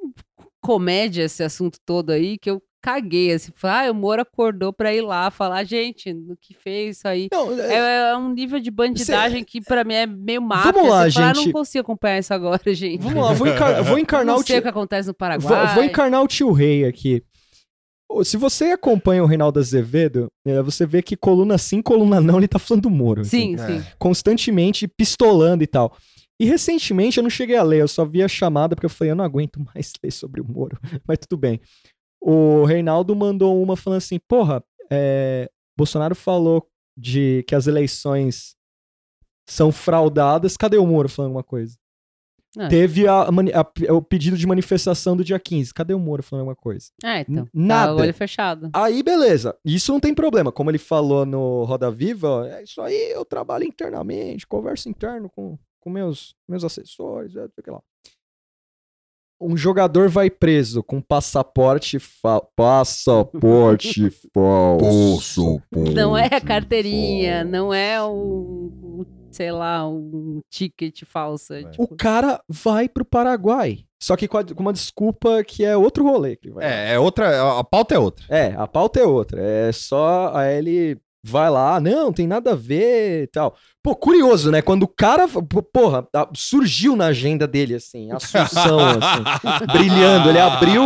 comédia 0.61 1.23
esse 1.23 1.43
assunto 1.45 1.79
todo 1.87 2.11
aí 2.11 2.37
que 2.37 2.51
eu 2.51 2.61
caguei. 2.87 3.33
Assim, 3.33 3.51
falei, 3.55 3.89
ah, 3.89 3.93
o 3.93 3.95
Moro 3.95 4.23
acordou 4.23 4.73
pra 4.73 4.95
ir 4.95 5.01
lá 5.01 5.31
falar, 5.31 5.65
gente, 5.65 6.13
no 6.13 6.37
que 6.37 6.55
fez 6.55 6.99
isso 6.99 7.09
aí. 7.09 7.29
Não, 7.33 7.53
é- 7.61 7.75
É, 7.75 8.11
é 8.13 8.17
um 8.17 8.33
nível 8.33 8.61
de 8.61 8.71
bandidagem 8.71 9.43
que 9.45 9.61
pra 9.61 9.83
mim 9.83 9.95
é 9.95 10.07
meio 10.07 10.41
máfia. 10.41 10.73
Vamos 10.73 10.89
lá, 10.89 11.11
fala, 11.11 11.31
ah, 11.31 11.35
gente. 11.35 11.47
não 11.47 11.53
consigo 11.53 11.81
acompanhar 11.83 12.19
isso 12.21 12.33
agora, 12.33 12.63
gente. 12.73 13.03
Vamos 13.03 13.23
lá, 13.25 13.33
vou, 13.33 13.47
encar- 13.49 13.83
vou 13.83 13.99
encarnar 13.99 14.35
não 14.35 14.41
o 14.43 14.47
sei 14.47 14.55
tio. 14.57 14.61
o 14.61 14.63
que 14.63 14.69
acontece 14.69 15.09
no 15.09 15.13
Vou, 15.13 15.19
Paraguai. 15.19 15.75
vou 15.75 15.85
encarnar 15.85 16.23
o 16.23 16.29
tio 16.29 16.53
Rei 16.53 16.85
aqui. 16.85 17.23
Se 18.23 18.37
você 18.37 18.67
acompanha 18.67 19.23
o 19.23 19.27
Reinaldo 19.27 19.59
Azevedo, 19.59 20.29
é, 20.47 20.63
você 20.63 20.87
vê 20.87 21.03
que 21.03 21.17
coluna 21.17 21.59
sim, 21.59 21.83
coluna 21.83 22.21
não, 22.21 22.39
ele 22.39 22.47
tá 22.47 22.59
falando 22.59 22.85
do 22.85 22.91
Moro. 22.91 23.23
assim, 23.23 23.59
Sim, 23.59 23.81
sim. 23.81 23.85
constantemente 23.99 24.87
pistolando 24.87 25.65
e 25.65 25.67
tal. 25.67 25.95
E 26.41 26.45
recentemente 26.45 27.17
eu 27.19 27.23
não 27.23 27.31
cheguei 27.31 27.57
a 27.57 27.63
ler, 27.63 27.81
eu 27.81 27.89
só 27.89 28.05
vi 28.05 28.23
a 28.23 28.29
chamada 28.29 28.77
porque 28.77 28.87
eu 28.87 28.91
falei, 28.91 29.11
eu 29.11 29.17
não 29.17 29.25
aguento 29.25 29.59
mais 29.75 29.93
ler 30.05 30.13
sobre 30.13 30.41
o 30.41 30.45
Moro. 30.47 30.79
Mas 31.07 31.19
tudo 31.19 31.37
bem. 31.39 31.61
O 32.29 32.65
Reinaldo 32.65 33.15
mandou 33.15 33.63
uma 33.63 33.77
falando 33.77 33.99
assim: 33.99 34.19
porra, 34.19 34.63
é, 34.91 35.49
Bolsonaro 35.77 36.15
falou 36.15 36.67
de 36.97 37.45
que 37.47 37.55
as 37.55 37.67
eleições 37.67 38.57
são 39.49 39.71
fraudadas. 39.71 40.57
Cadê 40.57 40.77
o 40.77 40.87
Moro 40.87 41.09
falando 41.09 41.29
alguma 41.31 41.45
coisa? 41.45 41.77
É. 42.59 42.69
Teve 42.69 43.07
a 43.07 43.31
mani- 43.31 43.53
a- 43.53 43.93
o 43.93 44.01
pedido 44.01 44.37
de 44.37 44.47
manifestação 44.47 45.15
do 45.15 45.23
dia 45.23 45.39
15. 45.39 45.75
Cadê 45.75 45.93
o 45.93 45.99
Moro 45.99 46.23
falando 46.23 46.41
alguma 46.41 46.57
coisa? 46.57 46.87
É, 47.05 47.21
então. 47.21 47.45
N- 47.45 47.51
nada. 47.53 47.93
Tá, 47.93 47.95
o 47.95 48.01
olho 48.01 48.15
fechado. 48.15 48.71
Aí, 48.73 49.03
beleza. 49.03 49.55
Isso 49.65 49.93
não 49.93 50.01
tem 50.01 50.15
problema. 50.15 50.51
Como 50.51 50.71
ele 50.71 50.79
falou 50.79 51.27
no 51.27 51.65
Roda 51.65 51.91
Viva, 51.91 52.29
ó, 52.29 52.45
é 52.45 52.63
isso 52.63 52.81
aí, 52.81 53.11
eu 53.13 53.25
trabalho 53.27 53.65
internamente, 53.65 54.47
converso 54.47 54.89
interno 54.89 55.29
com, 55.29 55.59
com 55.81 55.91
meus, 55.91 56.35
meus 56.49 56.65
assessores, 56.65 57.37
é, 57.37 57.47
sei 57.63 57.73
lá. 57.73 57.83
Um 59.41 59.57
jogador 59.57 60.09
vai 60.09 60.31
preso 60.31 60.83
com 60.83 61.01
passaporte 61.01 61.99
fa... 61.99 62.41
passaporte 62.57 64.11
falso. 64.35 65.61
Não 65.95 66.17
é 66.17 66.27
a 66.27 66.41
carteirinha, 66.41 67.45
não 67.45 67.73
é 67.73 68.03
o, 68.03 68.09
o, 68.13 69.07
sei 69.31 69.53
lá, 69.53 69.87
um 69.89 70.41
ticket 70.51 71.03
falso. 71.05 71.53
é 71.53 71.61
É. 71.61 71.65
tipo- 71.71 71.83
O 71.85 71.89
cara 71.97 72.41
vai 72.49 72.89
pro 72.89 73.05
Paraguai. 73.05 73.81
Só 74.03 74.15
que 74.17 74.29
com, 74.29 74.39
a- 74.39 74.45
com 74.45 74.61
uma 74.63 74.73
desculpa 74.73 75.43
que 75.45 75.65
é 75.65 75.77
outro 75.77 76.05
rolê. 76.05 76.39
É, 76.61 76.95
é 76.95 76.99
outra. 76.99 77.59
A 77.59 77.65
pauta 77.65 77.95
é 77.95 77.99
outra. 77.99 78.25
É, 78.29 78.55
a 78.57 78.67
pauta 78.67 79.01
é 79.01 79.05
outra. 79.05 79.41
É 79.41 79.73
só. 79.73 80.33
Aí 80.35 80.59
ele 80.59 80.99
vai 81.27 81.51
lá, 81.51 81.81
não, 81.81 82.13
tem 82.13 82.27
nada 82.27 82.53
a 82.53 82.55
ver 82.55 83.25
e 83.25 83.27
tal. 83.27 83.57
Pô, 83.83 83.95
curioso, 83.95 84.51
né? 84.51 84.63
Quando 84.63 84.85
o 84.85 84.89
cara. 84.89 85.27
Porra, 85.73 86.07
surgiu 86.35 86.95
na 86.95 87.07
agenda 87.07 87.47
dele, 87.47 87.75
assim, 87.75 88.11
Assunção, 88.13 88.79
assim, 88.81 89.67
brilhando. 89.73 90.29
Ele 90.29 90.39
abriu, 90.39 90.83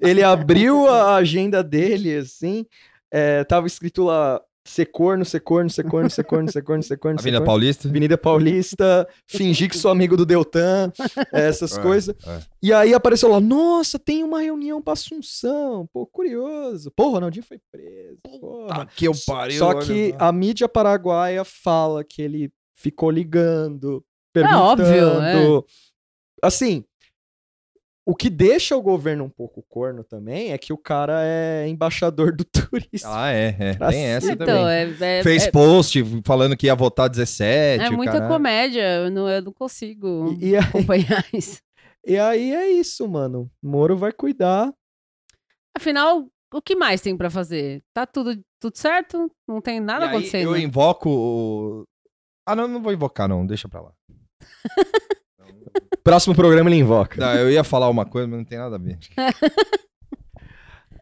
ele 0.00 0.22
abriu 0.22 0.88
a 0.88 1.16
agenda 1.16 1.62
dele, 1.62 2.16
assim. 2.18 2.64
é, 3.12 3.44
tava 3.44 3.66
escrito 3.66 4.04
lá. 4.04 4.40
Secorno, 4.62 5.24
secorno, 5.24 5.70
secorno, 5.70 6.08
secorno, 6.10 6.50
secorno, 6.52 6.82
secorno. 6.82 7.18
Avenida 7.18 7.38
secorno. 7.38 7.46
Paulista. 7.46 7.88
Avenida 7.88 8.18
Paulista, 8.18 9.08
fingir 9.26 9.70
que 9.70 9.76
sou 9.76 9.90
amigo 9.90 10.16
do 10.18 10.26
Deltan, 10.26 10.92
essas 11.32 11.78
É, 11.78 11.82
coisas. 11.82 12.14
é. 12.26 12.40
E 12.62 12.72
aí 12.72 12.92
apareceu 12.92 13.30
lá, 13.30 13.40
nossa, 13.40 13.98
tem 13.98 14.22
uma 14.22 14.40
reunião 14.42 14.82
pra 14.82 14.92
Assunção. 14.92 15.88
Pô, 15.92 16.06
curioso. 16.06 16.92
Pô, 16.94 17.06
o 17.06 17.10
Ronaldinho 17.12 17.44
foi 17.44 17.58
preso. 17.72 18.18
Porra. 18.22 18.86
que 18.94 19.06
eu 19.06 19.14
Só 19.14 19.80
que 19.80 20.14
a 20.18 20.30
mídia 20.30 20.68
paraguaia 20.68 21.42
fala 21.44 22.04
que 22.04 22.20
ele 22.20 22.52
ficou 22.76 23.10
ligando, 23.10 24.04
perguntando. 24.32 24.62
óbvio, 24.62 25.22
é. 25.22 25.62
Assim, 26.42 26.84
o 28.10 28.14
que 28.16 28.28
deixa 28.28 28.76
o 28.76 28.82
governo 28.82 29.24
um 29.24 29.28
pouco 29.30 29.62
corno 29.68 30.02
também 30.02 30.52
é 30.52 30.58
que 30.58 30.72
o 30.72 30.78
cara 30.78 31.20
é 31.24 31.68
embaixador 31.68 32.34
do 32.34 32.44
turismo. 32.50 33.08
Ah, 33.08 33.30
é, 33.30 33.56
é. 33.58 33.74
Pra 33.74 33.88
Tem 33.90 34.04
essa 34.04 34.32
Então, 34.32 34.46
também. 34.46 34.66
é, 34.66 35.18
é, 35.18 35.22
Fez 35.22 35.46
é, 35.46 35.50
post 35.50 36.02
falando 36.24 36.56
que 36.56 36.66
ia 36.66 36.74
votar 36.74 37.08
17. 37.08 37.84
é 37.84 37.90
muita 37.90 38.12
caralho. 38.12 38.32
comédia, 38.32 38.82
eu 39.04 39.10
não, 39.10 39.28
eu 39.28 39.42
não 39.42 39.52
consigo 39.52 40.36
E, 40.40 40.50
e 40.50 40.56
aí, 40.56 40.62
acompanhar 40.64 41.24
isso. 41.32 41.60
e 42.06 42.18
aí 42.18 42.52
é 42.52 42.68
isso, 42.70 43.06
mano. 43.08 43.50
Moro 43.62 43.96
vai 43.96 44.12
cuidar. 44.12 44.72
Afinal, 45.76 46.26
o 46.52 46.60
que 46.60 46.74
mais 46.74 47.00
tem 47.00 47.16
pra 47.16 47.30
fazer? 47.30 47.82
Tá 47.94 48.04
tudo, 48.06 48.42
tudo 48.60 48.76
certo? 48.76 49.30
Não 49.46 49.60
tem 49.60 49.78
nada 49.78 50.06
E 50.06 50.08
aí 50.08 50.14
acontecendo. 50.14 50.42
Eu 50.54 50.56
invoco 50.58 51.08
o. 51.08 51.84
Ah, 52.44 52.56
não, 52.56 52.66
não 52.66 52.82
vou 52.82 52.92
invocar, 52.92 53.28
não. 53.28 53.46
Deixa 53.46 53.68
pra 53.68 53.80
lá. 53.80 53.92
Próximo 56.04 56.34
programa 56.34 56.68
ele 56.70 56.78
invoca. 56.80 57.22
Eu 57.36 57.50
ia 57.50 57.62
falar 57.64 57.88
uma 57.88 58.04
coisa, 58.04 58.26
mas 58.28 58.38
não 58.38 58.44
tem 58.44 58.58
nada 58.58 58.76
a 58.76 58.78
ver. 58.78 58.98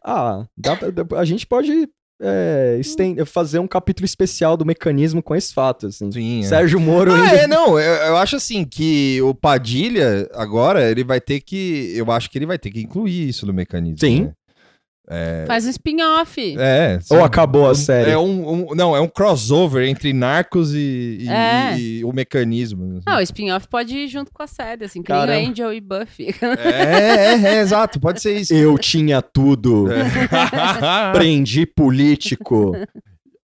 Ah, 0.03 0.45
dá 0.57 0.75
pra- 0.77 1.19
a 1.19 1.25
gente 1.25 1.45
pode 1.45 1.87
é, 2.21 2.79
fazer 3.25 3.59
um 3.59 3.67
capítulo 3.67 4.05
especial 4.05 4.55
do 4.55 4.65
mecanismo 4.65 5.21
com 5.21 5.35
esse 5.35 5.53
fato, 5.53 5.87
assim. 5.87 6.09
Sim, 6.11 6.39
é. 6.39 6.43
Sérgio 6.43 6.79
Moro 6.79 7.11
Ah, 7.13 7.21
ainda... 7.21 7.35
é, 7.35 7.47
não, 7.47 7.77
eu, 7.79 7.93
eu 8.07 8.17
acho 8.17 8.37
assim 8.37 8.63
que 8.65 9.21
o 9.21 9.35
Padilha, 9.35 10.27
agora, 10.33 10.89
ele 10.89 11.03
vai 11.03 11.19
ter 11.19 11.41
que. 11.41 11.91
Eu 11.95 12.09
acho 12.11 12.29
que 12.29 12.37
ele 12.37 12.45
vai 12.45 12.57
ter 12.57 12.71
que 12.71 12.81
incluir 12.81 13.27
isso 13.29 13.45
no 13.45 13.53
mecanismo. 13.53 13.97
Sim. 13.99 14.23
né? 14.23 14.33
Faz 15.47 15.65
um 15.65 15.69
spin-off. 15.69 16.55
É. 16.59 16.99
Ou 17.09 17.23
acabou 17.23 17.67
a 17.69 17.73
série? 17.73 18.11
É 18.11 18.17
um, 18.17 18.69
um- 18.71 18.75
não, 18.75 18.95
é 18.95 19.01
um 19.01 19.07
crossover 19.07 19.87
entre 19.87 20.13
Narcos 20.13 20.73
e, 20.73 21.17
e- 21.21 21.27
É. 21.29 21.77
e 21.79 22.03
o 22.05 22.13
mecanismo. 22.13 22.97
assim. 22.97 23.03
Não, 23.07 23.17
o 23.17 23.21
spin-off 23.21 23.67
pode 23.67 23.97
ir 23.97 24.07
junto 24.07 24.31
com 24.31 24.43
a 24.43 24.47
série, 24.47 24.85
assim, 24.85 25.01
que 25.01 25.11
nem 25.11 25.49
Angel 25.49 25.73
e 25.73 25.81
Buffy. 25.81 26.27
É, 26.63 27.33
é, 27.43 27.55
é, 27.55 27.59
exato, 27.61 27.99
pode 27.99 28.21
ser 28.21 28.37
isso. 28.37 28.53
Eu 28.53 28.77
tinha 28.77 29.21
tudo. 29.21 29.87
É. 29.91 31.11
Prendi 31.13 31.65
político. 31.65 32.75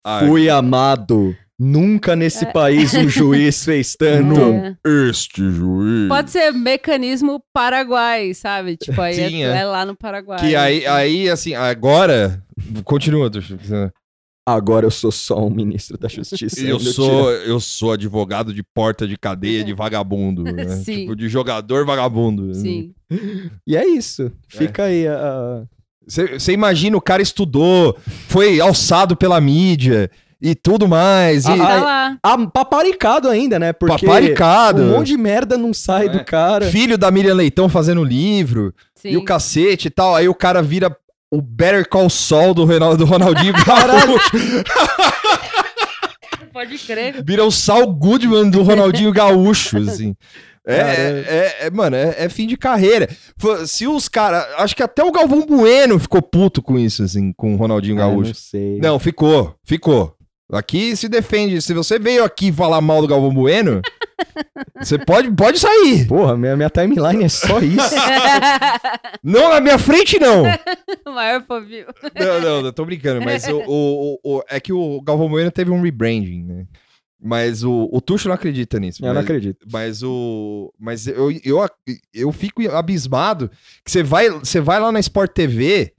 Ah, 0.07 0.21
Fui 0.27 0.51
amado. 0.51 1.35
Nunca 1.59 2.17
nesse 2.17 2.45
país 2.53 2.93
um 2.95 3.09
juiz 3.09 3.65
fez 3.65 3.95
tanto. 3.97 4.41
É. 4.41 4.77
Este 5.09 5.49
juiz. 5.51 6.09
Pode 6.09 6.31
ser 6.31 6.53
mecanismo 6.53 7.41
Paraguai, 7.53 8.35
sabe? 8.35 8.77
Tipo, 8.77 9.01
aí 9.01 9.21
é, 9.21 9.29
Sim, 9.29 9.43
é. 9.45 9.59
é 9.59 9.65
lá 9.65 9.87
no 9.87 9.97
Paraguai. 9.97 10.41
Que 10.41 10.57
aí, 10.57 10.85
aí, 10.87 11.31
assim, 11.31 11.55
agora. 11.55 12.43
Continua, 12.85 13.31
Tuxo. 13.31 13.57
Agora 14.47 14.85
eu 14.85 14.91
sou 14.91 15.11
só 15.11 15.47
um 15.47 15.49
ministro 15.49 15.97
da 15.97 16.07
justiça. 16.07 16.61
Eu 16.61 16.79
sou, 16.79 17.31
eu 17.31 17.59
sou 17.59 17.93
advogado 17.93 18.53
de 18.53 18.63
porta 18.63 19.07
de 19.07 19.17
cadeia 19.17 19.65
de 19.65 19.73
vagabundo. 19.75 20.43
né? 20.43 20.69
Sim. 20.69 21.01
Tipo, 21.01 21.17
de 21.17 21.29
jogador 21.29 21.87
vagabundo. 21.87 22.53
Sim. 22.55 22.93
E 23.67 23.77
é 23.77 23.87
isso. 23.87 24.31
Fica 24.49 24.85
aí 24.85 25.07
a. 25.07 25.65
Você 26.07 26.53
imagina 26.53 26.95
o 26.99 27.01
cara 27.01 27.23
estudou, 27.23 27.97
foi 28.29 28.61
alçado 28.61 29.17
pela 29.17 29.41
mídia 29.41 30.11
e 30.45 30.55
tudo 30.55 30.87
mais. 30.87 31.45
E 31.47 31.53
E 31.53 31.57
tá 31.59 31.67
Ai, 31.67 31.81
lá. 31.81 32.19
a 32.23 32.47
paparicado 32.47 33.29
ainda, 33.31 33.59
né? 33.59 33.73
Porque 33.73 34.05
paparicado. 34.07 34.83
um 34.83 34.91
monte 34.91 35.07
de 35.09 35.17
merda 35.17 35.57
não 35.57 35.73
sai 35.73 36.07
É. 36.07 36.09
do 36.11 36.25
cara. 36.25 36.67
Filho 36.67 36.99
da 36.99 37.11
Miriam 37.11 37.35
Leitão 37.35 37.69
fazendo 37.69 38.05
livro. 38.05 38.73
Sim. 38.95 39.09
E 39.13 39.17
o 39.17 39.25
cacete 39.25 39.89
e 39.89 39.91
tal. 39.91 40.15
Aí 40.15 40.29
o 40.29 40.35
cara 40.35 40.63
vira 40.63 40.95
o 41.31 41.41
Better 41.43 41.89
Call 41.89 42.09
Saul 42.11 42.53
do, 42.55 42.65
Ronaldo, 42.65 42.99
do 42.99 43.05
Ronaldinho 43.05 43.53
Gaúcho. 43.67 44.65
Pode 46.53 46.79
crer. 46.79 47.23
vira 47.25 47.45
o 47.45 47.51
Saul 47.51 47.93
Goodman 47.93 48.49
do 48.49 48.63
Ronaldinho 48.63 49.13
Gaúcho, 49.13 49.79
assim. 49.79 50.15
É, 50.67 50.77
Cara, 50.79 50.93
é, 50.93 51.57
é- 51.67 51.71
mano, 51.71 51.97
é, 51.97 52.15
é 52.17 52.29
fim 52.29 52.47
de 52.47 52.57
carreira. 52.57 53.09
Se 53.67 53.87
os 53.87 54.09
caras. 54.09 54.47
Acho 54.57 54.75
que 54.75 54.83
até 54.83 55.03
o 55.03 55.13
Galvão 55.13 55.45
Bueno 55.45 55.99
ficou 55.99 56.23
puto 56.23 56.63
com 56.63 56.79
isso, 56.79 57.03
assim, 57.03 57.33
com 57.33 57.55
o 57.55 57.57
Ronaldinho 57.57 57.97
Ah, 57.97 58.07
Gaúcho. 58.07 58.29
não 58.29 58.35
sei. 58.35 58.79
Não, 58.81 58.99
ficou, 58.99 59.55
ficou. 59.65 60.15
Aqui 60.53 60.95
se 60.97 61.09
defende. 61.09 61.61
Se 61.63 61.73
você 61.73 61.99
veio 61.99 62.23
aqui 62.23 62.53
falar 62.53 62.81
mal 62.81 63.01
do 63.01 63.09
Galvão 63.09 63.33
Bueno, 63.33 63.81
você 64.79 64.99
pode, 64.99 65.31
pode 65.33 65.59
sair. 65.59 66.07
Porra, 66.07 66.37
minha, 66.37 66.55
minha 66.57 66.69
timeline 66.71 67.25
é 67.25 67.29
só 67.29 67.59
isso. 67.61 67.95
Não 69.23 69.49
na 69.51 69.61
minha 69.61 69.79
frente, 69.79 70.19
não. 70.19 70.43
o 71.07 71.11
maior 71.15 71.43
fobio. 71.47 71.87
Não, 72.15 72.41
não, 72.41 72.67
eu 72.67 72.73
tô 72.73 72.85
brincando, 72.85 73.25
mas 73.25 73.47
o, 73.49 73.57
o- 73.67 74.19
o- 74.23 74.37
o- 74.39 74.43
é 74.49 74.61
que 74.61 74.73
o 74.73 75.01
Galvão 75.01 75.29
Bueno 75.31 75.51
teve 75.51 75.71
um 75.71 75.81
rebranding, 75.81 76.45
né? 76.45 76.67
Mas 77.27 77.65
o, 77.65 77.89
o 77.91 78.03
Tuxo 78.03 78.29
não 78.29 78.35
acredita 78.35 78.79
nisso. 78.79 79.03
eu 79.03 79.07
não 79.09 79.15
mas, 79.15 79.25
acredito. 79.25 79.67
Mas 79.73 80.03
o. 80.03 80.71
Mas 80.79 81.07
eu, 81.07 81.31
eu, 81.43 81.67
eu 82.13 82.31
fico 82.33 82.61
abismado 82.71 83.51
que 83.83 83.91
você 83.91 84.03
vai, 84.03 84.29
você 84.29 84.61
vai 84.61 84.79
lá 84.79 84.93
na 84.93 85.01
Sport 85.01 85.33
TV, 85.33 85.94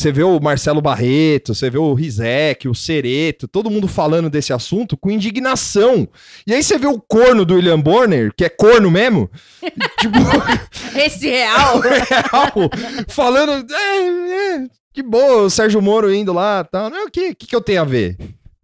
você 0.00 0.10
vê 0.10 0.22
o 0.22 0.40
Marcelo 0.40 0.80
Barreto, 0.80 1.54
você 1.54 1.68
vê 1.68 1.76
o 1.76 1.92
Rizek, 1.92 2.66
o 2.68 2.74
Cereto, 2.74 3.46
todo 3.46 3.70
mundo 3.70 3.86
falando 3.86 4.30
desse 4.30 4.52
assunto 4.52 4.96
com 4.96 5.10
indignação. 5.10 6.08
E 6.46 6.54
aí 6.54 6.62
você 6.62 6.78
vê 6.78 6.86
o 6.86 6.98
corno 7.00 7.44
do 7.44 7.54
William 7.54 7.78
Bonner, 7.78 8.32
que 8.34 8.44
é 8.44 8.48
corno 8.48 8.90
mesmo, 8.90 9.30
tipo, 10.00 10.18
Esse 10.98 11.28
real. 11.28 11.80
real, 11.84 12.70
falando. 13.08 13.66
É, 13.72 14.54
é, 14.56 14.66
que 14.92 15.02
boa, 15.02 15.42
o 15.42 15.50
Sérgio 15.50 15.82
Moro 15.82 16.12
indo 16.12 16.32
lá 16.32 16.64
tal. 16.64 16.88
Não, 16.88 17.06
o 17.06 17.10
que, 17.10 17.34
que, 17.34 17.46
que 17.46 17.54
eu 17.54 17.60
tenho 17.60 17.82
a 17.82 17.84
ver? 17.84 18.16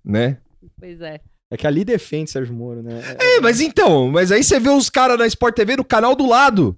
Né? 0.05 0.39
pois 0.79 1.01
é. 1.01 1.21
É 1.51 1.57
que 1.57 1.67
ali 1.67 1.85
defende 1.85 2.31
Sérgio 2.31 2.55
Moro, 2.55 2.83
né? 2.83 3.01
É, 3.19 3.41
mas 3.41 3.61
então, 3.61 4.09
mas 4.09 4.33
aí 4.33 4.43
você 4.43 4.59
vê 4.59 4.71
os 4.71 4.91
caras 4.91 5.19
na 5.19 5.27
Sport 5.27 5.55
TV 5.55 5.77
no 5.77 5.85
canal 5.85 6.17
do 6.17 6.27
lado. 6.27 6.77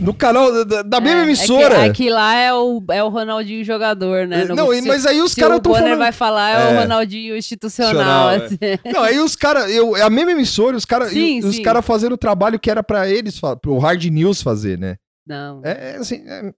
No 0.00 0.12
canal 0.12 0.64
da- 0.64 0.82
mesma 1.00 1.20
É, 1.20 1.22
emissora. 1.24 1.74
É 1.76 1.84
que, 1.84 1.90
aqui 1.90 2.10
lá 2.10 2.34
é 2.34 2.52
o, 2.52 2.82
é 2.90 3.02
o 3.04 3.08
Ronaldinho 3.08 3.64
jogador, 3.64 4.26
né? 4.26 4.44
No- 4.44 4.54
não, 4.56 4.72
se- 4.82 4.88
mas 4.88 5.06
aí 5.06 5.20
os 5.20 5.34
caras 5.34 5.54
o 5.54 5.58
estão 5.58 5.72
falando. 5.74 5.98
vai 5.98 6.12
falar, 6.12 6.50
é, 6.50 6.70
É. 6.70 6.74
o 6.76 6.80
Ronaldinho 6.80 7.36
institucional. 7.36 8.34
Institucional, 8.36 8.74
assim. 8.74 8.78
Não, 8.92 9.02
aí 9.02 9.18
os 9.20 9.36
caras. 9.36 9.70
É 9.70 10.02
a 10.02 10.10
mesma 10.10 10.32
emissora, 10.32 10.76
os 10.76 10.84
caras 10.84 11.10
Sim, 11.10 11.40
os 11.40 11.58
cara 11.60 11.80
fazendo 11.82 12.12
o 12.14 12.18
trabalho 12.18 12.58
que 12.58 12.70
era 12.70 12.82
pra 12.82 13.08
eles, 13.08 13.40
pro 13.62 13.78
Hard 13.78 14.02
News 14.04 14.42
fazer, 14.42 14.78
né? 14.78 14.96
Não. 15.26 15.60
É, 15.62 15.92
é 15.92 15.96
assim. 15.96 16.24
É, 16.26 16.52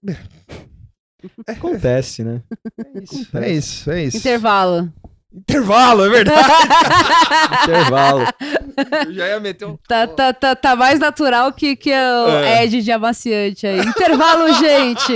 Acontece, 1.47 2.23
né? 2.23 2.41
é 3.35 3.51
isso, 3.51 3.91
é 3.91 4.03
isso. 4.05 4.17
Intervalo. 4.17 4.91
Intervalo, 5.33 6.05
é 6.05 6.09
verdade. 6.09 6.49
Intervalo. 7.63 8.27
Eu 9.07 9.13
já 9.13 9.27
ia 9.29 9.39
meter 9.39 9.65
um. 9.65 9.77
Tá, 9.87 10.05
tá, 10.05 10.33
tá, 10.33 10.55
tá 10.55 10.75
mais 10.75 10.99
natural 10.99 11.53
que, 11.53 11.75
que 11.77 11.89
o 11.89 12.27
É. 12.29 12.65
Ed 12.65 12.81
de 12.81 12.91
amaciante 12.91 13.65
aí. 13.65 13.79
Intervalo, 13.79 14.51
gente! 14.53 15.13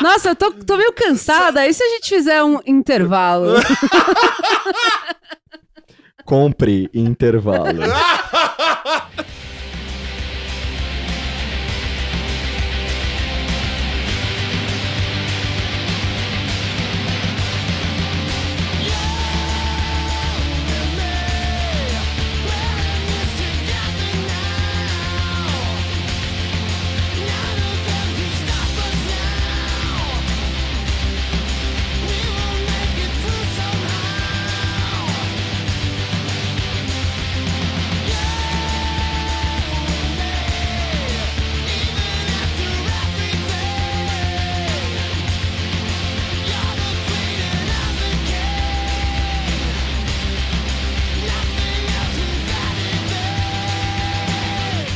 Nossa, 0.00 0.28
eu 0.30 0.36
tô, 0.36 0.52
tô 0.52 0.76
meio 0.76 0.92
cansada. 0.92 1.66
E 1.66 1.74
se 1.74 1.82
a 1.82 1.88
gente 1.88 2.08
fizer 2.08 2.44
um 2.44 2.60
intervalo? 2.64 3.54
Compre 6.24 6.88
intervalo. 6.94 7.80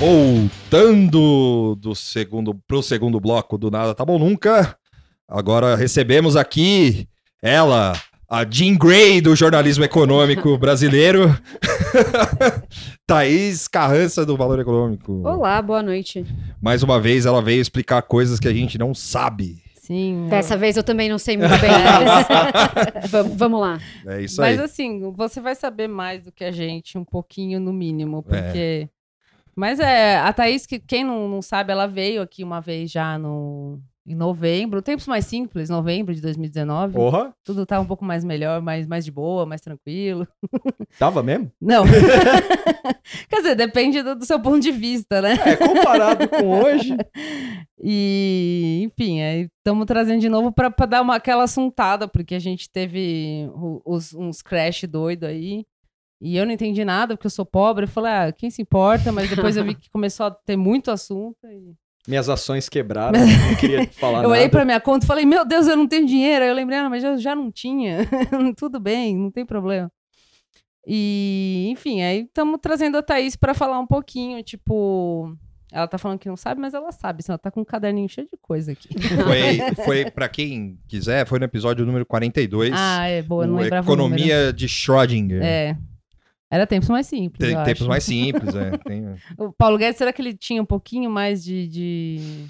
Voltando 0.07 1.74
do 1.80 1.92
segundo 1.92 2.54
pro 2.54 2.80
segundo 2.80 3.18
bloco 3.18 3.59
do 3.59 3.72
Nada 3.72 3.92
Tá 3.92 4.04
Bom 4.04 4.20
Nunca. 4.20 4.76
Agora 5.26 5.74
recebemos 5.74 6.36
aqui 6.36 7.09
ela, 7.42 7.92
a 8.30 8.44
Jean 8.48 8.76
Grey 8.76 9.20
do 9.20 9.34
jornalismo 9.34 9.82
econômico 9.82 10.57
brasileiro. 10.62 11.36
Thaís 13.04 13.66
Carrança 13.66 14.24
do 14.24 14.36
Valor 14.36 14.61
Econômico. 14.61 15.22
Olá, 15.26 15.61
boa 15.61 15.82
noite. 15.82 16.24
Mais 16.62 16.84
uma 16.84 17.00
vez 17.00 17.26
ela 17.26 17.42
veio 17.42 17.61
explicar 17.61 18.00
coisas 18.02 18.38
que 18.38 18.46
a 18.46 18.54
gente 18.54 18.78
não 18.78 18.94
sabe. 18.94 19.57
Sim. 19.74 20.28
Dessa 20.30 20.57
vez 20.57 20.76
eu 20.76 20.84
também 20.84 21.09
não 21.09 21.18
sei 21.18 21.36
muito 21.36 21.50
bem. 21.61 21.70
mas- 21.70 23.11
Va- 23.11 23.22
Vamos 23.22 23.61
lá. 23.61 23.80
É 24.07 24.20
isso 24.22 24.40
Mas 24.40 24.57
aí. 24.59 24.64
assim, 24.64 25.00
você 25.16 25.40
vai 25.40 25.57
saber 25.57 25.88
mais 25.88 26.22
do 26.22 26.30
que 26.30 26.44
a 26.44 26.52
gente, 26.52 26.96
um 26.96 27.04
pouquinho 27.04 27.59
no 27.59 27.72
mínimo, 27.72 28.24
É. 28.30 28.40
porque. 28.42 28.88
Mas 29.57 29.80
é, 29.80 30.18
a 30.18 30.32
Thaís, 30.32 30.66
que 30.66 30.78
quem 30.78 31.02
não, 31.02 31.28
não 31.28 31.40
sabe, 31.40 31.72
ela 31.72 31.86
veio 31.86 32.20
aqui 32.22 32.44
uma 32.44 32.61
vez 32.61 32.90
já 32.90 33.18
no, 33.18 33.80
em 34.07 34.14
novembro, 34.14 34.82
tempos 34.82 35.07
mais 35.07 35.24
simples, 35.24 35.70
novembro 35.70 36.14
de 36.14 36.20
2019. 36.20 36.92
Porra, 36.92 37.34
Tudo 37.42 37.64
tá 37.64 37.80
um 37.80 37.86
pouco 37.86 38.04
mais 38.04 38.22
melhor, 38.22 38.61
mais, 38.61 38.86
mais 38.86 39.04
de 39.04 39.11
boa, 39.11 39.46
mais 39.46 39.62
tranquilo. 39.62 40.28
tava 40.98 41.22
mesmo? 41.22 41.50
Não. 41.61 41.84
Quer 43.28 43.36
dizer, 43.36 43.54
depende 43.54 44.02
do, 44.02 44.14
do 44.14 44.24
seu 44.26 44.38
ponto 44.40 44.61
de 44.61 44.70
vista, 44.72 45.22
né? 45.22 45.34
É, 45.44 45.57
comparado 45.57 46.28
com 46.28 46.48
hoje. 46.62 46.94
E, 47.82 48.82
enfim, 48.84 49.20
aí 49.22 49.48
estamos 49.59 49.86
trazendo 49.86 50.20
de 50.20 50.28
novo 50.28 50.52
para 50.52 50.68
dar 50.86 51.02
uma, 51.02 51.16
aquela 51.16 51.44
assuntada, 51.44 52.07
porque 52.09 52.34
a 52.34 52.38
gente 52.38 52.70
teve 52.70 53.48
os- 53.84 54.14
uns 54.14 54.42
crash 54.42 54.84
doido 54.84 55.24
aí. 55.24 55.64
E 56.20 56.36
eu 56.36 56.46
não 56.46 56.52
entendi 56.52 56.84
nada, 56.84 57.14
porque 57.16 57.26
eu 57.26 57.30
sou 57.30 57.44
pobre. 57.44 57.84
Eu 57.84 57.88
falei, 57.88 58.10
ah, 58.12 58.32
quem 58.32 58.50
se 58.50 58.62
importa? 58.62 59.12
Mas 59.12 59.28
depois 59.28 59.56
eu 59.56 59.64
vi 59.64 59.74
que 59.74 59.90
começou 59.90 60.26
a 60.26 60.30
ter 60.30 60.56
muito 60.56 60.90
assunto. 60.90 61.36
e- 61.46 61.74
Minhas 62.08 62.28
ações 62.28 62.68
quebraram, 62.68 63.18
não 63.50 63.54
queria 63.56 63.86
falar 63.88 64.22
eu 64.24 64.30
olhei 64.30 64.48
pra 64.48 64.64
minha 64.64 64.80
conta 64.80 65.04
e 65.04 65.08
falei, 65.08 65.26
meu 65.26 65.44
Deus, 65.44 65.66
eu 65.66 65.76
não 65.76 65.86
tenho 65.86 66.07
dinheiro. 66.07 66.42
Aí 66.45 66.50
eu 66.50 66.54
lembrei, 66.54 66.78
ah, 66.78 66.88
mas 66.88 67.04
eu 67.04 67.18
já 67.18 67.34
não 67.34 67.50
tinha. 67.53 67.99
Tudo 68.57 68.80
bem, 68.80 69.14
não 69.16 69.30
tem 69.30 69.45
problema. 69.45 69.91
E, 70.86 71.66
enfim, 71.70 72.00
aí 72.03 72.20
estamos 72.20 72.61
trazendo 72.62 72.96
a 72.96 73.03
Thaís 73.03 73.34
para 73.36 73.53
falar 73.54 73.78
um 73.80 73.86
pouquinho, 73.86 74.42
tipo. 74.42 75.36
Ela 75.72 75.88
tá 75.88 75.99
falando 75.99 76.18
que 76.20 76.28
não 76.28 76.36
sabe, 76.36 76.61
mas 76.61 76.72
ela 76.74 76.92
sabe. 76.92 77.22
senão 77.24 77.34
Ela 77.34 77.38
tá 77.41 77.50
com 77.50 77.61
um 77.61 77.64
caderninho 77.64 78.08
cheio 78.08 78.28
de 78.32 78.38
coisa 78.41 78.70
aqui. 78.72 78.88
Foi, 78.96 79.74
foi 79.84 80.11
para 80.11 80.28
quem 80.28 80.78
quiser, 80.88 81.26
foi 81.26 81.41
no 81.41 81.45
episódio 81.45 81.84
número 81.84 82.07
42. 82.07 82.70
Ah, 82.72 83.07
é 83.08 83.20
boa, 83.20 83.46
não 83.49 83.57
lembrava. 83.57 83.84
Economia 83.84 84.53
de 84.53 84.66
Schrödinger. 84.68 85.42
É. 85.42 85.76
Era 86.50 86.66
tempos 86.66 86.88
mais 86.88 87.06
simples. 87.06 87.38
Tem 87.48 87.56
eu 87.58 87.64
tempos 87.64 87.82
acho. 87.82 87.88
mais 87.88 88.04
simples, 88.04 88.54
é. 88.54 88.70
Tem- 88.86 89.04
O 89.38 89.52
Paulo 89.52 89.76
Guedes, 89.78 89.98
será 89.98 90.12
que 90.12 90.22
ele 90.22 90.34
tinha 90.36 90.62
um 90.62 90.66
pouquinho 90.66 91.10
mais 91.10 91.42
de. 91.42 91.66
de... 91.68 92.46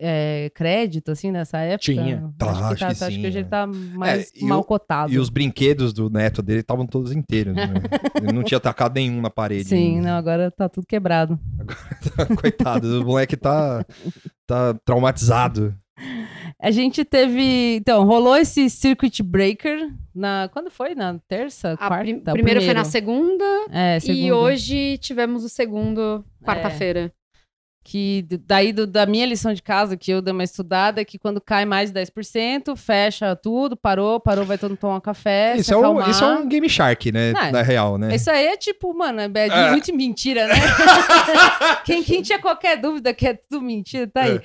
é, 0.00 0.50
crédito, 0.54 1.10
assim, 1.10 1.30
nessa 1.30 1.58
época? 1.58 1.84
Tinha. 1.92 2.32
Tá, 2.38 2.50
acho, 2.50 2.62
acho 2.64 2.74
que 2.74 2.80
tá, 2.80 2.86
que 2.94 3.04
acho 3.04 3.18
que 3.20 3.26
hoje 3.26 3.36
é. 3.36 3.40
ele 3.40 3.48
tá 3.48 3.66
mais 3.66 4.30
e 4.34 4.44
o- 4.44 4.48
mal 4.48 4.64
cotado. 4.64 5.12
E 5.12 5.18
os 5.18 5.28
brinquedos 5.28 5.92
do 5.92 6.08
neto 6.08 6.40
dele 6.42 6.60
estavam 6.60 6.86
todos 6.86 7.12
inteiros. 7.12 7.54
Né? 7.54 7.64
Ele 8.22 8.32
não 8.32 8.42
tinha 8.42 8.58
tacado 8.60 8.94
nenhum 8.94 9.20
na 9.20 9.30
parede. 9.30 9.64
Sim, 9.68 9.96
ainda. 9.96 10.08
não, 10.08 10.16
agora 10.16 10.50
tá 10.50 10.68
tudo 10.68 10.86
quebrado. 10.86 11.38
Coitado, 12.40 13.02
o 13.02 13.04
moleque 13.04 13.36
tá, 13.36 13.84
tá 14.46 14.74
traumatizado. 14.84 15.74
A 16.60 16.70
gente 16.72 17.04
teve. 17.04 17.76
Então, 17.76 18.04
rolou 18.04 18.36
esse 18.36 18.68
Circuit 18.68 19.22
Breaker 19.22 19.90
na. 20.14 20.48
Quando 20.52 20.70
foi? 20.70 20.94
Na 20.94 21.16
terça? 21.28 21.72
A 21.74 21.76
quarta? 21.88 22.02
prim- 22.04 22.22
O 22.26 22.32
primeiro 22.32 22.60
foi 22.62 22.74
na 22.74 22.84
segunda 22.84 23.44
É, 23.70 23.96
e 23.98 24.00
segunda. 24.00 24.34
hoje 24.36 24.98
tivemos 24.98 25.44
o 25.44 25.48
segundo 25.48 26.24
quarta-feira. 26.44 27.12
Que 27.90 28.22
daí 28.46 28.70
do- 28.70 28.86
da 28.86 29.06
minha 29.06 29.24
lição 29.24 29.54
de 29.54 29.62
casa, 29.62 29.96
que 29.96 30.10
eu 30.10 30.20
dei 30.20 30.30
uma 30.32 30.44
estudada, 30.44 31.00
é 31.00 31.04
que 31.06 31.18
quando 31.18 31.40
cai 31.40 31.64
mais 31.64 31.90
de 31.90 31.94
10%, 31.94 32.76
fecha 32.76 33.34
tudo, 33.34 33.74
parou, 33.78 34.20
parou, 34.20 34.44
vai 34.44 34.58
todo 34.58 34.70
mundo 34.72 34.78
tomar 34.78 34.96
um 34.96 35.00
café. 35.00 35.54
Isso 35.56 35.64
se 35.68 35.72
é, 35.72 35.76
um, 35.78 36.10
isso 36.10 36.22
é 36.22 36.26
um 36.36 36.46
Game 36.46 36.68
Shark, 36.68 37.10
né? 37.10 37.32
Não, 37.32 37.50
na 37.52 37.62
real, 37.62 37.96
né? 37.96 38.14
Isso 38.14 38.30
aí 38.30 38.46
é 38.48 38.56
tipo, 38.58 38.92
mano, 38.92 39.20
é, 39.20 39.30
é 39.34 39.46
É. 39.48 39.70
muito 39.70 39.94
mentira, 39.96 40.46
né? 40.48 40.54
quem, 41.84 42.02
quem 42.02 42.20
tinha 42.22 42.38
qualquer 42.38 42.76
dúvida 42.76 43.14
que 43.14 43.26
é 43.26 43.34
tudo 43.34 43.62
mentira, 43.62 44.06
tá 44.06 44.22
aí. 44.22 44.40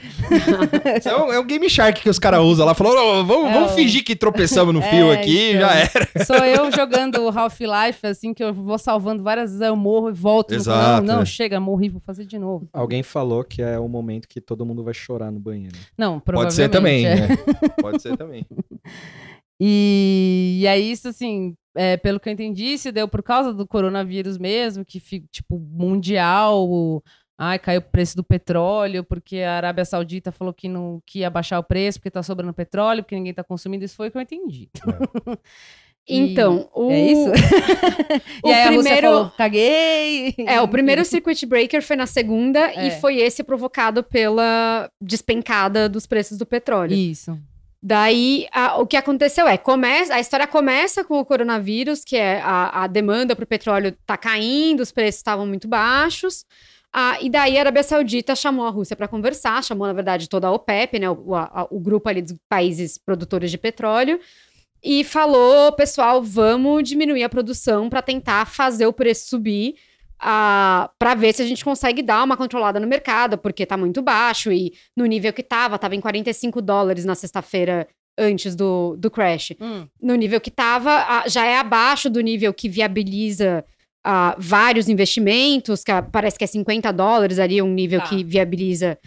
Isso 0.98 1.10
é, 1.10 1.18
um, 1.18 1.34
é 1.34 1.40
um 1.40 1.46
Game 1.46 1.70
Shark 1.70 2.02
que 2.02 2.10
os 2.10 2.20
caras 2.20 2.40
usam 2.42 2.66
lá. 2.66 2.74
Falou, 2.74 2.94
"Ô, 3.20 3.26
vamos, 3.26 3.50
É 3.50 3.54
vamos 3.54 3.72
fingir 3.74 4.04
que 4.04 4.16
tropeçamos 4.16 4.74
no 4.74 4.82
fio 4.84 5.12
É, 5.12 5.16
aqui, 5.16 5.50
então. 5.52 5.62
já 5.68 5.74
era. 5.76 6.26
Sou 6.26 6.38
eu 6.38 6.72
jogando 6.72 7.28
Half-Life, 7.28 8.06
assim, 8.08 8.34
que 8.34 8.44
eu 8.44 8.54
vou 8.54 8.78
salvando 8.78 9.24
várias 9.24 9.50
vezes, 9.52 9.62
aí 9.62 9.68
eu 9.70 9.76
morro 9.76 10.10
e 10.10 10.14
volto. 10.14 10.54
Exato, 10.54 11.04
Não, 11.06 11.16
não, 11.16 11.22
é. 11.24 11.26
chega, 11.26 11.60
morri, 11.60 11.90
vou 11.90 12.00
fazer 12.02 12.26
de 12.26 12.38
novo. 12.40 12.68
Alguém 12.72 13.04
falou 13.04 13.33
que 13.42 13.62
é 13.62 13.80
o 13.80 13.88
momento 13.88 14.28
que 14.28 14.42
todo 14.42 14.66
mundo 14.66 14.84
vai 14.84 14.94
chorar 14.94 15.32
no 15.32 15.40
banheiro. 15.40 15.78
Não, 15.98 16.20
Pode 16.20 16.54
ser 16.54 16.68
provavelmente. 16.68 16.72
também, 16.72 17.06
é. 17.06 17.16
né? 17.30 17.38
Pode 17.82 18.02
ser 18.02 18.18
também. 18.18 18.46
E, 19.60 20.60
e 20.62 20.68
aí, 20.68 20.92
isso, 20.92 21.08
assim, 21.08 21.56
é, 21.76 21.96
pelo 21.96 22.20
que 22.20 22.28
eu 22.28 22.34
entendi, 22.34 22.78
se 22.78 22.92
deu 22.92 23.08
por 23.08 23.24
causa 23.24 23.54
do 23.54 23.66
coronavírus 23.66 24.38
mesmo, 24.38 24.84
que, 24.84 25.00
tipo, 25.32 25.58
mundial, 25.58 26.68
o- 26.70 27.02
ai, 27.38 27.58
caiu 27.60 27.80
o 27.80 27.84
preço 27.84 28.16
do 28.16 28.24
petróleo, 28.24 29.04
porque 29.04 29.38
a 29.40 29.54
Arábia 29.56 29.86
Saudita 29.86 30.32
falou 30.32 30.54
que, 30.54 30.68
não, 30.68 31.02
que 31.06 31.20
ia 31.20 31.30
baixar 31.30 31.60
o 31.60 31.64
preço, 31.64 32.00
porque 32.00 32.12
tá 32.12 32.22
sobrando 32.24 32.54
petróleo, 32.54 33.04
porque 33.04 33.16
ninguém 33.16 33.34
tá 33.34 33.44
consumindo, 33.44 33.86
isso 33.86 33.96
foi 33.96 34.10
o 34.10 34.12
que 34.12 34.18
eu 34.18 34.22
entendi. 34.22 34.70
E- 34.76 34.80
Então, 36.08 36.70
o... 36.74 36.92
É 36.92 37.00
isso? 37.12 37.30
o 38.44 38.50
e 38.50 38.54
aí 38.54 38.64
a 38.64 38.68
primeiro- 38.68 39.08
falou, 39.08 39.32
caguei. 39.38 40.36
É, 40.40 40.60
o 40.62 40.68
primeiro 40.68 41.04
circuit 41.06 41.46
breaker 41.46 41.82
foi 41.82 41.96
na 41.96 42.06
segunda 42.06 42.60
É. 42.60 42.88
e 42.88 42.92
foi 43.00 43.18
esse 43.18 43.44
provocado 43.44 44.04
pela 44.04 44.90
despencada 45.02 45.88
dos 45.88 46.06
preços 46.06 46.38
do 46.38 46.46
petróleo. 46.46 46.94
Isso. 46.94 47.38
Daí, 47.82 48.48
a- 48.52 48.78
o 48.78 48.88
que 48.88 48.96
aconteceu 48.96 49.48
é, 49.48 49.58
começa, 49.58 50.16
a 50.16 50.20
história 50.20 50.48
começa 50.48 51.04
com 51.04 51.20
o 51.20 51.26
coronavírus, 51.26 52.04
que 52.04 52.16
é 52.16 52.40
a, 52.42 52.84
a 52.84 52.88
demanda 52.88 53.36
para 53.36 53.44
o 53.44 53.48
petróleo 53.48 53.96
tá 54.06 54.16
caindo, 54.18 54.80
os 54.82 54.92
preços 54.92 55.20
estavam 55.20 55.46
muito 55.46 55.68
baixos. 55.68 56.46
Ah, 56.94 57.18
e 57.22 57.30
daí 57.30 57.58
a 57.58 57.62
Arábia 57.62 57.82
Saudita 57.84 58.36
chamou 58.36 58.66
a 58.66 58.70
Rússia 58.70 58.96
para 58.96 59.08
conversar, 59.08 59.64
chamou, 59.64 59.88
na 59.88 59.94
verdade, 59.94 60.30
toda 60.30 60.48
a 60.48 60.52
OPEP, 60.52 61.00
né, 61.00 61.10
o, 61.10 61.34
a- 61.34 61.50
a- 61.52 61.68
o 61.72 61.80
grupo 61.80 62.08
ali 62.08 62.22
dos 62.22 62.36
países 62.48 62.98
produtores 62.98 63.50
de 63.52 63.58
petróleo, 63.58 64.20
e 64.84 65.04
falou, 65.04 65.72
pessoal, 65.74 66.22
vamos 66.22 66.88
diminuir 66.90 67.24
a 67.24 67.30
produção 67.30 67.90
para 67.90 68.02
tentar 68.02 68.46
fazer 68.46 68.86
o 68.86 68.94
preço 68.94 69.30
subir, 69.30 69.76
para 71.00 71.16
ver 71.18 71.34
se 71.34 71.42
a 71.42 71.46
gente 71.46 71.64
consegue 71.64 72.02
dar 72.02 72.24
uma 72.24 72.38
controlada 72.38 72.80
no 72.80 72.88
mercado, 72.88 73.38
porque 73.38 73.66
tá 73.66 73.78
muito 73.78 74.02
baixo 74.02 74.52
e 74.52 74.74
no 74.96 75.06
nível 75.06 75.34
que 75.34 75.44
tava, 75.44 75.78
tava 75.78 75.96
em 75.96 76.02
45 76.02 76.62
dólares 76.62 77.06
na 77.06 77.16
sexta-feira 77.16 77.88
antes 78.18 78.56
do, 78.56 78.96
do 78.98 79.10
crash. 79.10 79.54
Hum, 79.60 79.88
No 80.02 80.16
nível 80.16 80.40
que 80.40 80.52
tava, 80.52 81.24
já 81.28 81.46
é 81.46 81.58
abaixo 81.58 82.10
do 82.10 82.22
nível 82.22 82.54
que 82.54 82.70
viabiliza 82.70 83.66
ah, 84.04 84.36
vários 84.38 84.88
investimentos, 84.88 85.84
que 85.84 85.92
parece 86.12 86.38
que 86.38 86.44
é 86.44 86.48
50 86.48 86.92
dólares 86.92 87.40
ali, 87.40 87.62
um 87.62 87.70
nível 87.74 88.00
Tá. 88.02 88.08
que 88.08 88.24
viabiliza, 88.24 88.98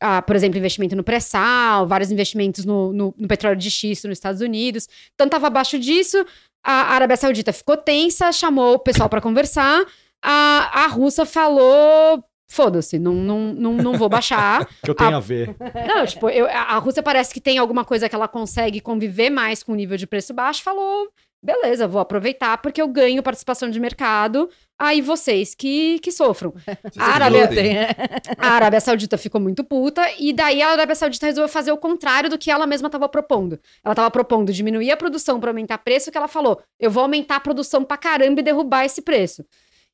ah, 0.00 0.20
por 0.22 0.34
exemplo, 0.36 0.58
investimento 0.58 0.94
no 0.96 1.02
pré-sal, 1.04 1.86
vários 1.86 2.10
investimentos 2.10 2.64
no, 2.64 2.92
no, 2.92 3.14
no 3.16 3.28
petróleo 3.28 3.56
de 3.56 3.70
xisto 3.70 4.08
nos 4.08 4.18
Estados 4.18 4.40
Unidos. 4.40 4.88
Então 5.14 5.28
tava 5.28 5.46
abaixo 5.46 5.78
disso, 5.78 6.24
a 6.64 6.94
Arábia 6.94 7.16
Saudita 7.16 7.52
ficou 7.52 7.76
tensa, 7.76 8.30
chamou 8.32 8.74
o 8.74 8.78
pessoal 8.78 9.08
para 9.08 9.20
conversar, 9.20 9.84
a, 10.22 10.84
a 10.84 10.86
Rússia 10.88 11.24
falou... 11.26 12.22
Foda-se, 12.46 12.98
não, 12.98 13.14
não, 13.14 13.38
não, 13.54 13.72
não 13.72 13.92
vou 13.94 14.08
baixar. 14.08 14.68
Que 14.84 14.90
eu 14.90 14.94
tenho 14.94 15.16
a 15.16 15.20
ver? 15.20 15.56
Não, 15.88 16.06
tipo, 16.06 16.28
eu- 16.28 16.46
a 16.46 16.74
a 16.74 16.78
Rússia 16.78 17.02
parece 17.02 17.32
que 17.32 17.40
tem 17.40 17.56
alguma 17.58 17.84
coisa 17.84 18.08
que 18.08 18.14
ela 18.14 18.28
consegue 18.28 18.80
conviver 18.80 19.30
mais 19.30 19.62
com 19.62 19.72
o 19.72 19.74
nível 19.74 19.96
de 19.96 20.06
preço 20.06 20.32
baixo. 20.34 20.62
Falou, 20.62 21.08
beleza, 21.42 21.88
vou 21.88 22.00
aproveitar 22.00 22.58
porque 22.58 22.80
eu 22.82 22.86
ganho 22.86 23.22
participação 23.22 23.70
de 23.70 23.80
mercado. 23.80 24.48
Aí 24.78 25.00
vocês 25.00 25.54
que, 25.54 25.98
que 26.00 26.10
sofram. 26.10 26.52
A 26.98 27.04
Arábia, 27.04 27.48
a 28.36 28.48
Arábia 28.48 28.80
Saudita 28.80 29.16
ficou 29.16 29.40
muito 29.40 29.62
puta 29.62 30.02
e 30.18 30.32
daí 30.32 30.60
a 30.62 30.70
Arábia 30.70 30.94
Saudita 30.94 31.26
resolveu 31.26 31.48
fazer 31.48 31.70
o 31.70 31.76
contrário 31.76 32.28
do 32.28 32.36
que 32.36 32.50
ela 32.50 32.66
mesma 32.66 32.88
estava 32.88 33.08
propondo. 33.08 33.58
Ela 33.84 33.92
estava 33.92 34.10
propondo 34.10 34.52
diminuir 34.52 34.90
a 34.90 34.96
produção 34.96 35.38
para 35.38 35.50
aumentar 35.50 35.78
preço, 35.78 36.10
que 36.10 36.18
ela 36.18 36.28
falou: 36.28 36.60
eu 36.78 36.90
vou 36.90 37.02
aumentar 37.02 37.36
a 37.36 37.40
produção 37.40 37.84
pra 37.84 37.96
caramba 37.96 38.40
e 38.40 38.44
derrubar 38.44 38.84
esse 38.84 39.00
preço. 39.02 39.44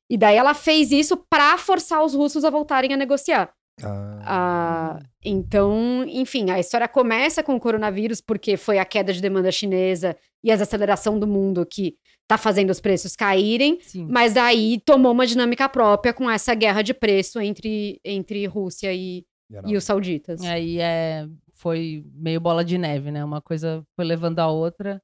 E 0.09 0.17
daí 0.17 0.35
ela 0.35 0.53
fez 0.53 0.91
isso 0.91 1.15
pra 1.29 1.57
forçar 1.57 2.03
os 2.03 2.13
russos 2.13 2.43
a 2.43 2.49
voltarem 2.49 2.93
a 2.93 2.97
negociar. 2.97 3.53
Ah, 3.83 4.99
então, 5.23 6.03
enfim, 6.07 6.49
a 6.51 6.59
história 6.59 6.87
começa 6.87 7.43
com 7.43 7.55
o 7.55 7.59
coronavírus, 7.59 8.21
porque 8.21 8.57
foi 8.57 8.77
a 8.77 8.85
queda 8.85 9.13
de 9.13 9.21
demanda 9.21 9.51
chinesa 9.51 10.15
e 10.43 10.51
a 10.51 10.55
desaceleração 10.55 11.19
do 11.19 11.27
mundo 11.27 11.65
que 11.65 11.95
tá 12.27 12.37
fazendo 12.37 12.69
os 12.69 12.79
preços 12.79 13.15
caírem, 13.15 13.79
Sim. 13.81 14.07
mas 14.09 14.33
daí 14.33 14.79
tomou 14.85 15.11
uma 15.11 15.27
dinâmica 15.27 15.67
própria 15.67 16.13
com 16.13 16.29
essa 16.29 16.53
guerra 16.55 16.81
de 16.81 16.93
preço 16.93 17.39
entre, 17.39 17.99
entre 18.05 18.45
Rússia 18.45 18.93
e, 18.93 19.25
e 19.65 19.75
os 19.75 19.83
sauditas. 19.83 20.41
E 20.41 20.47
aí 20.47 20.79
é, 20.79 21.27
foi 21.51 22.05
meio 22.13 22.39
bola 22.39 22.63
de 22.63 22.77
neve, 22.77 23.11
né? 23.11 23.23
Uma 23.23 23.41
coisa 23.41 23.85
foi 23.95 24.05
levando 24.05 24.39
a 24.39 24.47
outra 24.47 25.01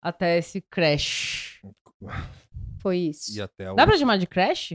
até 0.00 0.38
esse 0.38 0.60
crash. 0.60 1.60
Foi 2.80 2.98
isso. 2.98 3.36
E 3.36 3.42
o... 3.42 3.74
Dá 3.74 3.86
pra 3.86 3.96
chamar 3.96 4.16
de 4.16 4.26
crash? 4.26 4.74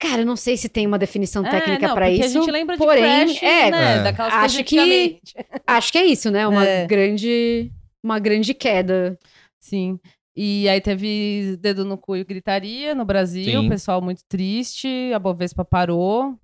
Cara, 0.00 0.22
eu 0.22 0.26
não 0.26 0.36
sei 0.36 0.56
se 0.56 0.68
tem 0.68 0.86
uma 0.86 0.98
definição 0.98 1.42
técnica 1.42 1.84
é, 1.84 1.88
não, 1.88 1.94
pra 1.94 2.06
porque 2.06 2.20
isso. 2.24 2.38
a 2.38 2.40
gente 2.40 2.50
lembra 2.52 2.76
de 2.76 2.84
porém, 2.84 3.02
crash, 3.02 3.42
é, 3.42 3.70
né? 3.70 3.96
É. 3.98 4.02
Daquelas 4.04 4.32
Acho 4.32 4.64
coisas 4.64 4.66
que-. 4.70 5.20
Acho 5.66 5.92
que 5.92 5.98
é 5.98 6.04
isso, 6.06 6.30
né? 6.30 6.46
Uma 6.46 6.64
É. 6.64 6.86
grande 6.86 7.70
uma 8.02 8.18
grande 8.20 8.54
queda. 8.54 9.18
Sim. 9.58 9.98
E 10.36 10.68
aí 10.68 10.80
teve 10.80 11.56
dedo 11.60 11.84
no 11.84 11.98
cu 11.98 12.14
e 12.16 12.22
gritaria 12.22 12.94
no 12.94 13.04
Brasil, 13.04 13.60
Sim. 13.60 13.66
o 13.66 13.68
pessoal 13.68 14.00
muito 14.00 14.20
triste, 14.28 14.88
a 15.12 15.18
Bovespa 15.18 15.64
parou. 15.64 16.34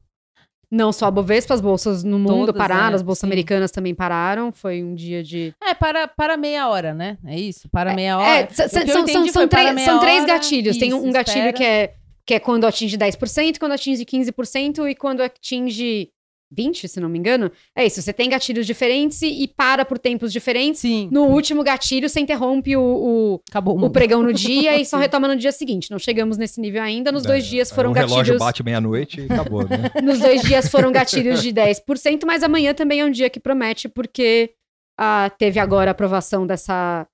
Não 0.68 0.92
só 0.92 1.06
a 1.06 1.10
Bovespa, 1.12 1.54
as 1.54 1.60
bolsas 1.60 2.02
no 2.02 2.18
mundo 2.18 2.46
Todas, 2.46 2.56
pararam, 2.58 2.88
né? 2.90 2.96
as 2.96 3.02
bolsas 3.02 3.20
Sim. 3.20 3.26
americanas 3.28 3.70
também 3.70 3.94
pararam. 3.94 4.50
Foi 4.50 4.82
um 4.82 4.96
dia 4.96 5.22
de. 5.22 5.54
É, 5.62 5.72
para, 5.74 6.08
para 6.08 6.36
meia 6.36 6.68
hora, 6.68 6.92
né? 6.92 7.16
É 7.24 7.38
isso, 7.38 7.68
para 7.68 7.94
meia 7.94 8.18
hora. 8.18 8.28
É, 8.28 8.42
s- 8.50 8.64
O 8.66 8.84
que 8.84 8.90
eu 8.90 8.94
são, 8.94 9.06
são, 9.06 9.28
são, 9.28 9.48
para 9.48 9.60
três, 9.60 9.74
meia 9.76 9.86
são 9.88 10.00
três 10.00 10.22
hora, 10.24 10.32
gatilhos. 10.32 10.76
Tem 10.76 10.92
um 10.92 11.02
isso, 11.04 11.12
gatilho 11.12 11.38
espera. 11.50 11.52
que 11.52 11.62
é, 11.64 11.94
que 12.26 12.34
é 12.34 12.40
quando 12.40 12.66
atinge 12.66 12.96
10%, 12.96 13.58
quando 13.58 13.72
atinge 13.72 14.04
15% 14.04 14.90
e 14.90 14.94
quando 14.94 15.20
atinge 15.20 16.10
20%, 16.56 16.86
se 16.86 17.00
não 17.00 17.08
me 17.08 17.18
engano. 17.18 17.50
É 17.76 17.84
isso, 17.84 18.00
você 18.00 18.12
tem 18.12 18.28
gatilhos 18.30 18.64
diferentes 18.66 19.20
e, 19.22 19.48
para 19.48 19.84
por 19.84 19.98
tempos 19.98 20.32
diferentes. 20.32 20.80
Sim, 20.82 21.08
No 21.10 21.24
último 21.26 21.64
gatilho, 21.64 22.08
você 22.08 22.20
interrompe 22.20 22.76
o, 22.76 22.82
o, 22.82 23.40
acabou 23.48 23.76
o 23.78 23.90
pregão 23.90 24.22
no 24.22 24.32
dia 24.32 24.78
e 24.78 24.84
só 24.86 24.96
retoma 24.98 25.26
no 25.26 25.36
dia 25.36 25.50
seguinte. 25.52 25.90
Não 25.90 25.98
chegamos 25.98 26.36
nesse 26.38 26.60
nível 26.60 26.82
ainda. 26.82 27.10
Nos 27.10 27.24
É, 27.24 27.28
dois 27.28 27.46
dias 27.46 27.70
foram 27.72 27.90
o 27.90 27.92
relógio 27.92 28.16
gatilhos. 28.18 28.38
bate 28.38 28.62
meia-noite 28.62 29.20
e 29.22 29.24
acabou, 29.32 29.68
né? 29.68 29.90
Nos 30.02 30.20
dois 30.20 30.42
dias 30.42 30.68
foram 30.68 30.92
gatilhos 30.92 31.42
de 31.42 31.52
10%, 31.52 32.24
mas 32.24 32.42
amanhã 32.42 32.72
também 32.72 33.00
é 33.00 33.04
um 33.04 33.10
dia 33.10 33.28
que 33.28 33.40
promete, 33.40 33.88
porque 33.88 34.52
ah, 34.98 35.30
teve 35.36 35.58
agora 35.58 35.90
a 35.90 35.92
aprovação 35.92 36.46
dessa, 36.46 37.04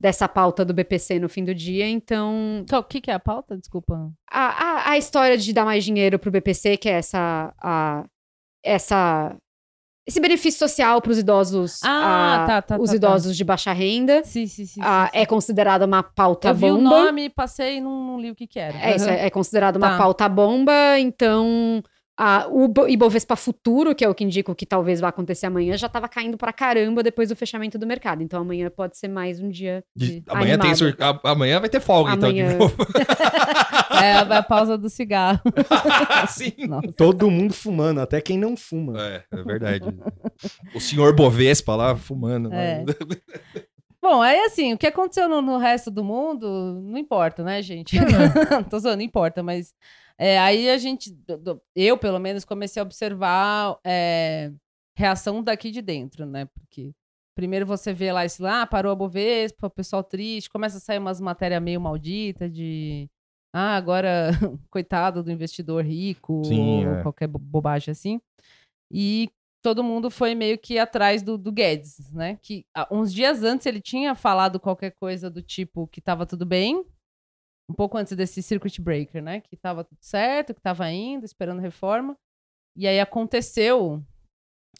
dessa 0.00 0.26
pauta 0.26 0.64
do 0.64 0.72
BPC 0.72 1.18
no 1.18 1.28
fim 1.28 1.44
do 1.44 1.54
dia. 1.54 1.86
Então, 1.88 2.60
Então, 2.62 2.80
O 2.80 2.84
que, 2.84 3.00
que 3.02 3.10
é 3.10 3.14
a 3.14 3.20
pauta? 3.20 3.56
Desculpa. 3.56 4.10
a, 4.30 4.40
a, 4.40 4.90
a 4.92 4.98
história 4.98 5.36
de 5.36 5.52
dar 5.52 5.64
mais 5.66 5.84
dinheiro 5.84 6.18
pro 6.18 6.30
BPC, 6.30 6.76
que 6.78 6.88
é 6.88 6.92
essa. 6.92 7.52
A, 7.62 8.04
essa 8.64 9.36
esse 10.08 10.18
benefício 10.20 10.58
social 10.58 11.00
para 11.00 11.12
os 11.12 11.18
idosos, 11.18 11.80
Ah, 11.84 12.42
ah, 12.42 12.46
tá, 12.46 12.62
tá, 12.62 12.76
os 12.78 12.86
tá, 12.86 12.92
tá. 12.92 12.96
idosos 12.96 13.36
de 13.36 13.44
baixa 13.44 13.72
renda, 13.72 14.24
Sim, 14.24 14.46
sim, 14.46 14.64
sim. 14.66 14.80
sim. 14.82 14.88
é 15.12 15.24
considerada 15.24 15.86
uma 15.86 16.02
pauta 16.02 16.48
Eu 16.48 16.54
vi 16.54 16.70
o 16.70 16.76
bomba. 16.78 16.90
nome, 17.04 17.28
passei 17.30 17.76
e 17.76 17.80
não, 17.80 17.92
não 18.04 18.20
li 18.20 18.30
o 18.30 18.34
que 18.34 18.46
que 18.46 18.58
era. 18.58 18.76
É, 18.78 18.96
isso 18.96 19.04
Aham. 19.06 19.14
é, 19.14 19.26
é 19.26 19.30
considerado 19.30 19.76
uma 19.76 19.90
Tá. 19.90 19.98
pauta 19.98 20.28
bomba, 20.28 20.98
então 20.98 21.80
Ah, 22.22 22.46
o 22.50 22.68
Bo- 22.68 22.86
Ibovespa 22.86 23.34
Futuro, 23.34 23.94
que 23.94 24.04
é 24.04 24.08
o 24.08 24.14
que 24.14 24.22
indica 24.22 24.52
o 24.52 24.54
que 24.54 24.66
talvez 24.66 25.00
vá 25.00 25.08
acontecer 25.08 25.46
amanhã, 25.46 25.74
já 25.78 25.86
estava 25.86 26.06
caindo 26.06 26.36
pra 26.36 26.52
caramba 26.52 27.02
depois 27.02 27.30
do 27.30 27.34
fechamento 27.36 27.78
do 27.78 27.86
mercado. 27.86 28.22
Então 28.22 28.42
amanhã 28.42 28.68
pode 28.70 28.98
ser 28.98 29.08
mais 29.08 29.40
um 29.40 29.48
dia 29.48 29.82
de 29.96 30.22
Amanhã, 30.28 30.58
tem 30.58 30.74
sur- 30.74 30.94
a- 31.00 31.30
amanhã 31.30 31.58
vai 31.58 31.70
ter 31.70 31.80
folga, 31.80 32.12
Amanhã. 32.12 32.52
então, 32.52 32.68
de 32.68 32.74
novo. 32.74 32.76
É 34.02 34.12
a, 34.12 34.20
a 34.38 34.42
pausa 34.42 34.78
do 34.78 34.88
cigarro. 34.88 35.40
Sim. 36.28 36.52
Nossa. 36.68 36.92
Todo 36.96 37.30
mundo 37.30 37.52
fumando, 37.52 38.00
até 38.00 38.20
quem 38.20 38.38
não 38.38 38.56
fuma. 38.56 38.98
É, 39.02 39.24
é 39.32 39.42
verdade. 39.42 39.84
o 40.74 40.80
senhor 40.80 41.14
Bovespa 41.14 41.74
lá 41.76 41.96
fumando. 41.96 42.50
É. 42.52 42.78
né? 42.84 42.84
Bom, 44.02 44.22
aí 44.22 44.38
assim, 44.44 44.72
o 44.72 44.78
que 44.78 44.86
aconteceu 44.86 45.28
no, 45.28 45.42
no 45.42 45.58
resto 45.58 45.90
do 45.90 46.02
mundo, 46.02 46.80
não 46.82 46.96
importa, 46.98 47.42
né, 47.44 47.60
gente? 47.60 47.94
Tô 48.70 48.78
zoando, 48.78 48.96
não 48.98 49.04
importa, 49.04 49.42
mas 49.42 49.74
é, 50.20 50.38
aí 50.38 50.68
a 50.68 50.76
gente, 50.76 51.16
eu 51.74 51.96
pelo 51.96 52.18
menos, 52.18 52.44
comecei 52.44 52.78
a 52.78 52.84
observar 52.84 53.78
é, 53.82 54.52
reação 54.94 55.42
daqui 55.42 55.70
de 55.70 55.80
dentro, 55.80 56.26
né? 56.26 56.44
Porque 56.44 56.92
primeiro 57.34 57.64
você 57.64 57.94
vê 57.94 58.12
lá 58.12 58.22
esse 58.22 58.42
lá, 58.42 58.60
ah, 58.60 58.66
parou 58.66 58.92
a 58.92 58.94
Bovespa, 58.94 59.68
o 59.68 59.70
pessoal 59.70 60.04
triste, 60.04 60.50
começa 60.50 60.76
a 60.76 60.80
sair 60.80 60.98
umas 60.98 61.22
matérias 61.22 61.62
meio 61.62 61.80
maldita 61.80 62.50
de. 62.50 63.08
Ah, 63.50 63.74
agora, 63.76 64.30
coitado 64.70 65.22
do 65.22 65.32
investidor 65.32 65.86
rico, 65.86 66.42
Sim, 66.44 66.86
ou 66.86 66.94
é. 66.96 67.02
qualquer 67.02 67.26
bo- 67.26 67.38
bobagem 67.38 67.90
assim. 67.92 68.20
E 68.92 69.30
todo 69.62 69.82
mundo 69.82 70.10
foi 70.10 70.34
meio 70.34 70.58
que 70.58 70.78
atrás 70.78 71.22
do, 71.22 71.38
do 71.38 71.50
Guedes, 71.50 72.12
né? 72.12 72.38
Que 72.42 72.66
uns 72.90 73.10
dias 73.10 73.42
antes 73.42 73.66
ele 73.66 73.80
tinha 73.80 74.14
falado 74.14 74.60
qualquer 74.60 74.90
coisa 74.90 75.30
do 75.30 75.40
tipo 75.40 75.86
que 75.86 76.02
tava 76.02 76.26
tudo 76.26 76.44
bem, 76.44 76.84
um 77.70 77.74
pouco 77.74 77.96
antes 77.96 78.16
desse 78.16 78.42
circuit 78.42 78.82
breaker, 78.82 79.22
né? 79.22 79.40
Que 79.40 79.56
tava 79.56 79.84
tudo 79.84 79.98
certo, 80.00 80.52
que 80.52 80.60
tava 80.60 80.90
indo, 80.90 81.24
esperando 81.24 81.60
reforma. 81.60 82.16
E 82.76 82.86
aí 82.86 82.98
aconteceu 82.98 84.02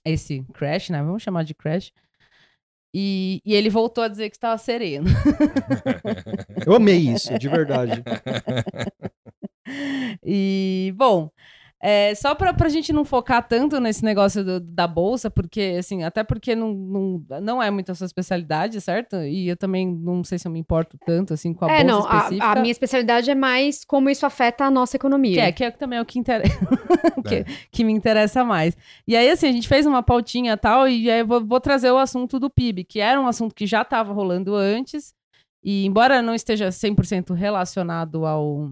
esse 0.05 0.43
crash, 0.53 0.91
né? 0.91 1.01
Vamos 1.01 1.23
chamar 1.23 1.45
de 1.45 1.55
crash. 1.55 1.93
E, 2.93 3.41
e 3.45 3.55
ele 3.55 3.71
voltou 3.71 4.03
a 4.03 4.09
dizer 4.09 4.29
que 4.29 4.37
estava 4.37 4.59
sereno. 4.59 5.07
Eu 6.67 6.75
amei 6.75 6.99
isso, 6.99 7.39
de 7.39 7.49
verdade. 7.49 8.03
E, 10.25 10.93
bom, 10.97 11.31
é, 11.83 12.15
só 12.15 12.35
pra, 12.35 12.53
pra 12.53 12.69
gente 12.69 12.93
não 12.93 13.05
focar 13.05 13.47
tanto 13.49 13.81
nesse 13.81 14.05
negócio 14.05 14.45
do- 14.45 14.61
da 14.61 14.87
bolsa, 14.87 15.31
porque, 15.31 15.77
assim, 15.79 16.03
até 16.03 16.23
porque 16.23 16.55
não, 16.55 16.73
não, 16.75 17.25
não 17.41 17.63
é 17.63 17.71
muito 17.71 17.91
a 17.91 17.95
sua 17.95 18.05
especialidade, 18.05 18.81
certo? 18.81 19.17
E 19.17 19.49
eu 19.49 19.57
também 19.57 19.87
não 19.91 20.23
sei 20.23 20.39
se 20.39 20.47
eu 20.47 20.53
me 20.53 20.59
importo 20.59 20.99
tanto, 21.07 21.33
assim, 21.33 21.55
com 21.55 21.65
a 21.65 21.73
É, 21.73 21.83
bolsa 21.83 21.87
não, 21.87 22.07
a, 22.07 22.17
específica. 22.19 22.47
a 22.47 22.55
minha 22.61 22.73
especialidade 22.73 23.31
é 23.31 23.35
mais 23.35 23.85
como 23.85 24.11
isso 24.11 24.27
afeta 24.27 24.65
a 24.65 24.71
nossa 24.71 24.97
economia. 24.97 25.35
Que 25.35 25.41
é, 25.41 25.53
que 25.53 25.65
é 25.65 25.71
também 25.71 25.99
o 26.01 26.05
que, 26.05 26.19
inter... 26.19 26.43
que, 27.27 27.35
É. 27.37 27.45
que 27.73 27.83
me 27.85 27.93
interessa 27.93 28.45
mais. 28.45 28.77
E 29.09 29.17
aí, 29.17 29.31
assim, 29.31 29.49
a 29.49 29.53
gente 29.53 29.67
fez 29.69 29.87
uma 29.87 30.03
pautinha 30.03 30.53
e 30.53 30.57
tal, 30.57 30.87
e 30.89 31.11
aí 31.11 31.21
eu 31.21 31.27
vou, 31.27 31.45
vou 31.45 31.61
trazer 31.61 31.91
o 31.91 31.99
assunto 31.99 32.39
do 32.39 32.51
PIB, 32.51 32.85
que 32.85 33.01
era 33.01 33.21
um 33.21 33.27
assunto 33.27 33.55
que 33.55 33.67
já 33.67 33.83
estava 33.83 34.13
rolando 34.13 34.55
antes, 34.55 35.15
e 35.65 35.85
embora 35.87 36.21
não 36.23 36.35
esteja 36.35 36.69
100% 36.71 37.35
relacionado 37.35 38.25
ao, 38.27 38.71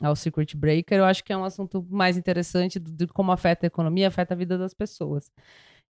ao 0.00 0.16
circuit 0.16 0.56
breaker, 0.56 0.98
eu 0.98 1.04
acho 1.04 1.22
que 1.22 1.32
é 1.32 1.36
um 1.36 1.44
assunto 1.44 1.86
mais 1.90 2.16
interessante 2.16 2.78
do- 2.78 2.90
de 2.90 3.06
como 3.08 3.30
afeta 3.32 3.66
a 3.66 3.68
economia, 3.68 4.08
afeta 4.08 4.34
a 4.34 4.36
vida 4.36 4.56
das 4.56 4.72
pessoas. 4.74 5.30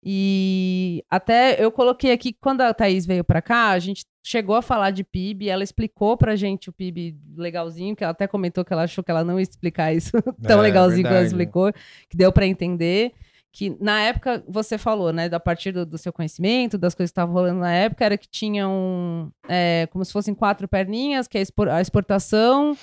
E 0.04 1.04
até 1.10 1.62
eu 1.64 1.72
coloquei 1.72 2.12
aqui, 2.12 2.32
quando 2.34 2.62
a 2.62 2.74
Thaís 2.74 3.06
veio 3.06 3.24
para 3.24 3.42
cá, 3.42 3.70
a 3.72 3.80
gente 3.80 4.06
chegou 4.24 4.56
a 4.56 4.62
falar 4.62 4.92
de 4.92 5.04
PIB, 5.04 5.50
ela 5.50 5.64
explicou 5.64 6.16
pra 6.16 6.36
gente 6.36 6.70
o 6.70 6.74
PIB 6.74 7.18
legalzinho, 7.36 7.96
que 7.96 8.04
ela 8.04 8.12
até 8.12 8.26
comentou 8.28 8.64
que 8.64 8.72
ela 8.72 8.84
achou 8.84 9.04
que 9.04 9.12
ela 9.12 9.24
não 9.26 9.38
ia 9.40 9.44
explicar 9.44 9.94
isso 9.94 10.12
tão 10.42 10.60
É, 10.60 10.64
legalzinho 10.64 11.04
que 11.04 11.08
ela 11.14 11.20
explicou, 11.26 11.74
que 12.10 12.16
deu 12.18 12.32
para 12.32 12.48
entender. 12.48 13.12
Que 13.52 13.76
na 13.82 14.00
época 14.02 14.44
você 14.48 14.78
falou, 14.78 15.12
né, 15.12 15.26
a 15.26 15.40
partir 15.40 15.72
do, 15.72 15.84
do 15.84 15.98
seu 15.98 16.14
conhecimento, 16.14 16.78
das 16.78 16.94
coisas 16.94 17.10
que 17.10 17.14
estavam 17.14 17.34
rolando 17.34 17.60
na 17.60 17.74
época, 17.74 18.06
era 18.06 18.16
que 18.16 18.28
tinham 18.30 19.32
é, 19.50 19.88
como 19.92 20.06
se 20.06 20.14
fossem 20.14 20.36
quatro 20.36 20.68
perninhas, 20.68 21.28
que 21.28 21.36
é 21.36 21.42
a 21.72 21.82
exportação, 21.82 22.78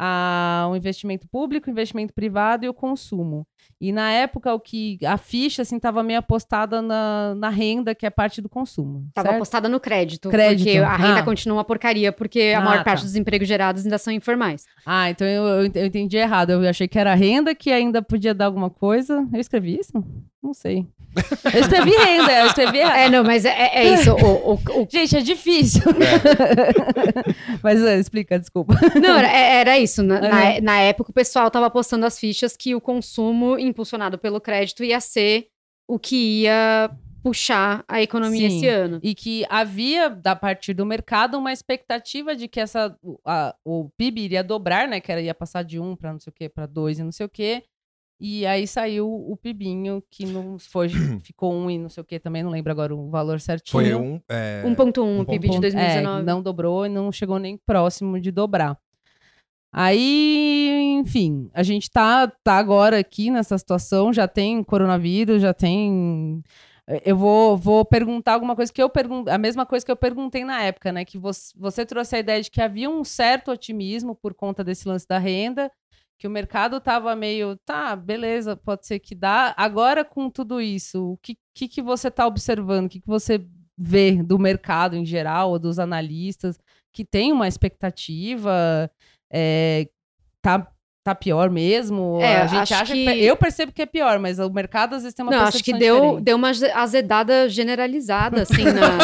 a, 0.00 0.66
o 0.70 0.76
investimento 0.76 1.28
público, 1.28 1.68
investimento 1.70 2.14
privado 2.14 2.64
e 2.64 2.68
o 2.68 2.74
consumo. 2.74 3.46
E 3.80 3.92
na 3.92 4.10
época, 4.12 4.52
o 4.52 4.60
que 4.60 4.98
a 5.06 5.16
ficha 5.16 5.62
assim 5.62 5.76
estava 5.76 6.02
meio 6.02 6.18
apostada 6.18 6.82
na, 6.82 7.34
na 7.34 7.48
renda, 7.48 7.94
que 7.94 8.04
é 8.04 8.10
parte 8.10 8.42
do 8.42 8.48
consumo. 8.48 9.06
Tava 9.14 9.28
certo? 9.28 9.36
apostada 9.36 9.68
no 9.70 9.80
crédito, 9.80 10.28
Crédito, 10.28 10.64
porque 10.66 10.78
a 10.78 10.96
renda 10.96 11.20
ah. 11.20 11.22
continua 11.22 11.56
uma 11.56 11.64
porcaria, 11.64 12.12
porque 12.12 12.52
a 12.54 12.58
Ah, 12.58 12.62
maior 12.62 12.84
parte 12.84 13.00
tá. 13.00 13.06
dos 13.06 13.16
empregos 13.16 13.48
gerados 13.48 13.84
ainda 13.84 13.96
são 13.96 14.12
informais. 14.12 14.66
Ah, 14.84 15.08
então 15.10 15.26
eu, 15.26 15.44
eu 15.44 15.70
eu 15.74 15.86
entendi 15.86 16.16
errado. 16.18 16.50
Eu 16.50 16.68
achei 16.68 16.86
que 16.86 16.98
era 16.98 17.14
renda 17.14 17.54
que 17.54 17.72
ainda 17.72 18.02
podia 18.02 18.34
dar 18.34 18.46
alguma 18.46 18.68
coisa. 18.68 19.26
Eu 19.32 19.40
escrevi 19.40 19.78
isso? 19.80 20.04
Não 20.42 20.52
sei. 20.52 20.86
Eu 21.52 21.60
escrevi 21.60 21.90
renda, 21.90 22.32
eu 22.32 22.46
escrevi. 22.46 22.78
É, 22.78 23.10
não, 23.10 23.24
mas 23.24 23.44
é, 23.44 23.48
é- 23.50 23.78
é 23.84 23.94
isso. 23.94 24.12
o- 24.12 24.52
o- 24.52 24.54
o 24.54 24.86
Gente, 24.88 25.16
é 25.16 25.20
difícil. 25.20 25.82
Mas 27.62 27.82
é, 27.82 27.98
explica, 27.98 28.38
desculpa. 28.38 28.74
Não, 29.00 29.16
era, 29.18 29.28
é- 29.28 29.60
era 29.60 29.78
isso. 29.78 30.02
Na, 30.02 30.20
na, 30.20 30.28
Uhum. 30.28 30.60
na 30.62 30.76
época, 30.78 31.10
o 31.10 31.12
pessoal 31.12 31.50
tava 31.50 31.68
postando 31.70 32.06
as 32.06 32.18
fichas 32.18 32.56
que 32.56 32.74
o 32.76 32.80
consumo 32.80 33.58
impulsionado 33.70 34.18
pelo 34.18 34.40
crédito 34.40 34.84
ia 34.84 35.00
ser 35.00 35.46
o 35.88 35.98
que 35.98 36.42
ia 36.42 36.90
puxar 37.22 37.84
a 37.86 38.00
economia 38.00 38.48
Sim. 38.48 38.56
esse 38.56 38.66
ano. 38.68 38.98
E 39.02 39.14
que 39.14 39.44
havia, 39.50 40.08
da 40.08 40.34
partir 40.34 40.72
do 40.72 40.86
mercado, 40.86 41.36
uma 41.38 41.52
expectativa 41.52 42.34
de 42.34 42.48
que 42.48 42.58
essa, 42.60 42.96
o- 43.02 43.18
a- 43.24 43.54
o 43.64 43.90
PIB 43.96 44.22
iria 44.22 44.42
dobrar, 44.44 44.88
né? 44.88 45.00
Que 45.00 45.12
era, 45.12 45.20
ia 45.20 45.34
passar 45.34 45.62
de 45.62 45.78
1 45.78 45.96
para 45.96 46.12
não 46.12 46.20
sei 46.20 46.30
o 46.30 46.34
quê, 46.34 46.48
para 46.48 46.64
2 46.66 46.98
e 46.98 47.02
não 47.02 47.12
sei 47.12 47.26
o 47.26 47.28
quê. 47.28 47.62
E 48.22 48.44
aí 48.46 48.66
saiu 48.66 49.06
o 49.10 49.34
PIBinho, 49.36 50.02
que 50.10 50.26
não 50.26 50.58
foi, 50.58 50.88
ficou 51.24 51.52
1 51.54 51.70
e 51.70 51.78
não 51.78 51.88
sei 51.88 52.02
o 52.02 52.04
quê, 52.04 52.18
também 52.18 52.42
não 52.42 52.50
lembro 52.50 52.70
agora 52.72 52.94
o 52.94 53.08
valor 53.10 53.40
certinho. 53.40 53.70
Foi 53.72 53.94
um. 53.94 54.20
É... 54.28 54.62
1.1 54.64 55.20
o 55.20 55.24
PIB 55.26 55.40
de 55.42 55.48
ponto- 55.48 55.60
2019. 55.62 56.20
É, 56.20 56.24
não 56.24 56.42
dobrou 56.42 56.86
e 56.86 56.88
não 56.88 57.10
chegou 57.12 57.38
nem 57.38 57.56
próximo 57.56 58.18
de 58.20 58.30
dobrar. 58.30 58.78
Aí, 59.72 60.96
enfim, 61.00 61.48
a 61.54 61.62
gente 61.62 61.90
tá, 61.90 62.26
tá 62.42 62.54
agora 62.54 62.98
aqui 62.98 63.30
nessa 63.30 63.56
situação, 63.56 64.12
já 64.12 64.26
tem 64.26 64.62
coronavírus, 64.64 65.40
já 65.40 65.54
tem. 65.54 66.42
Eu 67.04 67.16
vou, 67.16 67.56
vou 67.56 67.84
perguntar 67.84 68.34
alguma 68.34 68.56
coisa 68.56 68.72
que 68.72 68.82
eu 68.82 68.90
perguntei, 68.90 69.32
a 69.32 69.38
mesma 69.38 69.64
coisa 69.64 69.86
que 69.86 69.92
eu 69.92 69.96
perguntei 69.96 70.44
na 70.44 70.62
época, 70.62 70.90
né? 70.90 71.04
Que 71.04 71.18
você, 71.18 71.52
você 71.56 71.86
trouxe 71.86 72.16
a 72.16 72.18
ideia 72.18 72.42
de 72.42 72.50
que 72.50 72.60
havia 72.60 72.90
um 72.90 73.04
certo 73.04 73.52
otimismo 73.52 74.16
por 74.16 74.34
conta 74.34 74.64
desse 74.64 74.88
lance 74.88 75.06
da 75.06 75.18
renda, 75.18 75.70
que 76.18 76.26
o 76.26 76.30
mercado 76.30 76.80
tava 76.80 77.14
meio, 77.14 77.56
tá, 77.64 77.94
beleza, 77.96 78.56
pode 78.56 78.86
ser 78.86 78.98
que 78.98 79.14
dá. 79.14 79.54
Agora, 79.56 80.04
com 80.04 80.28
tudo 80.28 80.60
isso, 80.60 81.12
o 81.12 81.16
que, 81.18 81.36
que, 81.54 81.68
que 81.68 81.80
você 81.80 82.10
tá 82.10 82.26
observando? 82.26 82.86
O 82.86 82.88
que, 82.88 83.00
que 83.00 83.06
você 83.06 83.40
vê 83.78 84.22
do 84.22 84.38
mercado 84.38 84.96
em 84.96 85.06
geral, 85.06 85.50
ou 85.50 85.58
dos 85.58 85.78
analistas, 85.78 86.58
que 86.92 87.04
tem 87.04 87.32
uma 87.32 87.48
expectativa, 87.48 88.90
é, 89.32 89.86
tá, 90.42 90.66
tá 91.04 91.14
pior 91.14 91.48
mesmo? 91.50 92.18
É, 92.20 92.42
a 92.42 92.46
gente 92.46 92.72
acho 92.72 92.74
acha 92.82 92.92
que... 92.94 93.04
que- 93.04 93.20
Eu 93.24 93.36
percebo 93.36 93.72
que 93.72 93.82
é 93.82 93.86
pior, 93.86 94.18
mas 94.18 94.38
o 94.38 94.50
mercado 94.50 94.94
às 94.96 95.02
vezes 95.02 95.14
tem 95.14 95.24
uma 95.24 95.32
Não, 95.32 95.42
acho 95.44 95.62
que 95.64 95.72
deu, 95.72 95.94
diferente. 96.00 96.22
deu 96.24 96.36
uma 96.36 96.50
azedada 96.74 97.48
generalizada, 97.48 98.42
assim, 98.42 98.64
na, 98.64 98.98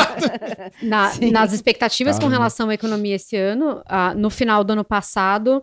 na- 0.82 1.30
nas 1.32 1.52
expectativas 1.52 2.16
com 2.16 2.20
Caramba. 2.22 2.36
relação 2.38 2.68
à 2.70 2.74
economia 2.74 3.16
esse 3.16 3.36
ano. 3.36 3.82
Ah, 3.86 4.14
no 4.14 4.30
final 4.30 4.62
do 4.64 4.72
ano 4.72 4.84
passado, 4.84 5.62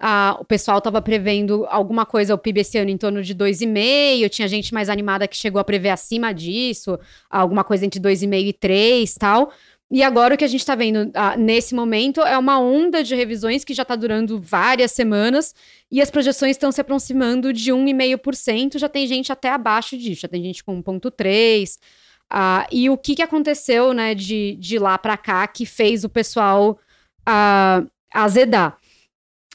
ah, 0.00 0.36
o 0.40 0.44
pessoal 0.44 0.78
estava 0.78 1.00
prevendo 1.00 1.64
alguma 1.68 2.04
coisa, 2.04 2.34
o 2.34 2.38
PIB 2.38 2.60
esse 2.60 2.76
ano 2.78 2.90
em 2.90 2.96
torno 2.98 3.22
de 3.22 3.34
2,5, 3.34 4.28
tinha 4.28 4.48
gente 4.48 4.74
mais 4.74 4.88
animada 4.88 5.26
que 5.28 5.36
chegou 5.36 5.60
a 5.60 5.64
prever 5.64 5.90
acima 5.90 6.32
disso, 6.34 6.98
alguma 7.30 7.62
coisa 7.64 7.86
entre 7.86 8.00
2,5 8.00 8.46
e 8.48 8.52
3 8.52 9.14
tal. 9.14 9.50
E 9.94 10.02
agora 10.02 10.34
o 10.34 10.36
que 10.36 10.42
a 10.42 10.48
gente 10.48 10.58
está 10.58 10.74
vendo 10.74 11.08
ah, 11.14 11.36
nesse 11.36 11.72
momento 11.72 12.20
é 12.20 12.36
uma 12.36 12.58
onda 12.58 13.04
de 13.04 13.14
revisões 13.14 13.62
que 13.62 13.72
já 13.72 13.84
está 13.84 13.94
durando 13.94 14.40
várias 14.40 14.90
semanas 14.90 15.54
e 15.88 16.02
as 16.02 16.10
projeções 16.10 16.56
estão 16.56 16.72
se 16.72 16.80
aproximando 16.80 17.52
de 17.52 17.70
1,5%. 17.70 18.76
Já 18.76 18.88
tem 18.88 19.06
gente 19.06 19.30
até 19.30 19.50
abaixo 19.50 19.96
disso, 19.96 20.22
já 20.22 20.28
tem 20.28 20.42
gente 20.42 20.64
com 20.64 20.82
1,3%. 20.82 21.78
Ah, 22.28 22.66
e 22.72 22.90
o 22.90 22.98
que, 22.98 23.14
que 23.14 23.22
aconteceu 23.22 23.92
né, 23.92 24.16
de, 24.16 24.56
de 24.58 24.80
lá 24.80 24.98
para 24.98 25.16
cá 25.16 25.46
que 25.46 25.64
fez 25.64 26.02
o 26.02 26.08
pessoal 26.08 26.76
ah, 27.24 27.84
azedar? 28.12 28.76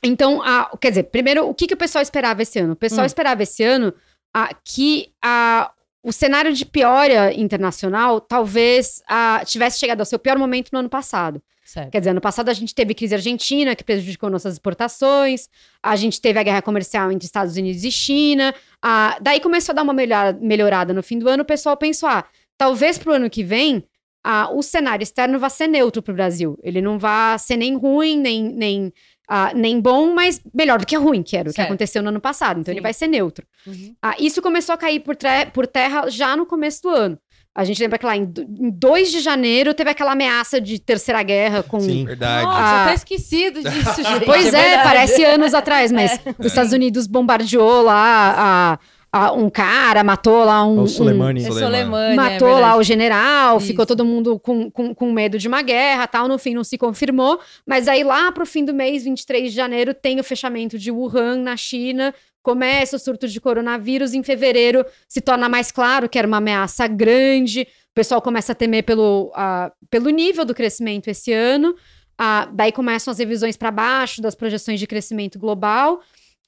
Então, 0.01 0.41
quer 0.79 0.91
dizer, 0.91 1.03
primeiro, 1.03 1.49
o 1.49 1.53
que, 1.53 1.67
que 1.67 1.73
o 1.73 1.77
pessoal 1.77 2.01
esperava 2.01 2.41
esse 2.41 2.59
ano? 2.59 2.71
O 2.71 2.77
pessoal 2.77 3.03
Hum. 3.03 3.07
esperava 3.07 3.43
esse 3.43 3.61
ano 3.61 3.93
ah, 4.33 4.55
que 4.63 5.11
ah, 5.21 5.69
o 6.03 6.11
cenário 6.11 6.53
de 6.53 6.65
piora 6.65 7.33
internacional 7.33 8.21
talvez 8.21 9.01
ah, 9.07 9.41
tivesse 9.45 9.79
chegado 9.79 9.99
ao 9.99 10.05
seu 10.05 10.17
pior 10.17 10.37
momento 10.37 10.69
no 10.71 10.79
ano 10.79 10.89
passado. 10.89 11.41
Certo. 11.63 11.91
Quer 11.91 11.99
dizer, 11.99 12.09
ano 12.11 12.21
passado 12.21 12.49
a 12.49 12.53
gente 12.53 12.73
teve 12.73 12.95
crise 12.95 13.13
argentina, 13.13 13.75
que 13.75 13.83
prejudicou 13.83 14.27
nossas 14.27 14.53
exportações, 14.53 15.47
a 15.83 15.95
gente 15.95 16.19
teve 16.19 16.39
a 16.39 16.43
guerra 16.43 16.63
comercial 16.63 17.11
entre 17.11 17.27
Estados 17.27 17.55
Unidos 17.57 17.83
e 17.83 17.91
China, 17.91 18.55
ah, 18.81 19.17
daí 19.21 19.39
começou 19.39 19.73
a 19.73 19.75
dar 19.75 19.83
uma 19.83 19.93
melhora- 19.93 20.37
melhorada 20.41 20.93
no 20.93 21.03
fim 21.03 21.19
do 21.19 21.29
ano, 21.29 21.43
o 21.43 21.45
pessoal 21.45 21.77
pensou, 21.77 22.09
ah, 22.09 22.25
talvez 22.57 22.97
pro 22.97 23.13
ano 23.13 23.29
que 23.29 23.43
vem, 23.43 23.83
ah, 24.23 24.49
o 24.51 24.63
cenário 24.63 25.03
externo 25.03 25.37
vá 25.37 25.47
ser 25.47 25.67
neutro 25.67 26.01
pro 26.01 26.13
Brasil, 26.13 26.57
ele 26.63 26.81
não 26.81 26.97
vá 26.97 27.37
ser 27.37 27.57
nem 27.57 27.77
ruim, 27.77 28.19
nem, 28.19 28.43
nem 28.43 28.93
ah, 29.29 29.51
nem 29.53 29.79
bom, 29.79 30.13
mas 30.13 30.41
melhor 30.53 30.79
do 30.79 30.85
que 30.87 30.95
ruim, 30.97 31.21
que 31.21 31.37
era 31.37 31.49
o 31.49 31.51
que 31.51 31.57
Certo. 31.57 31.67
aconteceu 31.69 32.01
no 32.01 32.09
ano 32.09 32.19
passado. 32.19 32.59
Então 32.59 32.71
ele 32.71 32.79
Sim. 32.79 32.83
vai 32.83 32.93
ser 32.93 33.07
neutro. 33.07 33.45
Uhum. 33.67 33.93
Ah, 34.01 34.15
isso 34.19 34.41
começou 34.41 34.73
a 34.73 34.77
cair 34.77 35.01
por, 35.01 35.15
por 35.53 35.67
terra 35.67 36.09
já 36.09 36.35
no 36.35 36.45
começo 36.45 36.81
do 36.81 36.89
ano. 36.89 37.17
A 37.55 37.63
gente 37.65 37.81
lembra 37.81 37.97
que 37.99 38.05
lá 38.05 38.15
em, 38.15 38.25
do- 38.25 38.41
em 38.41 38.69
2 38.69 39.11
de 39.11 39.19
janeiro 39.19 39.73
teve 39.73 39.89
aquela 39.89 40.11
ameaça 40.13 40.61
de 40.61 40.79
terceira 40.79 41.21
guerra 41.23 41.61
com. 41.63 41.79
Sim. 41.79 42.05
Verdade. 42.05 42.45
Nossa, 42.45 42.57
Ah. 42.59 42.83
até 42.85 42.93
esquecido 42.95 43.61
disso, 43.61 43.95
gente. 44.03 44.25
Pois 44.25 44.45
é, 44.53 44.61
verdade. 44.61 44.83
parece 44.83 45.23
anos 45.25 45.53
atrás, 45.53 45.91
mas 45.91 46.19
os 46.37 46.45
Estados 46.45 46.71
Unidos 46.73 47.05
bombardeou 47.07 47.81
lá 47.81 48.35
a- 48.37 48.79
a- 49.11 49.31
um 49.33 49.49
cara, 49.49 50.03
matou 50.03 50.43
lá 50.43 50.65
um. 50.65 50.79
O 50.79 50.81
um- 50.83 50.87
Soleimani. 50.87 51.41
É 51.41 51.47
Soleimani. 51.47 51.85
Soleimani, 51.85 52.15
matou 52.15 52.47
é 52.57 52.61
lá 52.61 52.75
o 52.77 52.83
general, 52.83 53.57
Isso. 53.57 53.67
ficou 53.67 53.85
todo 53.85 54.05
mundo 54.05 54.39
com, 54.39 54.69
com, 54.69 54.93
com 54.93 55.11
medo 55.11 55.37
de 55.37 55.47
uma 55.47 55.61
guerra 55.61 56.05
tal. 56.07 56.27
No 56.27 56.37
fim, 56.37 56.53
não 56.53 56.63
se 56.63 56.77
confirmou. 56.77 57.39
Mas 57.65 57.87
aí, 57.87 58.03
lá 58.03 58.31
pro 58.31 58.45
fim 58.45 58.63
do 58.63 58.73
mês, 58.73 59.03
23 59.03 59.49
de 59.51 59.55
janeiro, 59.55 59.93
tem 59.93 60.19
o 60.19 60.23
fechamento 60.23 60.77
de 60.77 60.91
Wuhan, 60.91 61.37
na 61.37 61.57
China. 61.57 62.13
Começa 62.41 62.95
o 62.95 62.99
surto 62.99 63.27
de 63.27 63.41
coronavírus. 63.41 64.13
Em 64.13 64.23
fevereiro, 64.23 64.85
se 65.07 65.21
torna 65.21 65.49
mais 65.49 65.71
claro 65.71 66.07
que 66.07 66.17
era 66.17 66.27
uma 66.27 66.37
ameaça 66.37 66.87
grande. 66.87 67.61
O 67.91 67.93
pessoal 67.95 68.21
começa 68.21 68.51
a 68.51 68.55
temer 68.55 68.83
pelo, 68.83 69.31
ah, 69.35 69.71
pelo 69.89 70.09
nível 70.09 70.45
do 70.45 70.53
crescimento 70.53 71.07
esse 71.09 71.33
ano. 71.33 71.75
Ah, 72.17 72.49
daí 72.53 72.71
começam 72.71 73.11
as 73.11 73.17
revisões 73.17 73.57
para 73.57 73.71
baixo 73.71 74.21
das 74.21 74.35
projeções 74.35 74.79
de 74.79 74.85
crescimento 74.85 75.39
global. 75.39 75.99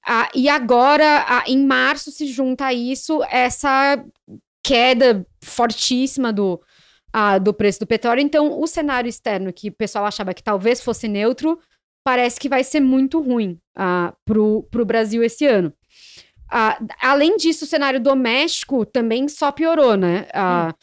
Ah, 0.05 0.29
e 0.33 0.49
agora, 0.49 1.25
ah, 1.27 1.43
em 1.47 1.65
março, 1.65 2.11
se 2.11 2.25
junta 2.27 2.65
a 2.65 2.73
isso 2.73 3.23
essa 3.29 4.03
queda 4.63 5.25
fortíssima 5.43 6.31
do, 6.33 6.59
ah, 7.13 7.37
do 7.37 7.53
preço 7.53 7.79
do 7.79 7.87
petróleo. 7.87 8.21
Então, 8.21 8.59
o 8.59 8.67
cenário 8.67 9.09
externo, 9.09 9.53
que 9.53 9.69
o 9.69 9.73
pessoal 9.73 10.05
achava 10.05 10.33
que 10.33 10.43
talvez 10.43 10.81
fosse 10.81 11.07
neutro, 11.07 11.59
parece 12.03 12.39
que 12.39 12.49
vai 12.49 12.63
ser 12.63 12.79
muito 12.79 13.21
ruim 13.21 13.59
ah, 13.75 14.13
para 14.25 14.39
o 14.39 14.85
Brasil 14.85 15.23
esse 15.23 15.45
ano. 15.45 15.71
Ah, 16.49 16.79
além 17.01 17.37
disso, 17.37 17.63
o 17.65 17.67
cenário 17.67 17.99
doméstico 17.99 18.85
também 18.85 19.27
só 19.27 19.51
piorou, 19.51 19.95
né? 19.95 20.27
Ah, 20.33 20.73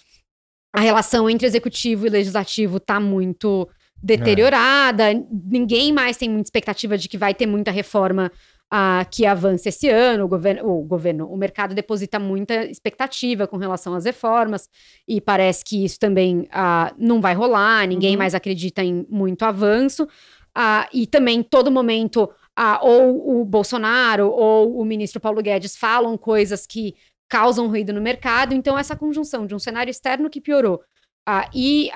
A 0.72 0.80
relação 0.80 1.28
entre 1.28 1.46
executivo 1.46 2.06
e 2.06 2.10
legislativo 2.10 2.76
está 2.76 3.00
muito 3.00 3.68
deteriorada. 4.02 5.06
Ninguém 5.30 5.92
mais 5.92 6.16
tem 6.16 6.28
muita 6.28 6.46
expectativa 6.46 6.96
de 6.96 7.08
que 7.08 7.18
vai 7.18 7.34
ter 7.34 7.46
muita 7.46 7.70
reforma 7.70 8.30
ah, 8.70 9.04
que 9.10 9.24
avance 9.26 9.68
esse 9.68 9.88
ano. 9.88 10.24
O 10.24 10.28
governo, 10.28 10.68
o 10.68 10.82
governo, 10.84 11.26
o 11.26 11.36
mercado 11.36 11.74
deposita 11.74 12.18
muita 12.18 12.64
expectativa 12.66 13.46
com 13.46 13.56
relação 13.56 13.94
às 13.94 14.04
reformas 14.04 14.68
e 15.06 15.20
parece 15.20 15.64
que 15.64 15.84
isso 15.84 15.98
também 15.98 16.46
ah, 16.50 16.92
não 16.98 17.20
vai 17.20 17.34
rolar. 17.34 17.86
Ninguém 17.86 18.12
Uhum. 18.12 18.18
mais 18.18 18.34
acredita 18.34 18.82
em 18.82 19.06
muito 19.08 19.44
avanço. 19.44 20.06
Ah, 20.54 20.88
e 20.92 21.06
também, 21.06 21.42
todo 21.42 21.70
momento, 21.70 22.28
ou 22.82 23.40
o 23.40 23.44
Bolsonaro 23.44 24.28
ou 24.30 24.80
o 24.80 24.84
ministro 24.84 25.20
Paulo 25.20 25.40
Guedes 25.42 25.76
falam 25.76 26.16
coisas 26.18 26.66
que 26.66 26.94
causam 27.28 27.68
ruído 27.68 27.92
no 27.92 28.00
mercado. 28.00 28.54
Então, 28.54 28.76
essa 28.76 28.96
conjunção 28.96 29.46
de 29.46 29.54
um 29.54 29.58
cenário 29.58 29.90
externo 29.90 30.28
que 30.28 30.40
piorou 30.40 30.80
e 31.54 31.90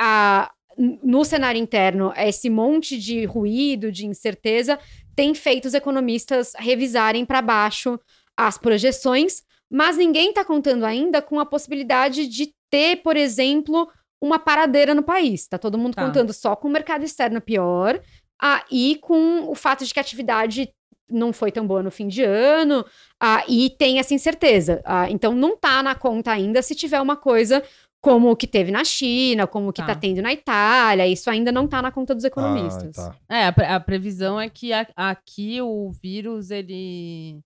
no 1.03 1.25
cenário 1.25 1.59
interno, 1.61 2.13
esse 2.17 2.49
monte 2.49 2.99
de 2.99 3.25
ruído, 3.25 3.91
de 3.93 4.07
incerteza, 4.07 4.79
tem 5.15 5.35
feito 5.35 5.67
os 5.67 5.75
economistas 5.75 6.53
revisarem 6.57 7.25
para 7.25 7.43
baixo 7.43 7.99
as 8.37 8.57
projeções, 8.59 9.43
mas 9.71 9.97
ninguém 9.97 10.31
está 10.31 10.45
contando 10.45 10.85
ainda 10.85 11.21
com 11.23 11.39
a 11.39 11.47
possibilidade 11.47 12.27
de 12.27 12.53
ter, 12.71 12.97
por 13.03 13.17
exemplo, 13.17 13.89
uma 14.21 14.39
paradeira 14.39 14.95
no 14.95 15.03
país. 15.03 15.43
Está 15.43 15.59
todo 15.59 15.79
mundo 15.79 15.95
Tá. 15.95 16.05
contando 16.07 16.33
só 16.33 16.55
com 16.57 16.69
o 16.69 16.71
mercado 16.71 17.05
externo 17.05 17.41
pior 17.41 18.01
ah, 18.41 18.65
e 18.71 18.99
com 19.01 19.49
o 19.51 19.55
fato 19.55 19.85
de 19.85 19.93
que 19.93 20.01
a 20.01 20.03
atividade 20.03 20.73
não 21.09 21.33
foi 21.33 21.53
tão 21.53 21.67
boa 21.67 21.83
no 21.83 21.91
fim 21.91 22.09
de 22.09 22.23
ano 22.23 22.85
ah, 23.21 23.45
e 23.47 23.71
tem 23.79 23.99
essa 23.99 24.15
incerteza. 24.15 24.81
Ah, 24.85 25.11
então, 25.11 25.35
não 25.35 25.55
está 25.55 25.83
na 25.83 25.95
conta 25.95 26.33
ainda 26.33 26.63
se 26.63 26.75
tiver 26.75 27.01
uma 27.01 27.17
coisa 27.17 27.63
como 28.03 28.31
o 28.33 28.37
que 28.37 28.47
teve 28.49 28.71
na 28.73 28.85
China, 28.85 29.47
como 29.47 29.69
o 29.69 29.73
que 29.73 29.81
Tá. 29.81 29.93
está 29.93 29.95
tendo 30.01 30.21
na 30.21 30.33
Itália. 30.33 31.07
Isso 31.07 31.31
ainda 31.31 31.51
não 31.53 31.65
está 31.67 31.81
na 31.81 31.91
conta 31.93 32.15
dos 32.15 32.25
economistas. 32.25 32.99
Ah, 32.99 33.11
tá. 33.11 33.35
É, 33.37 33.47
a, 33.47 33.53
pre- 33.53 33.67
a 33.67 33.79
previsão 33.81 34.39
é 34.41 34.51
que 34.51 34.73
a- 34.73 34.89
aqui 34.97 35.63
o 35.63 35.91
vírus, 35.93 36.51
ele 36.51 37.39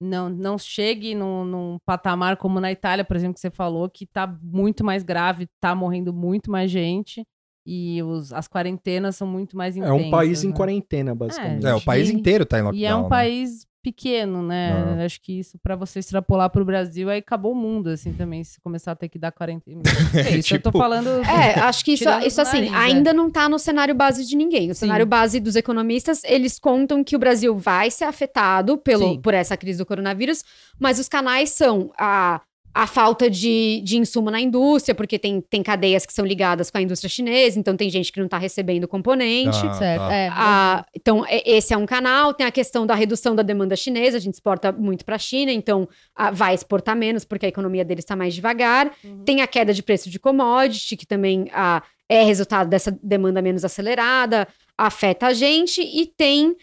não, 0.00 0.28
não 0.28 0.58
chegue 0.58 1.14
num, 1.14 1.44
num 1.44 1.78
patamar 1.86 2.36
como 2.36 2.60
na 2.60 2.70
Itália, 2.70 3.04
por 3.04 3.16
exemplo, 3.16 3.34
que 3.34 3.40
você 3.40 3.50
falou, 3.50 3.88
que 3.88 4.04
tá 4.06 4.26
muito 4.42 4.84
mais 4.84 5.02
grave, 5.02 5.48
tá 5.58 5.74
morrendo 5.74 6.12
muito 6.12 6.50
mais 6.50 6.70
gente 6.70 7.24
e 7.66 8.02
os, 8.02 8.30
as 8.30 8.46
quarentenas 8.46 9.16
são 9.16 9.26
muito 9.26 9.56
mais 9.56 9.74
É 9.74 9.78
intensas. 9.80 10.06
um 10.06 10.10
país 10.10 10.44
em 10.44 10.48
né? 10.48 10.54
quarentena, 10.54 11.14
basicamente. 11.14 11.64
É, 11.66 11.74
o 11.74 11.80
país 11.80 12.10
inteiro 12.10 12.44
tá 12.44 12.58
em 12.58 12.62
lockdown. 12.62 12.78
E 12.82 12.84
é 12.84 12.94
um 12.94 13.04
né? 13.04 13.08
país 13.08 13.66
pequeno, 13.84 14.42
né? 14.42 15.04
Acho 15.04 15.20
que 15.20 15.38
isso, 15.38 15.58
pra 15.62 15.76
você 15.76 15.98
extrapolar 15.98 16.48
pro 16.48 16.64
Brasil, 16.64 17.10
aí 17.10 17.18
acabou 17.18 17.52
o 17.52 17.54
mundo, 17.54 17.90
assim, 17.90 18.14
também, 18.14 18.42
se 18.42 18.58
começar 18.60 18.92
a 18.92 18.96
ter 18.96 19.08
que 19.10 19.18
dar 19.18 19.30
quarentena. 19.30 19.82
É 20.14 20.30
isso, 20.38 20.54
eu 20.54 20.60
tô 20.62 20.70
Tipo- 20.70 20.78
falando... 20.78 21.08
É, 21.22 21.60
acho 21.60 21.84
que 21.84 21.92
isso, 21.92 22.08
isso 22.26 22.40
assim, 22.40 22.70
nariz, 22.70 22.72
é. 22.72 22.76
ainda 22.76 23.12
não 23.12 23.30
tá 23.30 23.48
no 23.48 23.58
cenário 23.58 23.94
base 23.94 24.24
de 24.26 24.34
ninguém. 24.34 24.70
O 24.70 24.74
Sim. 24.74 24.80
cenário 24.86 25.04
base 25.04 25.38
dos 25.38 25.54
economistas, 25.54 26.22
eles 26.24 26.58
contam 26.58 27.04
que 27.04 27.14
o 27.14 27.18
Brasil 27.18 27.54
vai 27.56 27.90
ser 27.90 28.04
afetado 28.04 28.78
pelo, 28.78 29.10
Sim. 29.10 29.20
por 29.20 29.34
essa 29.34 29.56
crise 29.56 29.78
do 29.78 29.86
coronavírus, 29.86 30.42
mas 30.78 30.98
os 30.98 31.08
canais 31.08 31.50
são 31.50 31.92
a, 31.98 32.40
a 32.76 32.88
falta 32.88 33.30
de, 33.30 33.80
de 33.84 33.96
insumo 33.96 34.32
na 34.32 34.40
indústria, 34.40 34.96
porque 34.96 35.16
tem, 35.16 35.40
tem 35.40 35.62
cadeias 35.62 36.04
que 36.04 36.12
são 36.12 36.24
ligadas 36.26 36.70
com 36.72 36.78
a 36.78 36.82
indústria 36.82 37.08
chinesa, 37.08 37.56
então 37.56 37.76
tem 37.76 37.88
gente 37.88 38.10
que 38.10 38.18
não 38.18 38.26
tá 38.26 38.36
recebendo 38.36 38.88
componente. 38.88 39.64
Ah, 39.64 39.74
certo, 39.74 40.00
tá. 40.00 40.12
é. 40.12 40.28
Ah, 40.32 40.84
então, 40.92 41.24
e- 41.28 41.42
esse 41.46 41.72
é 41.72 41.76
um 41.76 41.86
canal. 41.86 42.34
Tem 42.34 42.44
a 42.44 42.50
questão 42.50 42.84
da 42.84 42.96
redução 42.96 43.36
da 43.36 43.44
demanda 43.44 43.76
chinesa. 43.76 44.16
A 44.16 44.20
gente 44.20 44.34
exporta 44.34 44.72
muito 44.72 45.04
para 45.04 45.14
a 45.14 45.18
China, 45.20 45.52
então 45.52 45.88
ah, 46.16 46.32
vai 46.32 46.52
exportar 46.52 46.96
menos 46.96 47.24
porque 47.24 47.46
a 47.46 47.48
economia 47.48 47.84
deles 47.84 48.02
está 48.04 48.16
mais 48.16 48.34
devagar. 48.34 48.90
Uhum. 49.04 49.22
Tem 49.24 49.40
a 49.40 49.46
queda 49.46 49.72
de 49.72 49.80
preço 49.82 50.10
de 50.10 50.18
commodity, 50.18 50.96
que 50.96 51.06
também 51.06 51.48
ah, 51.52 51.80
é 52.08 52.24
resultado 52.24 52.68
dessa 52.68 52.90
demanda 53.00 53.40
menos 53.40 53.64
acelerada, 53.64 54.48
afeta 54.76 55.28
a 55.28 55.32
gente. 55.32 55.80
E 55.80 56.06
tem 56.06 56.56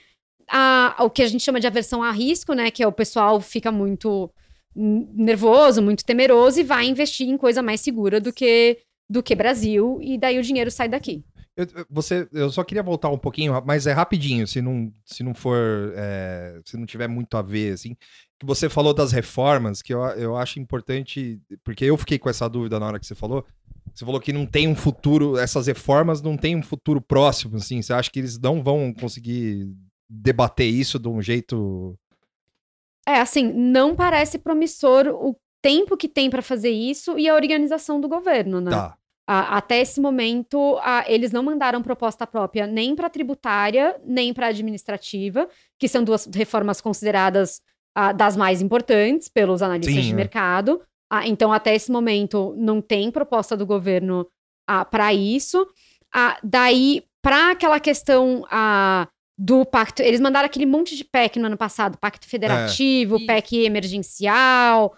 a- 0.49 0.95
o 0.99 1.09
que 1.09 1.23
a 1.23 1.27
gente 1.27 1.41
chama 1.43 1.59
de 1.61 1.67
aversão 1.67 2.03
a 2.03 2.11
risco, 2.11 2.53
né? 2.53 2.69
Que 2.69 2.83
é 2.83 2.87
o 2.87 2.91
pessoal 2.91 3.39
fica 3.39 3.71
muito 3.71 4.29
nervoso, 4.75 5.81
muito 5.81 6.05
temeroso 6.05 6.59
e 6.59 6.63
vai 6.63 6.87
investir 6.87 7.27
em 7.27 7.37
coisa 7.37 7.61
mais 7.61 7.81
segura 7.81 8.19
do 8.19 8.31
que 8.31 8.77
do 9.09 9.21
que 9.21 9.35
Brasil, 9.35 9.99
e 10.01 10.17
daí 10.17 10.39
o 10.39 10.41
dinheiro 10.41 10.71
sai 10.71 10.87
daqui. 10.87 11.21
Eu, 11.57 11.67
você, 11.89 12.25
eu 12.31 12.49
só 12.49 12.63
queria 12.63 12.81
voltar 12.81 13.09
um 13.09 13.17
pouquinho, 13.17 13.61
mas 13.65 13.85
é 13.85 13.91
rapidinho, 13.91 14.47
se 14.47 14.61
não, 14.61 14.89
se 15.03 15.21
não 15.21 15.33
for, 15.33 15.91
é, 15.97 16.61
se 16.63 16.77
não 16.77 16.85
tiver 16.85 17.09
muito 17.09 17.35
a 17.35 17.41
ver, 17.41 17.73
assim, 17.73 17.93
que 18.39 18.45
você 18.45 18.69
falou 18.69 18.93
das 18.93 19.11
reformas, 19.11 19.81
que 19.81 19.93
eu, 19.93 19.99
eu 20.01 20.37
acho 20.37 20.61
importante, 20.61 21.41
porque 21.61 21.83
eu 21.83 21.97
fiquei 21.97 22.17
com 22.17 22.29
essa 22.29 22.47
dúvida 22.47 22.79
na 22.79 22.87
hora 22.87 22.99
que 23.01 23.05
você 23.05 23.13
falou, 23.13 23.45
você 23.93 24.05
falou 24.05 24.21
que 24.21 24.31
não 24.31 24.45
tem 24.45 24.65
um 24.69 24.75
futuro, 24.75 25.37
essas 25.37 25.67
reformas 25.67 26.21
não 26.21 26.37
tem 26.37 26.55
um 26.55 26.63
futuro 26.63 27.01
próximo, 27.01 27.57
assim, 27.57 27.81
você 27.81 27.91
acha 27.91 28.09
que 28.09 28.19
eles 28.19 28.39
não 28.39 28.63
vão 28.63 28.93
conseguir 28.93 29.67
debater 30.09 30.67
isso 30.67 30.97
de 30.97 31.09
um 31.09 31.21
jeito... 31.21 31.97
É, 33.07 33.19
assim, 33.19 33.51
não 33.51 33.95
parece 33.95 34.37
promissor 34.39 35.07
o 35.07 35.35
tempo 35.61 35.95
que 35.97 36.07
tem 36.07 36.29
para 36.29 36.41
fazer 36.41 36.69
isso 36.71 37.17
e 37.17 37.27
a 37.29 37.35
organização 37.35 37.99
do 38.01 38.07
governo, 38.07 38.59
né? 38.61 38.71
Tá, 38.71 38.97
A- 39.27 39.57
até 39.57 39.79
esse 39.79 40.01
momento, 40.01 40.77
a- 40.81 41.05
eles 41.07 41.31
não 41.31 41.43
mandaram 41.43 41.81
proposta 41.81 42.25
própria 42.27 42.65
nem 42.67 42.95
para 42.95 43.09
tributária, 43.09 43.99
nem 44.03 44.33
para 44.33 44.47
administrativa, 44.47 45.47
que 45.79 45.87
são 45.87 46.03
duas 46.03 46.27
reformas 46.33 46.81
consideradas 46.81 47.61
ah, 47.95 48.11
das 48.13 48.37
mais 48.37 48.61
importantes 48.61 49.27
pelos 49.29 49.61
analistas 49.61 49.95
Sim, 50.03 50.09
de 50.09 50.13
é. 50.13 50.15
mercado. 50.15 50.81
Então, 51.25 51.51
até 51.51 51.75
esse 51.75 51.91
momento, 51.91 52.53
não 52.57 52.81
tem 52.81 53.11
proposta 53.11 53.55
do 53.57 53.65
governo 53.65 54.25
para 54.89 55.13
isso. 55.13 55.67
Daí, 56.41 57.03
para 57.21 57.51
aquela 57.51 57.79
questão 57.81 58.45
do 59.37 59.65
pacto, 59.65 60.01
eles 60.01 60.19
mandaram 60.19 60.45
aquele 60.45 60.65
monte 60.65 60.95
de 60.95 61.03
PEC 61.03 61.39
no 61.39 61.47
ano 61.47 61.57
passado, 61.57 61.97
Pacto 61.97 62.27
Federativo, 62.27 63.15
Isso. 63.17 63.25
PEC 63.25 63.65
emergencial, 63.65 64.95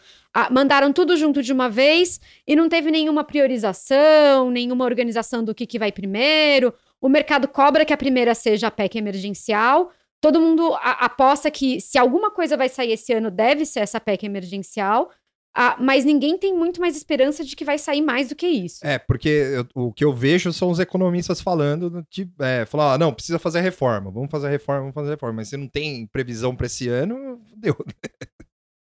mandaram 0.52 0.92
tudo 0.92 1.16
junto 1.16 1.42
de 1.42 1.54
uma 1.54 1.70
vez 1.70 2.20
e 2.48 2.56
não 2.56 2.68
teve 2.68 2.92
nenhuma 2.92 3.24
priorização, 3.24 4.50
nenhuma 4.50 4.86
organização 4.86 5.44
do 5.44 5.54
que, 5.56 5.66
que 5.66 5.80
vai 5.80 5.92
primeiro. 5.92 6.74
O 7.00 7.08
mercado 7.10 7.48
cobra 7.48 7.86
que 7.86 7.94
a 7.94 7.98
primeira 7.98 8.34
seja 8.34 8.68
a 8.68 8.72
PEC 8.72 8.98
emergencial. 8.98 9.92
Todo 10.20 10.40
mundo 10.40 10.74
a- 10.76 11.06
aposta 11.06 11.52
que 11.52 11.80
se 11.82 11.98
alguma 11.98 12.32
coisa 12.32 12.56
vai 12.58 12.70
sair 12.70 12.94
esse 12.94 13.14
ano, 13.14 13.30
deve 13.30 13.66
ser 13.66 13.82
essa 13.82 14.00
PEC 14.00 14.26
emergencial. 14.26 15.12
Ah, 15.56 15.78
mas 15.80 16.04
ninguém 16.04 16.36
tem 16.38 16.52
muito 16.58 16.82
mais 16.82 16.98
esperança 16.98 17.44
de 17.46 17.56
que 17.56 17.64
vai 17.64 17.78
sair 17.78 18.02
mais 18.02 18.30
do 18.30 18.36
que 18.36 18.48
isso. 18.48 18.80
É, 18.86 18.98
porque 18.98 19.30
eu- 19.30 19.68
o 19.76 19.94
que 19.94 20.04
eu 20.04 20.12
vejo 20.12 20.52
são 20.52 20.72
os 20.72 20.80
economistas 20.80 21.40
falando, 21.40 22.04
de, 22.10 22.28
é, 22.40 22.66
falar, 22.66 22.94
ah, 22.94 22.98
não, 22.98 23.14
precisa 23.14 23.38
fazer 23.38 23.60
a 23.60 23.62
reforma, 23.62 24.10
vamos 24.10 24.32
fazer 24.32 24.48
a 24.48 24.50
reforma, 24.50 24.82
vamos 24.82 24.96
fazer 24.96 25.10
a 25.10 25.12
reforma, 25.12 25.36
mas 25.38 25.50
se 25.50 25.58
não 25.58 25.68
tem 25.68 26.08
previsão 26.08 26.56
para 26.56 26.66
esse 26.66 26.88
ano, 26.90 27.40
deu. 27.56 27.76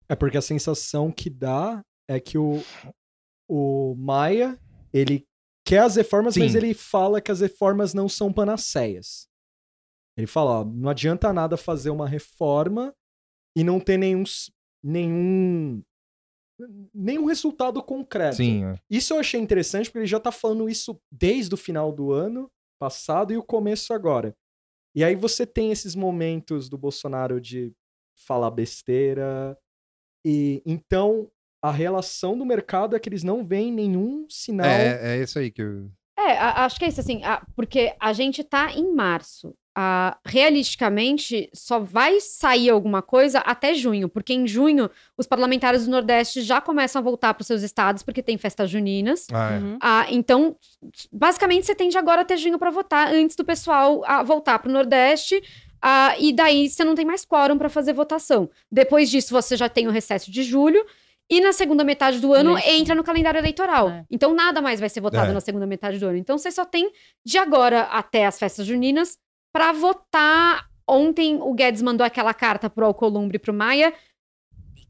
É 0.08 0.16
porque 0.16 0.38
a 0.38 0.42
sensação 0.42 1.12
que 1.12 1.30
dá 1.30 1.82
é 2.10 2.20
que 2.20 2.38
o, 2.38 2.62
o 3.50 3.94
Maia, 3.98 4.58
ele 4.94 5.26
quer 5.66 5.80
as 5.80 5.96
reformas, 5.98 6.36
mas 6.38 6.52
Sim. 6.54 6.58
ele 6.58 6.74
fala 6.74 7.20
que 7.22 7.32
as 7.32 7.42
reformas 7.42 7.94
não 7.94 8.08
são 8.10 8.32
panaceias. 8.32 9.28
Ele 10.18 10.28
fala, 10.28 10.62
ó, 10.62 10.66
não 10.66 10.90
adianta 10.90 11.32
nada 11.34 11.56
fazer 11.58 11.90
uma 11.90 12.08
reforma 12.08 12.94
e 13.58 13.64
não 13.64 13.80
ter 13.80 13.98
nenhum, 13.98 14.24
nenhum, 14.84 15.82
nenhum 16.94 17.26
resultado 17.26 17.82
concreto. 17.82 18.38
Sim, 18.38 18.66
é. 18.66 18.76
Isso 18.90 19.14
eu 19.14 19.20
achei 19.20 19.40
interessante 19.40 19.86
porque 19.86 20.00
ele 20.00 20.06
já 20.06 20.20
tá 20.20 20.32
falando 20.32 20.70
isso 20.70 21.00
desde 21.12 21.54
o 21.54 21.58
final 21.58 21.92
do 21.92 22.12
ano 22.12 22.50
passado 22.80 23.32
e 23.32 23.38
o 23.38 23.44
começo 23.44 23.94
agora. 23.94 24.36
E 24.96 25.04
aí 25.04 25.16
você 25.16 25.46
tem 25.46 25.72
esses 25.72 25.96
momentos 25.96 26.68
do 26.68 26.78
Bolsonaro 26.78 27.40
de 27.40 27.74
falar 28.26 28.52
besteira. 28.52 29.58
E 30.26 30.62
então 30.66 31.32
a 31.64 31.72
relação 31.72 32.38
do 32.38 32.46
mercado 32.46 32.96
é 32.96 33.00
que 33.00 33.08
eles 33.08 33.24
não 33.24 33.46
veem 33.46 33.72
nenhum 33.72 34.28
sinal. 34.30 34.68
É, 34.68 35.18
é 35.18 35.22
isso 35.22 35.38
aí 35.38 35.52
que 35.52 35.62
eu... 35.62 35.92
É, 36.30 36.38
a- 36.38 36.66
acho 36.66 36.78
que 36.80 36.86
é 36.86 36.88
isso, 36.88 37.00
assim, 37.00 37.24
a- 37.24 37.42
porque 37.56 37.94
a 38.00 38.14
gente 38.14 38.44
tá 38.44 38.72
em 38.72 38.94
março. 38.94 39.54
Ah, 39.74 40.18
realisticamente, 40.26 41.50
só 41.54 41.80
vai 41.80 42.20
sair 42.20 42.70
alguma 42.70 43.02
coisa 43.02 43.40
até 43.40 43.74
junho, 43.74 44.10
porque 44.10 44.34
em 44.34 44.46
junho 44.46 44.90
os 45.18 45.26
parlamentares 45.26 45.86
do 45.86 45.92
Nordeste 45.92 46.42
já 46.42 46.60
começam 46.60 47.00
a 47.00 47.04
voltar 47.04 47.34
para 47.34 47.42
os 47.42 47.48
seus 47.48 47.62
estados, 47.62 48.04
porque 48.04 48.22
tem 48.22 48.38
festas 48.38 48.70
juninas. 48.70 49.28
Ah, 49.32 49.54
é. 49.54 49.58
Uhum. 49.60 49.78
Ah, 49.82 50.06
então, 50.10 50.58
basicamente, 51.12 51.66
você 51.66 51.74
tem 51.76 51.90
de 51.90 51.98
agora 51.98 52.22
até 52.22 52.36
junho 52.38 52.60
para 52.60 52.70
votar, 52.70 53.14
antes 53.14 53.36
do 53.36 53.46
pessoal 53.46 54.02
ah, 54.06 54.24
voltar 54.24 54.60
para 54.60 54.70
o 54.70 54.74
Nordeste. 54.74 55.42
ah, 55.82 56.16
e 56.20 56.32
daí 56.32 56.70
você 56.70 56.84
não 56.84 56.94
tem 56.94 57.06
mais 57.06 57.26
quórum 57.26 57.58
para 57.58 57.68
fazer 57.70 57.92
votação. 57.94 58.50
Depois 58.72 59.10
disso, 59.10 59.34
você 59.34 59.58
já 59.58 59.68
tem 59.68 59.88
o 59.88 59.92
recesso 59.92 60.30
de 60.30 60.44
julho. 60.44 60.86
E 61.32 61.40
na 61.40 61.54
segunda 61.54 61.84
metade 61.84 62.20
do 62.20 62.34
ano 62.34 62.52
Eleição. 62.52 62.74
entra 62.74 62.94
no 62.96 63.04
calendário 63.06 63.38
eleitoral. 63.40 63.90
É. 63.90 64.06
Então 64.12 64.34
nada 64.34 64.62
mais 64.62 64.82
vai 64.82 64.90
ser 64.90 65.00
votado 65.00 65.32
É. 65.32 65.34
na 65.34 65.40
segunda 65.40 65.66
metade 65.66 65.98
do 65.98 66.06
ano. 66.06 66.18
Então 66.18 66.38
você 66.38 66.52
só 66.52 66.66
tem 66.66 66.92
de 67.26 67.38
agora 67.38 67.84
até 67.84 68.26
as 68.26 68.38
festas 68.38 68.66
juninas 68.68 69.18
para 69.54 69.72
votar. 69.72 70.66
Ontem 70.86 71.38
o 71.42 71.54
Guedes 71.54 71.82
mandou 71.82 72.06
aquela 72.06 72.34
carta 72.34 72.70
pro 72.70 72.86
Alcolumbre 72.86 73.38
e 73.38 73.40
pro 73.40 73.54
Maia 73.54 73.94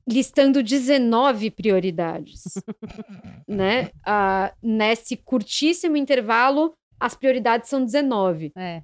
listando 0.09 0.63
19 0.63 1.51
prioridades, 1.51 2.41
né? 3.47 3.91
Ah, 4.03 4.51
nesse 4.61 5.15
curtíssimo 5.15 5.95
intervalo, 5.95 6.73
as 6.99 7.13
prioridades 7.15 7.69
são 7.69 7.85
19. 7.85 8.51
É. 8.57 8.81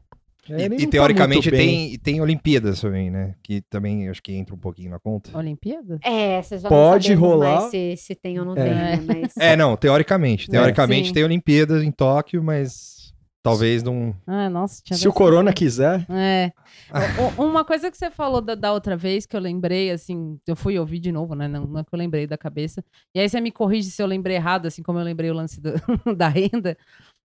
É, 0.49 0.67
E, 0.67 0.75
e 0.81 0.85
tá 0.85 0.91
teoricamente 0.91 1.49
bem. 1.51 1.89
tem, 1.91 1.99
tem 1.99 2.21
Olimpíadas 2.21 2.79
também, 2.81 3.09
né? 3.09 3.35
Que 3.43 3.61
também 3.69 4.07
acho 4.09 4.21
que 4.21 4.33
entra 4.33 4.53
um 4.55 4.59
pouquinho 4.59 4.89
na 4.91 4.99
conta. 4.99 5.35
Olimpíada? 5.37 5.99
É, 6.03 6.41
vocês 6.41 6.61
já 6.61 6.69
Pode 6.69 7.13
rolar. 7.13 7.59
mais 7.61 7.71
se, 7.71 7.95
se 7.97 8.15
tem 8.15 8.39
ou 8.39 8.45
não 8.45 8.53
É. 8.55 8.63
tem, 8.63 8.73
né? 8.73 8.95
Mas... 9.23 9.37
É, 9.37 9.55
não, 9.55 9.75
teoricamente. 9.75 10.49
Teoricamente 10.49 11.09
sim. 11.09 11.13
tem 11.13 11.23
Olimpíadas 11.23 11.83
em 11.83 11.91
Tóquio, 11.91 12.43
mas 12.43 12.97
talvez 13.43 13.81
não. 13.81 14.13
Ah, 14.27 14.49
nossa, 14.49 14.81
tinha 14.83 14.97
Se 14.97 15.07
o 15.07 15.13
Corona 15.13 15.53
quiser, 15.53 16.05
É. 16.09 16.51
O- 17.37 17.41
o- 17.43 17.45
Uma 17.45 17.63
coisa 17.65 17.89
que 17.91 17.97
você 17.97 18.09
falou 18.09 18.41
da, 18.41 18.55
da 18.55 18.71
outra 18.73 18.95
vez, 18.97 19.25
que 19.25 19.35
eu 19.35 19.39
lembrei, 19.39 19.91
assim, 19.91 20.37
eu 20.47 20.55
fui 20.55 20.77
ouvir 20.79 20.99
de 20.99 21.11
novo, 21.11 21.33
né? 21.35 21.47
Não, 21.47 21.65
não 21.65 21.79
é 21.79 21.83
que 21.83 21.89
eu 21.93 21.97
lembrei 21.99 22.25
da 22.27 22.37
cabeça. 22.37 22.83
E 23.15 23.19
aí 23.19 23.27
você 23.29 23.39
me 23.41 23.51
corrige 23.51 23.89
se 23.89 24.01
eu 24.01 24.05
lembrei 24.07 24.35
errado, 24.35 24.65
assim 24.67 24.81
como 24.83 24.99
eu 24.99 25.03
lembrei 25.03 25.29
o 25.29 25.33
lance 25.33 25.59
do- 25.61 25.73
da 26.15 26.27
renda. 26.27 26.77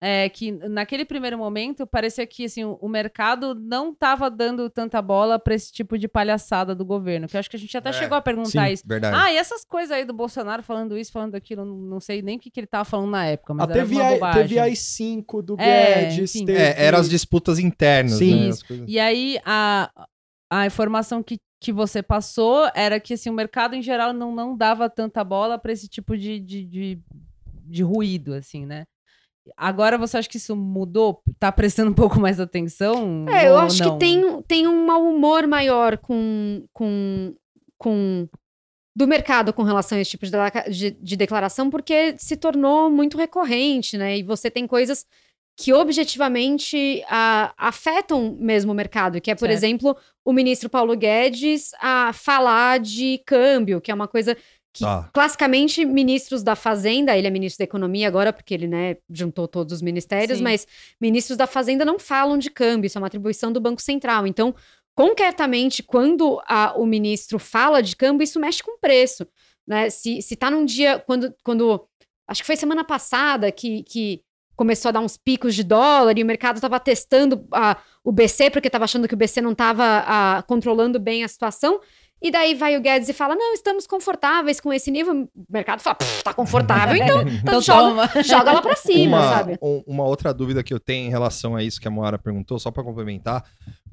É 0.03 0.31
que 0.31 0.51
naquele 0.51 1.05
primeiro 1.05 1.37
momento 1.37 1.87
parecia 1.87 2.27
que 2.27 2.47
assim, 2.47 2.65
o, 2.65 2.89
mercado 2.89 3.55
não 3.55 3.91
estava 3.91 4.31
dando 4.31 4.71
tanta 4.71 5.03
bola 5.03 5.39
para 5.39 5.55
esse 5.55 5.71
tipo 5.71 5.99
de 5.99 6.09
palhaçada 6.09 6.75
do 6.75 6.87
governo. 6.87 7.29
Que 7.29 7.37
eu 7.37 7.39
acho 7.39 7.51
que 7.51 7.57
a 7.57 7.59
gente 7.59 7.77
até 7.77 7.91
É, 7.91 7.93
chegou 7.93 8.17
a 8.17 8.23
perguntar 8.23 8.67
sim, 8.69 8.73
isso. 8.73 8.83
Verdade. 8.87 9.15
Ah, 9.15 9.31
e 9.31 9.37
essas 9.37 9.63
coisas 9.63 9.91
aí 9.95 10.07
do 10.07 10.15
Bolsonaro 10.15 10.63
falando 10.63 10.97
isso, 10.97 11.13
falando 11.13 11.35
aquilo, 11.35 11.67
não, 11.67 12.01
sei 12.01 12.23
nem 12.23 12.39
o 12.39 12.41
que, 12.41 12.51
que 12.51 12.61
ele 12.61 12.67
tava 12.67 12.87
falando 12.87 13.11
na 13.11 13.27
época, 13.27 13.53
mas 13.53 13.65
até 13.69 13.81
era 13.81 13.89
uma 14.17 14.31
a- 14.31 14.33
teve 14.33 14.59
as 14.59 14.79
5 14.79 15.43
do 15.43 15.61
É, 15.61 16.07
Guedes. 16.09 16.35
enfim. 16.35 16.47
teve... 16.47 16.59
é, 16.59 16.83
eram 16.83 16.99
as 16.99 17.09
disputas 17.11 17.59
internas, 17.59 18.13
Sim. 18.15 18.49
né? 18.49 18.57
Coisas- 18.67 18.87
E 18.89 18.99
aí, 18.99 19.39
a, 19.45 19.91
a 20.51 20.65
informação 20.65 21.23
que, 21.23 21.37
que 21.61 21.75
você 21.75 22.03
passou 22.03 22.71
era 22.75 22.99
que 22.99 23.13
assim, 23.13 23.29
o 23.29 23.35
mercado 23.35 23.75
em 23.75 23.83
geral 23.83 24.15
não, 24.15 24.35
não 24.35 24.57
dava 24.57 24.89
tanta 24.89 25.23
bola 25.23 25.59
para 25.59 25.73
esse 25.73 25.87
tipo 25.89 26.17
de, 26.17 26.41
de, 26.41 26.65
de, 26.65 26.99
de 27.67 27.83
ruído, 27.83 28.33
assim, 28.33 28.65
né? 28.65 28.85
Agora 29.57 29.97
você 29.99 30.19
acha 30.19 30.29
que 30.29 30.37
isso 30.37 30.55
mudou? 30.57 31.23
Tá 31.39 31.51
prestando 31.53 31.91
um 31.91 31.95
pouco 31.95 32.19
mais 32.21 32.39
atenção? 32.41 33.27
É, 33.29 33.49
eu 33.49 33.59
acho 33.59 33.83
não? 33.83 33.93
que 33.93 33.99
tem, 33.99 34.43
tem 34.43 34.67
um 34.69 34.87
mau 34.87 35.03
humor 35.05 35.47
maior 35.47 35.99
com, 35.99 36.65
com, 36.73 37.35
com 37.79 38.29
do 38.97 39.07
mercado 39.07 39.53
com 39.53 39.63
relação 39.63 39.97
a 39.97 40.01
esse 40.01 40.11
tipo 40.13 40.27
de, 40.27 40.33
de- 40.71 40.91
de 40.91 41.17
declaração, 41.17 41.71
porque 41.71 42.15
se 42.19 42.37
tornou 42.37 42.91
muito 42.91 43.17
recorrente, 43.17 43.97
né? 43.97 44.19
E 44.19 44.23
você 44.23 44.51
tem 44.51 44.67
coisas 44.67 45.07
que 45.57 45.73
objetivamente 45.73 47.03
ah, 47.09 47.53
afetam 47.57 48.37
mesmo 48.39 48.73
o 48.73 48.75
mercado, 48.75 49.21
que 49.21 49.31
é, 49.31 49.35
por 49.35 49.41
Certo. 49.49 49.53
exemplo, 49.53 49.97
o 50.25 50.33
ministro 50.33 50.71
Paulo 50.71 50.97
Guedes 50.97 51.71
a 51.81 52.13
falar 52.15 52.81
de 52.81 53.21
câmbio, 53.27 53.81
que 53.81 53.91
é 53.91 53.95
uma 53.95 54.09
coisa 54.09 54.37
que 54.73 54.85
Tá. 54.85 55.11
classicamente 55.13 55.85
ministros 55.85 56.43
da 56.43 56.55
Fazenda, 56.55 57.17
ele 57.17 57.27
é 57.27 57.31
ministro 57.31 57.59
da 57.59 57.65
Economia 57.65 58.07
agora, 58.07 58.33
porque 58.33 58.55
ele, 58.55 58.69
né, 58.69 58.97
juntou 59.11 59.49
todos 59.49 59.73
os 59.75 59.83
ministérios, 59.83 60.39
Sim. 60.39 60.45
mas 60.45 60.67
ministros 61.01 61.37
da 61.37 61.47
Fazenda 61.47 61.85
não 61.85 61.99
falam 61.99 62.39
de 62.39 62.51
câmbio, 62.51 62.87
isso 62.87 62.97
é 62.97 63.01
uma 63.01 63.09
atribuição 63.09 63.51
do 63.53 63.61
Banco 63.61 63.83
Central. 63.83 64.27
Então, 64.27 64.55
concretamente, 64.95 65.83
quando 65.83 66.41
a- 66.47 66.75
o 66.77 66.87
ministro 66.87 67.39
fala 67.39 67.83
de 67.83 67.97
câmbio, 67.97 68.23
isso 68.25 68.39
mexe 68.39 68.63
com 68.63 68.77
o 68.77 68.79
preço. 68.79 69.27
Né? 69.67 69.89
Se, 69.91 70.21
se 70.23 70.37
tá 70.37 70.51
num 70.51 70.65
dia, 70.65 70.99
quando, 71.07 71.35
quando. 71.43 71.87
Acho 72.29 72.43
que 72.43 72.47
foi 72.47 72.57
semana 72.57 72.85
passada 72.85 73.51
que, 73.51 73.83
que 73.85 74.23
começou 74.55 74.91
a 74.91 74.93
dar 74.93 75.01
uns 75.01 75.17
picos 75.17 75.55
de 75.55 75.65
dólar 75.65 76.17
e 76.19 76.23
o 76.23 76.27
mercado 76.27 76.57
estava 76.57 76.79
testando 76.79 77.47
a, 77.53 77.77
o 78.05 78.13
BC, 78.13 78.51
porque 78.51 78.69
estava 78.69 78.85
achando 78.85 79.09
que 79.09 79.15
o 79.15 79.17
BC 79.17 79.41
não 79.41 79.53
estava 79.53 80.45
controlando 80.47 81.01
bem 81.01 81.25
a 81.25 81.29
situação. 81.29 81.81
E 82.23 82.31
daí 82.31 82.55
vai 82.55 82.77
o 82.77 82.81
Guedes 82.81 83.09
e 83.09 83.13
fala: 83.13 83.35
não, 83.35 83.55
estamos 83.55 83.87
confortáveis 83.87 84.61
com 84.61 84.73
esse 84.73 84.91
nível. 84.91 85.23
O 85.25 85.29
mercado 85.49 85.81
fala: 85.81 85.95
"Pff, 85.97 86.23
tá 86.23 86.35
confortável, 86.35 86.95
então, 86.97 87.23
então 87.27 87.39
Então 87.41 87.61
joga, 87.63 88.09
joga 88.23 88.53
lá 88.53 88.63
pra 88.63 88.77
cima, 88.77 89.19
uma, 89.19 89.29
sabe? 89.31 89.59
um- 89.63 89.83
uma 89.87 90.05
outra 90.05 90.33
dúvida 90.35 90.63
que 90.63 90.73
eu 90.75 90.79
tenho 90.81 91.07
em 91.07 91.11
relação 91.11 91.57
a 91.57 91.63
isso 91.63 91.81
que 91.81 91.89
a 91.89 91.91
Moara 91.91 92.19
perguntou, 92.19 92.59
só 92.59 92.71
para 92.71 92.85
complementar, 92.85 93.45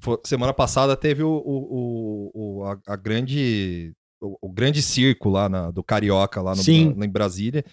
foi- 0.02 0.20
semana 0.26 0.54
passada 0.54 0.96
teve 0.98 1.24
o, 1.24 1.30
o- 1.30 2.32
o- 2.34 2.60
o- 2.60 2.64
a, 2.66 2.78
a 2.88 2.96
grande 2.96 3.94
o, 4.22 4.38
o 4.48 4.52
grande 4.52 4.82
circo 4.82 5.30
lá 5.30 5.48
na- 5.48 5.72
do 5.72 5.84
Carioca 5.84 6.42
lá 6.42 6.56
no, 6.56 6.64
lá 6.98 7.06
em 7.06 7.10
Brasília 7.10 7.64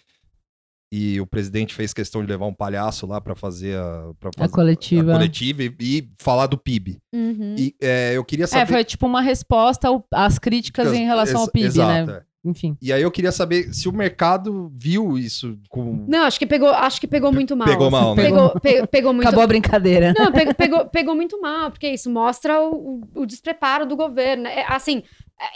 e 0.93 1.20
o 1.20 1.27
presidente 1.27 1.74
fez 1.74 1.93
questão 1.93 2.23
de 2.23 2.28
levar 2.31 2.47
um 2.47 2.55
palhaço 2.55 3.06
lá 3.06 3.20
para 3.20 3.35
fazer 3.35 3.77
a, 3.77 4.11
pra 4.20 4.31
A 4.36 4.39
fazer 4.39 4.52
coletiva. 4.52 5.11
a 5.12 5.15
coletiva 5.15 5.62
e, 5.65 5.74
e 5.81 6.09
falar 6.19 6.47
do 6.47 6.56
PIB. 6.59 6.98
Uhum. 7.12 7.56
E 7.59 7.74
é, 7.82 8.12
eu 8.16 8.24
queria 8.24 8.44
É, 8.44 8.47
saber 8.47 8.73
foi 8.73 8.85
tipo 8.85 9.06
uma 9.06 9.20
resposta 9.20 9.89
ao- 9.89 10.06
às 10.12 10.39
críticas 10.39 10.93
em 10.93 11.05
relação 11.05 11.40
ao 11.43 11.51
PIB, 11.51 11.66
exato, 11.66 12.11
né? 12.11 12.19
é. 12.20 12.35
Enfim. 12.47 12.77
E 12.82 12.93
aí 12.93 13.01
eu 13.01 13.11
queria 13.11 13.32
saber 13.32 13.73
se 13.73 13.89
o 13.89 13.93
mercado 13.93 14.70
viu 14.77 15.16
isso 15.16 15.59
com 15.70 16.05
Não, 16.06 16.24
acho 16.24 16.39
que 16.39 16.47
pegou, 16.47 16.69
acho 16.69 17.01
que 17.01 17.06
pegou 17.06 17.32
muito 17.32 17.56
mal. 17.56 17.66
pegou 17.66 17.90
mal, 17.90 18.15
né? 18.15 18.23
Pegou, 18.24 18.61
pe- 18.61 18.86
pegou 18.86 19.15
muito 19.15 19.27
Acabou 19.27 19.44
a 19.44 19.47
brincadeira. 19.47 20.12
Não, 20.15 20.31
pegou, 20.31 20.55
pegou, 20.55 20.86
pegou 20.86 21.15
muito 21.16 21.40
mal, 21.40 21.70
porque 21.70 21.89
isso 21.89 22.11
mostra 22.11 22.61
o, 22.61 23.01
o- 23.15 23.23
o 23.23 23.27
despreparo 23.27 23.86
do 23.86 23.97
governo. 23.97 24.47
É, 24.47 24.66
assim, 24.69 25.02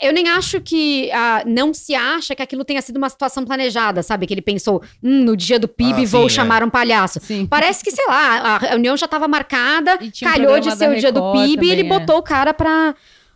eu 0.01 0.13
nem 0.13 0.27
acho 0.29 0.61
que 0.61 1.09
ah, 1.11 1.43
não 1.45 1.73
se 1.73 1.95
acha 1.95 2.35
que 2.35 2.41
aquilo 2.41 2.63
tenha 2.63 2.81
sido 2.81 2.97
uma 2.97 3.09
situação 3.09 3.45
planejada, 3.45 4.03
sabe? 4.03 4.27
Que 4.27 4.33
ele 4.33 4.41
pensou, 4.41 4.81
hum, 5.03 5.23
no 5.23 5.35
dia 5.35 5.57
do 5.57 5.67
PIB 5.67 6.03
Ah, 6.03 6.05
vou 6.05 6.29
sim, 6.29 6.35
chamar 6.35 6.63
um 6.63 6.69
palhaço. 6.69 7.19
Sim. 7.21 7.45
Parece 7.45 7.83
que, 7.83 7.91
sei 7.91 8.05
lá, 8.07 8.39
a 8.39 8.57
reunião 8.57 8.95
já 8.95 9.05
estava 9.05 9.27
marcada, 9.27 9.97
tinha 9.97 10.29
um 10.29 10.33
calhou 10.33 10.59
de 10.59 10.75
ser 10.75 10.89
o 10.89 10.95
dia 10.95 11.11
do 11.11 11.31
PIB 11.31 11.65
e 11.65 11.71
ele 11.71 11.83
também, 11.83 11.97
é. 11.97 11.99
botou 11.99 12.17
o 12.17 12.23
cara 12.23 12.53
pra, 12.53 12.93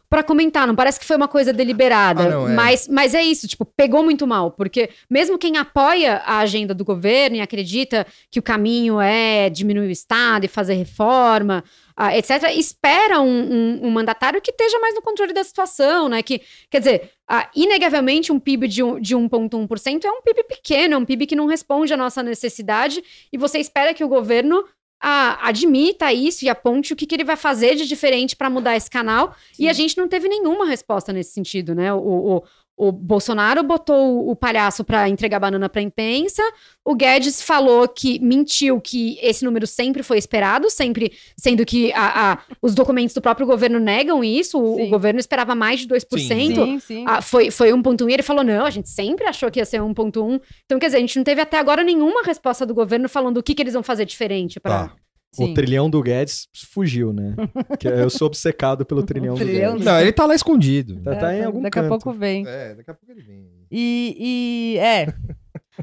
pra 0.10 0.22
comentar. 0.22 0.68
Não 0.68 0.76
parece 0.76 1.00
que 1.00 1.06
foi 1.06 1.16
uma 1.16 1.28
coisa 1.28 1.52
deliberada. 1.52 2.24
Ah, 2.24 2.30
não, 2.30 2.50
é. 2.50 2.54
mas, 2.54 2.88
mas 2.88 3.14
é 3.14 3.24
isso, 3.24 3.48
tipo, 3.48 3.66
pegou 3.66 4.04
muito 4.04 4.28
mal. 4.28 4.52
Porque 4.52 4.90
mesmo 5.10 5.38
quem 5.38 5.58
apoia 5.58 6.22
a 6.26 6.40
agenda 6.40 6.74
do 6.74 6.86
governo 6.86 7.38
e 7.38 7.42
acredita 7.42 8.06
que 8.30 8.40
o 8.40 8.44
caminho 8.44 9.00
é 9.02 9.50
diminuir 9.50 9.88
o 9.88 9.92
Estado 9.92 10.46
e 10.46 10.50
fazer 10.50 10.76
reforma, 10.76 11.64
ah, 11.96 12.18
etc., 12.18 12.52
espera 12.56 13.22
um, 13.22 13.28
um- 13.28 13.88
um 13.88 13.90
mandatário 13.92 14.42
que 14.42 14.52
esteja 14.52 14.80
mais 14.80 14.96
no 14.96 15.02
controle 15.02 15.34
da 15.34 15.44
situação, 15.44 16.10
né? 16.10 16.22
Que, 16.24 16.42
quer 16.70 16.80
dizer, 16.80 17.12
ah, 17.28 17.50
inegavelmente 17.56 18.32
um 18.32 18.40
PIB 18.40 18.68
de, 18.68 18.84
um, 18.84 19.00
de 19.00 19.16
1,1% 19.16 20.06
é 20.06 20.12
um 20.12 20.22
PIB 20.22 20.44
pequeno, 20.46 20.96
é 20.96 20.98
um 20.98 21.06
PIB 21.06 21.28
que 21.28 21.36
não 21.36 21.46
responde 21.46 21.94
à 21.94 21.98
nossa 21.98 22.22
necessidade, 22.24 23.04
e 23.32 23.38
você 23.38 23.60
espera 23.60 23.94
que 23.94 24.04
o 24.04 24.08
governo 24.08 24.64
ah, 25.06 25.38
admita 25.50 26.14
isso 26.14 26.46
e 26.46 26.50
aponte 26.50 26.94
o 26.94 26.96
que, 26.96 27.06
que 27.06 27.14
ele 27.14 27.26
vai 27.26 27.36
fazer 27.36 27.76
de 27.76 27.86
diferente 27.86 28.36
para 28.38 28.50
mudar 28.50 28.76
esse 28.78 28.90
canal. 28.90 29.36
E 29.60 29.68
a 29.68 29.74
gente 29.74 29.98
não 29.98 30.08
teve 30.08 30.30
nenhuma 30.30 30.66
resposta 30.66 31.12
nesse 31.12 31.32
sentido, 31.34 31.76
né? 31.76 31.94
O, 31.94 31.98
o, 32.38 32.44
o 32.76 32.92
Bolsonaro 32.92 33.62
botou 33.64 34.30
o 34.30 34.36
palhaço 34.36 34.84
para 34.84 35.08
entregar 35.08 35.40
banana 35.40 35.70
para 35.70 35.82
imprensa. 35.82 36.42
O 36.84 36.96
Guedes 36.96 37.42
falou 37.42 37.88
que 37.88 38.20
mentiu 38.20 38.82
que 38.82 39.18
esse 39.22 39.46
número 39.46 39.66
sempre 39.68 40.02
foi 40.04 40.18
esperado, 40.18 40.70
sempre 40.70 41.14
sendo 41.38 41.66
que 41.66 41.94
a- 41.94 42.32
a- 42.34 42.38
os 42.62 42.74
documentos 42.74 43.14
do 43.14 43.22
próprio 43.22 43.46
governo 43.46 43.80
negam 43.80 44.24
isso. 44.24 44.60
O, 44.60 44.74
o 44.74 44.78
Sim. 44.78 44.90
governo 44.90 45.20
esperava 45.20 45.54
mais 45.56 45.82
de 45.82 45.88
2%. 45.88 46.56
Sim, 46.66 46.80
sim. 46.80 47.06
Ah, 47.08 47.22
foi, 47.22 47.52
foi 47.52 47.72
1.1 47.72 48.10
e 48.10 48.14
ele 48.14 48.24
falou: 48.24 48.44
não, 48.44 48.66
a 48.66 48.70
gente 48.70 48.90
sempre 48.90 49.26
achou 49.28 49.52
que 49.52 49.60
ia 49.60 49.66
ser 49.66 49.80
1.1. 49.82 50.42
Então, 50.66 50.80
quer 50.80 50.88
dizer, 50.88 50.98
a 50.98 51.02
gente 51.02 51.16
não 51.18 51.24
teve 51.24 51.42
até 51.42 51.60
agora 51.60 51.84
nenhuma 51.84 52.24
resposta 52.24 52.66
do 52.66 52.74
governo 52.74 53.08
falando 53.08 53.38
o 53.38 53.44
que, 53.44 53.54
que 53.54 53.62
eles 53.62 53.74
vão 53.74 53.84
fazer 53.84 54.06
diferente 54.06 54.60
para 54.60 54.88
Tá. 54.90 54.96
Sim. 55.34 55.52
O 55.52 55.54
trilhão 55.54 55.90
do 55.90 56.02
Guedes 56.02 56.48
fugiu, 56.70 57.12
né? 57.12 57.36
que 57.80 57.88
eu 57.88 58.10
sou 58.10 58.28
obcecado 58.28 58.86
pelo 58.86 59.04
trilhão, 59.04 59.36
trilhão 59.36 59.72
do 59.74 59.80
Guedes. 59.80 59.86
Não, 59.86 60.00
ele 60.00 60.14
tá 60.14 60.26
lá 60.26 60.36
escondido. 60.36 61.02
Tá, 61.02 61.16
tá 61.16 61.36
em 61.36 61.44
algum 61.44 61.62
Daqui 61.62 61.80
canto. 61.80 61.86
a 61.86 61.90
pouco 61.90 62.14
vem. 62.14 62.46
É, 62.48 62.76
daqui 62.76 62.92
a 62.92 62.94
pouco 62.94 63.12
ele 63.12 63.22
vem. 63.22 63.50
E, 63.72 64.16
e 64.20 64.78
é. 64.78 65.08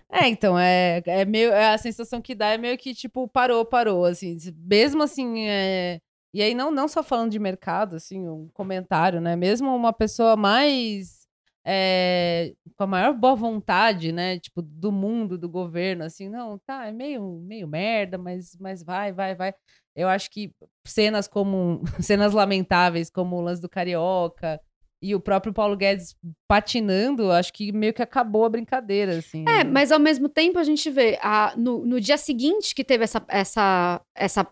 É, 0.09 0.29
então, 0.29 0.57
é, 0.57 1.03
é 1.05 1.25
meio. 1.25 1.51
é 1.51 1.75
a 1.75 1.79
sensação 1.79 2.21
que 2.21 2.35
dá 2.35 2.51
é 2.51 2.59
meio 2.59 2.79
que, 2.79 2.95
tipo, 2.95 3.27
parou, 3.27 3.65
parou, 3.65 4.05
assim. 4.05 4.37
Mesmo 4.57 5.03
assim, 5.03 5.49
é, 5.49 6.01
e 6.33 6.41
aí, 6.43 6.55
não, 6.55 6.71
não 6.71 6.87
só 6.87 7.03
falando 7.03 7.33
de 7.33 7.39
mercado, 7.39 7.97
assim, 7.97 8.29
um 8.29 8.49
comentário, 8.55 9.21
né? 9.21 9.35
Mesmo 9.35 9.75
uma 9.75 9.93
pessoa 9.93 10.37
mais. 10.37 11.20
É, 11.67 12.53
com 12.77 12.85
a 12.85 12.87
maior 12.87 13.13
boa 13.13 13.35
vontade, 13.35 14.13
né? 14.13 14.39
Tipo, 14.39 14.63
do 14.63 14.91
mundo, 14.91 15.37
do 15.37 15.49
governo, 15.49 16.05
assim, 16.05 16.29
não, 16.29 16.59
tá, 16.59 16.87
é 16.87 16.93
meio, 16.93 17.41
meio 17.43 17.69
merda, 17.69 18.17
mas, 18.17 18.57
mas 18.59 18.83
vai, 18.83 19.13
vai, 19.13 19.35
vai. 19.35 19.55
Eu 19.95 20.09
acho 20.09 20.31
que 20.31 20.53
cenas 20.87 21.29
como. 21.29 21.83
cenas 22.01 22.33
lamentáveis, 22.33 23.11
como 23.11 23.37
o 23.37 23.41
lance 23.41 23.61
do 23.61 23.69
Carioca. 23.69 24.61
E 25.03 25.15
o 25.15 25.21
próprio 25.21 25.55
Paulo 25.55 25.79
Guedes 25.79 26.15
patinando, 26.47 27.33
acho 27.33 27.55
que 27.55 27.73
meio 27.73 27.95
que 27.95 28.03
acabou 28.03 28.45
a 28.45 28.51
brincadeira, 28.51 29.17
assim. 29.17 29.47
É, 29.49 29.65
mas 29.65 29.91
ao 29.91 29.99
mesmo 29.99 30.29
tempo 30.29 30.59
a 30.59 30.63
gente 30.63 30.91
vê, 30.91 31.19
a, 31.23 31.55
no, 31.57 31.87
no 31.87 31.99
dia 31.99 32.19
seguinte 32.19 32.75
que 32.75 32.85
teve 32.85 33.05
essa, 33.05 33.25
essa, 33.29 34.03
essa. 34.15 34.47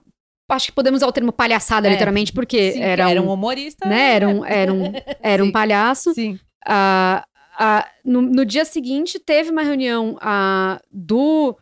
Acho 0.51 0.67
que 0.69 0.73
podemos 0.73 1.01
usar 1.01 1.07
o 1.07 1.13
termo 1.13 1.33
palhaçada, 1.33 1.87
É, 1.87 1.91
literalmente, 1.93 2.33
porque 2.33 2.73
Sim, 2.73 2.81
era, 2.81 3.11
era 3.11 3.21
um, 3.21 3.27
um 3.27 3.33
humorista. 3.35 3.87
né, 3.87 4.15
era 4.15 4.27
um, 4.27 4.43
era 4.43 4.73
um, 4.73 4.85
era 5.23 5.45
um 5.45 5.53
palhaço. 5.53 6.15
Sim. 6.15 6.39
Ah, 6.67 7.25
ah, 7.59 7.89
no, 8.05 8.23
no 8.23 8.45
dia 8.45 8.65
seguinte, 8.65 9.19
teve 9.19 9.51
uma 9.51 9.63
reunião 9.63 10.17
ah, 10.21 10.81
do, 10.93 11.57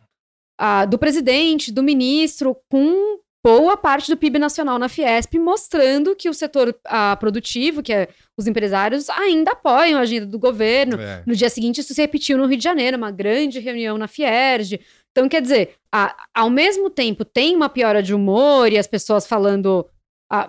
do 0.89 0.97
presidente, 0.97 1.71
do 1.71 1.81
ministro, 1.83 2.55
com 2.69 3.19
boa 3.45 3.77
parte 3.77 4.09
do 4.11 4.17
PIB 4.17 4.37
nacional 4.39 4.77
na 4.77 4.89
Fiesp, 4.89 5.35
mostrando 5.39 6.15
que 6.15 6.29
o 6.29 6.33
setor 6.33 6.75
produtivo, 7.19 7.81
que 7.81 7.93
é 7.93 8.09
os 8.37 8.45
empresários, 8.45 9.09
ainda 9.09 9.51
apoiam 9.51 9.97
a 9.97 10.01
agenda 10.01 10.25
do 10.25 10.37
governo. 10.37 10.99
É. 10.99 11.23
No 11.25 11.33
dia 11.35 11.49
seguinte, 11.49 11.79
isso 11.79 11.93
se 11.93 12.01
repetiu 12.01 12.37
no 12.37 12.45
Rio 12.45 12.57
de 12.57 12.63
Janeiro, 12.63 12.97
uma 12.97 13.11
grande 13.11 13.59
reunião 13.59 13.97
na 13.97 14.07
Fierj. 14.07 14.79
Então, 15.11 15.29
quer 15.29 15.41
dizer, 15.41 15.75
a- 15.91 16.15
ao 16.35 16.49
mesmo 16.49 16.89
tempo 16.89 17.23
tem 17.23 17.55
uma 17.55 17.69
piora 17.69 18.03
de 18.03 18.13
humor 18.13 18.71
e 18.71 18.77
as 18.77 18.85
pessoas 18.87 19.25
falando 19.25 19.87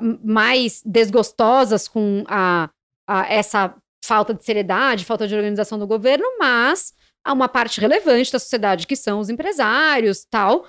m- 0.01 0.19
mais 0.25 0.83
desgostosas 0.85 1.87
com 1.87 2.25
a, 2.27 2.69
a 3.09 3.33
essa 3.33 3.75
falta 4.05 4.33
de 4.35 4.45
seriedade, 4.45 5.05
falta 5.05 5.27
de 5.27 5.35
organização 5.35 5.79
do 5.79 5.87
governo, 5.87 6.25
mas 6.39 6.93
há 7.25 7.33
uma 7.33 7.49
parte 7.49 7.81
relevante 7.81 8.33
da 8.33 8.39
sociedade 8.39 8.87
que 8.87 8.97
são 8.97 9.19
os 9.21 9.29
empresários, 9.29 10.25
tal, 10.31 10.65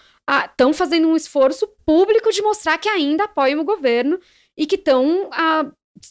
estão 0.46 0.74
fazendo 0.74 1.08
um 1.08 1.16
esforço 1.16 1.68
público 1.86 2.32
de 2.32 2.42
mostrar 2.42 2.78
que 2.78 2.90
ainda 2.90 3.24
apoiam 3.26 3.60
o 3.62 3.66
governo 3.66 4.20
e 4.58 4.66
que 4.66 4.76
estão, 4.76 5.30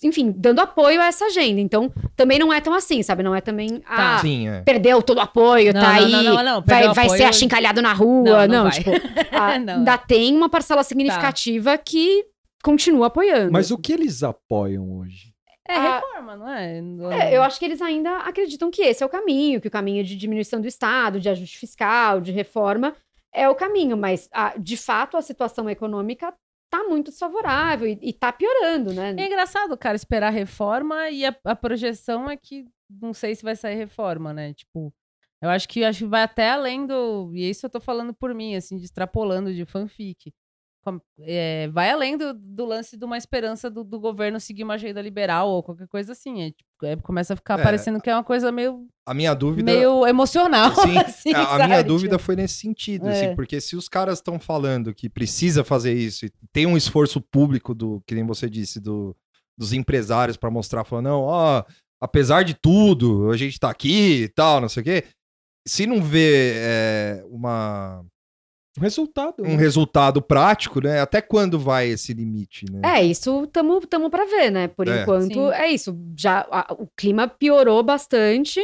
enfim, 0.02 0.32
dando 0.36 0.60
apoio 0.60 1.00
a 1.00 1.06
essa 1.06 1.26
agenda. 1.26 1.60
Então, 1.60 1.92
também 2.16 2.38
não 2.38 2.52
é 2.52 2.60
tão 2.60 2.72
assim, 2.74 3.02
sabe? 3.02 3.22
Não 3.22 3.34
é 3.34 3.40
também, 3.40 3.80
Tá. 3.80 4.16
ah, 4.16 4.18
Sim, 4.20 4.48
é. 4.48 4.62
perdeu 4.62 5.02
todo 5.02 5.18
o 5.18 5.20
apoio, 5.20 5.72
Não, 5.74 5.80
tá 5.80 5.92
não, 5.94 5.94
aí, 6.04 6.12
não, 6.12 6.22
não, 6.22 6.42
não, 6.44 6.62
vai, 6.62 6.88
vai 6.94 7.04
apoio- 7.06 7.18
ser 7.18 7.24
achincalhado 7.24 7.82
na 7.82 7.92
rua. 7.92 8.46
Não, 8.46 8.64
Não, 8.64 8.70
tipo, 8.70 8.90
ah, 9.32 9.58
Não. 9.58 9.74
ainda 9.78 9.98
tem 9.98 10.34
uma 10.36 10.48
parcela 10.48 10.82
significativa 10.82 11.76
que 11.78 12.24
continua 12.62 13.06
apoiando. 13.06 13.52
Mas 13.52 13.70
o 13.70 13.78
que 13.78 13.92
eles 13.92 14.22
apoiam 14.22 14.98
hoje? 14.98 15.32
É 15.68 15.76
Ah, 15.76 15.94
reforma, 16.00 16.36
não 16.36 16.48
é? 16.48 16.78
É, 17.28 17.36
eu 17.36 17.42
acho 17.42 17.58
que 17.58 17.64
eles 17.64 17.82
ainda 17.82 18.18
acreditam 18.20 18.70
que 18.70 18.82
esse 18.82 19.02
é 19.02 19.06
o 19.06 19.10
caminho, 19.10 19.60
que 19.60 19.68
o 19.68 19.70
caminho 19.70 20.02
de 20.02 20.16
diminuição 20.16 20.60
do 20.60 20.66
Estado, 20.66 21.20
de 21.20 21.28
ajuste 21.28 21.58
fiscal, 21.58 22.20
de 22.20 22.32
reforma, 22.32 22.96
é 23.32 23.48
o 23.48 23.54
caminho. 23.54 23.96
Mas, 23.96 24.28
ah, 24.32 24.54
de 24.58 24.76
fato, 24.76 25.16
a 25.16 25.22
situação 25.22 25.68
econômica 25.68 26.34
tá 26.70 26.84
muito 26.84 27.10
desfavorável 27.10 27.88
e, 27.88 27.98
e 28.02 28.12
tá 28.12 28.32
piorando, 28.32 28.92
né? 28.92 29.14
É 29.18 29.26
engraçado, 29.26 29.76
cara, 29.76 29.96
esperar 29.96 30.30
reforma 30.30 31.08
e 31.10 31.24
a, 31.24 31.34
a 31.44 31.56
projeção 31.56 32.28
é 32.30 32.36
que 32.36 32.66
não 32.90 33.12
sei 33.12 33.34
se 33.34 33.42
vai 33.42 33.56
sair 33.56 33.74
reforma, 33.74 34.32
né? 34.32 34.54
Tipo, 34.54 34.92
eu 35.42 35.50
acho 35.50 35.68
que 35.68 35.84
acho 35.84 36.00
que 36.00 36.10
vai 36.10 36.22
até 36.22 36.50
além 36.50 36.86
do. 36.86 37.30
E 37.34 37.48
isso 37.48 37.66
eu 37.66 37.70
tô 37.70 37.80
falando 37.80 38.12
por 38.14 38.34
mim, 38.34 38.56
assim, 38.56 38.76
de 38.76 38.84
extrapolando 38.84 39.52
de 39.54 39.64
fanfic. 39.64 40.32
É, 41.20 41.68
vai 41.68 41.90
além 41.90 42.16
do, 42.16 42.32
do 42.32 42.64
lance 42.64 42.96
de 42.96 43.04
uma 43.04 43.18
esperança 43.18 43.68
do, 43.70 43.84
do 43.84 44.00
governo 44.00 44.40
seguir 44.40 44.64
uma 44.64 44.74
agenda 44.74 45.02
liberal 45.02 45.48
ou 45.50 45.62
qualquer 45.62 45.86
coisa 45.88 46.12
assim. 46.12 46.42
É, 46.42 46.50
tipo, 46.50 46.64
é, 46.86 46.96
começa 46.96 47.34
a 47.34 47.36
ficar 47.36 47.58
É. 47.58 47.62
parecendo 47.62 48.00
que 48.00 48.08
é 48.08 48.14
uma 48.14 48.24
coisa 48.24 48.50
meio, 48.50 48.86
A 49.06 49.12
minha 49.12 49.34
dúvida. 49.34 49.70
meio 49.70 50.06
emocional. 50.06 50.74
Sim, 50.76 50.96
assim, 50.98 51.34
a, 51.34 51.56
a 51.64 51.66
minha 51.66 51.82
dúvida 51.84 52.16
Tipo, 52.16 52.24
foi 52.24 52.36
nesse 52.36 52.54
sentido, 52.54 53.06
É. 53.06 53.10
assim, 53.26 53.34
porque 53.36 53.60
se 53.60 53.76
os 53.76 53.88
caras 53.88 54.18
estão 54.18 54.38
falando 54.38 54.94
que 54.94 55.08
precisa 55.10 55.62
fazer 55.62 55.92
isso, 55.92 56.24
e 56.26 56.32
tem 56.52 56.66
um 56.66 56.76
esforço 56.76 57.20
público 57.20 57.74
do, 57.74 58.02
que 58.06 58.14
nem 58.14 58.24
você 58.24 58.48
disse, 58.48 58.80
do, 58.80 59.14
dos 59.58 59.72
empresários 59.74 60.36
para 60.38 60.50
mostrar, 60.50 60.84
falando, 60.84 61.06
não, 61.06 61.20
ó, 61.22 61.64
apesar 62.00 62.44
de 62.44 62.54
tudo, 62.54 63.30
a 63.30 63.36
gente 63.36 63.58
tá 63.60 63.68
aqui 63.68 64.22
e 64.22 64.28
tal, 64.28 64.60
não 64.60 64.68
sei 64.68 64.80
o 64.80 64.84
quê. 64.84 65.04
Se 65.66 65.86
não 65.86 66.00
vê 66.02 66.54
é, 66.56 67.22
uma, 67.28 68.02
O 68.78 68.80
resultado. 68.80 69.42
um 69.42 69.46
né? 69.48 69.56
resultado 69.56 70.22
prático, 70.22 70.80
né? 70.80 71.00
Até 71.00 71.20
quando 71.20 71.58
vai 71.58 71.88
esse 71.88 72.12
limite, 72.14 72.64
né? 72.70 72.80
É, 72.98 73.04
isso 73.04 73.46
tamo, 73.48 73.80
tamo 73.86 74.08
pra 74.08 74.24
ver, 74.24 74.50
né? 74.50 74.68
Por 74.68 74.86
É. 74.88 75.02
enquanto, 75.02 75.34
Sim. 75.34 75.50
é 75.52 75.70
isso. 75.70 75.98
Já 76.16 76.46
a- 76.50 76.72
o 76.78 76.86
clima 76.96 77.26
piorou 77.28 77.82
bastante, 77.82 78.60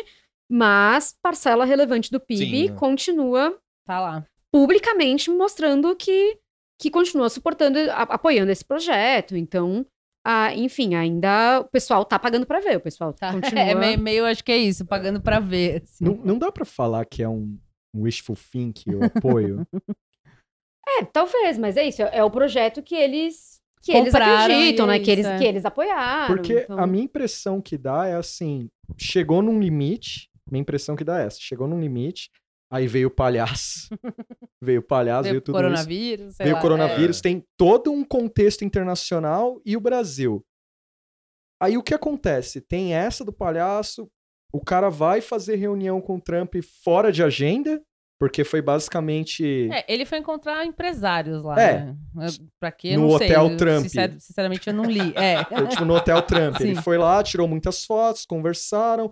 mas 0.50 1.14
parcela 1.22 1.64
relevante 1.64 2.10
do 2.10 2.20
PIB 2.20 2.44
Sim, 2.46 2.68
né? 2.70 2.76
continua 2.76 3.58
Tá 3.86 4.00
lá. 4.00 4.24
publicamente 4.52 5.30
mostrando 5.30 5.94
que, 5.96 6.38
que 6.80 6.90
continua 6.90 7.28
suportando, 7.28 7.78
a- 7.90 8.02
apoiando 8.14 8.52
esse 8.52 8.64
projeto. 8.64 9.36
Então, 9.36 9.84
ah, 10.26 10.54
enfim, 10.54 10.94
ainda 10.94 11.60
o 11.60 11.64
pessoal 11.64 12.04
tá 12.04 12.18
pagando 12.18 12.46
pra 12.46 12.60
ver. 12.60 12.76
O 12.76 12.80
pessoal 12.80 13.12
Tá. 13.12 13.30
continua. 13.58 13.60
É 13.64 13.74
meio, 13.74 13.98
meio, 13.98 14.24
acho 14.26 14.44
que 14.44 14.52
é 14.52 14.56
isso, 14.58 14.84
pagando 14.84 15.20
pra 15.20 15.40
ver. 15.40 15.82
assim. 15.82 16.04
Não, 16.04 16.14
não 16.24 16.38
dá 16.38 16.50
pra 16.52 16.64
falar 16.64 17.04
que 17.04 17.22
é 17.22 17.28
um, 17.28 17.58
um 17.94 18.02
wishful 18.02 18.36
think, 18.36 18.84
eu 18.90 19.02
apoio. 19.04 19.66
É, 20.86 21.02
talvez, 21.02 21.56
mas 21.56 21.78
é 21.78 21.88
isso. 21.88 22.02
É, 22.02 22.18
é 22.18 22.24
o 22.24 22.30
projeto 22.30 22.82
que 22.82 22.94
eles 22.94 23.58
que 23.82 23.90
eles 23.90 24.12
Compraram 24.12 24.44
acreditam, 24.44 24.84
e 24.86 24.88
né? 24.88 24.96
é 24.96 25.00
Que 25.00 25.10
eles, 25.10 25.24
isso, 25.24 25.34
é. 25.34 25.38
que 25.38 25.44
eles 25.44 25.64
apoiaram. 25.64 26.34
Porque 26.36 26.60
então- 26.60 26.78
a 26.78 26.86
minha 26.86 27.04
impressão 27.04 27.60
que 27.60 27.76
dá 27.78 28.06
é 28.06 28.14
assim: 28.16 28.68
chegou 28.98 29.42
num 29.42 29.58
limite, 29.58 30.28
minha 30.50 30.60
impressão 30.60 30.94
que 30.94 31.02
dá 31.02 31.20
é 31.22 31.26
essa, 31.26 31.38
chegou 31.40 31.66
num 31.66 31.80
limite, 31.80 32.30
aí 32.70 32.86
veio 32.86 33.08
o 33.08 33.10
palhaço. 33.10 33.88
veio 34.62 34.80
o 34.80 34.82
palhaço, 34.82 35.22
veio, 35.24 35.32
Veio 35.34 35.40
tudo 35.42 35.56
isso. 35.56 35.62
coronavírus, 35.64 36.34
sei 36.36 36.44
Veio 36.44 36.54
lá, 36.54 36.58
o 36.58 36.62
coronavírus, 36.62 37.18
é. 37.18 37.22
tem 37.22 37.44
todo 37.58 37.90
um 37.90 38.04
contexto 38.04 38.62
internacional 38.64 39.60
e 39.64 39.76
o 39.76 39.80
Brasil. 39.80 40.44
Aí 41.60 41.76
o 41.78 41.82
que 41.82 41.94
acontece? 41.94 42.60
Tem 42.60 42.94
essa 42.94 43.24
do 43.24 43.32
palhaço, 43.32 44.06
o 44.56 44.60
cara 44.64 44.88
vai 44.88 45.20
fazer 45.20 45.56
reunião 45.56 46.00
com 46.00 46.16
o 46.16 46.20
Trump 46.20 46.54
fora 46.84 47.10
de 47.12 47.22
agenda, 47.22 47.80
porque 48.20 48.44
foi 48.44 48.62
basicamente. 48.62 49.68
É, 49.72 49.84
ele 49.92 50.04
foi 50.06 50.18
encontrar 50.18 50.64
empresários 50.64 51.42
lá, 51.42 51.60
É. 51.60 51.84
né? 51.86 51.96
Eu- 52.16 52.46
Pra 52.60 52.70
quê? 52.70 52.88
Eu 52.94 53.00
No 53.00 53.18
sei. 53.18 53.26
Hotel 53.30 53.50
Eu, 53.50 53.56
Trump. 53.56 53.82
sincer- 53.82 54.16
sinceramente, 54.20 54.68
eu 54.68 54.74
não 54.74 54.84
li. 54.84 55.12
É. 55.16 55.44
Foi, 55.66 55.66
tipo, 55.68 55.84
no 55.84 55.94
Hotel 55.96 56.22
Trump. 56.22 56.60
Ele 56.60 56.76
Sim. 56.76 56.82
foi 56.82 56.96
lá, 56.96 57.22
tirou 57.22 57.46
muitas 57.48 57.84
fotos, 57.84 58.24
conversaram, 58.24 59.10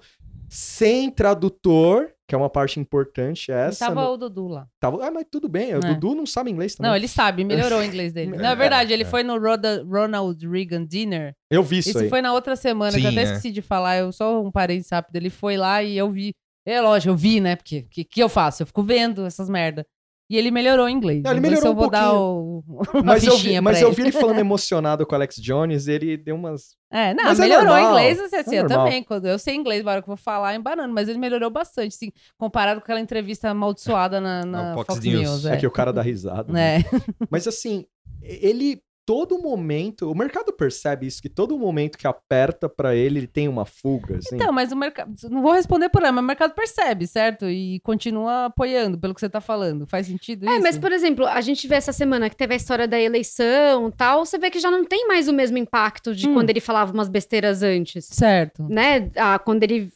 sem 0.55 1.11
tradutor, 1.11 2.11
que 2.29 2.35
é 2.35 2.39
uma 2.39 2.51
parte 2.51 2.79
importante 2.79 3.51
essa. 3.51 3.87
Tava 3.87 4.03
no- 4.03 4.11
o 4.13 4.17
Dudu 4.19 4.49
lá. 4.49 4.67
tava- 4.79 5.03
Ah, 5.07 5.11
mas 5.11 5.25
tudo 5.31 5.49
bem, 5.49 5.75
o 5.75 5.79
É. 5.79 5.81
Dudu 5.95 6.15
não 6.15 6.27
sabe 6.27 6.51
inglês 6.51 6.75
também. 6.75 6.91
Não, 6.91 6.97
ele 6.97 7.09
sabe, 7.09 7.43
melhorou 7.43 7.81
o 7.81 7.83
inglês 7.85 8.13
dele. 8.13 8.33
Não, 8.37 8.51
é 8.51 8.53
É, 8.53 8.57
verdade, 8.57 8.93
ele 8.93 9.03
é. 9.03 9.07
foi 9.07 9.23
no 9.23 9.39
Roda- 9.39 9.83
Ronald 9.89 10.47
Reagan 10.47 10.85
Dinner. 10.87 11.35
Eu 11.51 11.63
vi 11.63 11.79
isso, 11.79 11.89
Isso 11.91 11.99
aí. 12.01 12.09
foi 12.11 12.21
na 12.21 12.33
outra 12.35 12.55
semana, 12.55 12.93
que 12.93 12.99
eu 13.07 13.11
Sim, 13.11 13.19
até 13.19 13.21
é. 13.21 13.25
esqueci 13.33 13.51
de 13.51 13.63
falar. 13.63 13.97
Eu 13.99 14.13
só 14.13 14.43
um 14.43 14.51
parênteses 14.51 14.91
rápido. 14.91 15.17
Ele 15.17 15.31
foi 15.31 15.57
lá 15.57 15.83
e 15.83 15.97
eu 15.97 16.11
vi. 16.11 16.33
É 16.67 16.81
lógico, 16.81 17.11
eu 17.11 17.17
vi, 17.17 17.41
né? 17.41 17.57
Porque 17.57 17.79
o 17.81 17.89
que, 17.91 18.05
que 18.05 18.23
eu 18.23 18.29
faço? 18.29 18.63
Eu 18.63 18.67
fico 18.67 18.83
vendo 18.83 19.25
essas 19.25 19.49
merda. 19.49 19.87
E 20.33 20.37
ele 20.39 20.51
melhorou 20.51 20.87
o 20.87 20.89
inglês. 20.89 21.23
Não, 21.23 21.31
ele 21.31 21.41
melhorou 21.41 21.73
eu 21.73 21.75
vou 21.75 21.89
um 21.89 21.91
dar 21.91 22.15
o, 22.15 22.65
uma 22.95 23.03
Mas 23.05 23.23
eu 23.23 23.37
vi, 23.37 23.61
mas 23.61 23.83
eu 23.83 23.93
vi 23.93 24.01
ele 24.01 24.13
falando 24.13 24.39
emocionado 24.39 25.05
com 25.05 25.13
o 25.13 25.15
Alex 25.15 25.37
Jones, 25.37 25.89
ele 25.89 26.17
deu 26.17 26.35
umas. 26.35 26.75
É, 26.91 27.13
não, 27.13 27.25
Mas 27.25 27.39
é 27.39 27.43
melhorou 27.43 27.67
normal, 27.67 27.85
o 27.85 27.91
inglês, 27.91 28.19
assim, 28.19 28.37
assim, 28.37 28.57
é 28.57 28.61
eu 28.61 28.67
também. 28.67 29.03
Quando 29.03 29.27
eu 29.27 29.39
sei 29.39 29.55
inglês, 29.55 29.85
na 29.85 29.91
hora 29.91 30.01
que 30.01 30.09
eu 30.09 30.17
vou 30.17 30.25
falar, 30.25 30.55
embanando, 30.55 30.95
mas 30.95 31.07
ele 31.07 31.19
melhorou 31.19 31.51
bastante, 31.51 31.95
assim, 31.95 32.11
comparado 32.39 32.81
com 32.81 32.85
aquela 32.85 33.01
entrevista 33.01 33.51
amaldiçoada 33.51 34.23
na, 34.23 34.43
na 34.43 34.73
Fox 34.73 35.01
News. 35.01 35.21
News. 35.21 35.45
É. 35.45 35.53
é. 35.53 35.57
que 35.59 35.67
o 35.67 35.71
cara 35.71 35.93
dá 35.93 36.01
risada. 36.01 36.51
né? 36.51 36.79
É. 36.79 36.83
Mas 37.29 37.47
assim, 37.47 37.85
ele. 38.23 38.83
Todo 39.05 39.37
momento. 39.41 40.09
O 40.11 40.15
mercado 40.15 40.53
percebe 40.53 41.07
isso, 41.07 41.21
que 41.21 41.29
todo 41.29 41.59
momento 41.59 41.99
que 41.99 42.07
aperta 42.07 42.69
pra 42.69 42.95
ele, 42.95 43.19
ele 43.19 43.27
tem 43.27 43.49
uma 43.49 43.65
fuga. 43.65 44.19
Assim. 44.19 44.37
Então, 44.37 44.53
mas 44.53 44.71
o 44.71 44.77
mercado. 44.77 45.13
Não 45.29 45.43
vou 45.43 45.53
responder 45.53 45.89
por 45.89 46.03
ela, 46.03 46.13
mas 46.13 46.23
o 46.23 46.27
mercado 46.27 46.55
percebe, 46.55 47.07
certo? 47.09 47.47
E 47.51 47.81
continua 47.81 48.45
apoiando, 48.47 48.97
pelo 48.97 49.13
que 49.13 49.21
você 49.21 49.29
tá 49.29 49.41
falando. 49.41 49.87
Faz 49.89 50.07
sentido 50.07 50.49
É, 50.49 50.53
isso? 50.55 50.63
mas, 50.63 50.79
por 50.79 50.93
exemplo, 50.93 51.27
a 51.27 51.41
gente 51.41 51.67
vê 51.67 51.75
essa 51.75 51.93
semana 51.93 52.31
que 52.31 52.37
teve 52.37 52.55
a 52.55 52.57
história 52.57 52.87
da 52.87 53.01
eleição 53.01 53.89
e 53.89 53.93
tal, 53.93 54.25
você 54.25 54.39
vê 54.39 54.51
que 54.51 54.61
já 54.61 54.71
não 54.71 54.85
tem 54.85 55.09
mais 55.09 55.27
o 55.27 55.33
mesmo 55.33 55.59
impacto 55.59 56.15
de 56.15 56.29
Hum. 56.29 56.35
quando 56.35 56.51
ele 56.51 56.61
falava 56.61 56.93
umas 56.93 57.09
besteiras 57.09 57.63
antes. 57.63 58.07
Certo. 58.07 58.67
Né? 58.69 59.11
Ah, 59.17 59.39
quando 59.39 59.65
ele 59.65 59.91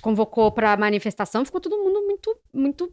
convocou 0.00 0.52
pra 0.52 0.76
manifestação, 0.76 1.44
ficou 1.44 1.60
todo 1.60 1.76
mundo 1.76 2.00
muito, 2.06 2.36
muito. 2.54 2.92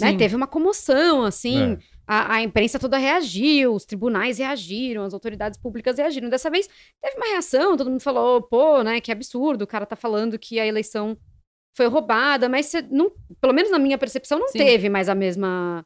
Né? 0.00 0.16
Teve 0.16 0.34
uma 0.36 0.46
comoção, 0.46 1.22
assim. 1.24 1.72
É. 1.74 1.78
a, 2.06 2.34
a 2.34 2.42
imprensa 2.42 2.78
toda 2.78 2.98
reagiu, 2.98 3.74
os 3.74 3.84
tribunais 3.84 4.38
reagiram, 4.38 5.04
as 5.04 5.14
autoridades 5.14 5.58
públicas 5.58 5.98
reagiram. 5.98 6.28
Dessa 6.28 6.50
vez 6.50 6.68
teve 7.00 7.16
uma 7.16 7.26
reação, 7.26 7.76
todo 7.76 7.90
mundo 7.90 8.02
falou, 8.02 8.42
pô, 8.42 8.82
né, 8.82 9.00
que 9.00 9.12
absurdo, 9.12 9.62
o 9.62 9.66
cara 9.66 9.86
tá 9.86 9.96
falando 9.96 10.38
que 10.38 10.60
a 10.60 10.66
eleição 10.66 11.16
foi 11.76 11.86
roubada, 11.86 12.48
mas 12.48 12.72
não, 12.90 13.10
pelo 13.40 13.52
menos 13.52 13.70
na 13.70 13.78
minha 13.78 13.98
percepção, 13.98 14.38
não 14.38 14.48
Sim. 14.48 14.58
teve 14.58 14.88
mais 14.88 15.08
a 15.08 15.14
mesma 15.14 15.84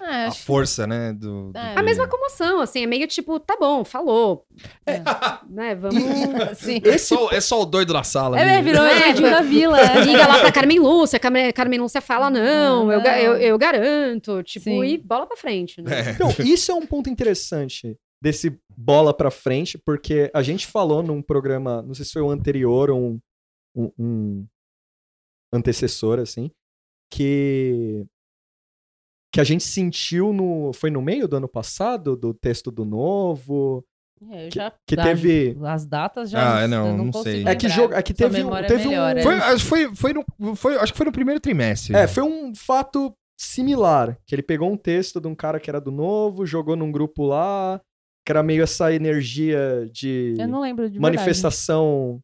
É, 0.00 0.04
A 0.04 0.26
acho 0.28 0.38
que- 0.40 0.44
força, 0.44 0.86
né? 0.86 1.12
Do, 1.14 1.52
do- 1.52 1.58
É. 1.58 1.74
a 1.78 1.82
mesma 1.82 2.06
comoção, 2.06 2.60
assim, 2.60 2.82
é 2.82 2.86
meio 2.86 3.06
tipo, 3.06 3.40
tá 3.40 3.56
bom, 3.58 3.82
falou, 3.84 4.44
É. 4.86 5.00
né, 5.48 5.74
vamos... 5.74 5.94
Sim. 6.58 6.80
É 6.84 6.98
só, 6.98 7.30
é 7.30 7.40
só 7.40 7.62
o 7.62 7.64
doido 7.64 7.92
da 7.94 8.02
sala. 8.02 8.38
É, 8.38 8.56
ali. 8.56 8.62
virou 8.64 8.84
É, 8.84 9.08
Edinho 9.10 9.30
da 9.30 9.40
Vila. 9.40 9.80
é. 9.80 10.04
Liga 10.04 10.26
lá 10.26 10.40
pra 10.40 10.52
Carmen 10.52 10.78
Lúcia, 10.78 11.18
Carmen, 11.18 11.50
Carmen 11.52 11.80
Lúcia 11.80 12.00
fala, 12.02 12.28
não, 12.28 12.92
eu, 12.92 13.00
eu, 13.00 13.36
eu 13.36 13.58
garanto, 13.58 14.42
tipo, 14.42 14.64
Sim. 14.64 14.84
e 14.84 14.98
bola 14.98 15.26
pra 15.26 15.36
frente, 15.36 15.80
né? 15.80 16.08
É. 16.08 16.10
Então, 16.10 16.28
isso 16.44 16.70
é 16.70 16.74
um 16.74 16.84
ponto 16.86 17.08
interessante 17.08 17.96
desse 18.22 18.58
bola 18.76 19.14
pra 19.14 19.30
frente, 19.30 19.78
porque 19.78 20.30
a 20.34 20.42
gente 20.42 20.66
falou 20.66 21.02
num 21.02 21.22
programa, 21.22 21.80
não 21.82 21.94
sei 21.94 22.04
se 22.04 22.12
foi 22.12 22.22
o 22.22 22.30
anterior 22.30 22.90
ou 22.90 22.98
um, 22.98 23.20
um, 23.74 23.92
um 23.98 24.46
antecessor, 25.52 26.18
assim, 26.18 26.50
que 27.10 28.04
que 29.36 29.40
a 29.40 29.44
gente 29.44 29.64
sentiu 29.64 30.32
no 30.32 30.72
foi 30.72 30.90
no 30.90 31.00
meio 31.02 31.28
do 31.28 31.36
ano 31.36 31.46
passado 31.48 32.16
do 32.16 32.32
texto 32.32 32.70
do 32.70 32.84
novo 32.84 33.84
É, 34.30 34.46
eu 34.46 34.48
Que- 34.48 34.54
já- 34.58 34.72
que 34.86 34.98
ah, 34.98 35.02
teve- 35.02 35.56
As 35.62 35.84
datas 35.84 36.30
já. 36.30 36.62
Ah, 36.62 36.66
não, 36.68 36.88
eu 36.88 36.96
não 36.96 37.10
consigo 37.10 37.22
sei. 37.36 37.46
é 37.46 37.54
que 37.54 37.68
jogo 37.68 37.92
é 37.92 38.02
que 38.02 38.14
Sua 38.16 38.30
teve 38.30 38.42
um, 38.42 38.56
é 38.56 38.62
teve 38.62 38.88
melhor, 38.88 39.14
um 39.14 39.18
é. 39.18 39.22
Foi, 39.22 39.34
acho, 39.34 39.62
que 39.64 39.68
foi, 39.68 39.94
foi, 39.94 40.12
no, 40.14 40.56
foi, 40.56 40.76
acho 40.78 40.90
que 40.92 40.96
foi 40.96 41.04
no 41.06 41.12
primeiro 41.12 41.38
trimestre. 41.38 41.94
É, 41.94 42.06
foi 42.08 42.22
um 42.22 42.54
fato 42.54 43.14
similar. 43.38 44.16
Que 44.26 44.34
ele 44.34 44.42
pegou 44.42 44.72
um 44.72 44.76
texto 44.76 45.20
de 45.20 45.28
um 45.28 45.34
cara 45.34 45.60
que 45.60 45.68
era 45.68 45.78
do 45.80 45.90
novo, 45.92 46.46
jogou 46.46 46.74
num 46.76 46.90
grupo 46.90 47.24
lá, 47.26 47.78
que 48.24 48.32
era 48.32 48.42
meio 48.42 48.62
essa 48.62 48.90
energia 48.92 49.86
de 49.92 50.34
Eu 50.38 50.48
não 50.48 50.60
lembro 50.62 50.88
de 50.88 50.98
manifestação, 50.98 52.18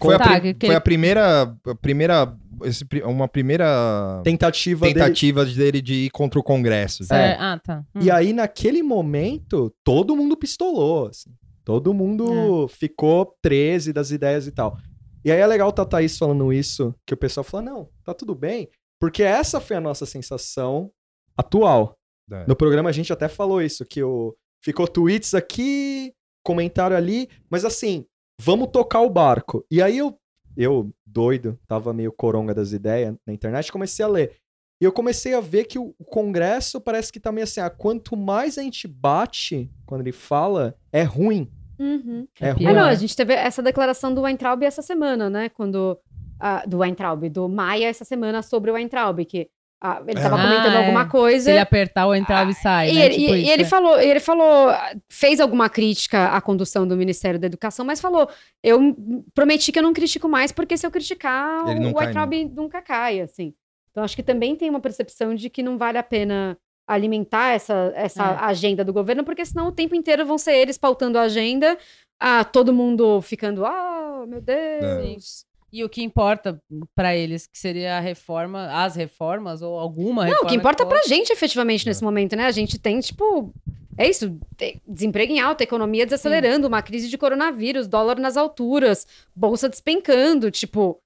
Foi, 0.00 0.14
a, 0.14 0.18
Tá, 0.18 0.40
pri- 0.40 0.54
que- 0.54 0.66
foi 0.66 0.74
a 0.74 0.80
primeira. 0.80 1.42
A 1.66 1.74
primeira 1.74 2.36
esse 2.64 2.86
uma 3.04 3.28
primeira 3.28 4.20
tentativa 4.24 4.86
dele. 4.86 4.94
tentativa 4.98 5.44
dele 5.44 5.82
de 5.82 6.06
ir 6.06 6.10
contra 6.10 6.40
o 6.40 6.42
Congresso. 6.42 7.04
É. 7.12 7.32
É. 7.32 7.36
Ah, 7.38 7.60
tá. 7.62 7.84
Hum. 7.94 8.00
E 8.00 8.10
aí, 8.10 8.32
naquele 8.32 8.82
momento, 8.82 9.74
todo 9.84 10.16
mundo 10.16 10.36
pistolou, 10.36 11.08
assim. 11.08 11.30
Todo 11.64 11.92
mundo 11.92 12.68
ficou 12.68 13.36
13 13.42 13.92
das 13.92 14.10
ideias 14.10 14.46
e 14.46 14.52
tal. 14.52 14.78
E 15.24 15.32
aí 15.32 15.40
é 15.40 15.46
legal 15.46 15.72
tá 15.72 15.82
a 15.82 15.84
Thaís 15.84 16.16
falando 16.16 16.52
isso, 16.52 16.94
que 17.04 17.12
o 17.12 17.16
pessoal 17.16 17.42
falou, 17.42 17.66
não, 17.66 17.88
tá 18.04 18.14
tudo 18.14 18.32
bem, 18.32 18.68
porque 19.00 19.24
essa 19.24 19.58
foi 19.60 19.76
a 19.76 19.80
nossa 19.80 20.06
sensação 20.06 20.88
atual. 21.36 21.98
É. 22.30 22.44
No 22.46 22.54
programa 22.54 22.88
a 22.88 22.92
gente 22.92 23.12
até 23.12 23.26
falou 23.28 23.60
isso, 23.60 23.84
que 23.84 24.00
o... 24.02 24.36
ficou 24.62 24.86
tweets 24.86 25.34
aqui, 25.34 26.12
comentário 26.44 26.96
ali, 26.96 27.28
mas 27.50 27.64
assim, 27.64 28.06
vamos 28.38 28.68
tocar 28.68 29.00
o 29.00 29.10
barco. 29.10 29.64
E 29.70 29.80
aí 29.82 29.98
eu, 29.98 30.18
eu 30.56 30.92
doido, 31.04 31.58
tava 31.66 31.92
meio 31.92 32.12
coronga 32.12 32.54
das 32.54 32.72
ideias 32.72 33.14
na 33.26 33.32
internet, 33.32 33.72
comecei 33.72 34.04
a 34.04 34.08
ler. 34.08 34.32
E 34.80 34.84
eu 34.84 34.92
comecei 34.92 35.34
a 35.34 35.40
ver 35.40 35.64
que 35.64 35.78
o 35.78 35.94
Congresso 36.10 36.80
parece 36.80 37.10
que 37.10 37.18
tá 37.18 37.32
meio 37.32 37.44
assim, 37.44 37.60
ah, 37.60 37.70
quanto 37.70 38.14
mais 38.16 38.58
a 38.58 38.62
gente 38.62 38.86
bate 38.86 39.70
quando 39.86 40.02
ele 40.02 40.12
fala, 40.12 40.76
é 40.92 41.02
ruim. 41.02 41.50
Uhum. 41.78 42.26
É, 42.40 42.48
É 42.48 42.50
ruim. 42.50 42.64
É, 42.64 42.68
não, 42.68 42.82
Pior. 42.82 42.88
a 42.88 42.94
gente 42.94 43.16
teve 43.16 43.32
essa 43.32 43.62
declaração 43.62 44.12
do 44.12 44.22
Weintraub 44.22 44.62
essa 44.62 44.82
semana, 44.82 45.30
né? 45.30 45.48
Quando. 45.48 45.98
ah, 46.38 46.64
do 46.66 46.78
Weintraub, 46.78 47.28
do 47.30 47.48
Maia 47.48 47.88
essa 47.88 48.04
semana 48.04 48.42
sobre 48.42 48.70
o 48.70 48.74
Weintraub, 48.74 49.24
que 49.24 49.48
ah, 49.80 50.02
ele 50.06 50.20
tava 50.20 50.36
Ah, 50.36 50.42
comentando 50.42 50.74
é. 50.74 50.78
alguma 50.78 51.06
coisa. 51.08 51.44
Se 51.44 51.50
ele 51.50 51.58
apertar 51.58 52.06
ou 52.06 52.14
entrar, 52.14 52.42
ele 52.42 52.54
sai. 52.54 52.90
E, 52.90 52.94
né? 52.94 53.04
ele, 53.06 53.14
Tipo 53.14 53.34
e- 53.34 53.42
e 53.44 53.50
ele 53.50 53.62
é. 53.62 53.66
falou, 53.66 54.00
ele 54.00 54.20
falou, 54.20 54.68
fez 55.08 55.38
alguma 55.40 55.68
crítica 55.68 56.28
à 56.28 56.40
condução 56.40 56.86
do 56.88 56.96
Ministério 56.96 57.38
da 57.38 57.46
Educação, 57.46 57.84
mas 57.84 58.00
falou: 58.00 58.28
eu 58.62 58.96
prometi 59.34 59.70
que 59.72 59.78
eu 59.78 59.82
não 59.82 59.92
critico 59.92 60.28
mais, 60.28 60.50
porque 60.52 60.76
se 60.76 60.86
eu 60.86 60.90
criticar, 60.90 61.68
Ele 61.68 61.88
o 61.88 61.94
cai, 61.94 62.04
Weintraub 62.06 62.32
nunca 62.54 62.80
cai, 62.82 63.20
assim. 63.20 63.52
Então 63.90 64.02
acho 64.04 64.16
que 64.16 64.22
também 64.22 64.54
tem 64.56 64.68
uma 64.70 64.80
percepção 64.80 65.34
de 65.34 65.48
que 65.50 65.62
não 65.62 65.76
vale 65.78 65.98
a 65.98 66.02
pena 66.02 66.56
alimentar 66.86 67.52
essa, 67.54 67.92
essa 67.96 68.22
É. 68.24 68.44
agenda 68.44 68.84
do 68.84 68.92
governo, 68.92 69.24
porque 69.24 69.44
senão 69.44 69.68
o 69.68 69.72
tempo 69.72 69.94
inteiro 69.94 70.24
vão 70.24 70.38
ser 70.38 70.54
eles 70.54 70.78
pautando 70.78 71.18
a 71.18 71.22
agenda, 71.22 71.76
ah, 72.20 72.44
todo 72.44 72.72
mundo 72.72 73.20
ficando, 73.22 73.64
ah, 73.66 74.24
meu 74.28 74.40
Deus. 74.40 75.44
E 75.76 75.84
o 75.84 75.88
que 75.90 76.02
importa 76.02 76.58
pra 76.94 77.14
eles, 77.14 77.46
que 77.46 77.58
seria 77.58 77.98
a 77.98 78.00
reforma, 78.00 78.66
as 78.82 78.96
reformas, 78.96 79.60
ou 79.60 79.78
alguma 79.78 80.22
Não, 80.22 80.30
reforma. 80.30 80.46
o 80.46 80.50
que 80.50 80.56
importa 80.56 80.86
pra 80.86 80.96
fosse. 80.98 81.08
gente, 81.10 81.30
efetivamente, 81.32 81.84
nesse 81.86 82.02
momento, 82.02 82.34
né? 82.34 82.46
A 82.46 82.50
gente 82.50 82.78
tem, 82.78 82.98
tipo. 83.00 83.52
É 83.98 84.08
isso, 84.08 84.38
desemprego 84.86 85.32
em 85.32 85.40
alta, 85.40 85.64
economia 85.64 86.04
desacelerando, 86.06 86.66
uma 86.68 86.82
crise 86.82 87.08
de 87.08 87.16
coronavírus, 87.18 87.86
dólar 87.88 88.18
nas 88.18 88.36
alturas, 88.36 89.06
bolsa 89.34 89.68
despencando, 89.68 90.50
tipo. 90.50 90.98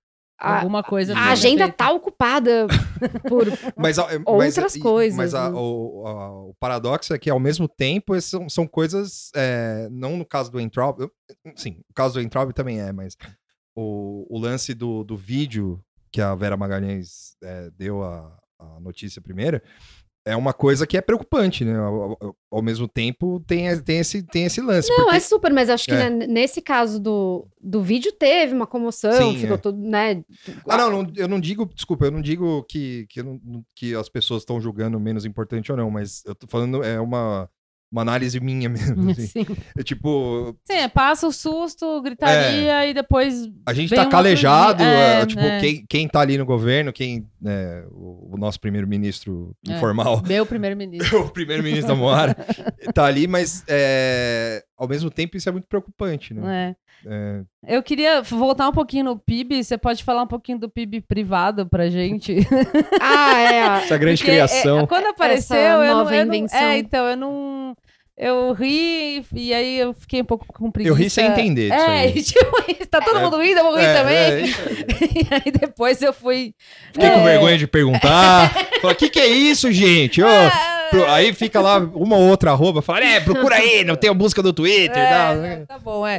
A, 0.42 0.56
Alguma 0.60 0.82
coisa. 0.82 1.12
a 1.12 1.16
que 1.16 1.28
agenda 1.32 1.68
tá 1.70 1.90
ocupada 1.92 2.66
por. 3.28 3.44
Mas, 3.76 3.98
mas- 3.98 4.22
Outras 4.24 4.74
e- 4.74 4.80
coisas, 4.80 5.14
Mas 5.16 5.34
a- 5.34 5.50
né? 5.50 5.56
o, 5.58 6.02
a- 6.06 6.30
o 6.46 6.54
paradoxo 6.58 7.12
é 7.12 7.18
que, 7.18 7.28
ao 7.28 7.38
mesmo 7.38 7.68
tempo, 7.68 8.18
são, 8.22 8.48
são 8.48 8.66
coisas. 8.66 9.30
é, 9.36 9.86
não 9.90 10.16
no 10.16 10.24
caso 10.24 10.50
do 10.50 10.58
Entraub. 10.58 10.98
eu- 11.00 11.10
Sim, 11.56 11.80
o 11.90 11.92
caso 11.94 12.14
do 12.14 12.22
Entraub 12.22 12.52
também 12.54 12.80
é, 12.80 12.90
mas 12.90 13.16
o, 13.76 14.26
o 14.28 14.38
lance 14.38 14.74
do, 14.74 15.04
do 15.04 15.16
vídeo 15.16 15.80
que 16.12 16.20
a 16.20 16.34
Vera 16.34 16.56
Magalhães 16.56 17.36
é, 17.42 17.70
deu 17.76 18.02
a, 18.02 18.36
a 18.58 18.80
notícia 18.80 19.20
primeiro. 19.22 19.60
É 20.22 20.36
uma 20.36 20.52
coisa 20.52 20.86
que 20.86 20.98
é 20.98 21.00
preocupante, 21.00 21.64
né? 21.64 21.78
Ao, 21.78 22.12
ao- 22.20 22.36
ao 22.52 22.62
mesmo 22.62 22.86
tempo, 22.86 23.40
tem, 23.46 23.80
tem, 23.82 23.98
esse, 24.00 24.22
tem 24.22 24.44
esse 24.44 24.60
lance. 24.60 24.90
Não, 24.90 25.04
porque- 25.04 25.16
é 25.16 25.20
super, 25.20 25.50
mas 25.52 25.70
acho 25.70 25.86
que 25.86 25.92
É. 25.92 26.10
né, 26.10 26.26
nesse 26.26 26.60
caso 26.60 27.00
do, 27.00 27.48
do 27.58 27.80
vídeo 27.80 28.12
teve 28.12 28.52
uma 28.54 28.66
comoção, 28.66 29.12
Sim, 29.32 29.38
ficou 29.38 29.54
é. 29.54 29.58
tudo, 29.58 29.78
né? 29.78 30.22
Ah, 30.68 30.76
não, 30.76 30.90
não, 31.04 31.12
eu 31.16 31.26
não 31.26 31.40
digo, 31.40 31.64
desculpa, 31.74 32.04
eu 32.04 32.10
não 32.10 32.20
digo 32.20 32.62
que, 32.64 33.06
que, 33.08 33.22
não- 33.22 33.40
que 33.74 33.94
as 33.94 34.10
pessoas 34.10 34.42
estão 34.42 34.60
julgando 34.60 35.00
menos 35.00 35.24
importante 35.24 35.72
ou 35.72 35.78
não, 35.78 35.90
mas 35.90 36.22
eu 36.26 36.34
tô 36.34 36.46
falando, 36.46 36.84
é 36.84 37.00
uma, 37.00 37.48
uma 37.90 38.02
análise 38.02 38.38
minha 38.40 38.68
mesmo. 38.68 39.10
assim. 39.10 39.26
Sim. 39.26 39.46
É 39.76 39.82
tipo, 39.82 40.56
Sim, 40.64 40.78
é, 40.78 40.88
passa 40.88 41.26
o 41.26 41.32
susto, 41.32 42.00
gritaria 42.02 42.86
e 42.86 42.94
depois. 42.94 43.48
a 43.66 43.72
gente 43.72 43.94
tá 43.94 44.06
calejado, 44.06 44.82
é, 44.82 45.22
é, 45.22 45.26
tipo, 45.26 45.40
é. 45.40 45.60
Quem, 45.60 45.84
quem 45.88 46.08
tá 46.08 46.20
ali 46.20 46.38
no 46.38 46.46
governo, 46.46 46.92
quem, 46.92 47.26
né, 47.40 47.84
o, 47.90 48.34
o 48.34 48.38
nosso 48.38 48.60
primeiro-ministro 48.60 49.54
É. 49.68 49.72
informal, 49.74 50.22
Meu 50.26 50.44
primeiro-ministro. 50.46 51.22
o 51.26 51.30
primeiro-ministro 51.30 51.88
da 51.88 51.94
Moara, 51.94 52.34
tá 52.94 53.04
ali, 53.06 53.26
mas 53.26 53.64
é, 53.68 54.62
ao 54.76 54.86
mesmo 54.88 55.10
tempo 55.10 55.36
isso 55.36 55.48
é 55.48 55.52
muito 55.52 55.66
preocupante, 55.66 56.32
né? 56.34 56.76
É. 56.76 56.90
É, 57.06 57.42
Eu 57.76 57.82
queria 57.82 58.20
voltar 58.20 58.68
um 58.68 58.72
pouquinho 58.72 59.04
no 59.06 59.18
PIB. 59.18 59.64
Você 59.64 59.78
pode 59.78 60.04
falar 60.04 60.22
um 60.22 60.26
pouquinho 60.26 60.58
do 60.58 60.68
PIB 60.68 61.00
privado 61.00 61.66
pra 61.66 61.88
gente? 61.88 62.46
Ah, 63.00 63.40
é. 63.40 63.58
Essa 63.84 63.96
grande 63.96 64.18
Porque, 64.18 64.32
criação. 64.32 64.80
é, 64.80 64.86
quando 64.86 65.06
apareceu, 65.06 65.56
Essa 65.56 65.66
eu, 65.66 65.78
não, 65.96 66.10
eu 66.12 66.26
não-. 66.26 66.46
É, 66.52 66.78
então, 66.78 67.06
eu 67.06 67.16
não. 67.16 67.49
Eu 68.22 68.52
ri 68.52 69.24
e 69.34 69.54
aí 69.54 69.78
eu 69.78 69.94
fiquei 69.94 70.20
um 70.20 70.24
pouco 70.26 70.44
com 70.52 70.70
preguiça. 70.70 70.92
eu 70.92 70.94
ri 70.94 71.08
sem 71.08 71.24
entender 71.26 71.72
É, 71.72 72.12
tipo, 72.20 72.86
tá 72.90 73.00
todo 73.00 73.16
É. 73.18 73.22
mundo 73.22 73.38
rindo, 73.40 73.60
eu 73.60 73.64
vou 73.64 73.76
rir 73.78 73.84
É, 73.86 73.94
também. 73.94 74.14
é, 74.16 74.40
isso 74.44 74.60
E 75.00 75.26
aí 75.34 75.50
depois 75.50 76.02
eu 76.02 76.12
fui. 76.12 76.54
Fiquei 76.92 77.08
É. 77.08 77.14
com 77.14 77.24
vergonha 77.24 77.56
de 77.56 77.66
perguntar. 77.66 78.52
Falei, 78.82 78.94
o 78.94 78.98
que, 78.98 79.08
que 79.08 79.18
é 79.18 79.26
isso, 79.26 79.72
gente? 79.72 80.20
Pro- 80.90 81.06
Aí 81.06 81.32
fica 81.32 81.60
lá 81.60 81.78
uma 81.78 82.16
ou 82.16 82.28
outra 82.28 82.50
arroba, 82.50 82.82
fala, 82.82 83.04
é, 83.04 83.20
procura 83.20 83.54
aí, 83.56 83.84
não 83.84 83.94
tem 83.96 84.10
a 84.10 84.14
busca 84.14 84.42
do 84.42 84.52
Twitter. 84.52 84.98
É, 84.98 85.64
tá 85.64 85.78
bom, 85.78 86.06
é. 86.06 86.18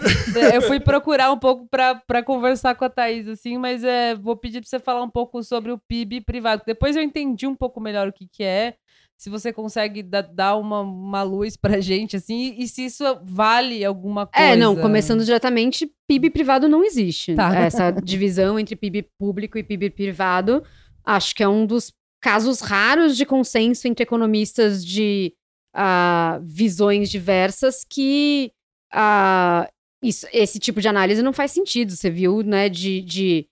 Eu 0.56 0.62
fui 0.64 0.80
procurar 0.80 1.32
um 1.32 1.38
pouco 1.38 1.68
pra, 1.70 1.96
pra 2.08 2.24
conversar 2.24 2.74
com 2.76 2.86
a 2.86 2.90
Thaís, 2.90 3.28
assim, 3.28 3.58
mas 3.58 3.84
é, 3.84 4.16
vou 4.16 4.36
pedir 4.36 4.62
pra 4.62 4.70
você 4.70 4.80
falar 4.80 5.04
um 5.04 5.10
pouco 5.10 5.44
sobre 5.44 5.72
o 5.72 5.78
PIB 5.78 6.22
privado. 6.22 6.64
Depois 6.66 6.96
eu 6.96 7.04
entendi 7.04 7.46
um 7.46 7.56
pouco 7.56 7.80
melhor 7.82 8.08
o 8.08 8.14
que, 8.14 8.28
que 8.32 8.44
é. 8.44 8.74
Se 9.22 9.30
você 9.30 9.54
consegue 9.54 10.02
da- 10.02 10.22
dar 10.24 10.56
uma, 10.58 10.80
uma 10.82 11.22
luz 11.22 11.56
pra 11.56 11.80
gente, 11.80 12.16
assim, 12.16 12.56
e 12.58 12.68
se 12.68 12.86
isso 12.86 13.04
vale 13.22 13.86
alguma 13.86 14.26
coisa. 14.26 14.48
É, 14.54 14.56
não, 14.56 14.76
começando 14.76 15.24
diretamente, 15.24 15.88
PIB 16.10 16.32
privado 16.32 16.68
não 16.68 16.84
existe. 16.84 17.36
Tá. 17.36 17.56
Essa 17.56 17.92
divisão 17.92 18.58
entre 18.58 18.76
PIB 18.76 19.06
público 19.20 19.60
e 19.60 19.64
PIB 19.64 19.92
privado, 19.92 20.64
acho 21.06 21.36
que 21.36 21.44
é 21.44 21.48
um 21.48 21.68
dos 21.68 21.94
casos 22.20 22.62
raros 22.62 23.16
de 23.16 23.24
consenso 23.24 23.88
entre 23.88 24.02
economistas 24.02 24.84
de 24.84 25.36
ah, 25.72 26.40
visões 26.44 27.08
diversas 27.08 27.86
que 27.88 28.52
ah, 28.92 29.70
isso- 30.04 30.26
esse 30.34 30.58
tipo 30.58 30.82
de 30.82 30.88
análise 30.88 31.22
não 31.22 31.32
faz 31.32 31.52
sentido. 31.52 31.92
Você 31.92 32.10
viu, 32.10 32.42
né, 32.42 32.70
de, 32.70 33.02
de, 33.04 33.46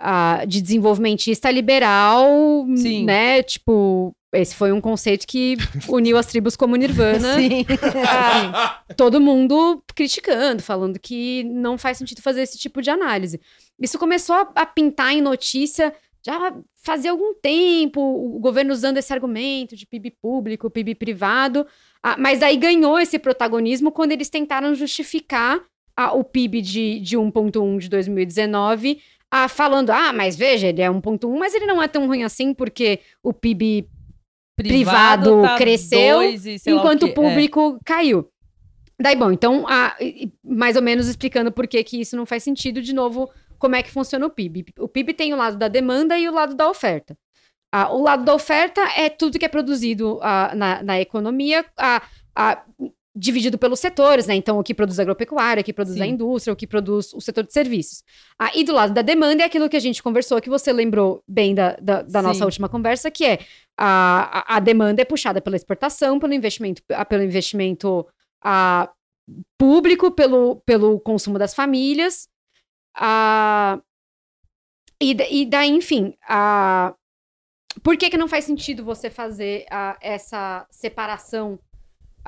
ah, 0.00 0.44
de 0.46 0.62
desenvolvimentista 0.62 1.50
liberal, 1.50 2.24
Sim. 2.76 3.04
né, 3.04 3.42
tipo... 3.42 4.12
Esse 4.32 4.54
foi 4.54 4.72
um 4.72 4.80
conceito 4.80 5.26
que 5.26 5.56
uniu 5.88 6.18
as 6.18 6.26
tribos 6.26 6.54
como 6.54 6.76
Nirvana 6.76 7.34
Sim. 7.34 7.64
Ah, 8.06 8.82
todo 8.96 9.20
mundo 9.20 9.82
criticando, 9.94 10.62
falando 10.62 10.98
que 10.98 11.44
não 11.44 11.78
faz 11.78 11.98
sentido 11.98 12.20
fazer 12.20 12.42
esse 12.42 12.58
tipo 12.58 12.82
de 12.82 12.90
análise. 12.90 13.40
Isso 13.80 13.98
começou 13.98 14.36
a, 14.36 14.50
a 14.54 14.66
pintar 14.66 15.12
em 15.14 15.22
notícia 15.22 15.94
já 16.24 16.54
fazia 16.82 17.10
algum 17.10 17.32
tempo 17.34 18.00
o 18.00 18.38
governo 18.38 18.72
usando 18.72 18.98
esse 18.98 19.12
argumento 19.12 19.76
de 19.76 19.86
PIB 19.86 20.10
público, 20.20 20.70
PIB 20.70 20.94
privado, 20.94 21.66
mas 22.18 22.42
aí 22.42 22.56
ganhou 22.56 22.98
esse 22.98 23.18
protagonismo 23.18 23.92
quando 23.92 24.12
eles 24.12 24.28
tentaram 24.28 24.74
justificar 24.74 25.60
ah, 25.96 26.12
o 26.12 26.22
PIB 26.22 26.60
de, 26.60 27.00
de 27.00 27.16
1,1 27.16 27.78
de 27.78 27.88
2019, 27.88 29.00
ah, 29.30 29.48
falando, 29.48 29.90
ah, 29.90 30.12
mas 30.12 30.36
veja, 30.36 30.68
ele 30.68 30.80
é 30.80 30.88
1,1, 30.88 31.38
mas 31.38 31.54
ele 31.54 31.66
não 31.66 31.82
é 31.82 31.88
tão 31.88 32.06
ruim 32.06 32.22
assim, 32.22 32.54
porque 32.54 33.00
o 33.22 33.32
PIB 33.32 33.88
privado 34.62 35.42
tá 35.42 35.56
cresceu, 35.56 36.18
dois 36.18 36.66
enquanto 36.66 37.04
o 37.04 37.14
público 37.14 37.78
caiu. 37.84 38.28
Daí, 39.00 39.14
bom, 39.14 39.30
então, 39.30 39.64
e 40.00 40.32
mais 40.42 40.74
ou 40.74 40.82
menos 40.82 41.06
explicando 41.06 41.52
por 41.52 41.68
que, 41.68 41.82
que 41.84 42.00
isso 42.00 42.16
não 42.16 42.26
faz 42.26 42.42
sentido, 42.42 42.82
de 42.82 42.92
novo, 42.92 43.30
como 43.58 43.76
é 43.76 43.82
que 43.82 43.90
funciona 43.90 44.26
o 44.26 44.30
PIB. 44.30 44.66
O 44.78 44.88
PIB 44.88 45.14
tem 45.14 45.32
o 45.32 45.36
lado 45.36 45.56
da 45.56 45.68
demanda 45.68 46.18
e 46.18 46.28
o 46.28 46.32
lado 46.32 46.54
da 46.54 46.68
oferta. 46.68 47.16
Ah, 47.72 47.92
o 47.92 48.02
lado 48.02 48.24
da 48.24 48.34
oferta 48.34 48.80
é 48.96 49.08
tudo 49.08 49.38
que 49.38 49.44
é 49.44 49.48
produzido 49.48 50.18
ah, 50.22 50.52
na, 50.54 50.82
na 50.82 51.00
economia, 51.00 51.64
ah, 51.76 52.02
dividido 53.18 53.58
pelos 53.58 53.80
setores, 53.80 54.26
né? 54.26 54.34
Então, 54.34 54.58
o 54.58 54.62
que 54.62 54.72
produz 54.72 54.98
a 54.98 55.02
agropecuária, 55.02 55.60
o 55.60 55.64
que 55.64 55.72
produz 55.72 56.00
a 56.00 56.04
Sim. 56.04 56.12
indústria, 56.12 56.52
o 56.52 56.56
que 56.56 56.66
produz 56.66 57.12
o 57.12 57.20
setor 57.20 57.44
de 57.44 57.52
serviços. 57.52 58.04
Ah, 58.38 58.50
e 58.54 58.62
do 58.62 58.72
lado 58.72 58.94
da 58.94 59.02
demanda 59.02 59.42
é 59.42 59.46
aquilo 59.46 59.68
que 59.68 59.76
a 59.76 59.80
gente 59.80 60.02
conversou, 60.02 60.40
que 60.40 60.48
você 60.48 60.72
lembrou 60.72 61.22
bem 61.26 61.54
da, 61.54 61.76
da, 61.82 62.02
da 62.02 62.22
nossa 62.22 62.44
última 62.44 62.68
conversa, 62.68 63.10
que 63.10 63.24
é 63.24 63.40
a, 63.76 64.54
a, 64.54 64.56
a 64.56 64.60
demanda 64.60 65.02
é 65.02 65.04
puxada 65.04 65.40
pela 65.40 65.56
exportação, 65.56 66.20
pelo 66.20 66.32
investimento, 66.32 66.80
ah, 66.92 67.04
pelo 67.04 67.24
investimento 67.24 68.06
ah, 68.42 68.88
público, 69.58 70.12
pelo, 70.12 70.62
pelo 70.64 71.00
consumo 71.00 71.38
das 71.38 71.54
famílias. 71.54 72.28
ah, 72.96 73.80
e, 75.00 75.16
e 75.30 75.46
daí, 75.46 75.70
enfim, 75.70 76.14
ah, 76.28 76.94
por 77.82 77.96
que, 77.96 78.10
que 78.10 78.18
não 78.18 78.28
faz 78.28 78.44
sentido 78.44 78.84
você 78.84 79.10
fazer 79.10 79.64
ah, 79.70 79.96
essa 80.00 80.66
separação 80.70 81.58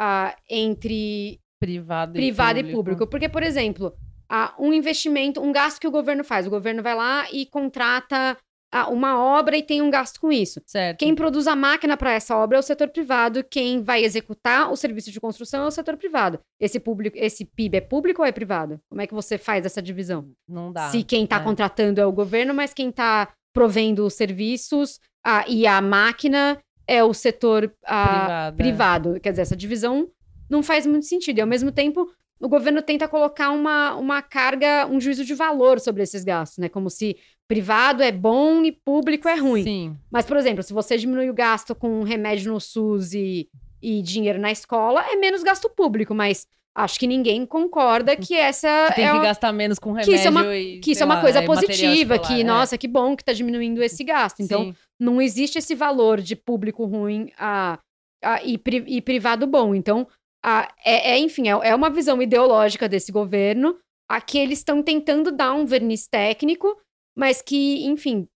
ah, 0.01 0.35
entre 0.49 1.39
Privado, 1.61 2.15
privado 2.15 2.59
e 2.59 2.73
público. 2.73 3.07
Porque, 3.07 3.29
por 3.29 3.43
exemplo, 3.43 3.93
ah, 4.31 4.55
um 4.59 4.73
investimento, 4.73 5.43
um 5.43 5.53
gasto 5.53 5.79
que 5.79 5.87
o 5.87 5.91
governo 5.91 6.25
faz. 6.25 6.47
O 6.47 6.51
governo 6.51 6.83
vai 6.83 6.95
lá 6.95 7.27
e 7.31 7.45
contrata 7.45 8.35
ah, 8.73 8.89
uma 8.89 9.23
obra 9.23 9.59
e 9.59 9.63
tem 9.63 9.83
um 9.83 9.91
gasto 9.91 10.19
com 10.19 10.33
isso. 10.33 10.63
Certo. 10.65 11.01
Quem 11.01 11.15
produz 11.15 11.47
a 11.47 11.55
máquina 11.55 11.99
para 11.99 12.13
essa 12.13 12.35
obra 12.35 12.57
é 12.57 12.61
o 12.61 12.63
setor 12.63 12.89
privado, 12.89 13.45
quem 13.45 13.83
vai 13.83 14.03
executar 14.03 14.73
o 14.73 14.77
serviço 14.77 15.11
de 15.11 15.21
construção 15.21 15.65
é 15.65 15.67
o 15.67 15.71
setor 15.71 15.99
privado. 15.99 16.41
Esse 16.59 16.81
público, 16.81 17.19
esse 17.19 17.45
PIB 17.45 17.77
é 17.77 17.81
público 17.83 18.23
ou 18.23 18.27
é 18.27 18.33
privado? 18.33 18.81
Como 18.89 19.03
é 19.03 19.07
que 19.07 19.13
você 19.13 19.37
faz 19.37 19.67
essa 19.67 19.83
divisão? 19.83 20.31
Não 20.49 20.73
dá. 20.73 20.89
Se 20.89 21.03
quem 21.03 21.25
está 21.25 21.37
é. 21.37 21.45
contratando 21.45 22.01
é 22.01 22.07
o 22.07 22.13
governo, 22.13 22.55
mas 22.55 22.73
quem 22.73 22.89
está 22.89 23.35
provendo 23.53 24.07
os 24.07 24.15
serviços 24.15 24.99
e 25.47 25.67
a 25.67 25.83
máquina 25.83 26.59
é 26.91 27.05
o 27.05 27.15
setor 27.15 27.73
privado. 27.87 28.33
é. 28.33 28.53
privado. 28.57 29.21
Quer 29.21 29.31
dizer, 29.31 29.43
essa 29.43 29.57
divisão 29.57 30.09
não 30.49 30.61
faz 30.61 30.85
muito 30.85 31.07
sentido. 31.07 31.39
E 31.39 31.41
ao 31.41 31.47
mesmo 31.47 31.71
tempo, 31.71 32.11
o 32.41 32.49
governo 32.49 32.83
tenta 32.83 33.07
colocar 33.07 33.51
uma, 33.51 33.95
uma 33.95 34.21
carga, 34.21 34.89
um 34.91 35.01
juízo 35.01 35.25
de 35.25 35.33
valor 35.33 35.79
sobre 35.79 36.03
esses 36.03 36.25
gastos, 36.25 36.59
né? 36.59 36.69
Como 36.69 36.91
se 36.91 37.17
privado 37.47 38.03
é 38.03 38.11
bom 38.11 38.65
e 38.65 38.73
público 38.73 39.29
é 39.29 39.37
ruim. 39.37 39.63
Sim. 39.63 39.97
Mas, 40.11 40.27
por 40.27 40.37
exemplo, 40.37 40.65
se 40.65 40.73
você 40.73 40.97
diminui 40.97 41.31
o 41.31 41.35
gasto 41.35 41.77
com 41.77 42.03
remédio 42.03 42.53
no 42.53 42.61
SUS 42.61 43.13
e, 43.15 43.49
e 43.81 44.03
dinheiro 44.03 44.41
na 44.41 44.51
escola, 44.51 45.05
é 45.13 45.15
menos 45.15 45.45
gasto 45.45 45.71
público, 45.71 46.13
mas 46.13 46.45
acho 46.77 46.99
que 46.99 47.07
ninguém 47.07 47.45
concorda 47.45 48.17
que 48.17 48.35
essa 48.35 48.93
Tem 48.95 49.05
é 49.05 49.09
que 49.09 49.15
uma- 49.15 49.23
gastar 49.25 49.53
menos 49.53 49.79
com 49.79 49.95
que 49.97 50.13
isso 50.15 50.27
é 50.27 50.31
uma- 50.31 50.43
remédio 50.43 50.77
e, 50.77 50.81
que 50.81 50.93
isso 50.93 51.03
é 51.03 51.07
uma 51.07 51.17
lá, 51.17 51.21
coisa 51.21 51.41
material 51.43 51.57
positiva, 51.67 52.15
escolar, 52.15 52.35
que, 52.37 52.41
é. 52.41 52.45
nossa, 52.45 52.79
que 52.79 52.89
bom 52.89 53.17
que 53.17 53.25
tá 53.25 53.33
diminuindo 53.33 53.83
esse 53.83 54.05
gasto. 54.05 54.41
Então, 54.41 54.65
Sim. 54.67 54.75
não 54.99 55.21
existe 55.21 55.59
esse 55.59 55.75
valor 55.75 56.21
de 56.21 56.37
público 56.37 56.85
ruim 56.85 57.31
a, 57.37 57.79
a- 58.23 58.43
e, 58.45 58.57
pri- 58.57 58.85
e 58.87 59.01
privado 59.03 59.47
bom. 59.47 59.75
Então, 59.75 60.07
a- 60.45 60.73
é, 60.85 61.13
é, 61.13 61.19
enfim, 61.19 61.49
é, 61.49 61.53
é 61.71 61.75
uma 61.75 61.91
visão 61.91 62.23
ideológica 62.23 62.89
desse 62.89 63.11
governo 63.13 63.77
a 64.09 64.21
que 64.21 64.39
eles 64.39 64.59
estão 64.59 64.83
tentando 64.83 65.31
dar 65.33 65.53
um 65.53 65.67
verniz 65.67 66.07
técnico, 66.09 66.77
mas 67.17 67.43
que, 67.43 67.85
enfim, 67.87 68.27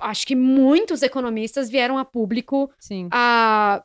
acho 0.00 0.26
que 0.26 0.34
muitos 0.34 1.02
economistas 1.02 1.68
vieram 1.68 1.98
a 1.98 2.04
público 2.04 2.70
Sim. 2.78 3.08
a 3.12 3.82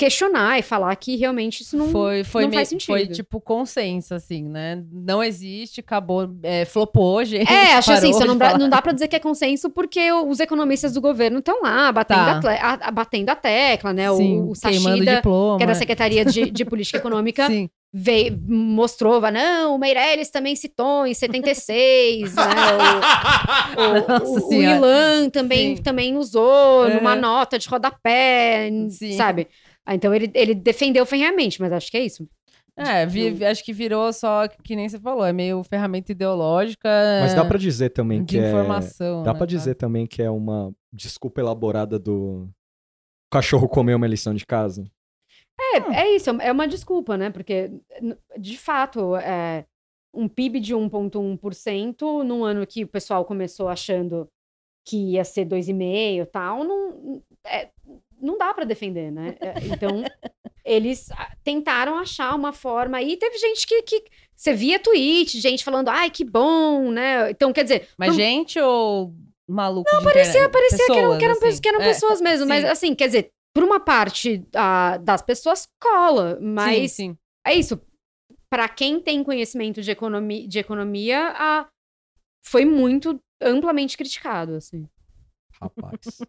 questionar 0.00 0.58
e 0.58 0.62
falar 0.62 0.96
que 0.96 1.14
realmente 1.16 1.60
isso 1.60 1.76
não, 1.76 1.88
foi, 1.90 2.24
foi, 2.24 2.44
não 2.44 2.52
faz 2.52 2.68
sentido. 2.68 2.86
foi 2.86 3.06
tipo 3.06 3.38
consenso, 3.38 4.14
assim, 4.14 4.42
né? 4.44 4.82
Não 4.90 5.22
existe, 5.22 5.80
acabou, 5.80 6.26
é, 6.42 6.64
flopou, 6.64 7.22
gente. 7.26 7.52
É, 7.52 7.74
acho 7.74 7.92
assim, 7.92 8.10
não 8.24 8.36
dá, 8.36 8.56
não 8.56 8.68
dá 8.70 8.80
pra 8.80 8.92
dizer 8.92 9.08
que 9.08 9.16
é 9.16 9.18
consenso 9.18 9.68
porque 9.68 10.10
os 10.10 10.40
economistas 10.40 10.94
do 10.94 11.00
governo 11.02 11.40
estão 11.40 11.60
lá 11.62 11.92
batendo, 11.92 12.40
Tá. 12.40 12.52
a, 12.54 12.88
a- 12.88 12.90
batendo 12.90 13.28
a 13.28 13.36
tecla, 13.36 13.92
né? 13.92 14.10
O- 14.10 14.16
Sim, 14.16 14.38
o, 14.40 14.52
queimando 14.58 14.96
Sachida, 14.96 15.16
diploma. 15.16 15.58
que 15.58 15.64
é 15.64 15.66
da 15.66 15.74
Secretaria 15.74 16.24
de, 16.24 16.50
de 16.50 16.64
Política 16.70 16.96
Econômica, 16.98 17.46
Sim. 17.46 17.68
veio, 17.92 18.38
mostrou, 18.48 19.20
vai, 19.20 19.30
não, 19.32 19.74
o 19.74 19.78
Meirelles 19.78 20.30
também 20.30 20.56
citou 20.56 21.06
em 21.06 21.12
76, 21.12 22.34
né? 22.34 22.42
O, 23.76 24.24
o, 24.24 24.38
o, 24.46 24.48
o. 24.48 24.62
Ilan 24.62 25.28
também, 25.28 25.76
Sim. 25.76 25.82
também 25.82 26.16
usou 26.16 26.88
numa 26.88 27.14
Uhum. 27.14 27.20
nota 27.20 27.58
de 27.58 27.68
rodapé, 27.68 28.70
Sim. 28.88 29.12
sabe? 29.12 29.46
Ah, 29.86 29.94
Então 29.94 30.14
ele, 30.14 30.30
ele 30.34 30.54
defendeu 30.54 31.04
ferrenhamente, 31.06 31.60
mas 31.60 31.72
acho 31.72 31.90
que 31.90 31.96
é 31.96 32.04
isso. 32.04 32.28
É, 32.76 33.04
vi- 33.04 33.30
vi- 33.30 33.44
acho 33.44 33.62
que 33.64 33.72
virou 33.72 34.10
só, 34.12 34.48
que 34.48 34.74
nem 34.74 34.88
você 34.88 34.98
falou, 34.98 35.24
é 35.24 35.32
meio 35.32 35.62
ferramenta 35.64 36.12
ideológica. 36.12 36.88
Mas 37.20 37.34
dá 37.34 37.44
pra 37.44 37.58
dizer 37.58 37.90
também 37.90 38.24
que 38.24 38.38
é... 38.38 38.48
informação. 38.48 39.22
Dá 39.22 39.32
né, 39.32 39.38
pra 39.38 39.46
tá? 39.46 39.50
dizer 39.50 39.74
também 39.74 40.06
que 40.06 40.22
é 40.22 40.30
uma 40.30 40.72
desculpa 40.92 41.40
elaborada 41.40 41.98
do 41.98 42.48
o 43.26 43.30
cachorro 43.30 43.68
comer 43.68 43.94
uma 43.94 44.06
lição 44.06 44.34
de 44.34 44.46
casa. 44.46 44.84
É, 45.60 46.00
é 46.00 46.16
isso, 46.16 46.30
é 46.30 46.50
uma 46.50 46.66
desculpa, 46.66 47.16
né? 47.16 47.30
Porque, 47.30 47.70
de 48.38 48.56
fato, 48.58 49.14
é, 49.16 49.64
um 50.12 50.26
PIB 50.26 50.58
de 50.58 50.74
1,1% 50.74 52.24
num 52.24 52.44
ano 52.44 52.66
que 52.66 52.82
o 52.84 52.88
pessoal 52.88 53.24
começou 53.24 53.68
achando 53.68 54.28
que 54.84 55.12
ia 55.12 55.24
ser 55.24 55.44
2,5% 55.44 56.22
e 56.22 56.26
tal, 56.26 56.64
não, 56.64 57.22
é, 57.46 57.68
não 58.20 58.38
dá 58.38 58.52
para 58.54 58.64
defender, 58.64 59.10
né? 59.10 59.36
É, 59.40 59.54
Então, 59.66 60.02
eles 60.64 61.10
ah, 61.12 61.34
tentaram 61.42 61.96
achar 61.98 62.34
uma 62.34 62.52
forma. 62.52 63.00
E 63.02 63.16
teve 63.16 63.38
gente 63.38 63.66
que, 63.66 63.82
que. 63.82 64.04
Você 64.36 64.54
via 64.54 64.78
tweet, 64.78 65.38
gente 65.40 65.62
falando, 65.64 65.88
ai, 65.88 66.10
que 66.10 66.24
bom, 66.24 66.90
né? 66.90 67.30
Então, 67.30 67.52
quer 67.52 67.62
dizer. 67.64 67.88
Mas 67.98 68.10
por- 68.10 68.16
gente 68.16 68.58
ou 68.60 69.14
maluco 69.48 69.90
Não, 69.92 70.02
Parecia, 70.02 70.48
parecia 70.48 70.86
que 70.86 70.92
eram, 70.92 71.18
que 71.18 71.24
eram, 71.24 71.32
assim. 71.32 71.40
pessoas, 71.40 71.60
que 71.60 71.68
eram 71.68 71.80
É, 71.80 71.84
pessoas 71.88 72.20
mesmo, 72.20 72.46
mas 72.46 72.62
sim. 72.62 72.68
assim, 72.70 72.94
quer 72.94 73.06
dizer, 73.06 73.30
por 73.52 73.64
uma 73.64 73.80
parte 73.80 74.46
ah, 74.54 74.96
das 74.98 75.20
pessoas 75.22 75.66
cola, 75.82 76.38
mas 76.40 76.92
Sim, 76.92 77.12
sim. 77.12 77.18
é 77.46 77.54
isso. 77.54 77.80
Para 78.48 78.68
quem 78.68 79.00
tem 79.00 79.22
conhecimento 79.24 79.82
de 79.82 79.90
economia, 79.90 80.46
de 80.48 80.58
economia 80.58 81.34
ah, 81.36 81.68
foi 82.46 82.64
muito 82.64 83.20
amplamente 83.42 83.96
criticado, 83.96 84.54
assim. 84.54 84.88
Rapaz. 85.60 86.20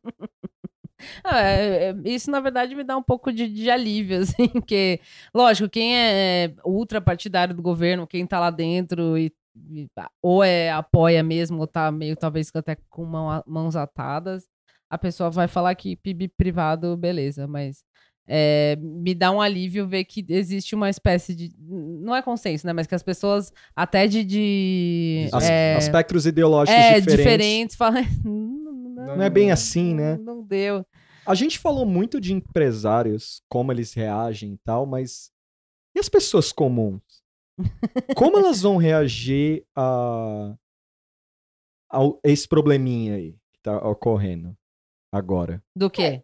Ah, 1.24 1.42
é- 1.42 1.90
é- 1.92 1.96
isso, 2.06 2.30
na 2.32 2.40
verdade, 2.40 2.76
me 2.76 2.84
dá 2.84 2.96
um 2.98 3.04
pouco 3.04 3.32
de, 3.32 3.48
de 3.48 3.70
alívio, 3.70 4.20
assim, 4.22 4.48
porque, 4.48 5.00
lógico, 5.34 5.70
quem 5.70 5.96
é 5.98 6.54
ultra 6.66 7.00
partidário 7.02 7.54
do 7.56 7.62
governo, 7.62 8.08
quem 8.08 8.26
tá 8.26 8.40
lá 8.40 8.50
dentro 8.50 9.18
e, 9.18 9.32
e- 9.70 9.88
ou 10.22 10.44
é 10.44 10.72
apoia 10.72 11.24
mesmo, 11.24 11.60
ou 11.60 11.68
tá 11.68 11.92
meio, 11.92 12.16
talvez, 12.16 12.50
até 12.54 12.78
com 12.90 13.06
mão 13.06 13.44
mãos 13.46 13.76
atadas, 13.76 14.48
a 14.90 14.98
pessoa 14.98 15.30
vai 15.30 15.48
falar 15.48 15.74
que 15.76 15.96
PIB 15.96 16.28
privado, 16.30 16.96
beleza, 16.98 17.48
mas 17.48 17.84
é, 18.28 18.78
me 18.80 19.14
dá 19.16 19.32
um 19.32 19.42
alívio 19.42 19.88
ver 19.88 20.06
que 20.06 20.24
existe 20.30 20.76
uma 20.76 20.90
espécie 20.90 21.36
de. 21.36 21.52
Não 21.60 22.16
é 22.16 22.22
consenso, 22.22 22.66
né? 22.68 22.72
Mas 22.72 22.88
que 22.88 22.96
as 22.96 23.04
pessoas, 23.04 23.52
até 23.76 24.08
de. 24.08 24.24
de 24.24 25.30
As- 25.34 25.50
é, 25.50 25.76
Aspectos 25.76 26.26
ideológicos 26.26 26.80
é, 26.80 27.02
diferentes. 27.02 27.18
diferentes, 27.18 27.76
falam. 27.76 28.04
Não 29.18 29.22
é 29.24 29.30
bem 29.30 29.52
assim, 29.52 29.96
né? 29.96 30.18
Não 30.18 30.44
deu. 30.44 30.86
A 31.32 31.36
gente 31.36 31.58
falou 31.58 31.86
muito 31.86 32.20
de 32.20 32.34
empresários, 32.34 33.42
como 33.48 33.72
eles 33.72 33.94
reagem 33.94 34.52
e 34.52 34.58
tal, 34.66 34.86
mas 34.86 35.32
e 35.96 36.00
as 36.00 36.10
pessoas 36.10 36.52
comuns? 36.52 37.02
Como 38.18 38.38
elas 38.38 38.62
vão 38.62 38.76
reagir 38.76 39.66
a, 39.74 40.54
a 41.90 42.00
esse 42.26 42.46
probleminha 42.46 43.16
aí 43.16 43.32
que 43.54 43.62
tá 43.64 43.78
ocorrendo 43.78 44.58
agora? 45.10 45.64
Do 45.74 45.90
quê? 45.90 46.22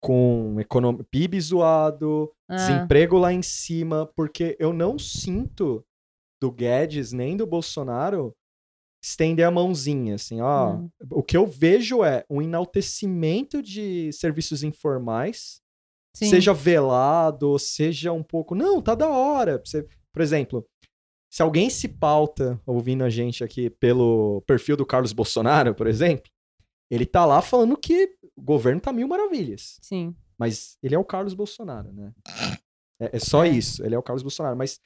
Com 0.00 0.56
econom... 0.58 0.96
PIB 1.04 1.40
zoado, 1.40 2.32
Ah. 2.48 2.56
desemprego 2.56 3.16
lá 3.16 3.32
em 3.32 3.42
cima, 3.42 4.10
porque 4.16 4.56
eu 4.58 4.72
não 4.72 4.98
sinto 4.98 5.86
do 6.42 6.50
Guedes 6.50 7.12
nem 7.12 7.36
do 7.36 7.46
Bolsonaro 7.46 8.34
estender 9.02 9.46
a 9.46 9.50
mãozinha, 9.50 10.14
assim, 10.16 10.40
ó. 10.40 10.74
Hum. 10.74 10.90
O 11.10 11.22
que 11.22 11.36
eu 11.36 11.46
vejo 11.46 12.02
é 12.04 12.24
um 12.28 12.42
enaltecimento 12.42 13.62
de 13.62 14.12
serviços 14.12 14.62
informais, 14.62 15.60
Sim. 16.16 16.30
seja 16.30 16.52
velado, 16.54 17.58
seja 17.58 18.12
um 18.12 18.22
pouco, 18.22 18.54
não, 18.54 18.82
tá 18.82 18.94
da 18.94 19.08
hora. 19.08 19.60
Você- 19.64 19.86
por 20.12 20.20
exemplo, 20.22 20.66
se 21.30 21.42
alguém 21.42 21.70
se 21.70 21.86
pauta 21.88 22.60
ouvindo 22.66 23.04
a 23.04 23.10
gente 23.10 23.44
aqui 23.44 23.70
pelo 23.70 24.42
perfil 24.46 24.76
do 24.76 24.86
Carlos 24.86 25.12
Bolsonaro, 25.12 25.74
por 25.74 25.86
exemplo, 25.86 26.30
Ele 26.90 27.04
tá 27.04 27.26
lá 27.26 27.42
falando 27.42 27.76
que 27.76 28.16
o 28.34 28.40
governo 28.40 28.80
tá 28.80 28.90
mil 28.94 29.06
maravilhas. 29.06 29.78
Sim. 29.82 30.16
Mas 30.38 30.78
ele 30.82 30.94
é 30.94 30.98
o 30.98 31.04
Carlos 31.04 31.34
Bolsonaro, 31.34 31.92
né? 31.92 32.14
É, 32.98 33.16
é 33.16 33.18
só 33.20 33.44
isso. 33.44 33.84
Ele 33.84 33.94
é 33.94 33.98
o 33.98 34.02
Carlos 34.02 34.22
Bolsonaro. 34.22 34.56
Mas 34.56 34.80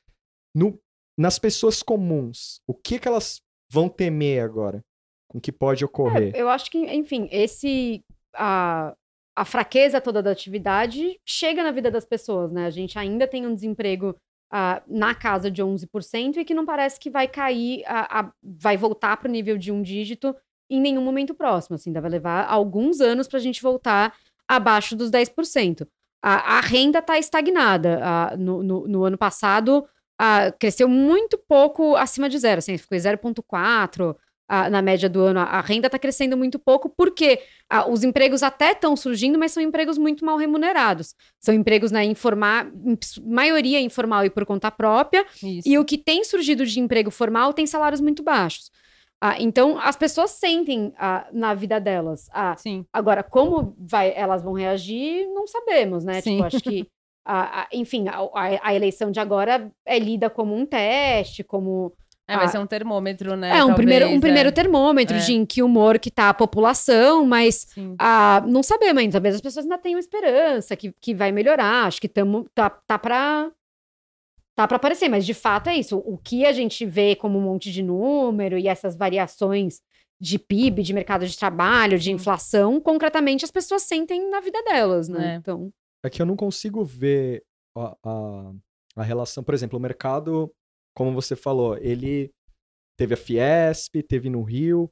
no- 0.52 0.76
nas 1.16 1.38
pessoas 1.38 1.80
comuns, 1.80 2.60
o 2.66 2.74
que 2.74 2.98
que 2.98 3.06
elas 3.06 3.40
vão 3.72 3.88
temer 3.88 4.42
agora? 4.44 4.80
Com 5.28 5.38
o 5.38 5.40
que 5.40 5.50
pode 5.50 5.84
ocorrer? 5.84 6.32
Eu 6.36 6.48
acho 6.48 6.70
que, 6.70 6.78
enfim, 6.78 7.28
esse. 7.32 8.02
A, 8.34 8.94
a 9.34 9.44
fraqueza 9.46 9.98
toda 10.00 10.22
da 10.22 10.30
atividade 10.30 11.18
chega 11.26 11.62
na 11.62 11.70
vida 11.70 11.90
das 11.90 12.04
pessoas, 12.04 12.52
né? 12.52 12.66
A 12.66 12.70
gente 12.70 12.98
ainda 12.98 13.26
tem 13.26 13.46
um 13.46 13.54
desemprego 13.54 14.14
ah, 14.52 14.82
na 14.86 15.14
casa 15.14 15.50
de 15.50 15.62
11% 15.62 16.36
e 16.36 16.44
que 16.44 16.52
não 16.54 16.66
parece 16.66 17.00
que 17.00 17.08
vai 17.10 17.26
cair, 17.26 17.82
a- 17.86 18.20
a- 18.20 18.32
vai 18.42 18.76
voltar 18.76 19.16
para 19.16 19.28
o 19.28 19.32
nível 19.32 19.56
de 19.56 19.72
um 19.72 19.80
dígito 19.80 20.36
em 20.68 20.78
nenhum 20.80 21.02
momento 21.02 21.34
próximo. 21.34 21.76
Assim, 21.76 21.88
ainda 21.90 22.00
vai 22.02 22.10
levar 22.10 22.44
alguns 22.46 23.00
anos 23.00 23.26
para 23.26 23.38
a 23.38 23.42
gente 23.42 23.62
voltar 23.62 24.14
abaixo 24.46 24.94
dos 24.94 25.10
10%. 25.10 25.86
A, 26.22 26.58
a 26.58 26.60
renda 26.60 26.98
está 26.98 27.18
estagnada. 27.18 28.00
Ah, 28.02 28.36
no, 28.36 28.62
no, 28.62 28.86
no 28.86 29.04
ano 29.04 29.16
passado, 29.16 29.86
ah, 30.24 30.52
cresceu 30.52 30.88
muito 30.88 31.36
pouco 31.36 31.96
acima 31.96 32.28
de 32.28 32.38
zero, 32.38 32.60
assim, 32.60 32.78
ficou 32.78 32.96
em 32.96 33.00
0,4%. 33.00 34.16
ah, 34.48 34.70
na 34.70 34.80
média 34.80 35.08
do 35.08 35.20
ano, 35.20 35.40
a, 35.40 35.60
renda 35.60 35.88
está 35.88 35.98
crescendo 35.98 36.36
muito 36.36 36.60
pouco, 36.60 36.88
porque 36.88 37.40
ah, 37.68 37.90
os 37.90 38.04
empregos 38.04 38.40
até 38.42 38.70
estão 38.70 38.94
surgindo, 38.94 39.36
mas 39.36 39.50
são 39.50 39.60
empregos 39.60 39.98
muito 39.98 40.24
mal 40.24 40.36
remunerados. 40.36 41.16
São 41.40 41.52
empregos 41.52 41.90
na 41.90 42.04
informa, 42.04 42.70
em 42.84 42.96
maioria 43.24 43.80
informal 43.80 44.24
e 44.24 44.30
por 44.30 44.46
conta 44.46 44.70
própria, 44.70 45.26
Isso. 45.42 45.68
e 45.68 45.76
o 45.76 45.84
que 45.84 45.98
tem 45.98 46.22
surgido 46.22 46.64
de 46.64 46.78
emprego 46.78 47.10
formal 47.10 47.52
tem 47.52 47.66
salários 47.66 48.00
muito 48.00 48.22
baixos. 48.22 48.70
Ah, 49.20 49.40
então, 49.40 49.78
as 49.78 49.96
pessoas 49.96 50.32
sentem 50.32 50.92
ah, 50.98 51.26
na 51.32 51.52
vida 51.54 51.80
delas. 51.80 52.28
Ah, 52.32 52.54
Sim. 52.56 52.84
agora, 52.92 53.24
como 53.24 53.74
vai, 53.78 54.12
elas 54.14 54.42
vão 54.42 54.52
reagir, 54.52 55.26
não 55.34 55.48
sabemos, 55.48 56.04
né? 56.04 56.20
Sim. 56.20 56.36
Tipo, 56.36 56.44
acho 56.44 56.60
que, 56.60 56.86
ah, 57.24 57.62
ah, 57.62 57.68
enfim, 57.72 58.08
a, 58.08 58.18
a- 58.18 58.60
a 58.68 58.74
eleição 58.74 59.10
de 59.10 59.20
agora 59.20 59.70
é 59.86 59.98
lida 59.98 60.28
como 60.30 60.54
um 60.54 60.66
teste, 60.66 61.42
como 61.44 61.92
É, 62.26 62.36
vai 62.36 62.48
ser 62.48 62.58
um 62.58 62.66
termômetro, 62.66 63.36
né? 63.36 63.58
é 63.58 63.64
um 63.64 63.74
primeiro, 63.74 64.04
um 64.06 64.08
talvez, 64.08 64.20
primeiro 64.20 64.48
é. 64.48 64.52
termômetro 64.52 65.16
É. 65.16 65.20
de 65.20 65.32
em 65.34 65.44
que 65.46 65.62
humor 65.62 65.98
que 65.98 66.10
tá 66.10 66.28
a 66.30 66.34
população, 66.34 67.24
mas 67.24 67.66
não 68.48 68.62
sabemos 68.62 68.98
ainda. 69.00 69.12
Talvez 69.12 69.34
as 69.36 69.40
pessoas 69.40 69.64
ainda 69.64 69.78
tenham 69.78 69.98
esperança 69.98 70.74
que, 70.76 70.92
que 71.00 71.14
vai 71.14 71.30
melhorar. 71.32 71.86
Acho 71.86 72.00
que 72.00 72.08
tamo, 72.08 72.48
tá, 72.54 72.70
tá 72.70 72.98
pra. 72.98 73.50
Tá 74.54 74.68
pra 74.68 74.76
aparecer, 74.76 75.08
mas 75.08 75.24
de 75.24 75.32
fato 75.32 75.68
é 75.70 75.76
isso. 75.76 75.96
O 76.04 76.18
que 76.18 76.44
a 76.44 76.52
gente 76.52 76.84
vê 76.84 77.16
como 77.16 77.38
um 77.38 77.42
monte 77.42 77.72
de 77.72 77.82
número 77.82 78.58
e 78.58 78.68
essas 78.68 78.94
variações 78.94 79.80
de 80.20 80.38
PIB, 80.38 80.82
de 80.82 80.92
mercado 80.92 81.26
de 81.26 81.36
trabalho, 81.38 81.98
de 81.98 82.12
inflação, 82.12 82.78
concretamente 82.78 83.44
as 83.46 83.50
pessoas 83.50 83.82
sentem 83.82 84.28
na 84.30 84.40
vida 84.40 84.62
delas, 84.62 85.08
né? 85.08 85.32
É. 85.32 85.36
Então, 85.36 85.70
É 86.04 86.10
que 86.10 86.20
eu 86.20 86.26
não 86.26 86.36
consigo 86.36 86.84
ver 86.84 87.44
a, 87.76 87.96
a, 88.04 88.52
a 88.96 89.02
relação. 89.02 89.42
Por 89.44 89.54
exemplo, 89.54 89.78
o 89.78 89.82
mercado, 89.82 90.52
como 90.94 91.12
você 91.12 91.36
falou, 91.36 91.76
ele 91.78 92.30
teve 92.98 93.14
a 93.14 93.16
Fiesp, 93.16 94.02
teve 94.08 94.28
no 94.28 94.42
Rio. 94.42 94.90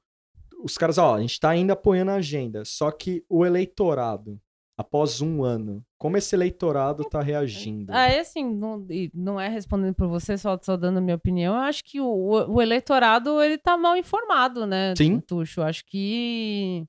Os 0.62 0.76
caras, 0.76 0.98
ó, 0.98 1.16
a 1.16 1.20
gente 1.20 1.40
tá 1.40 1.50
ainda 1.50 1.72
apoiando 1.72 2.10
a 2.12 2.16
agenda. 2.16 2.64
Só 2.64 2.90
que 2.90 3.24
o 3.28 3.44
eleitorado, 3.46 4.38
após 4.78 5.20
um 5.20 5.42
ano, 5.42 5.82
como 5.98 6.16
esse 6.16 6.34
eleitorado 6.34 7.04
tá 7.04 7.20
reagindo? 7.20 7.92
Ah, 7.92 8.06
é 8.06 8.20
assim, 8.20 8.44
não, 8.44 8.86
não 9.12 9.40
é 9.40 9.48
respondendo 9.48 9.94
por 9.94 10.06
você, 10.06 10.38
só, 10.38 10.58
só 10.62 10.76
dando 10.76 10.98
a 10.98 11.00
minha 11.00 11.16
opinião. 11.16 11.54
Eu 11.54 11.60
acho 11.60 11.82
que 11.84 12.00
o, 12.00 12.06
o- 12.06 12.62
eleitorado, 12.62 13.42
ele 13.42 13.58
tá 13.58 13.76
mal 13.76 13.96
informado, 13.96 14.66
né, 14.66 14.94
Sim. 14.96 15.18
Tuxo? 15.20 15.60
Eu 15.60 15.64
acho 15.64 15.84
que 15.86 16.84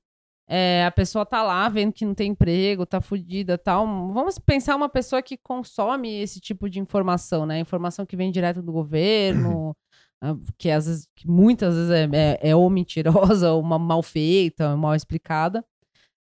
é, 0.48 0.84
a 0.84 0.90
pessoa 0.90 1.24
tá 1.24 1.42
lá 1.42 1.68
vendo 1.68 1.92
que 1.92 2.04
não 2.04 2.14
tem 2.14 2.32
emprego, 2.32 2.84
tá 2.84 3.00
fudida 3.00 3.56
tal. 3.56 3.86
Vamos 4.12 4.38
pensar 4.38 4.76
uma 4.76 4.88
pessoa 4.88 5.22
que 5.22 5.36
consome 5.36 6.20
esse 6.20 6.40
tipo 6.40 6.68
de 6.68 6.80
informação, 6.80 7.46
né? 7.46 7.58
Informação 7.60 8.04
que 8.04 8.16
vem 8.16 8.30
direto 8.30 8.60
do 8.62 8.72
governo, 8.72 9.74
ah, 10.22 10.36
que 10.58 10.70
às 10.70 10.86
vezes, 10.86 11.08
que 11.16 11.28
muitas 11.28 11.74
vezes 11.74 11.90
é, 11.90 12.08
é, 12.12 12.50
é 12.50 12.56
ou 12.56 12.68
mentirosa, 12.68 13.52
ou 13.52 13.60
uma, 13.60 13.78
mal 13.78 14.02
feita, 14.02 14.70
ou 14.70 14.76
mal 14.76 14.94
explicada. 14.94 15.64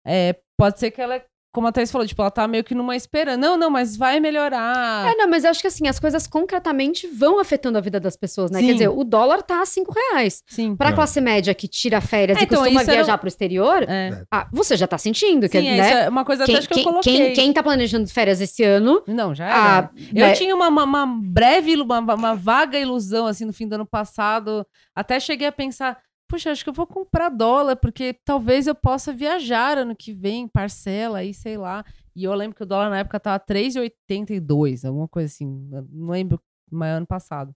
É, 0.06 0.40
pode 0.58 0.80
ser 0.80 0.92
que 0.92 1.02
ela, 1.02 1.22
como 1.54 1.68
a 1.68 1.72
Thaís 1.72 1.92
falou, 1.92 2.06
tipo, 2.08 2.22
ela 2.22 2.32
tá 2.32 2.48
meio 2.48 2.64
que 2.64 2.74
numa 2.76 2.96
esperança. 2.96 3.38
Não, 3.38 3.56
não, 3.56 3.70
mas 3.70 3.96
vai 3.96 4.20
melhorar. 4.20 5.08
é, 5.08 5.16
não, 5.16 5.30
mas 5.30 5.44
eu 5.44 5.52
acho 5.52 5.62
que 5.62 5.68
assim, 5.68 5.88
as 5.88 6.00
coisas 6.00 6.26
concretamente 6.28 7.08
vão 7.08 7.40
afetando 7.40 7.78
a 7.78 7.82
vida 7.82 8.00
das 8.00 8.18
pessoas, 8.18 8.50
né? 8.52 8.60
Sim. 8.60 8.66
Quer 8.68 8.74
dizer, 8.74 8.88
o 8.90 9.04
dólar 9.04 9.44
tá 9.44 9.62
a 9.62 9.66
cinco 9.66 9.94
reais. 9.94 10.42
Sim. 10.48 10.76
Pra 10.76 10.90
Não. 10.90 10.96
classe 10.96 11.22
média 11.22 11.54
que 11.54 11.68
tira 11.68 12.02
férias 12.02 12.38
É, 12.38 12.42
e 12.42 12.44
então, 12.44 12.60
costuma 12.60 12.82
era 12.82 12.92
o- 12.92 12.96
viajar 12.96 13.18
pro 13.18 13.28
exterior, 13.28 13.84
É. 13.84 14.24
ah, 14.32 14.48
você 14.52 14.76
já 14.76 14.88
tá 14.88 14.98
sentindo, 14.98 15.48
que, 15.48 15.60
Sim, 15.62 15.68
é, 15.68 15.78
né? 15.78 15.88
isso 15.90 15.98
é 16.00 16.10
uma 16.10 16.26
coisa 16.26 16.44
Quem, 16.46 16.56
até 16.56 16.66
que 16.68 16.74
eu 16.74 16.76
quem, 16.76 16.84
coloquei. 16.84 17.18
quem, 17.18 17.34
quem 17.34 17.54
tá 17.54 17.62
planejando 17.62 18.10
férias 18.10 18.42
esse 18.42 18.64
ano, 18.64 19.04
Não, 19.08 19.36
já 19.36 19.46
ah, 19.48 19.78
era. 19.78 19.92
eu 20.14 20.28
né, 20.28 20.34
tinha 20.34 20.56
uma, 20.56 20.68
uma, 20.68 20.84
uma 20.84 21.06
breve, 21.06 21.76
uma, 21.80 22.00
uma 22.00 22.36
vaga 22.36 22.80
ilusão, 22.80 23.28
assim, 23.28 23.46
no 23.46 23.54
fim 23.54 23.68
do 23.68 23.76
ano 23.76 23.86
passado. 23.86 24.66
Até 24.96 25.20
cheguei 25.20 25.48
a 25.48 25.52
pensar, 25.52 25.98
puxa, 26.34 26.50
acho 26.52 26.64
que 26.64 26.70
eu 26.72 26.74
vou 26.74 26.88
comprar 26.88 27.30
dólar, 27.30 27.76
porque 27.76 28.12
talvez 28.26 28.66
eu 28.66 28.74
possa 28.74 29.14
viajar 29.14 29.78
ano 29.78 29.96
que 29.96 30.12
vem, 30.12 30.48
parcela 30.48 31.20
aí, 31.20 31.32
sei 31.32 31.58
lá. 31.58 31.86
E 32.16 32.24
eu 32.24 32.34
lembro 32.34 32.56
que 32.56 32.64
o 32.64 32.66
dólar 32.66 32.90
na 32.90 32.98
época 33.00 33.20
tava 33.20 33.40
3,82, 33.40 34.84
alguma 34.84 35.08
coisa 35.08 35.32
assim. 35.32 35.46
Não 35.92 36.10
lembro, 36.10 36.42
mas 36.72 36.98
ano 36.98 37.06
passado. 37.06 37.54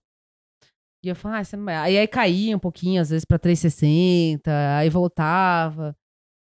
E 1.02 1.08
eu 1.08 1.16
falei, 1.16 1.40
ah, 1.40 1.56
vai- 1.64 1.76
aí, 1.76 1.98
aí 1.98 2.06
caía 2.06 2.56
um 2.56 2.60
pouquinho, 2.60 3.00
às 3.02 3.10
vezes, 3.10 3.24
pra 3.24 3.38
3,60, 3.38 4.50
aí 4.78 4.88
voltava. 4.88 5.96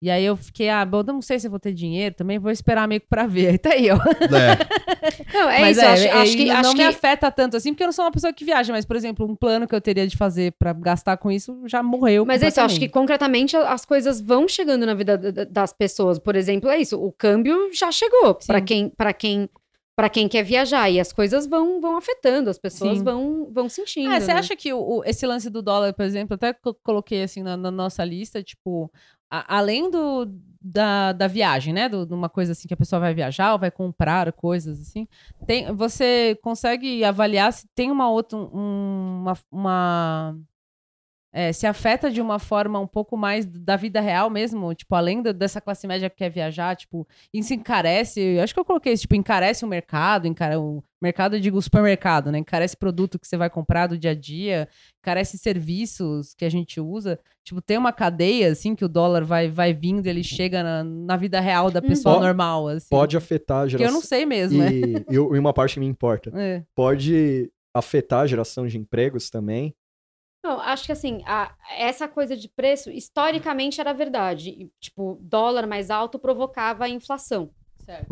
E 0.04 0.10
aí 0.10 0.26
eu 0.26 0.36
fiquei, 0.36 0.68
ah, 0.68 0.84
bom, 0.84 1.00
eu 1.00 1.14
não 1.14 1.22
sei 1.22 1.40
se 1.40 1.48
eu 1.48 1.52
vou 1.52 1.62
ter 1.62 1.72
dinheiro, 1.74 2.14
também 2.14 2.38
vou 2.38 2.52
esperar 2.52 2.86
meio 2.90 3.00
que 3.00 3.08
pra 3.08 3.26
ver. 3.26 3.48
Aí 3.52 3.58
tá 3.58 3.70
aí, 3.70 3.90
ó. 3.90 3.96
É, 3.96 5.32
não, 5.34 5.50
é 5.50 5.60
mas 5.62 5.78
isso, 5.78 5.86
é, 5.86 5.90
acho, 5.94 6.04
é, 6.04 6.12
acho 6.12 6.36
que, 6.38 6.46
não 6.46 6.56
acho 6.58 6.70
me 6.72 6.76
que 6.76 6.82
afeta 6.84 7.32
tanto 7.32 7.56
assim, 7.56 7.72
porque 7.72 7.84
eu 7.84 7.88
não 7.88 7.94
sou 7.94 8.04
uma 8.04 8.12
pessoa 8.12 8.34
que 8.34 8.44
viaja, 8.44 8.74
mas, 8.74 8.84
por 8.84 8.98
exemplo, 8.98 9.26
um 9.26 9.34
plano 9.34 9.66
que 9.66 9.74
eu 9.74 9.80
teria 9.80 10.06
de 10.06 10.18
fazer 10.18 10.52
pra 10.60 10.74
gastar 10.74 11.16
com 11.16 11.32
isso 11.32 11.58
já 11.68 11.82
morreu. 11.82 12.26
Mas 12.26 12.44
é 12.44 12.50
isso, 12.50 12.60
eu 12.60 12.66
acho 12.66 12.78
que 12.80 12.90
concretamente 12.90 13.56
as 13.56 13.86
coisas 13.86 14.20
vão 14.20 14.46
chegando 14.46 14.86
na 14.86 14.94
vida 14.94 15.18
da- 15.18 15.32
da- 15.32 15.44
das 15.46 15.72
pessoas. 15.72 16.20
Por 16.20 16.36
exemplo, 16.36 16.70
é 16.70 16.78
isso, 16.82 17.02
o 17.02 17.10
câmbio 17.14 17.70
já 17.74 17.90
chegou 17.90 18.36
para 18.36 18.60
quem 18.60 18.90
para 18.90 19.14
quem 19.14 19.50
para 19.96 20.10
quem 20.10 20.28
quer 20.28 20.44
viajar 20.44 20.90
e 20.90 21.00
as 21.00 21.14
coisas 21.14 21.46
vão 21.46 21.80
vão 21.80 21.96
afetando, 21.96 22.50
as 22.50 22.58
pessoas 22.58 22.98
Sim. 22.98 23.04
vão 23.04 23.48
vão 23.54 23.70
sentindo. 23.70 24.12
É, 24.12 24.20
você 24.20 24.34
né? 24.34 24.40
acha 24.40 24.56
que 24.56 24.74
o, 24.74 24.80
o- 24.80 25.04
esse 25.06 25.26
lance 25.26 25.50
do 25.50 25.62
dólar, 25.62 25.94
por 25.94 26.04
exemplo, 26.04 26.34
até 26.36 26.52
co- 26.52 26.74
coloquei 26.84 27.22
assim 27.24 27.44
na, 27.44 27.56
na 27.56 27.70
nossa 27.72 28.04
lista, 28.04 28.42
tipo, 28.42 28.92
a- 29.40 29.58
além 29.58 29.90
do, 29.90 30.28
da, 30.62 31.12
da 31.14 31.28
viagem, 31.28 31.74
né? 31.74 31.90
De 31.90 31.96
uma 32.14 32.30
coisa 32.30 32.52
assim 32.52 32.68
que 32.68 32.74
a 32.74 32.78
pessoa 32.78 33.00
vai 33.00 33.14
viajar 33.14 33.54
ou 33.54 33.60
vai 33.60 33.72
comprar 33.72 34.32
coisas 34.34 34.80
assim, 34.80 35.08
tem, 35.48 35.74
você 35.76 36.38
consegue 36.42 37.04
avaliar 37.04 37.52
se 37.52 37.68
tem 37.76 37.90
uma 37.92 38.10
outra, 38.10 38.38
um- 38.38 39.22
uma, 39.24 39.34
uma 39.52 40.38
é, 41.34 41.52
se 41.52 41.66
afeta 41.66 42.12
de 42.12 42.22
uma 42.22 42.38
forma 42.38 42.80
um 42.80 42.86
pouco 42.88 43.18
mais 43.18 43.44
da 43.46 43.76
vida 43.76 44.00
real 44.00 44.30
mesmo, 44.30 44.74
tipo, 44.76 44.94
além 44.94 45.22
da- 45.22 45.32
dessa 45.32 45.60
classe 45.60 45.88
média 45.88 46.10
que 46.10 46.18
quer 46.18 46.30
viajar, 46.30 46.76
tipo, 46.76 47.08
isso 47.34 47.54
encarece, 47.56 48.22
eu 48.22 48.44
acho 48.44 48.54
que 48.54 48.60
eu 48.60 48.66
coloquei 48.66 48.94
isso, 48.94 49.02
tipo, 49.02 49.16
encarece 49.16 49.66
o 49.66 49.68
mercado, 49.68 50.28
encare, 50.28 50.56
o 50.58 50.84
mercado, 51.02 51.36
eu 51.36 51.40
digo 51.40 51.58
o 51.58 51.62
supermercado, 51.62 52.32
né, 52.32 52.38
encarece 52.38 52.78
produto 52.78 53.18
que 53.20 53.28
você 53.28 53.36
vai 53.36 53.50
comprar 53.50 53.88
do 53.88 53.98
dia 53.98 54.12
a 54.12 54.16
dia, 54.16 54.70
encarece 55.04 55.38
serviços 55.38 56.34
que 56.36 56.46
a 56.46 56.50
gente 56.50 56.80
usa, 56.80 57.20
tipo, 57.44 57.62
tem 57.62 57.78
uma 57.78 57.92
cadeia, 57.92 58.52
assim, 58.52 58.76
que 58.76 58.86
o 58.86 58.90
dólar 58.90 59.24
vai, 59.24 59.50
vai 59.50 59.74
vindo, 59.74 60.06
ele 60.08 60.24
chega 60.24 60.62
na, 60.64 60.84
na 60.84 61.18
vida 61.18 61.40
real 61.40 61.72
da 61.72 61.82
pessoa 61.82 62.16
Po- 62.16 62.22
normal, 62.22 62.68
assim. 62.68 62.88
Pode 62.90 63.18
afetar 63.18 63.64
a 63.64 63.68
geração. 63.68 63.88
eu 63.90 63.94
não 63.94 64.02
sei 64.02 64.26
mesmo, 64.26 64.60
né? 64.60 64.70
E, 65.10 65.16
e 65.16 65.18
uma 65.20 65.52
parte 65.54 65.74
que 65.76 65.80
me 65.80 65.88
importa. 65.88 66.32
É. 66.44 66.64
Pode 66.76 67.52
afetar 67.74 68.22
a 68.22 68.28
geração 68.28 68.68
de 68.68 68.78
empregos 68.78 69.30
também. 69.30 69.74
Não, 70.44 70.60
acho 70.60 70.86
que 70.86 70.92
assim, 70.92 71.22
a- 71.26 71.52
essa 71.78 72.08
coisa 72.08 72.36
de 72.36 72.50
preço, 72.50 72.90
historicamente 72.92 73.80
era 73.80 73.94
verdade. 73.94 74.50
E, 74.50 74.70
Tipo, 74.80 75.18
dólar 75.22 75.66
mais 75.66 75.90
alto 75.90 76.20
provocava 76.20 76.84
a 76.86 76.90
inflação. 76.90 77.50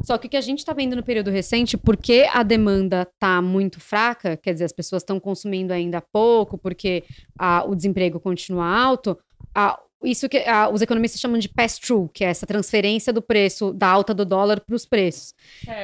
Só 0.03 0.17
que 0.17 0.27
o 0.27 0.29
que 0.29 0.35
a 0.37 0.41
gente 0.41 0.59
está 0.59 0.73
vendo 0.73 0.95
no 0.97 1.03
período 1.03 1.29
recente, 1.31 1.77
porque 1.77 2.27
a 2.33 2.43
demanda 2.43 3.07
tá 3.19 3.41
muito 3.41 3.79
fraca, 3.79 4.35
quer 4.35 4.51
dizer, 4.53 4.65
as 4.65 4.73
pessoas 4.73 5.01
estão 5.01 5.17
consumindo 5.19 5.71
ainda 5.71 6.01
pouco, 6.01 6.57
porque 6.57 7.03
ah, 7.39 7.63
o 7.65 7.73
desemprego 7.75 8.19
continua 8.19 8.65
alto, 8.65 9.17
ah, 9.55 9.79
isso 10.03 10.27
que 10.27 10.39
ah, 10.39 10.67
os 10.69 10.81
economistas 10.81 11.21
chamam 11.21 11.37
de 11.39 11.47
pass-through, 11.47 12.09
que 12.13 12.23
é 12.25 12.27
essa 12.27 12.45
transferência 12.45 13.13
do 13.13 13.21
preço, 13.21 13.71
da 13.71 13.87
alta 13.87 14.13
do 14.13 14.25
dólar 14.25 14.59
para 14.59 14.75
os 14.75 14.85
preços. 14.85 15.33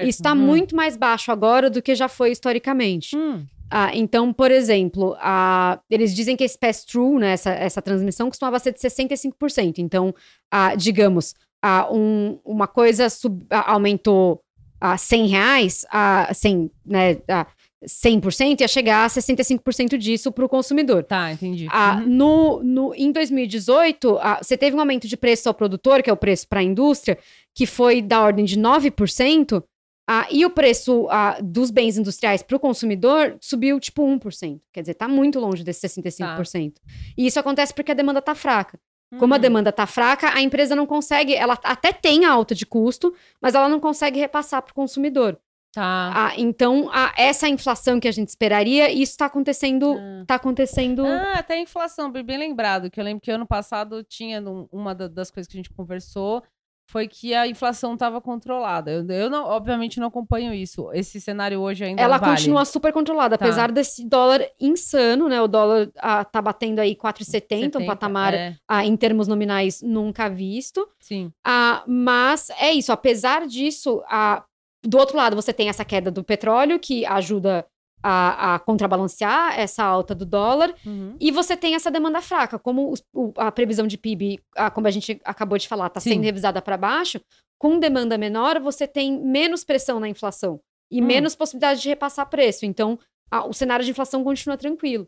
Isso 0.01 0.19
está 0.21 0.33
Hum. 0.33 0.35
muito 0.37 0.75
mais 0.75 0.97
baixo 0.97 1.31
agora 1.31 1.69
do 1.69 1.81
que 1.81 1.95
já 1.95 2.09
foi 2.09 2.31
historicamente. 2.31 3.15
Hum. 3.15 3.45
Ah, 3.69 3.91
então, 3.93 4.31
por 4.31 4.49
exemplo, 4.51 5.15
ah, 5.19 5.79
eles 5.89 6.15
dizem 6.15 6.35
que 6.37 6.43
esse 6.43 6.57
pass-through, 6.57 7.19
né, 7.19 7.31
essa, 7.33 7.49
essa 7.51 7.81
transmissão, 7.81 8.29
costumava 8.29 8.59
ser 8.59 8.73
de 8.73 8.79
65%. 8.79 9.79
Então, 9.79 10.13
ah, 10.51 10.73
digamos, 10.75 11.35
ah, 11.61 11.87
um- 11.91 12.39
uma 12.45 12.67
coisa 12.67 13.09
sub- 13.09 13.45
ah, 13.49 13.71
aumentou 13.73 14.41
a 14.79 14.97
100 14.97 15.27
reais, 15.27 15.85
a 15.91 16.33
100, 16.33 16.71
né, 16.85 17.17
ah, 17.27 17.47
100%, 17.85 18.61
ia 18.61 18.67
chegar 18.67 19.05
a 19.05 19.09
65% 19.09 19.97
disso 19.97 20.31
para 20.31 20.45
o 20.45 20.49
consumidor. 20.49 21.03
Tá, 21.03 21.31
entendi. 21.31 21.67
Ah, 21.69 21.97
Uhum. 22.01 22.07
no, 22.09 22.63
no, 22.63 22.95
em 22.95 23.11
2018, 23.11 24.17
ah, 24.21 24.39
você 24.41 24.57
teve 24.57 24.75
um 24.75 24.79
aumento 24.79 25.07
de 25.07 25.15
preço 25.17 25.47
ao 25.47 25.53
produtor, 25.53 26.01
que 26.01 26.09
é 26.09 26.13
o 26.13 26.17
preço 26.17 26.47
para 26.47 26.59
a 26.59 26.63
indústria, 26.63 27.17
que 27.53 27.65
foi 27.65 28.01
da 28.01 28.21
ordem 28.21 28.45
de 28.45 28.57
9%, 28.57 29.63
ah, 30.07 30.25
e 30.31 30.45
o 30.45 30.49
preço 30.49 31.07
ah, 31.09 31.37
dos 31.43 31.69
bens 31.69 31.97
industriais 31.97 32.41
para 32.41 32.55
o 32.55 32.59
consumidor 32.59 33.37
subiu 33.41 33.79
tipo 33.79 34.03
1%. 34.03 34.59
Quer 34.71 34.81
dizer, 34.81 34.93
está 34.93 35.07
muito 35.07 35.39
longe 35.39 35.63
desse 35.63 35.87
65%. 35.87 36.75
E 37.17 37.25
isso 37.27 37.39
acontece 37.39 37.73
porque 37.73 37.91
a 37.91 37.95
demanda 37.95 38.19
está 38.19 38.33
fraca. 38.33 38.79
Como 39.19 39.33
a 39.33 39.37
Uhum. 39.37 39.41
demanda 39.41 39.69
está 39.69 39.85
fraca, 39.87 40.33
a 40.33 40.41
empresa 40.41 40.75
não 40.75 40.85
consegue, 40.85 41.33
ela 41.33 41.57
até 41.63 41.93
tem 41.93 42.25
a 42.25 42.31
alta 42.31 42.53
de 42.53 42.65
custo, 42.65 43.13
mas 43.41 43.55
ela 43.55 43.69
não 43.69 43.79
consegue 43.79 44.19
repassar 44.19 44.61
para 44.61 44.71
o 44.71 44.75
consumidor. 44.75 45.39
Tá. 45.73 46.11
Ah, 46.13 46.33
então, 46.37 46.89
a- 46.91 47.13
essa 47.17 47.47
inflação 47.47 47.99
que 48.01 48.07
a 48.07 48.11
gente 48.11 48.29
esperaria, 48.29 48.91
isso 48.91 49.11
está 49.11 49.27
acontecendo, 49.27 49.95
Ah. 49.97 50.23
tá 50.27 50.35
acontecendo. 50.35 51.05
Ah, 51.05 51.33
até 51.37 51.53
a 51.53 51.59
inflação, 51.61 52.11
bem, 52.11 52.23
bem 52.23 52.37
lembrado, 52.37 52.89
que 52.91 52.99
eu 52.99 53.03
lembro 53.03 53.21
que 53.21 53.29
ano 53.31 53.45
passado 53.47 54.03
tinha 54.03 54.41
num- 54.41 54.67
uma 54.71 54.93
da- 54.95 55.07
das 55.07 55.29
coisas 55.31 55.49
que 55.49 55.55
a 55.57 55.59
gente 55.59 55.71
conversou 55.73 56.43
foi 56.89 57.07
que 57.07 57.33
a 57.33 57.45
inflação 57.47 57.93
estava 57.93 58.21
controlada. 58.21 58.89
Eu, 58.91 59.05
eu 59.07 59.29
não, 59.29 59.43
obviamente 59.45 59.99
não 59.99 60.07
acompanho 60.07 60.53
isso. 60.53 60.89
Esse 60.93 61.19
cenário 61.19 61.59
hoje 61.59 61.83
ainda 61.83 62.01
ela 62.01 62.17
vale. 62.17 62.31
continua 62.33 62.63
super 62.63 62.93
controlada, 62.93 63.37
Tá. 63.37 63.45
apesar 63.45 63.71
desse 63.71 64.05
dólar 64.07 64.41
insano, 64.59 65.27
né? 65.27 65.41
O 65.41 65.47
dólar 65.47 65.89
ah, 65.97 66.23
tá 66.23 66.41
batendo 66.41 66.79
aí 66.79 66.95
4,70, 66.95 67.21
um 67.21 67.25
70, 67.25 67.85
patamar 67.85 68.33
é, 68.33 68.55
ah, 68.67 68.85
em 68.85 68.95
termos 68.95 69.27
nominais 69.27 69.81
nunca 69.81 70.29
visto. 70.29 70.87
sim. 70.99 71.31
Ah, 71.45 71.83
mas 71.85 72.49
é 72.59 72.71
isso, 72.71 72.91
apesar 72.91 73.45
disso, 73.45 74.01
ah, 74.09 74.43
do 74.85 74.97
outro 74.97 75.17
lado 75.17 75.35
você 75.35 75.51
tem 75.51 75.67
essa 75.69 75.83
queda 75.83 76.09
do 76.09 76.23
petróleo 76.23 76.79
que 76.79 77.05
ajuda 77.05 77.65
a, 78.03 78.55
a 78.55 78.59
contrabalancear 78.59 79.57
essa 79.59 79.83
alta 79.83 80.13
do 80.15 80.25
dólar. 80.25 80.73
Uhum. 80.85 81.15
E 81.19 81.31
você 81.31 81.57
tem 81.57 81.75
essa 81.75 81.89
demanda 81.91 82.21
fraca, 82.21 82.57
como 82.59 82.91
os- 82.91 83.03
o- 83.13 83.33
a 83.37 83.51
previsão 83.51 83.87
de 83.87 83.97
PIB, 83.97 84.39
ah, 84.55 84.69
como 84.69 84.87
a 84.87 84.91
gente 84.91 85.19
acabou 85.25 85.57
de 85.57 85.67
falar, 85.67 85.87
está 85.87 85.99
sendo 85.99 86.23
revisada 86.23 86.61
para 86.61 86.77
baixo, 86.77 87.19
com 87.57 87.79
demanda 87.79 88.17
menor, 88.17 88.59
você 88.59 88.87
tem 88.87 89.19
menos 89.19 89.63
pressão 89.63 89.99
na 89.99 90.07
inflação 90.07 90.59
e 90.91 91.01
Hum. 91.01 91.05
menos 91.05 91.35
possibilidade 91.35 91.81
de 91.81 91.89
repassar 91.89 92.29
preço. 92.29 92.65
Então, 92.65 92.99
ah, 93.31 93.45
o 93.47 93.53
cenário 93.53 93.83
de 93.83 93.91
inflação 93.91 94.23
continua 94.23 94.57
tranquilo. 94.57 95.07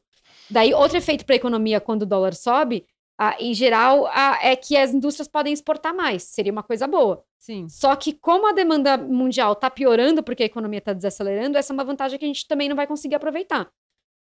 Daí, 0.50 0.74
outro 0.74 0.98
efeito 0.98 1.26
para 1.26 1.36
a 1.36 1.38
economia 1.38 1.80
quando 1.80 2.02
o 2.04 2.06
dólar 2.08 2.34
sobe, 2.34 2.86
ah, 3.22 3.36
em 3.40 3.54
geral, 3.54 4.08
ah, 4.08 4.40
é 4.42 4.56
que 4.56 4.78
as 4.78 4.94
indústrias 4.94 5.28
podem 5.28 5.52
exportar 5.52 5.94
mais. 5.94 6.24
Seria 6.24 6.52
uma 6.54 6.64
coisa 6.64 6.88
boa. 6.88 7.22
Sim. 7.38 7.68
Só 7.68 7.96
que 7.96 8.14
como 8.14 8.48
a 8.48 8.54
demanda 8.54 8.98
mundial 8.98 9.54
está 9.54 9.70
piorando 9.70 10.24
porque 10.24 10.44
a 10.44 10.46
economia 10.46 10.80
está 10.80 10.94
desacelerando, 10.94 11.58
essa 11.58 11.72
é 11.72 11.76
uma 11.76 11.84
vantagem 11.84 12.18
que 12.18 12.24
a 12.26 12.28
gente 12.28 12.48
também 12.48 12.70
não 12.70 12.76
vai 12.76 12.88
conseguir 12.88 13.16
aproveitar. 13.16 13.70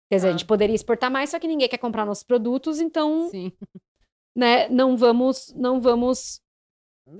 Quer 0.09 0.15
dizer, 0.17 0.27
a 0.27 0.30
Ah. 0.30 0.34
gente 0.34 0.45
poderia 0.45 0.76
exportar 0.76 1.09
mais, 1.09 1.30
só 1.30 1.39
que 1.39 1.47
ninguém 1.47 1.69
quer 1.69 1.77
comprar 1.77 2.05
nossos 2.05 2.23
produtos, 2.23 2.80
então, 2.81 3.30
Sim. 3.30 3.51
né, 4.35 4.67
não 4.69 4.97
vamos, 4.97 5.53
não 5.55 5.80
vamos 5.80 6.41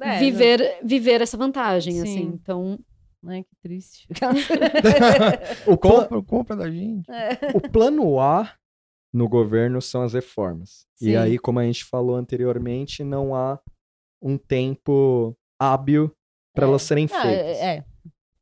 É, 0.02 0.20
viver, 0.20 0.80
viver 0.84 1.22
essa 1.22 1.38
vantagem, 1.38 1.94
Sim. 1.94 2.02
assim. 2.02 2.22
Então, 2.34 2.78
Ai, 3.26 3.44
que 3.44 3.56
triste. 3.62 4.08
O, 5.68 5.78
Compra, 5.78 6.22
compra 6.24 6.56
da 6.56 6.70
gente. 6.72 7.06
o 7.54 7.60
plano 7.70 8.20
A 8.20 8.54
no 9.14 9.28
governo 9.28 9.82
são 9.82 10.02
as 10.04 10.14
reformas. 10.14 10.86
Sim. 10.96 11.10
E 11.10 11.18
aí, 11.18 11.38
como 11.40 11.60
a 11.60 11.64
gente 11.66 11.84
falou 11.86 12.16
anteriormente, 12.16 13.04
não 13.04 13.34
há 13.36 13.60
um 14.22 14.38
tempo 14.38 15.36
hábil 15.60 16.12
para 16.54 16.66
elas 16.68 16.82
serem 16.84 17.06
Ah, 17.12 17.22
feitas. 17.22 17.58
é, 17.58 17.76
é. 17.78 17.86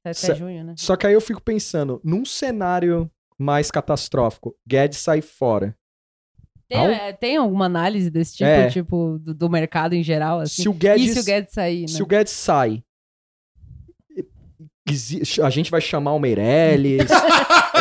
Até 0.04 0.36
junho, 0.36 0.64
né? 0.64 0.74
Só 0.78 0.96
que 0.96 1.06
aí 1.06 1.14
eu 1.14 1.22
fico 1.22 1.42
pensando, 1.42 2.00
num 2.04 2.24
cenário 2.26 3.12
mais 3.38 3.70
catastrófico, 3.70 4.56
Guedes 4.66 5.00
sai 5.00 5.22
fora. 5.22 5.76
Tem, 6.70 6.78
Não? 6.78 6.88
é, 6.90 7.14
tem 7.14 7.38
alguma 7.38 7.66
análise 7.66 8.10
desse 8.10 8.36
tipo, 8.38 8.50
É. 8.50 8.70
tipo, 8.70 9.18
do, 9.20 9.34
do 9.34 9.50
mercado 9.50 9.94
em 9.94 10.04
geral, 10.04 10.40
assim? 10.40 10.64
Se 10.64 10.70
o 10.70 10.74
Guedes, 10.74 11.12
E 11.12 11.14
se 11.14 11.20
o 11.20 11.24
Guedes 11.24 11.54
sair, 11.54 11.82
né? 11.82 11.88
se 11.88 12.04
o 12.04 12.06
Guedes 12.06 12.34
sai, 12.34 12.84
a 15.44 15.50
gente 15.50 15.70
vai 15.72 15.82
chamar 15.82 16.14
o 16.14 16.20
Meirelles. 16.20 17.08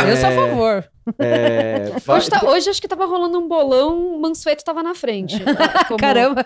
Eu 0.08 0.16
sou 0.16 0.28
a 0.28 0.32
favor. 0.32 0.88
é, 1.18 1.90
vai- 2.04 2.16
hoje, 2.18 2.30
tá- 2.30 2.44
hoje 2.44 2.68
acho 2.70 2.80
que 2.80 2.86
tava 2.88 3.06
rolando 3.06 3.38
um 3.38 3.48
bolão, 3.48 4.14
o 4.16 4.20
Mansueto 4.20 4.62
tava 4.64 4.82
na 4.82 4.94
frente. 4.94 5.36
como- 5.88 5.98
Caramba. 5.98 6.44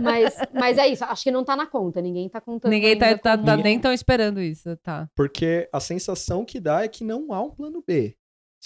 Mas, 0.00 0.34
mas 0.54 0.78
é 0.78 0.86
isso, 0.88 1.04
acho 1.04 1.22
que 1.22 1.30
não 1.30 1.44
tá 1.44 1.54
na 1.56 1.66
conta, 1.66 2.00
ninguém 2.00 2.28
tá 2.28 2.40
contando. 2.40 2.70
Ninguém 2.70 2.96
tá, 2.96 3.16
tá, 3.18 3.36
tá 3.36 3.56
nem 3.56 3.78
tão 3.78 3.92
esperando 3.92 4.40
isso, 4.40 4.76
tá. 4.78 5.08
Porque 5.14 5.68
a 5.72 5.80
sensação 5.80 6.44
que 6.44 6.58
dá 6.60 6.82
é 6.84 6.88
que 6.88 7.04
não 7.04 7.32
há 7.32 7.42
um 7.42 7.50
plano 7.50 7.82
B. 7.86 8.16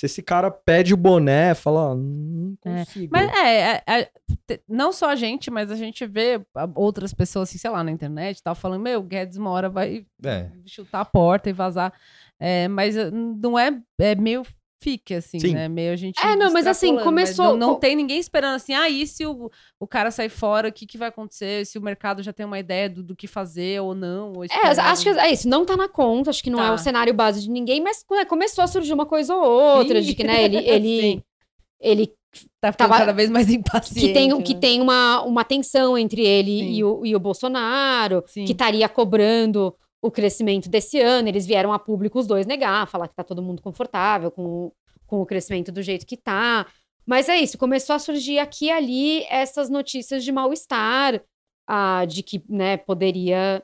Se 0.01 0.07
esse 0.07 0.23
cara 0.23 0.51
pede 0.51 0.95
o 0.95 0.97
boné, 0.97 1.53
fala, 1.55 1.91
ó, 1.91 1.95
não 1.95 2.57
É. 2.65 2.79
consigo. 2.87 3.11
Mas 3.13 3.29
é, 3.37 3.73
é, 3.73 3.83
é, 3.87 4.11
não 4.67 4.93
só 4.95 5.11
a 5.11 5.15
gente, 5.15 5.51
mas 5.51 5.71
a 5.71 5.77
gente 5.77 6.07
vê 6.07 6.41
a- 6.55 6.67
outras 6.75 7.13
pessoas, 7.13 7.51
assim, 7.51 7.59
sei 7.59 7.69
lá, 7.69 7.85
na 7.85 7.91
internet 7.91 8.39
e 8.39 8.43
tal, 8.43 8.55
falando, 8.55 8.81
meu, 8.81 9.01
o 9.01 9.03
Guedes 9.03 9.37
uma 9.37 9.51
hora 9.51 9.69
vai 9.69 10.07
É. 10.25 10.49
chutar 10.65 11.03
a 11.03 11.05
porta 11.05 11.51
e 11.51 11.53
vazar. 11.53 11.93
É, 12.39 12.67
mas 12.67 12.97
eh, 12.97 13.11
não 13.11 13.59
é, 13.59 13.79
é 13.99 14.15
meio 14.15 14.43
fique, 14.83 15.15
assim, 15.15 15.39
Sim. 15.39 15.53
né? 15.55 15.69
Meio 15.69 15.93
a 15.93 15.97
gente. 15.97 16.19
É, 16.25 16.35
não, 16.35 16.53
mas 16.53 16.67
assim, 16.67 16.97
começou- 16.99 17.51
não, 17.51 17.57
não 17.57 17.75
co- 17.75 17.81
tem 17.81 17.95
ninguém 17.95 18.19
esperando 18.19 18.55
assim, 18.57 18.73
ah, 18.73 18.89
e 18.89 19.07
se 19.07 19.27
o, 19.27 19.51
o 19.79 19.87
cara 19.87 20.11
sair 20.11 20.29
fora, 20.31 20.69
o 20.69 20.73
que, 20.73 20.87
que 20.87 20.97
vai 20.97 21.09
acontecer? 21.09 21.67
Se 21.67 21.79
o 21.79 21.83
mercado 21.83 22.23
já 22.23 22.33
tem 22.33 22.47
uma 22.47 22.59
ideia 22.59 22.89
do, 22.89 23.03
do 23.03 23.15
que 23.15 23.27
fazer 23.27 23.81
ou 23.83 23.95
não? 23.95 24.33
Ou 24.35 24.45
É, 24.45 24.49
acho 24.81 25.03
que 25.03 25.09
é 25.11 25.31
isso, 25.33 25.49
não 25.49 25.65
tá 25.67 25.77
na 25.77 25.89
conta, 25.89 26.31
acho 26.31 26.43
que 26.43 26.51
não 26.51 26.61
é 26.63 26.69
Tá. 26.69 26.75
o 26.75 26.79
cenário 26.79 27.13
base 27.13 27.43
de 27.43 27.51
ninguém, 27.51 27.81
mas 27.83 28.05
né, 28.11 28.25
começou 28.25 28.65
a 28.65 28.67
surgir 28.67 28.93
uma 28.95 29.07
coisa 29.07 29.35
ou 29.37 29.43
outra, 29.79 30.01
Sim. 30.01 30.07
de 30.09 30.15
que, 30.15 30.25
né, 30.25 30.45
ele, 30.45 30.57
ele, 30.57 31.23
ele 31.81 32.07
tá 32.61 32.71
ficando 32.73 32.89
tava- 32.91 32.99
cada 33.01 33.13
vez 33.13 33.29
mais 33.29 33.51
impaciente. 33.51 34.07
que 34.07 34.13
tem, 34.15 34.43
que 34.43 34.55
né? 34.55 34.61
tem 34.61 34.81
uma, 34.81 35.21
uma 35.23 35.45
tensão 35.45 35.99
entre 35.99 36.23
ele 36.25 36.59
Sim. 36.61 36.73
e 36.73 36.85
o, 36.85 37.05
e 37.05 37.17
o 37.17 37.21
Bolsonaro, 37.21 38.23
Sim. 38.27 38.45
que 38.45 38.53
estaria 38.53 38.89
cobrando 38.89 39.75
o 40.03 40.11
crescimento 40.11 40.69
desse 40.69 40.99
ano. 41.01 41.29
Eles 41.29 41.47
vieram 41.47 41.73
a 41.73 41.79
público 41.79 42.19
os 42.19 42.27
dois 42.27 42.47
negar, 42.47 42.87
falar 42.87 43.09
que 43.09 43.15
tá 43.15 43.25
todo 43.25 43.43
mundo 43.43 43.63
confortável 43.63 44.31
com, 44.31 44.45
o- 44.45 44.73
com 45.07 45.21
o 45.21 45.27
crescimento 45.27 45.71
do 45.73 45.83
jeito 45.83 46.07
que 46.07 46.17
tá. 46.17 46.67
Mas 47.07 47.29
é 47.29 47.37
isso, 47.39 47.59
começou 47.59 47.95
a 47.97 47.99
surgir 47.99 48.39
aqui 48.39 48.67
e 48.67 48.71
ali 48.71 49.25
essas 49.25 49.69
notícias 49.69 50.23
de 50.23 50.31
mal-estar, 50.31 51.21
ah, 51.67 52.05
de 52.05 52.23
que 52.23 52.43
né, 52.49 52.77
poderia 52.77 53.63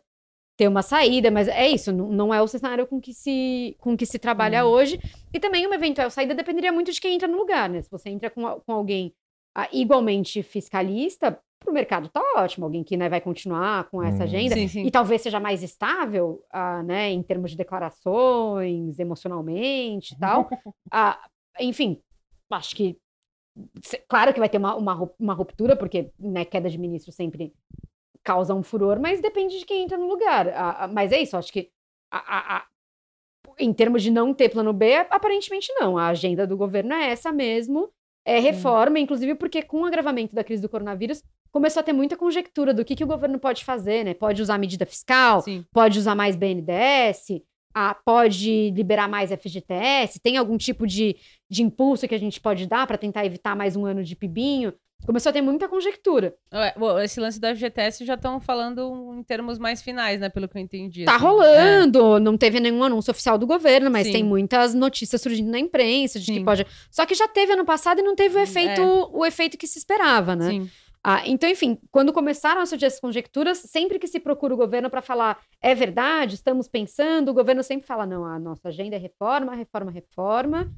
ter 0.59 0.69
uma 0.69 0.81
saída, 0.83 1.31
mas 1.31 1.49
é 1.49 1.69
isso, 1.69 1.93
não, 1.93 2.33
é 2.33 2.41
o 2.41 2.49
cenário 2.49 2.87
com 2.87 2.99
que 2.99 3.13
se, 3.13 3.77
com 3.79 3.95
que 3.95 4.07
se 4.07 4.19
trabalha 4.19 4.65
Hum. 4.65 4.71
hoje. 4.71 4.99
E 5.33 5.39
também 5.39 5.67
uma 5.67 5.75
eventual 5.75 6.11
saída 6.11 6.35
dependeria 6.35 6.73
muito 6.73 6.91
de 6.91 7.01
quem 7.01 7.15
entra 7.15 7.29
no 7.29 7.37
lugar, 7.37 7.69
né? 7.69 7.83
Se 7.83 7.91
você 7.91 8.09
entra 8.09 8.31
com, 8.31 8.43
com 8.61 8.73
alguém 8.73 9.13
ah, 9.55 9.69
igualmente 9.71 10.43
fiscalista, 10.43 11.39
pro 11.61 11.73
mercado 11.73 12.09
tá 12.09 12.21
ótimo, 12.37 12.67
alguém 12.67 12.85
que 12.85 12.97
né, 12.97 13.09
vai 13.09 13.21
continuar 13.21 13.89
com 13.91 14.03
essa 14.03 14.19
Hum. 14.23 14.27
agenda 14.27 14.55
Sim, 14.55 14.69
sim. 14.69 14.83
e 14.87 14.91
talvez 14.91 15.23
seja 15.23 15.41
mais 15.41 15.63
estável, 15.63 16.45
ah, 16.51 16.83
né, 16.83 17.11
em 17.11 17.23
termos 17.23 17.51
de 17.51 17.57
declarações, 17.57 18.99
emocionalmente 18.99 20.15
e 20.15 20.19
tal. 20.19 20.49
Ah, 20.93 21.19
enfim, 21.61 22.01
acho 22.51 22.77
que 22.77 22.97
claro 24.09 24.33
que 24.33 24.39
vai 24.39 24.49
ter 24.49 24.59
uma, 24.59 24.77
uma, 24.77 25.11
uma 25.19 25.35
ruptura, 25.35 25.75
porque 25.77 26.11
né, 26.19 26.45
queda 26.45 26.71
de 26.71 26.79
ministro 26.79 27.11
sempre 27.13 27.53
causa 28.23 28.55
um 28.55 28.63
furor, 28.63 29.01
mas 29.01 29.21
depende 29.21 29.59
de 29.59 29.65
quem 29.65 29.83
entra 29.83 29.99
no 29.99 30.07
lugar. 30.07 30.49
Ah, 30.49 30.85
ah, 30.85 30.89
mas 30.89 31.11
é 31.11 31.21
isso, 31.21 31.37
acho 31.37 31.53
que 31.53 31.71
a- 32.11 32.19
a- 32.19 32.57
a- 32.59 32.67
em 33.59 33.73
termos 33.73 34.03
de 34.03 34.11
não 34.11 34.33
ter 34.35 34.49
plano 34.49 34.73
B, 34.73 34.95
aparentemente 35.11 35.73
não. 35.75 35.97
A 35.99 36.09
agenda 36.09 36.47
do 36.47 36.57
governo 36.57 36.93
é 36.95 37.11
essa 37.11 37.33
mesmo. 37.33 37.91
É 38.25 38.39
reforma, 38.39 38.99
inclusive 38.99 39.35
porque 39.37 39.63
com 39.63 39.81
o 39.83 39.85
agravamento 39.85 40.35
da 40.35 40.43
crise 40.45 40.61
do 40.63 40.69
coronavírus, 40.69 41.23
começou 41.57 41.81
a 41.81 41.83
ter 41.83 41.95
muita 41.95 42.19
conjectura 42.19 42.75
do 42.75 42.85
que, 42.85 42.95
que 42.95 43.03
o 43.03 43.07
governo 43.07 43.39
pode 43.39 43.65
fazer, 43.65 44.05
né? 44.05 44.13
Pode 44.13 44.43
usar 44.43 44.59
medida 44.59 44.85
fiscal, 44.85 45.41
Sim. 45.41 45.65
pode 45.73 45.99
usar 45.99 46.15
mais 46.15 46.37
BNDES, 46.37 47.41
ah, 47.75 47.97
pode 48.05 48.71
liberar 48.73 49.09
mais 49.09 49.31
FGTS, 49.31 50.21
tem 50.21 50.37
algum 50.37 50.59
tipo 50.59 50.87
de, 50.87 51.17
de 51.49 51.63
impulso 51.63 52.07
que 52.07 52.15
a 52.15 52.19
gente 52.19 52.43
pode 52.43 52.67
dar 52.67 52.87
para 52.87 52.99
tentar 52.99 53.25
evitar 53.25 53.57
mais 53.57 53.75
um 53.75 53.87
ano 53.87 54.05
de 54.05 54.15
pibinho. 54.15 54.71
Começou 55.07 55.31
a 55.31 55.33
ter 55.33 55.41
muita 55.41 55.67
conjectura. 55.67 56.35
Ué, 56.53 56.75
Esse 57.05 57.21
lance 57.21 57.41
da 57.41 57.55
FGTS 57.55 58.05
já 58.05 58.15
estão 58.15 58.39
falando 58.41 59.15
em 59.17 59.23
termos 59.23 59.59
mais 59.59 59.81
finais, 59.81 60.21
né? 60.21 60.29
Pelo 60.29 60.49
que 60.49 60.59
eu 60.59 60.63
entendi. 60.63 61.05
Tá 61.05 61.17
assim. 61.17 61.25
rolando, 61.25 62.19
não 62.19 62.37
teve 62.37 62.61
nenhum 62.61 62.83
anúncio 62.83 63.13
oficial 63.13 63.39
do 63.39 63.47
governo, 63.47 63.91
mas 63.91 64.09
Sim. 64.09 64.13
tem 64.15 64.25
muitas 64.25 64.75
notícias 64.75 65.23
surgindo 65.23 65.51
na 65.51 65.59
imprensa 65.59 66.19
de 66.19 66.27
que 66.27 66.39
Sim. 66.39 66.45
pode. 66.45 66.67
Só 66.91 67.07
que 67.07 67.15
já 67.15 67.29
teve 67.29 67.53
ano 67.53 67.65
passado 67.65 68.01
e 68.01 68.03
não 68.03 68.15
teve 68.15 68.37
o 68.37 68.41
efeito, 68.41 68.81
é. 68.81 69.09
o 69.13 69.25
efeito 69.25 69.57
que 69.57 69.67
se 69.67 69.79
esperava, 69.79 70.35
né? 70.35 70.51
Sim. 70.51 70.71
Ah, 71.09 71.23
então, 71.25 71.49
enfim, 71.49 71.79
quando 71.93 72.13
começaram 72.13 72.61
a 72.61 72.67
surgir 72.67 72.87
essas 72.87 72.99
conjecturas, 72.99 73.59
sempre 73.59 73.97
que 73.99 74.09
se 74.09 74.19
procura 74.19 74.55
o 74.55 74.57
governo 74.57 74.91
para 74.91 75.01
falar 75.01 75.41
é 75.63 75.73
verdade, 75.75 76.35
estamos 76.35 76.67
pensando, 76.67 77.29
o 77.31 77.35
governo 77.35 77.63
sempre 77.63 77.87
fala: 77.87 78.05
não, 78.05 78.25
a 78.25 78.39
nossa 78.41 78.69
agenda 78.69 78.97
é 78.97 78.99
reforma, 78.99 79.55
reforma, 79.55 79.91
reforma, 79.93 80.69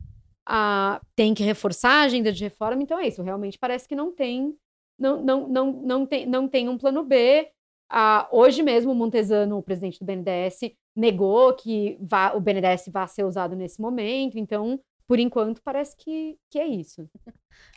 ah, 0.46 1.00
tem 1.16 1.34
que 1.34 1.42
reforçar 1.42 2.02
a 2.02 2.04
agenda 2.04 2.32
de 2.32 2.44
reforma. 2.44 2.82
Então 2.82 2.98
é 2.98 3.08
isso, 3.08 3.22
realmente 3.22 3.58
parece 3.58 3.88
que 3.88 3.96
não 3.96 4.12
tem, 4.14 4.54
não, 4.98 5.22
não, 5.22 5.48
não, 5.48 5.72
não 5.72 6.06
tem, 6.06 6.26
não 6.26 6.48
tem 6.48 6.68
um 6.68 6.78
plano 6.78 7.04
B. 7.04 7.48
ah, 7.90 8.28
hoje 8.32 8.62
mesmo 8.62 8.92
o 8.92 8.94
Montesano, 8.94 9.58
o 9.58 9.62
presidente 9.62 9.98
do 10.00 10.04
BNDES, 10.06 10.72
negou 10.96 11.54
que 11.54 11.96
vá- 12.00 12.32
o 12.34 12.40
BNDES 12.40 12.88
vá 12.92 13.06
ser 13.06 13.24
usado 13.24 13.56
nesse 13.56 13.80
momento. 13.80 14.38
Então, 14.38 14.78
por 15.08 15.18
enquanto, 15.18 15.62
parece 15.62 15.96
que, 15.96 16.38
que 16.50 16.58
é 16.58 16.66
isso. 16.66 17.08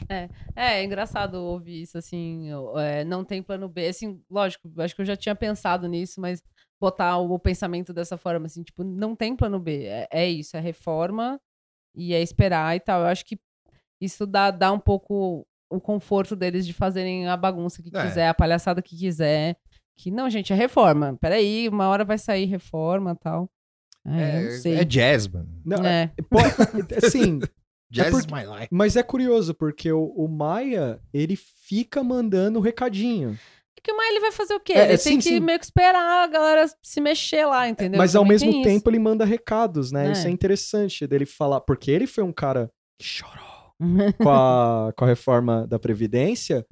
É, 0.09 0.29
é 0.55 0.83
engraçado 0.83 1.35
ouvir 1.35 1.81
isso, 1.81 1.97
assim, 1.97 2.49
é, 2.77 3.03
não 3.05 3.23
tem 3.23 3.41
plano 3.41 3.67
B, 3.69 3.87
assim, 3.87 4.21
lógico, 4.29 4.69
acho 4.77 4.93
que 4.95 5.01
eu 5.01 5.05
já 5.05 5.15
tinha 5.15 5.33
pensado 5.35 5.87
nisso, 5.87 6.19
mas 6.19 6.43
botar 6.79 7.17
o, 7.17 7.31
o 7.33 7.39
pensamento 7.39 7.93
dessa 7.93 8.17
forma, 8.17 8.45
assim, 8.45 8.63
tipo, 8.63 8.83
não 8.83 9.15
tem 9.15 9.35
plano 9.35 9.59
B, 9.59 9.85
é, 9.85 10.07
é 10.11 10.29
isso, 10.29 10.57
é 10.57 10.59
reforma 10.59 11.39
e 11.95 12.13
é 12.13 12.21
esperar 12.21 12.75
e 12.75 12.79
tal, 12.79 13.01
eu 13.01 13.07
acho 13.07 13.25
que 13.25 13.39
isso 14.01 14.25
dá, 14.27 14.51
dá 14.51 14.71
um 14.71 14.79
pouco 14.79 15.45
o 15.71 15.79
conforto 15.79 16.35
deles 16.35 16.65
de 16.65 16.73
fazerem 16.73 17.27
a 17.27 17.37
bagunça 17.37 17.81
que 17.81 17.95
É. 17.95 18.01
quiser, 18.03 18.27
a 18.27 18.33
palhaçada 18.33 18.81
que 18.81 18.97
quiser, 18.97 19.55
que 19.97 20.11
não, 20.11 20.29
gente, 20.29 20.51
é 20.51 20.55
reforma, 20.55 21.17
peraí, 21.21 21.69
uma 21.69 21.87
hora 21.87 22.03
vai 22.03 22.17
sair 22.17 22.45
reforma 22.45 23.11
e 23.13 23.15
tal. 23.19 23.49
É, 24.05 24.49
sei. 24.57 24.75
é 24.75 24.83
jazz, 24.83 25.27
mano. 25.27 25.47
Não, 25.65 25.85
É. 25.85 26.11
pô, 26.29 26.37
assim, 27.03 27.39
Jazz 27.91 28.09
por- 28.11 28.19
is 28.21 28.25
my 28.27 28.45
life. 28.45 28.67
mas 28.71 28.95
é 28.95 29.03
curioso, 29.03 29.53
porque 29.53 29.91
o, 29.91 30.05
o 30.15 30.27
Maia, 30.27 30.99
ele 31.13 31.35
fica 31.35 32.03
mandando 32.03 32.59
recadinho. 32.59 33.37
Porque 33.75 33.91
o 33.91 33.97
Maia, 33.97 34.09
ele 34.11 34.19
vai 34.21 34.31
fazer 34.31 34.53
o 34.53 34.59
quê? 34.59 34.73
É, 34.73 34.83
ele 34.85 34.93
é, 34.93 34.97
tem 34.97 35.13
sim, 35.13 35.17
que 35.17 35.23
sim. 35.35 35.39
meio 35.39 35.59
que 35.59 35.65
esperar 35.65 36.23
a 36.23 36.27
galera 36.27 36.65
se 36.81 37.01
mexer 37.01 37.45
lá, 37.45 37.67
entendeu? 37.67 37.97
Mas 37.97 38.15
ao 38.15 38.23
Também 38.23 38.33
mesmo 38.35 38.51
tem 38.51 38.61
isso. 38.61 38.69
tempo 38.69 38.89
ele 38.89 38.99
manda 38.99 39.25
recados, 39.25 39.91
né? 39.91 40.11
Isso 40.11 40.25
É. 40.25 40.29
é 40.29 40.33
interessante 40.33 41.05
dele 41.07 41.25
falar, 41.25 41.61
porque 41.61 41.89
ele 41.91 42.07
foi 42.07 42.23
um 42.23 42.31
cara 42.31 42.71
que 42.99 43.05
chorou 43.05 43.73
com 44.21 44.29
a, 44.29 44.93
com 44.95 45.03
a 45.03 45.07
reforma 45.07 45.65
da 45.67 45.77
Previdência, 45.79 46.65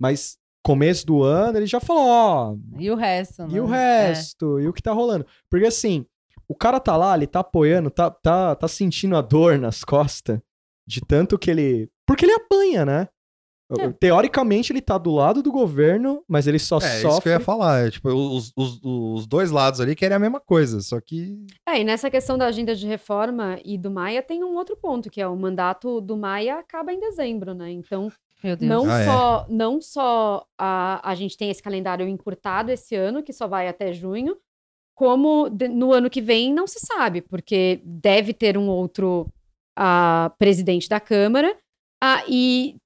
mas 0.00 0.38
começo 0.64 1.04
do 1.06 1.22
ano 1.22 1.58
ele 1.58 1.66
já 1.66 1.78
falou, 1.80 2.06
ó, 2.08 2.56
E 2.78 2.90
o 2.90 2.94
resto, 2.96 3.42
né? 3.46 3.48
e 3.56 3.60
o 3.60 3.66
resto, 3.66 4.58
e 4.58 4.66
o 4.66 4.72
que 4.72 4.82
tá 4.82 4.92
rolando. 4.92 5.26
Porque 5.50 5.66
assim, 5.66 6.06
o 6.48 6.54
cara 6.54 6.78
tá 6.80 6.96
lá, 6.96 7.14
ele 7.16 7.26
tá 7.26 7.40
apoiando, 7.40 7.90
tá, 7.90 8.10
tá, 8.10 8.54
tá 8.54 8.68
sentindo 8.68 9.16
a 9.16 9.20
dor 9.22 9.58
nas 9.58 9.84
costas 9.84 10.40
de 10.86 11.00
tanto 11.00 11.38
que 11.38 11.50
ele. 11.50 11.88
Porque 12.06 12.24
ele 12.26 12.32
apanha, 12.34 12.84
né? 12.84 13.08
É. 13.78 13.90
Teoricamente 13.92 14.70
ele 14.70 14.82
tá 14.82 14.98
do 14.98 15.10
lado 15.10 15.42
do 15.42 15.50
governo, 15.50 16.22
mas 16.28 16.46
ele 16.46 16.58
só 16.58 16.76
É, 16.76 16.80
isso 16.80 17.06
que 17.06 17.12
sofre. 17.14 17.30
eu 17.30 17.34
ia 17.34 17.40
falar. 17.40 17.86
é, 17.86 17.90
tipo, 17.90 18.10
os, 18.10 18.52
os, 18.54 18.78
os 18.84 19.26
dois 19.26 19.50
lados 19.50 19.80
ali 19.80 19.96
querem 19.96 20.14
a 20.14 20.18
mesma 20.20 20.38
coisa, 20.38 20.80
só 20.82 21.00
que. 21.00 21.46
É, 21.66 21.80
e 21.80 21.84
nessa 21.84 22.10
questão 22.10 22.36
da 22.36 22.46
agenda 22.46 22.74
de 22.76 22.86
reforma 22.86 23.58
e 23.64 23.78
do 23.78 23.90
Maia 23.90 24.22
tem 24.22 24.44
um 24.44 24.54
outro 24.54 24.76
ponto, 24.76 25.10
que 25.10 25.20
é 25.20 25.26
o 25.26 25.34
mandato 25.34 26.00
do 26.02 26.14
Maia 26.16 26.58
acaba 26.58 26.92
em 26.92 27.00
dezembro, 27.00 27.54
né? 27.54 27.70
Então, 27.72 28.12
Meu 28.44 28.54
Deus. 28.54 28.68
não 28.70 28.88
Ah, 28.90 29.00
é. 29.00 29.04
só, 29.06 29.46
não 29.48 29.80
só 29.80 30.44
a, 30.58 31.10
a 31.10 31.14
gente 31.14 31.36
tem 31.36 31.50
esse 31.50 31.62
calendário 31.62 32.06
encurtado 32.06 32.70
esse 32.70 32.94
ano, 32.94 33.22
que 33.22 33.32
só 33.32 33.48
vai 33.48 33.66
até 33.66 33.94
junho, 33.94 34.36
como 34.94 35.48
no 35.70 35.92
ano 35.92 36.08
que 36.08 36.20
vem 36.20 36.52
não 36.52 36.66
se 36.66 36.78
sabe, 36.80 37.20
porque 37.20 37.80
deve 37.84 38.32
ter 38.32 38.56
um 38.56 38.68
outro 38.68 39.26
ah, 39.76 40.32
presidente 40.38 40.88
da 40.88 41.00
Câmara, 41.00 41.56
ah, 42.02 42.22
e 42.28 42.76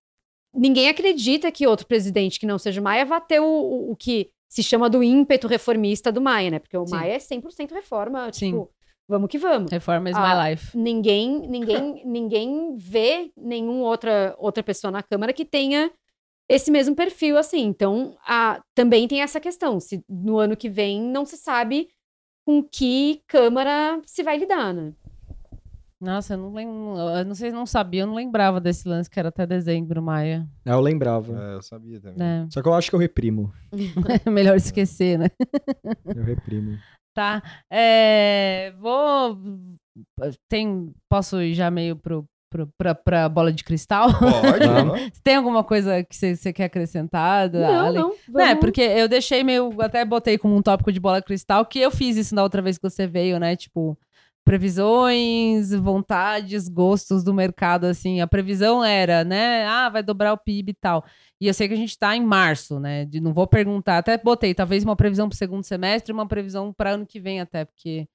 ninguém 0.54 0.88
acredita 0.88 1.52
que 1.52 1.66
outro 1.66 1.86
presidente 1.86 2.40
que 2.40 2.46
não 2.46 2.58
seja 2.58 2.80
o 2.80 2.84
Maia 2.84 3.04
vá 3.04 3.20
ter 3.20 3.40
o, 3.40 3.46
o, 3.46 3.92
o 3.92 3.96
que 3.96 4.30
se 4.48 4.62
chama 4.62 4.88
do 4.88 5.02
ímpeto 5.02 5.46
reformista 5.46 6.10
do 6.10 6.20
Maia, 6.20 6.50
né? 6.50 6.58
Porque 6.58 6.76
o 6.76 6.86
Sim. 6.86 6.94
Maia 6.94 7.12
é 7.12 7.18
100% 7.18 7.72
reforma, 7.72 8.32
Sim. 8.32 8.52
tipo, 8.52 8.70
vamos 9.06 9.28
que 9.28 9.36
vamos 9.38 9.70
Reforma 9.70 10.08
is 10.08 10.16
Ah, 10.16 10.42
my 10.44 10.50
life. 10.50 10.76
ninguém 10.76 11.40
ninguém 11.48 12.02
ninguém 12.06 12.74
vê 12.76 13.30
nenhuma 13.36 13.84
outra 13.86 14.34
outra 14.38 14.62
pessoa 14.62 14.90
na 14.90 15.02
Câmara 15.02 15.32
que 15.34 15.44
tenha 15.44 15.90
esse 16.48 16.70
mesmo 16.70 16.96
perfil 16.96 17.36
assim. 17.36 17.60
Então, 17.60 18.16
a, 18.26 18.62
também 18.74 19.06
tem 19.06 19.20
essa 19.20 19.38
questão. 19.38 19.78
Se 19.78 20.02
no 20.08 20.38
ano 20.38 20.56
que 20.56 20.70
vem 20.70 20.98
não 20.98 21.26
se 21.26 21.36
sabe 21.36 21.90
com 22.48 22.62
que 22.62 23.20
Câmara 23.26 24.00
se 24.06 24.22
vai 24.22 24.38
lidar, 24.38 24.72
né? 24.72 24.94
Nossa, 26.00 26.32
eu 26.32 26.38
não 26.38 26.54
lembro. 26.54 26.96
Eu 26.98 27.24
não 27.26 27.34
sei 27.34 27.50
se 27.50 27.54
não 27.54 27.66
sabia, 27.66 28.00
eu 28.02 28.06
não 28.06 28.14
lembrava 28.14 28.58
desse 28.58 28.88
lance 28.88 29.10
que 29.10 29.18
era 29.20 29.28
até 29.28 29.46
dezembro, 29.46 30.00
Maia. 30.00 30.48
É, 30.64 30.72
eu 30.72 30.80
lembrava. 30.80 31.38
É, 31.38 31.54
eu 31.56 31.62
sabia 31.62 32.00
também. 32.00 32.26
É. 32.26 32.46
Só 32.50 32.62
que 32.62 32.68
eu 32.68 32.72
acho 32.72 32.88
que 32.88 32.96
eu 32.96 33.00
reprimo. 33.00 33.52
Melhor 34.24 34.56
esquecer, 34.56 35.18
né? 35.18 35.26
Eu 36.06 36.24
reprimo. 36.24 36.78
Tá. 37.14 37.42
É, 37.70 38.72
vou. 38.78 39.38
Tem, 40.48 40.90
posso 41.06 41.42
ir 41.42 41.52
já 41.52 41.70
meio 41.70 41.96
pro, 41.96 42.24
pro, 42.50 42.66
pra, 42.78 42.94
pra 42.94 43.28
bola 43.28 43.52
de 43.52 43.62
cristal? 43.64 44.08
Pode. 44.18 45.10
Tem 45.22 45.36
alguma 45.36 45.62
coisa 45.64 46.02
que 46.04 46.14
você 46.14 46.52
quer 46.52 46.64
acrescentar? 46.64 47.50
Não, 47.50 47.86
Ale? 47.86 47.98
não. 47.98 48.14
Não, 48.28 48.40
é 48.40 48.46
vamos- 48.48 48.60
porque 48.60 48.80
eu 48.80 49.08
deixei 49.08 49.42
meio. 49.44 49.70
Até 49.80 50.04
botei 50.04 50.36
como 50.38 50.56
um 50.56 50.62
tópico 50.62 50.92
de 50.92 51.00
bola 51.00 51.20
cristal, 51.22 51.64
que 51.66 51.78
eu 51.78 51.90
fiz 51.90 52.16
isso 52.16 52.34
na 52.34 52.42
outra 52.42 52.60
vez 52.62 52.78
que 52.78 52.88
você 52.88 53.06
veio, 53.06 53.38
né? 53.38 53.54
Tipo, 53.56 53.98
previsões, 54.44 55.72
vontades, 55.74 56.68
gostos 56.68 57.22
do 57.24 57.34
mercado, 57.34 57.84
assim. 57.84 58.20
A 58.20 58.26
previsão 58.26 58.84
era, 58.84 59.24
né? 59.24 59.66
Ah, 59.66 59.88
vai 59.88 60.02
dobrar 60.02 60.32
o 60.32 60.38
PIB 60.38 60.70
e 60.70 60.74
tal. 60.74 61.04
E 61.40 61.46
eu 61.46 61.54
sei 61.54 61.68
que 61.68 61.74
a 61.74 61.76
gente 61.76 61.98
tá 61.98 62.16
em 62.16 62.24
março, 62.24 62.78
né? 62.80 63.04
De, 63.04 63.20
não 63.20 63.32
vou 63.32 63.46
perguntar, 63.46 63.98
até 63.98 64.16
botei 64.18 64.54
talvez 64.54 64.84
uma 64.84 64.96
previsão 64.96 65.28
pro 65.28 65.36
segundo 65.38 65.64
semestre 65.64 66.12
e 66.12 66.14
uma 66.14 66.26
previsão 66.26 66.72
para 66.72 66.90
ano 66.90 67.06
que 67.06 67.20
vem, 67.20 67.40
até, 67.40 67.64
porque. 67.64 68.06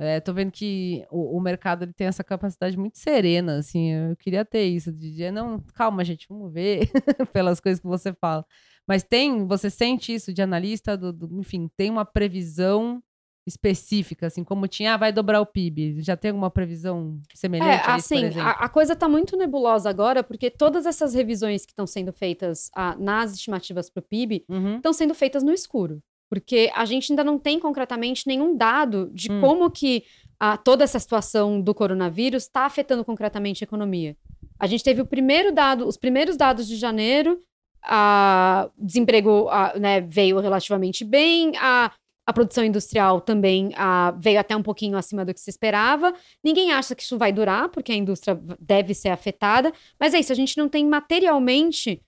É, 0.00 0.20
tô 0.20 0.32
vendo 0.32 0.52
que 0.52 1.04
o, 1.10 1.36
o 1.36 1.40
mercado 1.40 1.82
ele 1.84 1.92
tem 1.92 2.06
essa 2.06 2.22
capacidade 2.22 2.78
muito 2.78 2.98
serena, 2.98 3.58
assim. 3.58 3.90
Eu 3.92 4.16
queria 4.16 4.44
ter 4.44 4.64
isso, 4.64 4.92
de 4.92 5.10
dizer, 5.10 5.32
não, 5.32 5.58
calma, 5.74 6.04
gente, 6.04 6.26
vamos 6.28 6.52
ver, 6.52 6.88
pelas 7.32 7.58
coisas 7.58 7.80
que 7.80 7.86
você 7.86 8.12
fala. 8.12 8.44
Mas 8.86 9.02
tem, 9.02 9.44
você 9.46 9.68
sente 9.68 10.14
isso 10.14 10.32
de 10.32 10.40
analista, 10.40 10.96
do, 10.96 11.12
do- 11.12 11.40
enfim, 11.40 11.68
tem 11.76 11.90
uma 11.90 12.04
previsão 12.04 13.02
específica, 13.46 14.26
assim, 14.26 14.44
como 14.44 14.68
tinha, 14.68 14.94
ah, 14.94 14.96
vai 14.96 15.10
dobrar 15.12 15.40
o 15.40 15.46
PIB. 15.46 16.00
Já 16.02 16.16
tem 16.16 16.30
alguma 16.30 16.50
previsão 16.50 17.18
semelhante 17.34 17.88
É, 17.88 17.90
a 17.92 17.96
isso, 17.96 18.14
assim, 18.14 18.24
a, 18.40 18.50
a 18.66 18.68
coisa 18.68 18.94
tá 18.94 19.08
muito 19.08 19.36
nebulosa 19.36 19.88
agora, 19.88 20.22
porque 20.22 20.50
todas 20.50 20.84
essas 20.86 21.14
revisões 21.14 21.64
que 21.64 21.72
estão 21.72 21.86
sendo 21.86 22.12
feitas 22.12 22.70
ah, 22.74 22.94
nas 22.96 23.32
estimativas 23.32 23.88
para 23.90 24.00
o 24.00 24.04
PIB 24.04 24.44
Uhum. 24.48 24.76
estão 24.76 24.92
sendo 24.92 25.14
feitas 25.14 25.42
no 25.42 25.52
escuro. 25.52 26.00
Porque 26.28 26.70
a 26.74 26.84
gente 26.84 27.10
ainda 27.12 27.24
não 27.24 27.38
tem 27.38 27.58
concretamente 27.58 28.26
nenhum 28.26 28.56
dado 28.56 29.10
de 29.12 29.30
Hum. 29.30 29.40
como 29.40 29.70
que 29.70 30.04
ah, 30.40 30.56
toda 30.56 30.84
essa 30.84 30.98
situação 30.98 31.60
do 31.60 31.74
coronavírus 31.74 32.44
está 32.44 32.64
afetando 32.64 33.04
concretamente 33.04 33.64
a 33.64 33.66
economia. 33.66 34.16
A 34.58 34.66
gente 34.66 34.84
teve 34.84 35.00
o 35.00 35.06
primeiro 35.06 35.52
dado, 35.52 35.86
os 35.86 35.96
primeiros 35.96 36.36
dados 36.36 36.66
de 36.68 36.76
janeiro, 36.76 37.40
a 37.82 38.68
desemprego 38.76 39.48
ah, 39.50 39.72
né, 39.78 40.00
veio 40.00 40.38
relativamente 40.38 41.04
bem, 41.04 41.52
a, 41.56 41.90
a 42.26 42.32
produção 42.32 42.64
industrial 42.64 43.20
também 43.20 43.72
ah, 43.76 44.14
veio 44.18 44.38
até 44.38 44.54
um 44.54 44.62
pouquinho 44.62 44.96
acima 44.96 45.24
do 45.24 45.34
que 45.34 45.40
se 45.40 45.50
esperava. 45.50 46.14
Ninguém 46.44 46.72
acha 46.72 46.94
que 46.94 47.02
isso 47.02 47.18
vai 47.18 47.32
durar, 47.32 47.68
porque 47.70 47.90
a 47.90 47.96
indústria 47.96 48.38
deve 48.60 48.94
ser 48.94 49.08
afetada, 49.08 49.72
mas 49.98 50.14
é 50.14 50.20
isso, 50.20 50.32
a 50.32 50.36
gente 50.36 50.56
não 50.58 50.68
tem 50.68 50.86
materialmente 50.86 52.02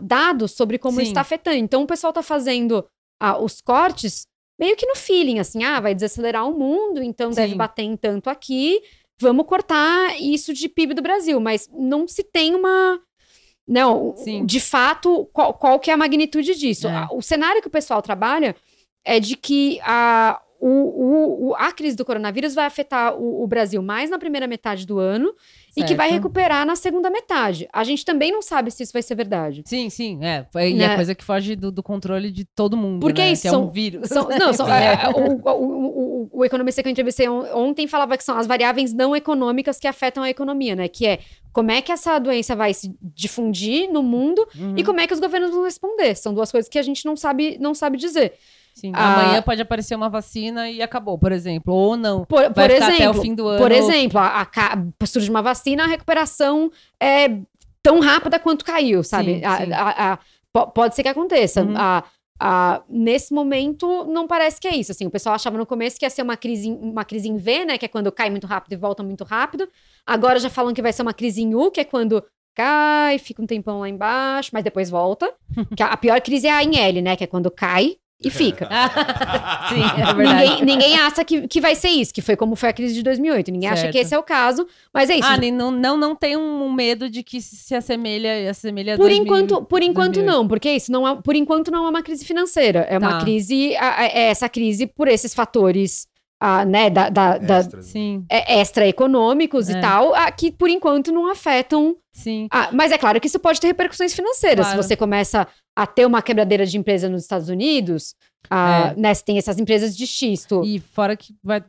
dados 0.00 0.50
sobre 0.50 0.78
como 0.78 1.00
está 1.00 1.20
afetando. 1.20 1.56
Então 1.56 1.84
o 1.84 1.86
pessoal 1.86 2.10
está 2.10 2.24
fazendo 2.24 2.84
ah, 3.20 3.38
os 3.38 3.60
cortes 3.60 4.26
meio 4.58 4.76
que 4.76 4.86
no 4.86 4.94
feeling, 4.96 5.38
assim, 5.40 5.64
ah, 5.64 5.80
vai 5.80 5.94
desacelerar 5.94 6.48
o 6.48 6.56
mundo, 6.58 7.02
então 7.02 7.30
deve 7.30 7.52
Sim. 7.52 7.56
bater 7.58 7.82
em 7.82 7.96
tanto 7.96 8.30
aqui, 8.30 8.80
vamos 9.20 9.46
cortar 9.46 10.20
isso 10.20 10.52
de 10.54 10.68
PIB 10.68 10.94
do 10.94 11.02
Brasil, 11.02 11.40
mas 11.40 11.68
não 11.72 12.06
se 12.06 12.22
tem 12.22 12.54
uma. 12.54 13.00
Não, 13.66 14.14
Sim. 14.16 14.44
de 14.44 14.60
fato, 14.60 15.28
qual, 15.32 15.54
qual 15.54 15.80
que 15.80 15.90
é 15.90 15.94
a 15.94 15.96
magnitude 15.96 16.54
disso? 16.54 16.86
É. 16.86 16.90
A- 16.94 17.08
O 17.12 17.22
cenário 17.22 17.62
que 17.62 17.68
o 17.68 17.70
pessoal 17.70 18.02
trabalha 18.02 18.54
é 19.04 19.18
de 19.18 19.36
que 19.36 19.80
a, 19.82 20.40
o- 20.60 21.48
o- 21.50 21.54
a 21.56 21.72
crise 21.72 21.96
do 21.96 22.04
coronavírus 22.04 22.54
vai 22.54 22.66
afetar 22.66 23.16
o, 23.16 23.42
o 23.42 23.46
Brasil 23.46 23.82
mais 23.82 24.10
na 24.10 24.18
primeira 24.18 24.46
metade 24.46 24.86
do 24.86 24.98
ano 24.98 25.34
e 25.76 25.82
que 25.84 25.94
vai 25.94 26.08
Certo. 26.08 26.22
recuperar 26.22 26.64
na 26.66 26.76
segunda 26.76 27.10
metade. 27.10 27.68
A 27.72 27.82
gente 27.84 28.04
também 28.04 28.30
não 28.32 28.40
sabe 28.42 28.70
se 28.70 28.82
isso 28.82 28.92
vai 28.92 29.02
ser 29.02 29.14
verdade. 29.14 29.62
Sim, 29.66 29.90
sim, 29.90 30.18
é. 30.22 30.46
E 30.68 30.74
Né? 30.74 30.84
é 30.84 30.94
coisa 30.96 31.14
que 31.14 31.24
foge 31.24 31.56
do, 31.56 31.70
do 31.72 31.82
controle 31.82 32.30
de 32.30 32.44
todo 32.44 32.76
mundo, 32.76 33.00
Porque 33.00 33.20
né? 33.22 33.32
isso 33.32 33.46
é 33.46 33.50
são- 33.50 33.64
um 33.64 33.68
vírus. 33.68 34.08
São- 34.08 34.28
não, 34.28 34.52
são- 34.52 34.66
Enfim, 34.66 34.74
é, 35.04 35.08
o, 35.10 35.50
o- 35.50 35.50
o- 35.52 36.13
o 36.32 36.44
economista 36.44 36.82
que 36.82 36.88
eu 36.88 36.92
entrevistei 36.92 37.28
on- 37.28 37.46
ontem 37.54 37.86
falava 37.86 38.16
que 38.16 38.24
são 38.24 38.36
as 38.38 38.46
variáveis 38.46 38.92
não 38.92 39.14
econômicas 39.14 39.78
que 39.78 39.86
afetam 39.86 40.22
a 40.22 40.30
economia, 40.30 40.74
né? 40.76 40.88
Que 40.88 41.06
é 41.06 41.18
como 41.52 41.70
é 41.70 41.80
que 41.80 41.92
essa 41.92 42.18
doença 42.18 42.54
vai 42.56 42.74
se 42.74 42.94
difundir 43.00 43.90
no 43.92 44.02
mundo 44.02 44.46
Uhum, 44.58 44.74
e 44.76 44.82
como 44.84 45.00
é 45.00 45.06
que 45.06 45.14
os 45.14 45.20
governos 45.20 45.50
vão 45.50 45.64
responder. 45.64 46.14
São 46.16 46.34
duas 46.34 46.50
coisas 46.50 46.68
que 46.68 46.78
a 46.78 46.82
gente 46.82 47.04
não 47.06 47.16
sabe, 47.16 47.56
não 47.60 47.74
sabe 47.74 47.96
dizer. 47.96 48.34
sim. 48.74 48.90
Ah. 48.94 49.20
Amanhã 49.22 49.42
pode 49.42 49.62
aparecer 49.62 49.94
uma 49.94 50.08
vacina 50.08 50.68
e 50.68 50.82
acabou, 50.82 51.16
por 51.16 51.30
exemplo. 51.32 51.72
Ou 51.72 51.96
não. 51.96 52.24
Por, 52.24 52.50
por 52.52 52.70
exemplo, 52.70 52.94
até 52.94 53.10
o 53.10 53.14
fim 53.14 53.34
do 53.34 53.46
ano. 53.46 53.60
por 53.62 53.70
exemplo, 53.70 54.18
a, 54.18 54.42
a, 54.42 55.06
surge 55.06 55.30
uma 55.30 55.42
vacina, 55.42 55.84
a 55.84 55.86
recuperação 55.86 56.70
é 57.00 57.38
tão 57.82 58.00
rápida 58.00 58.38
quanto 58.38 58.64
caiu, 58.64 59.04
sabe? 59.04 59.34
Sim, 59.34 59.40
sim. 59.66 59.72
a- 59.72 60.12
a- 60.14 60.18
po- 60.52 60.66
pode 60.68 60.94
ser 60.96 61.02
que 61.02 61.08
aconteça. 61.08 61.62
Uhum. 61.62 61.74
A- 61.76 62.02
a- 62.38 62.82
nesse 62.88 63.32
momento, 63.32 64.04
não 64.06 64.26
parece 64.26 64.60
que 64.60 64.68
é 64.68 64.76
isso. 64.76 64.92
Assim, 64.92 65.06
o 65.06 65.10
pessoal 65.10 65.34
achava 65.34 65.56
no 65.56 65.66
começo 65.66 65.98
que 65.98 66.04
ia 66.04 66.10
ser 66.10 66.22
uma 66.22 66.36
crise, 66.36 66.68
em- 66.68 66.74
uma 66.78 67.04
crise 67.04 67.28
em 67.28 67.36
V, 67.36 67.64
né? 67.64 67.78
Que 67.78 67.84
é 67.84 67.88
quando 67.88 68.10
cai 68.12 68.30
muito 68.30 68.46
rápido 68.46 68.72
e 68.72 68.76
volta 68.76 69.02
muito 69.02 69.24
rápido. 69.24 69.68
Agora 70.06 70.38
já 70.38 70.50
falam 70.50 70.74
que 70.74 70.82
vai 70.82 70.92
ser 70.92 71.02
uma 71.02 71.14
crise 71.14 71.42
em 71.42 71.54
U, 71.54 71.70
que 71.70 71.80
é 71.80 71.84
quando 71.84 72.22
cai, 72.54 73.18
fica 73.18 73.42
um 73.42 73.46
tempão 73.46 73.80
lá 73.80 73.88
embaixo, 73.88 74.50
mas 74.52 74.62
depois 74.64 74.88
volta. 74.90 75.32
que 75.76 75.82
a, 75.82 75.86
a 75.88 75.96
pior 75.96 76.20
crise 76.20 76.46
é 76.46 76.52
a 76.52 76.62
em 76.62 76.76
L, 76.78 77.02
né? 77.02 77.16
Que 77.16 77.24
é 77.24 77.26
quando 77.26 77.50
cai 77.50 77.96
e 78.28 78.30
fica. 78.30 78.68
Sim, 79.68 80.02
é 80.02 80.14
verdade. 80.14 80.48
Ninguém, 80.50 80.64
ninguém 80.64 80.98
acha 81.00 81.24
que, 81.24 81.46
que 81.48 81.60
vai 81.60 81.74
ser 81.74 81.88
isso, 81.88 82.12
que 82.12 82.22
foi 82.22 82.36
como 82.36 82.54
foi 82.56 82.68
a 82.68 82.72
crise 82.72 82.94
de 82.94 83.02
2008. 83.02 83.50
Ninguém 83.50 83.68
acha 83.68 83.82
Certo. 83.82 83.92
que 83.92 83.98
esse 83.98 84.14
é 84.14 84.18
o 84.18 84.22
caso, 84.22 84.66
mas 84.92 85.10
é 85.10 85.16
isso. 85.16 85.28
Ah, 85.28 85.36
não, 85.52 85.70
não, 85.70 85.96
não 85.96 86.14
tem 86.16 86.36
um 86.36 86.72
medo 86.72 87.08
de 87.10 87.22
que 87.22 87.40
se 87.40 87.56
se 87.56 87.74
assemelha, 87.74 88.50
assemelha 88.50 88.96
Por 88.96 89.08
2000 89.08 89.22
enquanto, 89.24 89.64
por 89.64 89.82
enquanto 89.82 90.14
2008. 90.14 90.36
não, 90.36 90.48
porque 90.48 90.70
isso 90.70 90.92
não 90.92 91.06
é, 91.08 91.16
por 91.16 91.34
enquanto 91.34 91.70
não 91.70 91.86
é 91.86 91.88
uma 91.90 92.02
crise 92.02 92.24
financeira, 92.24 92.80
é 92.88 92.98
uma 92.98 93.18
Tá. 93.18 93.20
crise, 93.20 93.74
a- 93.76 94.00
a- 94.00 94.04
é 94.06 94.24
essa 94.30 94.48
crise 94.48 94.86
por 94.86 95.08
esses 95.08 95.34
fatores, 95.34 96.06
ah, 96.46 96.64
né, 96.64 96.90
da, 96.90 97.08
da, 97.08 97.38
da- 97.38 97.58
Extras, 97.58 97.86
né? 97.86 97.90
Sim, 97.92 98.24
é, 98.30 98.60
extra-econômicos 98.60 99.68
É. 99.70 99.78
e 99.78 99.80
tal, 99.80 100.14
ah, 100.14 100.30
que 100.30 100.52
por 100.52 100.68
enquanto 100.68 101.10
não 101.10 101.30
afetam. 101.30 101.96
sim. 102.12 102.46
ah, 102.50 102.68
mas 102.72 102.92
é 102.92 102.98
claro 102.98 103.18
que 103.20 103.26
isso 103.26 103.38
pode 103.38 103.60
ter 103.60 103.66
repercussões 103.68 104.12
financeiras. 104.12 104.66
Claro. 104.66 104.82
Se 104.82 104.88
você 104.88 104.96
começa 104.96 105.46
a 105.76 105.86
ter 105.86 106.06
uma 106.06 106.20
quebradeira 106.22 106.66
de 106.66 106.76
empresa 106.76 107.08
nos 107.08 107.22
Estados 107.22 107.48
Unidos, 107.48 108.14
É. 108.50 108.94
né, 109.00 109.14
você 109.14 109.24
tem 109.24 109.38
essas 109.38 109.58
empresas 109.58 109.96
de 109.96 110.06
xisto. 110.06 110.62
E 110.64 110.78
fora 110.78 111.16
que 111.16 111.34
vai 111.42 111.64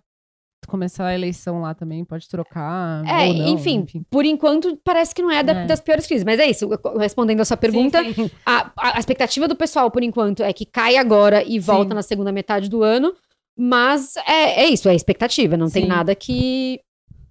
começar 0.67 1.05
a 1.05 1.13
eleição 1.13 1.61
lá 1.61 1.75
também, 1.75 2.03
pode 2.03 2.27
trocar. 2.27 3.03
É, 3.05 3.27
ou 3.27 3.33
não, 3.35 3.47
enfim, 3.49 3.85
por 4.09 4.25
enquanto 4.25 4.75
parece 4.83 5.13
que 5.13 5.21
não 5.21 5.29
é, 5.29 5.43
da- 5.43 5.53
É. 5.61 5.65
das 5.67 5.79
piores 5.79 6.07
crises. 6.07 6.23
Mas 6.23 6.39
é 6.39 6.47
isso, 6.49 6.67
respondendo 6.97 7.39
a 7.41 7.45
sua 7.45 7.55
pergunta, 7.55 8.03
Sim, 8.03 8.13
sim. 8.13 8.31
A, 8.43 8.71
a- 8.75 8.97
a 8.97 8.99
expectativa 8.99 9.47
do 9.47 9.55
pessoal, 9.55 9.91
por 9.91 10.01
enquanto, 10.01 10.41
é 10.41 10.51
que 10.51 10.65
cai 10.65 10.97
agora 10.97 11.43
e 11.43 11.59
volta 11.59 11.89
Sim. 11.89 11.95
na 11.95 12.01
segunda 12.01 12.31
metade 12.31 12.67
do 12.67 12.81
ano. 12.81 13.13
Mas 13.57 14.15
é, 14.17 14.63
é 14.63 14.69
isso, 14.69 14.89
é 14.89 14.95
expectativa. 14.95 15.55
Não 15.57 15.69
tem 15.69 15.83
Sim. 15.83 15.89
nada 15.89 16.13
que. 16.15 16.79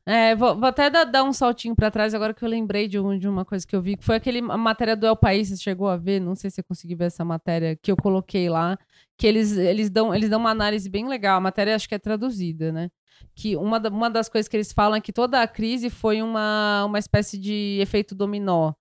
É, 0.06 0.34
vou, 0.36 0.55
vou 0.55 0.66
até 0.68 0.90
dar, 0.90 1.05
dar 1.05 1.24
um 1.24 1.32
saltinho 1.32 1.74
pra 1.74 1.90
trás 1.90 2.12
agora 2.14 2.34
que 2.34 2.44
eu 2.44 2.48
lembrei 2.48 2.86
de, 2.86 2.98
um- 2.98 3.18
de 3.18 3.26
uma 3.26 3.42
coisa 3.42 3.66
que 3.66 3.74
eu 3.74 3.80
vi, 3.80 3.96
que 3.96 4.05
foi 4.05 4.16
aquele 4.16 4.40
a 4.40 4.56
matéria 4.56 4.94
do 4.94 5.06
El 5.06 5.16
País, 5.16 5.48
você 5.48 5.56
chegou 5.56 5.88
a 5.88 5.96
ver, 5.96 6.20
não 6.20 6.34
sei 6.34 6.51
se 6.51 6.56
você 6.56 6.62
conseguiu 6.62 6.98
ver 6.98 7.06
essa 7.06 7.24
matéria 7.24 7.74
que 7.74 7.90
eu 7.90 7.96
coloquei 7.96 8.51
lá, 8.51 8.78
que 9.16 9.26
eles, 9.26 9.56
eles, 9.56 9.88
dão, 9.88 10.14
eles 10.14 10.28
dão 10.28 10.38
uma 10.40 10.51
análise 10.51 10.90
bem 10.90 11.09
legal, 11.09 11.38
a 11.38 11.40
matéria 11.40 11.74
acho 11.74 11.88
que 11.88 11.94
é 11.94 11.98
traduzida, 11.98 12.70
né? 12.70 12.90
Que 13.34 13.56
uma, 13.56 13.78
uma 13.88 14.10
das 14.10 14.28
coisas 14.28 14.46
que 14.46 14.55
eles 14.55 14.72
falam 14.74 14.96
é 14.96 15.01
que 15.01 15.10
toda 15.12 15.40
a 15.40 15.48
crise 15.48 15.88
foi 15.88 16.20
uma, 16.20 16.84
uma 16.84 16.98
espécie 16.98 17.38
de 17.38 17.78
efeito 17.80 18.14
dominó. 18.14 18.74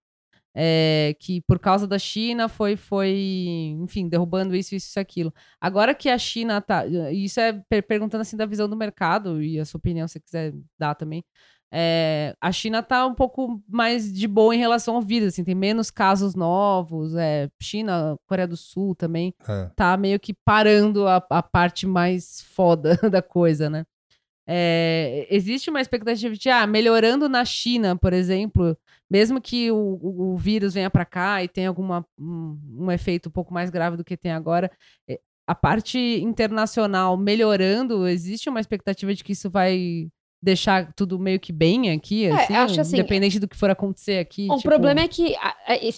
É, 0.56 1.16
que 1.20 1.42
por 1.48 1.58
causa 1.58 1.88
da 1.88 1.98
China 1.98 2.48
foi, 2.48 2.76
foi, 2.76 3.76
enfim, 3.82 4.08
derrubando 4.08 4.56
isso, 4.56 4.76
isso 4.76 4.98
e 4.98 5.02
aquilo. 5.02 5.34
Agora 5.60 5.96
que 5.96 6.10
a 6.10 6.18
China 6.18 6.62
tá. 6.62 6.86
Isso 7.12 7.40
é 7.40 7.54
per- 7.68 7.84
perguntando 7.88 8.22
assim 8.22 8.38
da 8.38 8.46
visão 8.46 8.70
do 8.70 8.76
mercado, 8.78 9.42
e 9.42 9.60
a 9.60 9.66
sua 9.66 9.78
opinião, 9.80 10.08
se 10.08 10.14
você 10.14 10.20
quiser 10.20 10.54
dar 10.78 10.94
também. 10.96 11.24
É, 11.76 12.36
a 12.40 12.52
China 12.52 12.84
tá 12.84 13.04
um 13.08 13.16
pouco 13.16 13.60
mais 13.68 14.14
de 14.14 14.28
boa 14.28 14.54
em 14.54 14.60
relação 14.60 14.94
ao 14.96 15.02
vírus, 15.02 15.30
assim, 15.30 15.44
tem 15.44 15.56
menos 15.56 15.90
casos 15.90 16.36
novos. 16.36 17.16
É, 17.16 17.50
China, 17.60 18.16
Coreia 18.28 18.48
do 18.48 18.56
Sul 18.56 18.94
também 18.94 19.34
É. 19.50 19.72
tá 19.76 19.98
meio 19.98 20.20
que 20.20 20.36
parando 20.46 21.08
a, 21.08 21.16
a 21.32 21.42
parte 21.42 21.88
mais 21.88 22.42
foda 22.54 22.96
da 23.12 23.24
coisa, 23.24 23.72
né? 23.72 23.86
É, 24.48 25.26
existe 25.30 25.70
uma 25.70 25.80
expectativa 25.82 26.36
de, 26.36 26.50
ah, 26.50 26.68
melhorando 26.68 27.30
na 27.30 27.46
China, 27.46 27.96
por 27.98 28.12
exemplo, 28.14 28.78
mesmo 29.10 29.42
que 29.42 29.72
o, 29.72 29.76
o- 29.78 30.34
o 30.34 30.38
vírus 30.38 30.74
venha 30.74 30.90
para 30.90 31.06
cá 31.06 31.44
e 31.44 31.48
tenha 31.48 31.70
alguma, 31.70 32.06
um, 32.20 32.60
um 32.88 32.92
efeito 32.92 33.30
um 33.30 33.32
pouco 33.32 33.54
mais 33.54 33.70
grave 33.70 33.96
do 33.98 34.04
que 34.04 34.18
tem 34.18 34.32
agora, 34.34 34.70
é, 35.10 35.20
a 35.48 35.56
parte 35.56 35.98
internacional 36.22 37.18
melhorando, 37.18 38.08
existe 38.08 38.50
uma 38.50 38.60
expectativa 38.60 39.14
de 39.14 39.24
que 39.24 39.32
isso 39.34 39.50
vai 39.50 40.10
deixar 40.44 40.92
tudo 40.94 41.18
meio 41.18 41.40
que 41.40 41.54
bem 41.54 41.92
aqui, 41.92 42.28
assim, 42.28 42.54
acho 42.54 42.82
assim, 42.82 42.98
independente 42.98 43.40
do 43.40 43.48
que 43.48 43.56
for 43.56 43.70
acontecer 43.70 44.20
aqui. 44.20 44.48
o 44.52 44.58
tipo, 44.58 44.68
problema 44.68 45.00
é 45.00 45.08
que, 45.08 45.36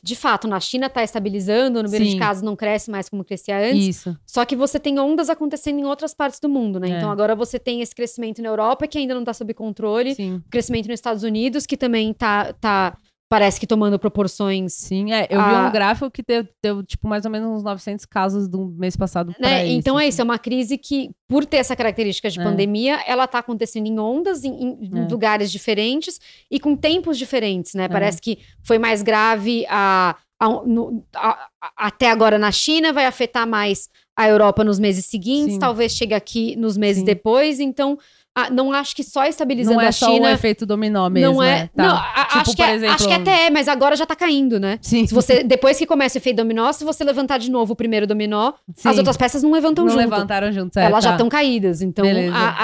de 0.04 0.16
fato, 0.16 0.48
na 0.48 0.60
China 0.60 0.86
está 0.86 1.04
estabilizando, 1.04 1.80
o 1.80 1.84
número 1.84 2.04
de 2.04 2.12
Sim. 2.12 2.20
casos 2.20 2.44
não 2.44 2.56
cresce 2.56 2.92
mais 2.92 3.10
como 3.10 3.26
crescia 3.26 3.58
antes. 3.58 3.88
Isso, 3.88 4.18
Só 4.26 4.46
que 4.46 4.56
você 4.56 4.80
tem 4.80 5.00
ondas 5.00 5.30
acontecendo 5.30 5.80
em 5.80 5.86
outras 5.86 6.14
partes 6.14 6.40
do 6.40 6.48
mundo, 6.48 6.80
né? 6.80 6.92
É. 6.92 6.98
Então 6.98 7.10
agora 7.10 7.36
você 7.36 7.58
tem 7.58 7.82
esse 7.82 7.96
crescimento 7.96 8.42
na 8.42 8.50
Europa 8.50 8.88
que 8.88 9.00
ainda 9.00 9.16
não 9.16 9.22
está 9.22 9.34
sob 9.34 9.52
controle, 9.54 10.14
sim. 10.14 10.42
crescimento 10.52 10.88
nos 10.88 11.00
Estados 11.00 11.24
Unidos 11.24 11.66
que 11.66 11.76
também 11.76 12.14
tá, 12.14 12.54
tá 12.54 12.96
parece 13.36 13.60
que 13.60 13.68
tomando 13.68 14.00
proporções 14.00 14.74
Sim, 14.74 15.12
é. 15.12 15.28
Eu 15.30 15.42
vi 15.44 15.50
A- 15.56 15.68
um 15.68 15.72
gráfico 15.72 16.10
que 16.10 16.24
deu, 16.26 16.48
deu, 16.64 16.82
tipo, 16.84 17.08
mais 17.08 17.26
ou 17.26 17.32
menos 17.32 17.50
uns 17.50 17.64
900 17.64 18.06
casos 18.06 18.48
do 18.48 18.66
mês 18.78 18.96
passado 18.96 19.36
né? 19.40 19.66
isso, 19.66 19.78
Então 19.78 20.00
é 20.00 20.04
assim. 20.04 20.10
isso, 20.10 20.22
é 20.22 20.24
uma 20.24 20.40
crise 20.40 20.78
que, 20.78 21.12
por 21.28 21.46
ter 21.46 21.58
essa 21.58 21.76
característica 21.76 22.30
de 22.30 22.40
É. 22.40 22.44
pandemia, 22.44 23.02
ela 23.06 23.28
tá 23.28 23.40
acontecendo 23.40 23.88
em 23.88 24.00
ondas, 24.00 24.44
em, 24.44 24.52
em- 24.54 24.90
É. 25.00 25.08
lugares 25.10 25.52
diferentes 25.52 26.20
e 26.50 26.60
com 26.60 26.76
tempos 26.76 27.18
diferentes, 27.18 27.74
né? 27.74 27.88
Parece 27.90 28.22
que 28.22 28.40
foi 28.64 28.78
mais 28.80 29.02
grave 29.02 29.66
a, 29.70 30.16
a- 30.40 30.50
no- 30.66 31.04
a- 31.16 31.48
até 31.78 32.10
agora 32.10 32.38
na 32.38 32.52
China, 32.52 32.94
vai 32.94 33.06
afetar 33.06 33.46
mais 33.48 33.90
a 34.18 34.28
Europa 34.30 34.64
nos 34.64 34.80
meses 34.80 35.06
seguintes, 35.08 35.56
Sim. 35.56 35.60
talvez 35.60 35.92
chegue 35.94 36.14
aqui 36.14 36.56
nos 36.56 36.78
meses 36.78 37.00
Sim. 37.02 37.06
depois, 37.06 37.60
então 37.60 37.98
ah, 38.36 38.50
não 38.50 38.74
acho 38.74 38.94
que 38.96 39.04
só 39.04 39.24
estabilizando 39.26 39.78
Não 39.78 39.82
é 39.82 39.88
a 39.88 39.92
só 39.92 40.08
China... 40.12 40.28
o 40.28 40.30
efeito 40.30 40.66
dominó 40.66 41.10
mesmo, 41.10 41.36
não 41.36 41.42
é. 41.44 41.62
né? 41.62 41.70
Tá. 41.76 41.84
Não, 41.84 41.96
a- 41.96 42.26
Tipo, 42.26 42.38
acho, 42.42 42.52
que 42.52 42.56
por 42.64 42.70
é- 42.70 42.76
exemplo- 42.76 42.96
acho 42.96 43.08
que 43.08 43.14
até 43.14 43.46
é, 43.48 43.50
mas 43.50 43.68
agora 43.70 43.96
já 43.96 44.06
tá 44.06 44.16
caindo, 44.16 44.60
né? 44.60 44.78
Sim, 44.82 45.08
Se 45.08 45.14
você, 45.14 45.42
depois 45.44 45.78
que 45.78 45.86
começa 45.86 46.18
o 46.18 46.20
efeito 46.20 46.36
dominó, 46.38 46.72
se 46.74 46.84
você 46.84 47.04
levantar 47.04 47.38
de 47.38 47.50
novo 47.50 47.72
o 47.74 47.76
primeiro 47.76 48.06
dominó, 48.06 48.52
sim. 48.76 48.90
as 48.90 48.98
outras 48.98 49.16
peças 49.16 49.42
não 49.42 49.52
levantam 49.52 49.86
não 49.86 49.92
junto. 49.92 50.02
levantaram 50.02 50.52
juntos. 50.52 50.76
é, 50.78 50.84
Elas 50.86 51.04
já 51.04 51.12
tá. 51.12 51.16
estão 51.16 51.30
caídas. 51.30 51.82
Então, 51.82 52.06
a- 52.06 52.10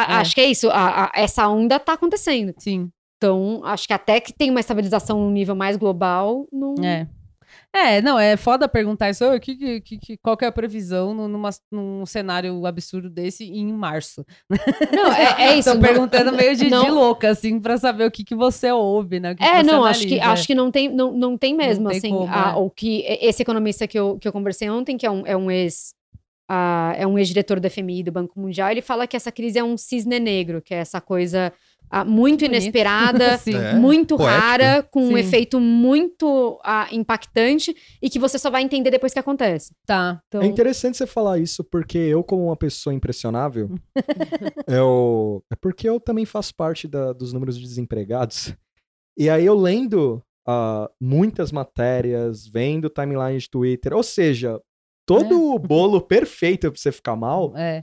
é. 0.10 0.14
acho 0.16 0.36
que 0.36 0.42
é 0.42 0.46
isso. 0.46 0.68
essa 1.14 1.48
onda 1.48 1.80
tá 1.80 1.94
acontecendo. 1.94 2.54
Sim, 2.58 2.90
Então, 3.18 3.62
acho 3.64 3.88
que 3.88 3.94
até 3.94 4.20
que 4.20 4.34
tem 4.34 4.50
uma 4.50 4.60
estabilização 4.60 5.20
no 5.22 5.32
nível 5.32 5.56
mais 5.56 5.78
global, 5.78 6.48
não. 6.52 6.76
é. 6.84 7.08
É, 7.74 8.02
não, 8.02 8.20
é 8.20 8.36
foda 8.36 8.68
perguntar 8.68 9.10
isso. 9.10 9.24
"Ah, 9.24 9.40
que, 9.40 9.56
que, 9.56 9.80
que- 9.82 9.98
que- 9.98 10.18
qual 10.18 10.36
que 10.36 10.44
é 10.44 10.48
a 10.50 10.52
previsão 10.52 11.14
numa- 11.14 11.50
num 11.72 12.06
cenário 12.06 12.66
absurdo 12.66 13.10
desse 13.10 13.46
em 13.46 13.72
março? 13.72 14.26
Não, 14.92 15.12
é, 15.14 15.52
é 15.54 15.58
isso. 15.58 15.70
Tô 15.70 15.76
não- 15.76 15.82
perguntando 15.82 16.34
meio 16.34 16.54
de, 16.56 16.66
de 16.66 16.70
não- 16.70 16.94
louca, 16.94 17.30
assim, 17.30 17.60
pra 17.62 17.78
saber 17.78 18.06
o 18.06 18.12
que, 18.12 18.26
que 18.26 18.36
você 18.36 18.70
ouve, 18.72 19.22
né? 19.22 19.32
O 19.32 19.36
que 19.38 19.44
que 19.44 19.50
É, 19.50 19.64
você 19.64 19.72
não, 19.72 19.86
acho 19.86 20.02
que, 20.02 20.16
analisa. 20.16 20.32
acho 20.34 20.48
que 20.48 20.56
não 20.56 20.70
tem, 20.70 20.90
não, 20.90 21.14
não 21.14 21.38
tem 21.38 21.56
mesmo, 21.56 21.88
tem 21.88 21.98
assim. 21.98 22.10
como, 22.10 22.28
a- 22.30 22.52
é. 22.52 22.60
O 22.60 22.70
que 22.70 23.06
esse 23.22 23.42
economista 23.42 23.88
que 23.88 23.98
eu, 23.98 24.18
que 24.20 24.28
eu 24.28 24.34
conversei 24.34 24.70
ontem, 24.70 24.98
que 24.98 25.06
é 25.06 25.12
um, 25.12 25.26
é 25.26 25.38
um 25.38 25.50
ex. 25.50 25.94
é 26.98 27.08
um 27.08 27.18
ex-diretor 27.18 27.62
do 27.62 27.70
FMI 27.70 28.04
do 28.04 28.12
Banco 28.12 28.38
Mundial, 28.38 28.70
ele 28.70 28.82
fala 28.82 29.08
que 29.08 29.16
essa 29.16 29.32
crise 29.32 29.58
é 29.58 29.64
um 29.64 29.78
cisne 29.78 30.20
negro, 30.20 30.62
que 30.62 30.74
é 30.74 30.80
essa 30.80 31.00
coisa 31.00 31.54
ah, 31.92 32.06
muito 32.06 32.46
inesperada. 32.46 33.40
É, 33.52 33.74
muito 33.76 34.16
poético. 34.18 34.40
rara, 34.42 34.84
com 34.84 35.04
um 35.04 35.08
Sim. 35.10 35.18
efeito 35.20 35.60
muito 35.60 36.60
ah, 36.64 36.88
impactante 36.92 37.76
e 38.02 38.10
que 38.10 38.18
você 38.20 38.40
só 38.40 38.50
vai 38.50 38.64
entender 38.64 38.90
depois 38.92 39.12
que 39.14 39.20
acontece. 39.20 39.74
Tá. 39.86 40.22
Então, 40.28 40.42
É 40.42 40.46
interessante 40.46 40.98
você 40.98 41.06
falar 41.06 41.38
isso, 41.40 41.64
porque 41.64 41.98
eu, 41.98 42.24
como 42.24 42.46
uma 42.46 42.56
pessoa 42.56 42.94
impressionável, 42.94 43.70
eu... 44.68 45.44
é 45.52 45.56
porque 45.56 45.88
eu 45.88 46.00
também 46.00 46.26
faço 46.26 46.56
parte 46.56 46.88
da- 46.88 47.14
dos 47.14 47.34
números 47.34 47.58
de 47.58 47.64
desempregados. 47.66 48.54
E 49.18 49.30
aí 49.30 49.46
eu 49.46 49.56
lendo 49.56 50.22
ah, 50.48 50.90
muitas 51.00 51.52
matérias, 51.52 52.48
vendo 52.48 52.90
timeline 52.90 53.38
de 53.38 53.50
Twitter, 53.50 53.94
ou 53.94 54.04
seja, 54.04 54.60
todo 55.06 55.54
o 55.54 55.60
bolo 55.60 56.00
perfeito 56.02 56.72
pra 56.72 56.80
você 56.80 56.92
ficar 56.92 57.16
mal, 57.16 57.54
É. 57.56 57.82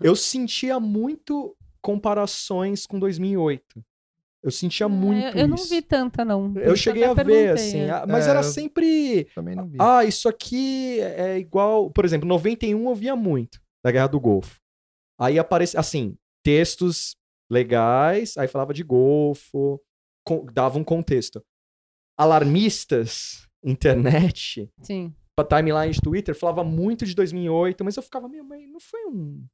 eu 0.00 0.16
sentia 0.16 0.80
muito 0.80 1.54
comparações 1.82 2.86
com 2.86 2.98
2008. 2.98 3.84
Eu 4.42 4.50
sentia 4.50 4.88
muito 4.88 5.22
É, 5.22 5.30
eu, 5.32 5.40
eu 5.40 5.48
não 5.48 5.56
vi 5.58 5.82
tanta, 5.82 6.24
não. 6.24 6.52
Eu 6.56 6.72
isso 6.72 6.82
cheguei 6.84 7.04
a 7.04 7.12
ver, 7.12 7.50
assim, 7.52 7.80
é. 7.80 7.90
ah, 7.90 8.06
mas 8.08 8.26
É, 8.26 8.30
era 8.30 8.38
eu- 8.40 8.44
sempre 8.44 9.24
Também 9.34 9.54
não 9.54 9.68
vi. 9.68 9.76
ah, 9.78 10.02
isso 10.04 10.28
aqui 10.28 10.98
é 11.00 11.38
igual. 11.38 11.90
Por 11.90 12.04
exemplo, 12.06 12.26
91 12.26 12.88
eu 12.88 12.94
via 12.94 13.14
muito 13.14 13.60
da 13.84 13.90
Guerra 13.90 14.06
do 14.06 14.18
Golfo. 14.20 14.58
Aí 15.18 15.38
aparecia, 15.38 15.78
assim, 15.78 16.16
textos 16.42 17.14
legais, 17.50 18.36
aí 18.38 18.48
falava 18.48 18.72
de 18.72 18.82
Golfo, 18.82 19.78
com- 20.24 20.46
dava 20.52 20.78
um 20.78 20.84
contexto. 20.84 21.44
Alarmistas, 22.16 23.46
internet, 23.64 24.70
Sim. 24.82 25.12
pra 25.36 25.44
timeline 25.44 25.92
de 25.92 26.00
Twitter, 26.00 26.34
falava 26.34 26.62
muito 26.62 27.04
de 27.04 27.14
2008, 27.14 27.84
mas 27.84 27.96
eu 27.96 28.02
ficava, 28.02 28.28
meu, 28.28 28.44
mas 28.44 28.66
não 28.70 28.78
foi 28.80 29.04
um 29.06 29.44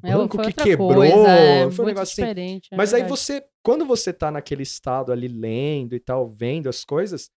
banco 0.00 0.36
foi 0.36 0.52
que 0.52 0.62
quebrou, 0.64 0.94
coisa, 0.94 1.28
é, 1.28 1.70
foi 1.70 1.84
um 1.84 1.88
negócio 1.88 2.24
assim. 2.24 2.60
é 2.72 2.76
Mas 2.76 2.92
aí 2.92 3.00
verdade. 3.02 3.20
você, 3.20 3.44
quando 3.62 3.86
você 3.86 4.12
tá 4.12 4.30
naquele 4.30 4.62
estado 4.62 5.12
ali 5.12 5.28
lendo 5.28 5.94
e 5.94 6.00
tal, 6.00 6.28
vendo 6.28 6.68
as 6.68 6.84
coisas, 6.84 7.30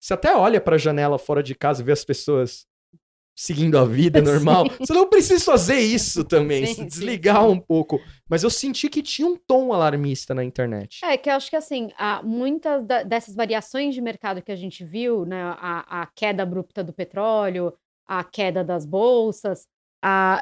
você 0.00 0.14
até 0.14 0.36
olha 0.36 0.60
pra 0.60 0.76
janela 0.78 1.18
fora 1.18 1.42
de 1.42 1.54
casa 1.54 1.82
e 1.82 1.84
vê 1.84 1.92
as 1.92 2.04
pessoas 2.04 2.66
seguindo 3.36 3.76
a 3.78 3.84
vida 3.84 4.20
normal. 4.22 4.66
Você 4.78 4.92
não 4.92 5.08
precisa 5.08 5.44
fazer 5.44 5.78
isso 5.78 6.24
também, 6.24 6.66
Sim, 6.66 6.74
se 6.74 6.80
sim, 6.80 6.86
desligar 6.86 7.42
sim. 7.42 7.48
um 7.48 7.60
pouco. 7.60 8.00
Mas 8.28 8.42
eu 8.42 8.50
senti 8.50 8.88
que 8.88 9.02
tinha 9.02 9.26
um 9.26 9.36
tom 9.36 9.72
alarmista 9.72 10.34
na 10.34 10.44
internet. 10.44 11.04
É, 11.04 11.16
que 11.16 11.28
eu 11.28 11.34
acho 11.34 11.50
que 11.50 11.56
assim, 11.56 11.90
há 11.98 12.22
muitas 12.22 12.84
dessas 13.06 13.34
variações 13.34 13.94
de 13.94 14.00
mercado 14.00 14.42
que 14.42 14.52
a 14.52 14.56
gente 14.56 14.84
viu, 14.84 15.24
né? 15.24 15.42
A, 15.58 16.02
a 16.02 16.06
queda 16.14 16.42
abrupta 16.42 16.82
do 16.82 16.92
petróleo, 16.92 17.72
a 18.06 18.22
queda 18.22 18.62
das 18.62 18.84
bolsas, 18.86 19.66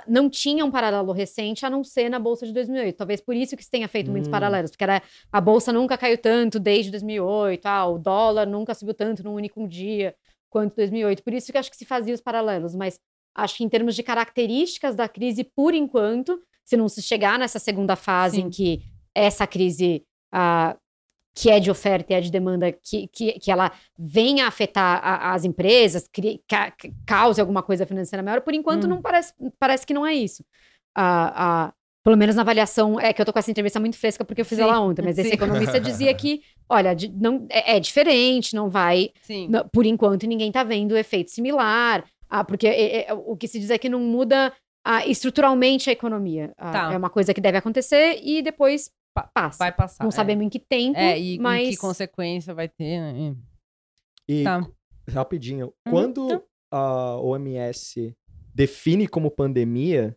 não 0.08 0.28
tinha 0.28 0.64
um 0.64 0.70
paralelo 0.70 1.12
recente 1.12 1.64
a 1.64 1.70
não 1.70 1.84
ser 1.84 2.08
na 2.08 2.18
Bolsa 2.18 2.46
de 2.46 2.52
2008. 2.52 2.96
Talvez 2.96 3.20
por 3.20 3.34
isso 3.36 3.56
que 3.56 3.62
se 3.64 3.70
tenha 3.70 3.86
feito 3.88 4.10
muitos 4.10 4.28
Hum. 4.28 4.32
paralelos, 4.32 4.70
porque 4.70 4.84
era, 4.84 5.02
a 5.30 5.40
Bolsa 5.40 5.72
nunca 5.72 5.96
caiu 5.96 6.18
tanto 6.18 6.58
desde 6.58 6.90
2008, 6.90 7.66
ah, 7.66 7.86
o 7.86 7.98
dólar 7.98 8.46
nunca 8.46 8.74
subiu 8.74 8.94
tanto 8.94 9.22
num 9.22 9.34
único 9.34 9.66
dia 9.68 10.14
quanto 10.50 10.74
2008. 10.76 11.22
Por 11.22 11.32
isso 11.32 11.52
que 11.52 11.58
acho 11.58 11.70
que 11.70 11.76
se 11.76 11.84
fazia 11.84 12.14
os 12.14 12.20
paralelos, 12.20 12.74
mas 12.74 12.98
Acho 13.34 13.56
que 13.56 13.64
em 13.64 13.68
termos 13.68 13.94
de 13.94 14.02
características 14.02 14.94
da 14.94 15.08
crise, 15.08 15.42
por 15.42 15.74
enquanto, 15.74 16.38
se 16.64 16.76
não 16.76 16.88
se 16.88 17.00
chegar 17.02 17.38
nessa 17.38 17.58
segunda 17.58 17.96
fase 17.96 18.36
Sim. 18.36 18.42
em 18.42 18.50
que 18.50 18.82
essa 19.14 19.46
crise 19.46 20.04
ah, 20.30 20.76
que 21.34 21.50
é 21.50 21.58
de 21.58 21.70
oferta 21.70 22.12
e 22.12 22.16
é 22.16 22.20
de 22.20 22.30
demanda, 22.30 22.70
que, 22.72 23.08
que, 23.08 23.32
que 23.40 23.50
ela 23.50 23.72
venha 23.98 24.44
a 24.44 24.48
afetar 24.48 25.00
a- 25.02 25.32
as 25.34 25.44
empresas, 25.44 26.06
crie- 26.12 26.40
ca- 26.48 26.72
cause 27.06 27.40
alguma 27.40 27.62
coisa 27.62 27.86
financeira 27.86 28.22
maior, 28.22 28.40
por 28.42 28.52
enquanto 28.54 28.84
Hum. 28.84 28.88
não 28.88 29.02
parece, 29.02 29.32
parece 29.58 29.86
que 29.86 29.94
não 29.94 30.04
é 30.06 30.12
isso. 30.14 30.44
Ah, 30.94 31.68
ah, 31.68 31.72
pelo 32.04 32.16
menos 32.16 32.34
na 32.36 32.42
avaliação, 32.42 32.98
é 33.00 33.12
que 33.12 33.22
eu 33.22 33.24
tô 33.24 33.32
com 33.32 33.38
essa 33.38 33.50
entrevista 33.50 33.78
muito 33.80 33.96
fresca 33.96 34.24
porque 34.24 34.40
eu 34.40 34.44
fiz 34.44 34.58
Sim, 34.58 34.64
ela 34.64 34.78
ontem, 34.80 35.02
mas 35.02 35.16
esse 35.18 35.28
sim. 35.30 35.34
economista 35.34 35.80
dizia 35.80 36.12
que, 36.12 36.42
olha, 36.68 36.94
não, 37.14 37.46
é, 37.48 37.76
é 37.76 37.80
diferente, 37.80 38.54
não 38.54 38.68
vai 38.68 39.10
Sim. 39.22 39.48
não, 39.48 39.66
por 39.68 39.86
enquanto, 39.86 40.26
ninguém 40.26 40.50
tá 40.52 40.62
vendo 40.64 40.96
efeito 40.96 41.30
similar. 41.30 42.04
Ah, 42.28 42.42
porque 42.44 42.66
é- 42.66 43.08
é- 43.08 43.12
o 43.14 43.36
que 43.36 43.46
se 43.48 43.58
diz 43.60 43.70
é 43.70 43.78
que 43.78 43.88
não 43.88 44.00
muda 44.00 44.52
ah, 44.84 45.06
estruturalmente 45.06 45.88
a 45.88 45.92
economia. 45.92 46.52
Ah, 46.58 46.72
Tá. 46.72 46.92
É 46.92 46.96
uma 46.96 47.08
coisa 47.08 47.32
que 47.32 47.40
deve 47.40 47.56
acontecer 47.56 48.18
e 48.22 48.42
depois 48.42 48.90
pa- 49.14 49.30
passa. 49.34 49.58
Vai 49.58 49.72
passar. 49.72 50.04
não 50.04 50.08
é. 50.08 50.12
sabemos 50.12 50.44
em 50.44 50.48
que 50.48 50.58
tempo, 50.58 50.98
É, 50.98 51.18
e, 51.18 51.34
e 51.34 51.38
mas... 51.38 51.68
que 51.70 51.76
consequência 51.76 52.54
vai 52.54 52.68
ter, 52.68 53.00
né? 53.00 53.34
E 54.28 54.44
Tá. 54.44 54.66
rapidinho, 55.10 55.66
Uhum, 55.86 55.92
quando 55.92 56.44
a 56.72 57.16
OMS 57.18 58.14
define 58.54 59.06
como 59.08 59.30
pandemia, 59.30 60.16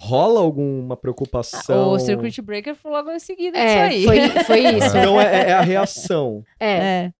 rola 0.00 0.40
alguma 0.40 0.96
preocupação? 0.96 1.90
O 1.90 1.98
Circuit 1.98 2.40
Breaker 2.42 2.74
foi 2.74 2.90
logo 2.90 3.10
em 3.10 3.18
seguida 3.18 3.58
É, 3.58 3.88
disso 3.88 4.10
aí. 4.10 4.30
foi, 4.30 4.44
foi 4.44 4.60
isso. 4.78 4.96
Então 4.96 5.20
é, 5.20 5.50
é 5.50 5.52
a 5.54 5.60
reação. 5.62 6.44
É, 6.60 6.70
É, 6.76 7.12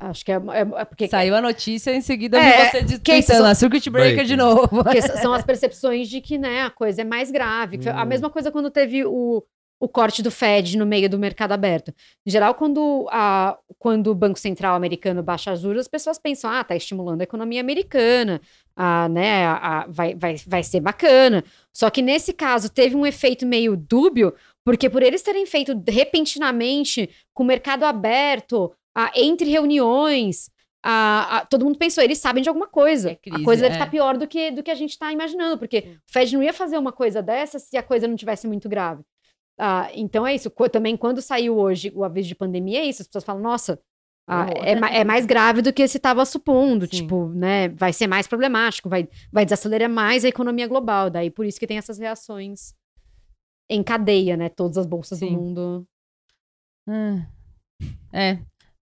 acho 0.00 0.24
que 0.24 0.30
é, 0.32 0.36
é- 0.36 0.80
é 0.80 0.84
porque, 0.84 1.08
saiu 1.08 1.34
a 1.34 1.40
notícia 1.40 1.92
em 1.94 2.00
seguida 2.00 2.38
É, 2.38 2.70
você 2.70 2.82
de- 2.82 2.98
que 3.00 3.12
isso 3.14 3.26
tweetando 3.28 3.38
são- 3.42 3.46
a 3.50 3.54
Circuit 3.54 3.90
Breaker 3.90 4.14
Breaker. 4.16 4.24
de 4.24 4.36
novo. 4.36 4.68
porque 4.84 5.00
são 5.30 5.32
as 5.32 5.44
percepções 5.44 6.08
de 6.08 6.20
que 6.20 6.38
né, 6.38 6.62
a 6.62 6.70
coisa 6.70 7.00
é 7.02 7.04
mais 7.04 7.30
grave. 7.30 7.82
foi 7.82 7.90
A 7.90 8.02
Hum. 8.02 8.06
mesma 8.06 8.30
coisa 8.30 8.52
quando 8.52 8.70
teve 8.70 9.04
o, 9.04 9.42
o 9.84 9.88
corte 9.88 10.22
do 10.22 10.30
Fed 10.30 10.78
no 10.78 10.86
meio 10.86 11.10
do 11.10 11.18
mercado 11.18 11.50
aberto. 11.50 11.92
Em 12.24 12.30
geral, 12.30 12.54
quando, 12.54 13.08
a, 13.10 13.58
quando 13.80 14.12
o 14.12 14.14
Banco 14.14 14.38
Central 14.38 14.76
americano 14.76 15.24
baixa 15.24 15.50
as 15.50 15.60
juros, 15.60 15.80
as 15.80 15.88
pessoas 15.88 16.20
pensam, 16.20 16.48
ah, 16.48 16.62
tá 16.62 16.76
estimulando 16.76 17.20
a 17.20 17.24
economia 17.24 17.60
americana, 17.60 18.40
ah, 18.76 19.08
né, 19.08 19.44
a- 19.44 19.56
a- 19.80 19.86
vai, 19.88 20.14
vai, 20.14 20.36
vai 20.46 20.62
ser 20.62 20.78
bacana. 20.78 21.42
Só 21.72 21.90
que 21.90 22.00
nesse 22.00 22.32
caso 22.32 22.70
teve 22.70 22.94
um 22.94 23.04
efeito 23.04 23.44
meio 23.44 23.76
dúbio, 23.76 24.32
porque 24.64 24.88
por 24.88 25.02
eles 25.02 25.20
terem 25.20 25.46
feito 25.46 25.72
repentinamente, 25.88 27.10
com 27.34 27.42
o 27.42 27.46
mercado 27.46 27.82
aberto, 27.84 28.72
ah, 28.94 29.10
entre 29.16 29.50
reuniões, 29.50 30.48
ah, 30.84 31.38
ah, 31.38 31.46
todo 31.46 31.64
mundo 31.64 31.76
pensou, 31.76 32.04
eles 32.04 32.18
sabem 32.18 32.40
de 32.40 32.48
alguma 32.48 32.68
coisa. 32.68 33.10
É 33.10 33.14
crise, 33.16 33.42
a 33.42 33.44
coisa 33.44 33.62
deve 33.62 33.74
é. 33.74 33.78
estar 33.78 33.90
pior 33.90 34.16
do 34.16 34.28
que, 34.28 34.52
do 34.52 34.62
que 34.62 34.70
a 34.70 34.76
gente 34.76 34.90
está 34.90 35.12
imaginando, 35.12 35.58
porque 35.58 35.96
o 36.08 36.12
Fed 36.12 36.32
não 36.36 36.42
ia 36.42 36.52
fazer 36.52 36.78
uma 36.78 36.92
coisa 36.92 37.20
dessa 37.20 37.58
se 37.58 37.76
a 37.76 37.82
coisa 37.82 38.06
não 38.06 38.14
tivesse 38.14 38.46
muito 38.46 38.68
grave. 38.68 39.02
Ah, 39.64 39.88
então 39.94 40.26
é 40.26 40.34
isso. 40.34 40.50
Também 40.72 40.96
quando 40.96 41.22
saiu 41.22 41.56
hoje 41.56 41.92
o 41.94 42.02
aviso 42.02 42.26
de 42.26 42.34
pandemia, 42.34 42.80
é 42.80 42.84
isso. 42.84 43.02
As 43.02 43.06
pessoas 43.06 43.22
falam, 43.22 43.40
nossa, 43.40 43.78
ah, 44.26 44.46
é, 44.56 44.74
ma- 44.74 44.90
é 44.90 45.04
mais 45.04 45.24
grave 45.24 45.62
do 45.62 45.72
que 45.72 45.86
se 45.86 45.98
estava 45.98 46.24
supondo. 46.24 46.84
Sim. 46.86 47.02
Tipo, 47.02 47.28
né? 47.28 47.68
Vai 47.68 47.92
ser 47.92 48.08
mais 48.08 48.26
problemático, 48.26 48.88
vai, 48.88 49.08
vai 49.32 49.44
desacelerar 49.44 49.88
mais 49.88 50.24
a 50.24 50.28
economia 50.28 50.66
global. 50.66 51.08
Daí 51.10 51.30
por 51.30 51.46
isso 51.46 51.60
que 51.60 51.66
tem 51.68 51.78
essas 51.78 51.96
reações 51.98 52.74
em 53.70 53.82
cadeia, 53.84 54.36
né? 54.36 54.48
Todas 54.48 54.78
as 54.78 54.86
bolsas 54.86 55.20
Sim. 55.20 55.26
do 55.34 55.40
mundo. 55.40 55.86
Ah, 56.88 57.26
É. 58.12 58.38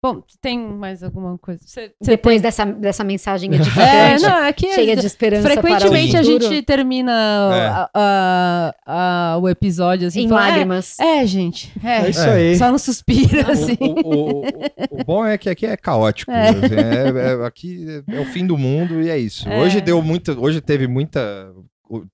Bom, 0.04 0.22
tem 0.42 0.58
mais 0.58 1.02
alguma 1.02 1.38
coisa? 1.38 1.62
Você, 1.64 1.92
você 1.98 2.10
Depois 2.10 2.34
tem- 2.34 2.42
dessa, 2.42 2.66
dessa 2.66 3.02
mensagem 3.02 3.48
É, 3.54 3.56
edificante, 3.56 4.22
não, 4.22 4.44
é 4.44 4.52
que 4.52 4.70
cheia 4.74 4.94
de 4.94 5.06
esperança 5.06 5.48
frequentemente 5.48 6.10
para 6.10 6.18
a 6.18 6.22
o 6.22 6.24
futuro, 6.26 6.50
gente 6.50 6.62
termina 6.66 7.12
a- 7.12 7.90
a- 7.94 8.74
a- 8.86 9.38
o 9.40 9.48
episódio 9.48 10.06
assim, 10.08 10.24
em 10.24 10.28
falando, 10.28 10.46
lágrimas. 10.50 10.98
É, 11.00 11.22
é, 11.22 11.26
gente. 11.26 11.72
É, 11.82 12.06
É 12.06 12.10
isso 12.10 12.20
É. 12.20 12.32
aí. 12.34 12.56
Só 12.58 12.70
no 12.70 12.78
suspiro, 12.78 13.50
assim. 13.50 13.78
O, 13.80 14.08
o- 14.08 14.40
o- 14.40 15.00
o 15.00 15.04
bom 15.06 15.24
é 15.24 15.38
que 15.38 15.48
aqui 15.48 15.64
é 15.64 15.74
caótico. 15.76 16.30
É. 16.30 16.48
assim, 16.50 16.58
é- 16.74 17.42
é- 17.42 17.46
aqui 17.46 17.86
é 18.06 18.20
o 18.20 18.26
fim 18.26 18.46
do 18.46 18.58
mundo 18.58 19.00
e 19.00 19.08
é 19.08 19.16
isso. 19.16 19.48
É. 19.48 19.58
Hoje 19.58 19.80
deu 19.80 20.02
muita. 20.02 20.38
Hoje 20.38 20.60
teve 20.60 20.86
muita. 20.86 21.20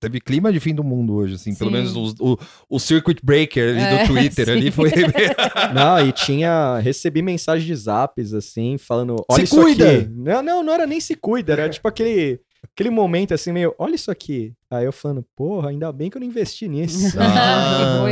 Teve 0.01 0.20
clima 0.20 0.52
de 0.52 0.59
fim 0.59 0.74
do 0.74 0.82
mundo 0.82 1.14
hoje, 1.14 1.34
assim. 1.36 1.55
Pelo 1.55 1.70
Sim. 1.70 1.76
menos 1.76 1.94
os- 1.97 2.14
o, 2.18 2.36
o 2.68 2.78
Circuit 2.80 3.20
Breaker 3.22 3.70
ali 3.70 3.78
É, 3.80 4.02
do 4.02 4.12
Twitter 4.12 4.47
sim. 4.47 4.51
ali 4.52 4.70
foi. 4.70 4.90
Não, 5.74 6.06
e 6.06 6.12
tinha. 6.12 6.78
Recebi 6.80 7.22
mensagem 7.22 7.66
de 7.66 7.74
zaps, 7.76 8.34
assim, 8.34 8.76
falando. 8.78 9.16
Olha 9.28 9.38
Se 9.38 9.44
isso 9.44 9.62
cuida! 9.62 9.98
aqui. 9.98 10.09
Não, 10.10 10.42
não, 10.42 10.62
não 10.62 10.72
era 10.74 10.86
nem 10.86 11.01
se 11.01 11.14
cuida, 11.14 11.52
era 11.52 11.68
tipo 11.68 11.86
aquele. 11.86 12.40
Aquele 12.74 12.90
momento 12.90 13.32
assim, 13.32 13.52
meio, 13.52 13.74
olha 13.78 13.94
isso 13.94 14.10
aqui. 14.10 14.52
Aí 14.72 14.84
eu 14.84 14.92
falando, 14.92 15.24
porra, 15.36 15.70
ainda 15.70 15.90
bem 15.90 16.09
que 16.09 16.16
eu 16.16 16.20
não 16.20 16.28
investi 16.28 16.68
nisso. 16.68 17.16
Ah, 17.18 18.05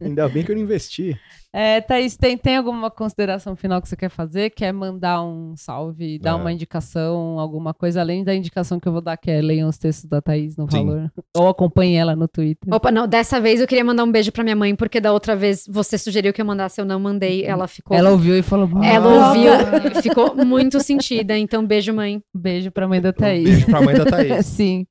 ainda 0.00 0.28
bem 0.28 0.44
que 0.44 0.50
eu 0.52 0.56
não 0.56 0.62
investi. 0.62 1.18
É, 1.52 1.80
Thaís, 1.80 2.16
tem, 2.16 2.36
tem 2.36 2.56
alguma 2.56 2.90
consideração 2.90 3.56
final 3.56 3.80
que 3.82 3.88
você 3.88 3.96
quer 3.96 4.10
fazer? 4.10 4.50
Quer 4.50 4.72
mandar 4.72 5.22
um 5.24 5.54
salve, 5.56 6.18
dar 6.18 6.32
É. 6.32 6.34
uma 6.34 6.52
indicação, 6.52 7.40
alguma 7.40 7.72
coisa, 7.74 8.00
além 8.00 8.22
da 8.22 8.34
indicação 8.34 8.78
que 8.78 8.86
eu 8.86 8.92
vou 8.92 9.00
dar, 9.00 9.16
que 9.16 9.30
é 9.30 9.40
leiam 9.40 9.68
os 9.68 9.78
textos 9.78 10.08
da 10.08 10.20
Thaís 10.20 10.56
no 10.56 10.70
Sim. 10.70 10.86
Valor. 10.86 11.10
Ou 11.36 11.48
acompanhe 11.48 11.96
ela 11.96 12.14
no 12.14 12.28
Twitter. 12.28 12.72
Opa, 12.72 12.92
não, 12.92 13.08
dessa 13.08 13.40
vez 13.40 13.60
eu 13.60 13.66
queria 13.66 13.84
mandar 13.84 14.04
um 14.04 14.12
beijo 14.12 14.30
pra 14.30 14.44
minha 14.44 14.54
mãe, 14.54 14.76
porque 14.76 15.00
da 15.00 15.12
outra 15.12 15.34
vez 15.34 15.64
você 15.68 15.96
sugeriu 15.98 16.32
que 16.32 16.40
eu 16.42 16.46
mandasse, 16.46 16.80
eu 16.80 16.84
não 16.84 17.00
mandei. 17.00 17.44
Ela 17.44 17.66
ficou. 17.66 17.96
Ela 17.96 18.10
ouviu 18.10 18.36
e 18.36 18.42
falou. 18.42 18.68
Ela 18.84 19.06
"Ah, 19.08 19.28
ouviu, 19.30 20.02
ficou 20.02 20.36
muito 20.44 20.78
sentida. 20.78 21.36
Então, 21.36 21.66
beijo, 21.66 21.92
mãe. 21.92 22.22
Beijo 22.34 22.70
pra 22.70 22.86
mãe 22.86 23.00
da 23.00 23.12
Thaís. 23.14 23.44
Beijo 23.48 23.66
pra 23.66 23.80
mãe 23.80 23.94
da 23.96 24.04
Thaís. 24.04 24.44
Sim. 24.46 24.86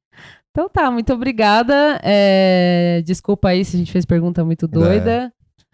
Então 0.52 0.68
tá, 0.70 0.90
muito 0.92 1.14
obrigada. 1.14 2.00
É, 2.04 3.02
Desculpa 3.06 3.50
aí 3.50 3.64
se 3.64 3.76
a 3.76 3.80
gente 3.80 3.92
fez 3.92 4.06
pergunta 4.06 4.44
muito 4.44 4.68
doida. 4.68 5.32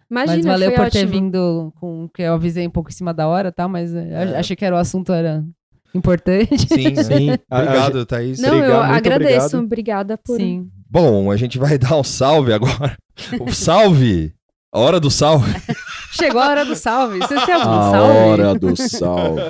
Imagina, 0.09 0.35
mas 0.37 0.45
valeu 0.45 0.69
foi 0.69 0.75
por 0.77 0.85
ótimo. 0.85 1.01
ter 1.01 1.07
vindo 1.07 1.73
com 1.79 2.07
que 2.13 2.21
eu 2.21 2.33
avisei 2.33 2.67
um 2.67 2.69
pouco 2.69 2.89
em 2.89 2.93
cima 2.93 3.13
da 3.13 3.27
hora, 3.27 3.51
tá? 3.51 3.67
Mas 3.67 3.93
é, 3.95 4.33
É. 4.33 4.37
achei 4.37 4.55
que 4.55 4.63
era 4.63 4.75
o 4.75 4.77
assunto 4.77 5.11
era 5.11 5.43
importante. 5.95 6.57
Sim, 6.67 6.95
Sim. 7.03 7.31
Obrigado, 7.51 8.05
Thaís. 8.05 8.39
Não, 8.39 8.49
eu 8.49 8.55
Obrigado, 8.59 8.83
muito 8.85 8.97
agradeço. 8.97 9.35
obrigado. 9.57 9.63
Obrigada 9.65 10.17
por. 10.17 10.37
Sim. 10.37 10.69
Bom, 10.89 11.31
a 11.31 11.35
gente 11.37 11.57
vai 11.57 11.77
dar 11.79 11.97
um 11.97 12.03
salve 12.03 12.53
agora. 12.53 12.95
O 13.39 13.51
salve! 13.51 14.31
A 14.75 14.79
hora 14.79 14.99
do 14.99 15.09
salve. 15.09 15.49
Chegou 16.11 16.41
a 16.41 16.49
hora 16.49 16.65
do 16.65 16.75
salve. 16.75 17.19
Vocês 17.19 17.45
têm 17.45 17.55
algum 17.55 17.69
A 17.69 17.91
salve? 17.91 18.17
hora 18.17 18.59
do 18.59 18.75
salve. 18.75 19.41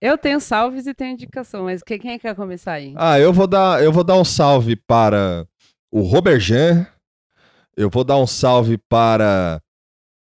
Eu 0.00 0.16
tenho 0.16 0.40
salves 0.40 0.86
e 0.86 0.94
tenho 0.94 1.12
indicação, 1.12 1.64
mas 1.64 1.82
que- 1.82 1.98
quem 1.98 2.18
quer 2.18 2.34
começar 2.34 2.72
aí? 2.72 2.94
Ah, 2.96 3.18
eu 3.20 3.30
vou 3.30 3.46
dar, 3.46 3.82
eu 3.84 3.92
vou 3.92 4.02
dar 4.02 4.16
um 4.16 4.24
salve 4.24 4.74
para 4.74 5.46
o 5.92 6.00
Robert 6.00 6.40
Jean. 6.40 6.86
Eu 7.76 7.90
vou 7.90 8.02
dar 8.04 8.16
um 8.16 8.26
salve 8.26 8.78
para 8.88 9.60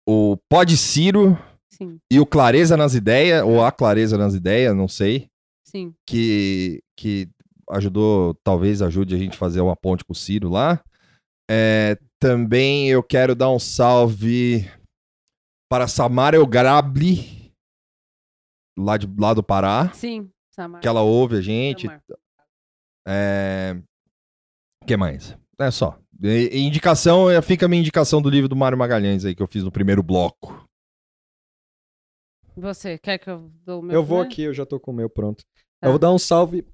o 0.09 0.39
Pod 0.49 0.75
Ciro 0.75 1.39
Sim, 1.71 1.99
e 2.11 2.19
o 2.19 2.25
Clareza 2.25 2.79
nas 2.79 2.95
Ideias, 2.95 3.43
ou 3.45 3.63
a 3.63 3.71
Clareza 3.71 4.17
nas 4.17 4.35
Ideias, 4.35 4.75
não 4.75 4.89
sei, 4.89 5.29
sim. 5.65 5.93
que, 6.07 6.83
que 6.97 7.29
ajudou, 7.71 8.35
talvez 8.43 8.81
ajude 8.81 9.15
a 9.15 9.19
gente 9.19 9.35
a 9.35 9.39
fazer 9.39 9.61
uma 9.61 9.77
ponte 9.77 10.03
com 10.05 10.13
o 10.15 10.17
Ciro 10.17 10.49
lá. 10.49 10.81
É, 11.51 11.99
também 12.19 12.89
eu 12.89 13.03
quero 13.03 13.35
dar 13.35 13.51
um 13.51 13.59
salve 13.59 14.71
para 15.69 15.87
Samara 15.87 16.37
Elgrabli, 16.37 17.53
lá, 18.79 18.97
de, 18.97 19.07
lá 19.19 19.35
do 19.35 19.43
Pará, 19.43 19.93
Sim, 19.93 20.31
Samar. 20.51 20.81
que 20.81 20.89
ela 20.89 21.03
ouve 21.03 21.37
a 21.37 21.41
gente. 21.41 21.89
É... 23.07 23.77
O 24.83 24.87
que 24.87 24.97
mais? 24.97 25.37
É 25.59 25.71
só. 25.71 25.99
E- 26.23 26.59
indicação, 26.59 27.29
é, 27.31 27.41
fica 27.43 27.66
a 27.66 27.69
minha 27.69 27.81
indicação 27.81 28.23
do 28.23 28.31
livro 28.31 28.49
do 28.49 28.57
Mário 28.57 28.79
Magalhães 28.79 29.25
aí, 29.25 29.35
que 29.35 29.43
eu 29.43 29.47
fiz 29.47 29.62
no 29.62 29.73
primeiro 29.73 30.03
bloco. 30.03 30.66
Você, 32.57 32.97
quer 32.99 33.19
que 33.19 33.29
eu 33.29 33.51
dou 33.65 33.81
o 33.81 33.83
meu 33.83 33.97
Eu 33.97 34.03
vou 34.05 34.19
primeiro? 34.21 34.33
aqui, 34.33 34.43
eu 34.43 34.55
já 34.55 34.65
tô 34.65 34.79
com 34.79 34.93
o 34.93 34.95
meu 34.95 35.11
pronto. 35.11 35.45
Tá. 35.81 35.89
Eu 35.89 35.91
vou 35.91 35.99
dar 35.99 36.12
um 36.12 36.19
salve. 36.19 36.65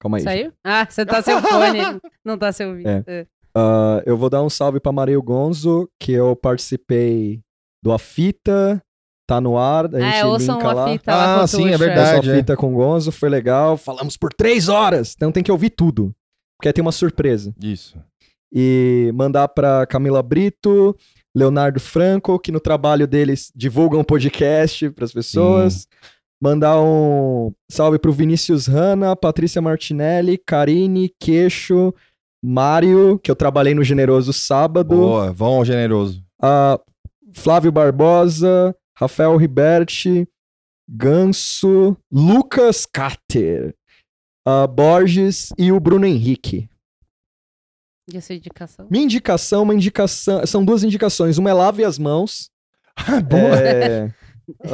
Calma 0.00 0.18
aí. 0.18 0.22
Saiu? 0.22 0.52
Ah, 0.64 0.86
você 0.88 1.04
tá 1.04 1.20
sem 1.22 1.34
o 1.34 1.40
fone, 1.42 1.78
não 2.24 2.38
tá 2.38 2.52
sem 2.52 2.66
o 2.70 2.76
vídeo. 2.76 2.88
É. 2.88 3.04
É. 3.06 3.26
Ah, 3.54 4.02
eu 4.06 4.16
vou 4.16 4.30
dar 4.30 4.42
um 4.42 4.50
salve 4.50 4.78
pra 4.80 4.92
Mario 4.92 5.22
Gonzo, 5.22 5.88
que 6.00 6.12
eu 6.12 6.36
participei 6.36 7.40
do 7.82 7.92
A 7.92 7.98
Fita, 7.98 8.80
tá 9.26 9.40
no 9.40 9.58
ar. 9.58 9.86
A 9.94 10.00
gente 10.00 10.16
É, 10.18 10.24
ouçam 10.24 10.56
linka 10.56 10.72
lá. 10.72 10.88
fita 10.92 11.14
lá 11.14 11.40
Ah, 11.40 11.44
o 11.44 11.46
sim, 11.48 11.68
é 11.70 11.76
verdade. 11.78 12.16
Ouçam 12.18 12.32
a 12.32 12.36
fita 12.36 12.56
com 12.56 12.72
o 12.72 12.76
Gonzo, 12.76 13.10
foi 13.10 13.28
legal. 13.28 13.76
Falamos 13.76 14.16
por 14.16 14.32
três 14.32 14.68
horas, 14.68 15.14
então 15.16 15.32
tem 15.32 15.42
que 15.42 15.50
ouvir 15.52 15.70
tudo. 15.70 16.14
Porque 16.58 16.68
aí 16.68 16.72
tem 16.72 16.82
uma 16.82 16.92
surpresa. 16.92 17.54
Isso. 17.62 17.98
E 18.52 19.10
mandar 19.14 19.48
pra 19.48 19.86
Camila 19.86 20.22
Brito, 20.22 20.96
Leonardo 21.36 21.78
Franco, 21.80 22.38
que 22.38 22.50
no 22.50 22.58
trabalho 22.60 23.06
deles 23.06 23.52
divulgam 23.54 24.02
podcast 24.02 24.88
pras 24.90 25.12
pessoas. 25.12 25.86
Mandar 26.40 26.80
um 26.80 27.52
salve 27.70 27.98
pro 27.98 28.12
Vinícius 28.12 28.66
Hanna, 28.66 29.16
Patrícia 29.16 29.60
Martinelli, 29.60 30.38
Karine, 30.38 31.12
Queixo, 31.18 31.92
Mário, 32.42 33.18
que 33.18 33.30
eu 33.30 33.34
trabalhei 33.34 33.74
no 33.74 33.82
Generoso 33.82 34.32
sábado, 34.32 34.96
Boa, 34.96 35.32
vão 35.32 35.56
ao 35.56 35.64
generoso. 35.64 36.24
a 36.40 36.78
Flávio 37.34 37.72
Barbosa, 37.72 38.74
Rafael 38.96 39.36
Riberti, 39.36 40.28
Ganso, 40.88 41.96
Lucas 42.10 42.86
Cater, 42.86 43.74
a 44.46 44.66
Borges 44.66 45.52
e 45.58 45.72
o 45.72 45.80
Bruno 45.80 46.06
Henrique. 46.06 46.68
E 48.10 48.16
a 48.16 48.22
sua 48.22 48.36
indicação? 48.36 48.86
Minha 48.90 49.04
indicação, 49.04 49.62
uma 49.64 49.74
indicação, 49.74 50.46
são 50.46 50.64
duas 50.64 50.82
indicações. 50.82 51.36
Uma 51.36 51.50
é 51.50 51.52
lave 51.52 51.84
as 51.84 51.98
mãos. 51.98 52.50
Boa. 53.28 53.60
É, 53.60 53.84
é, 53.84 54.14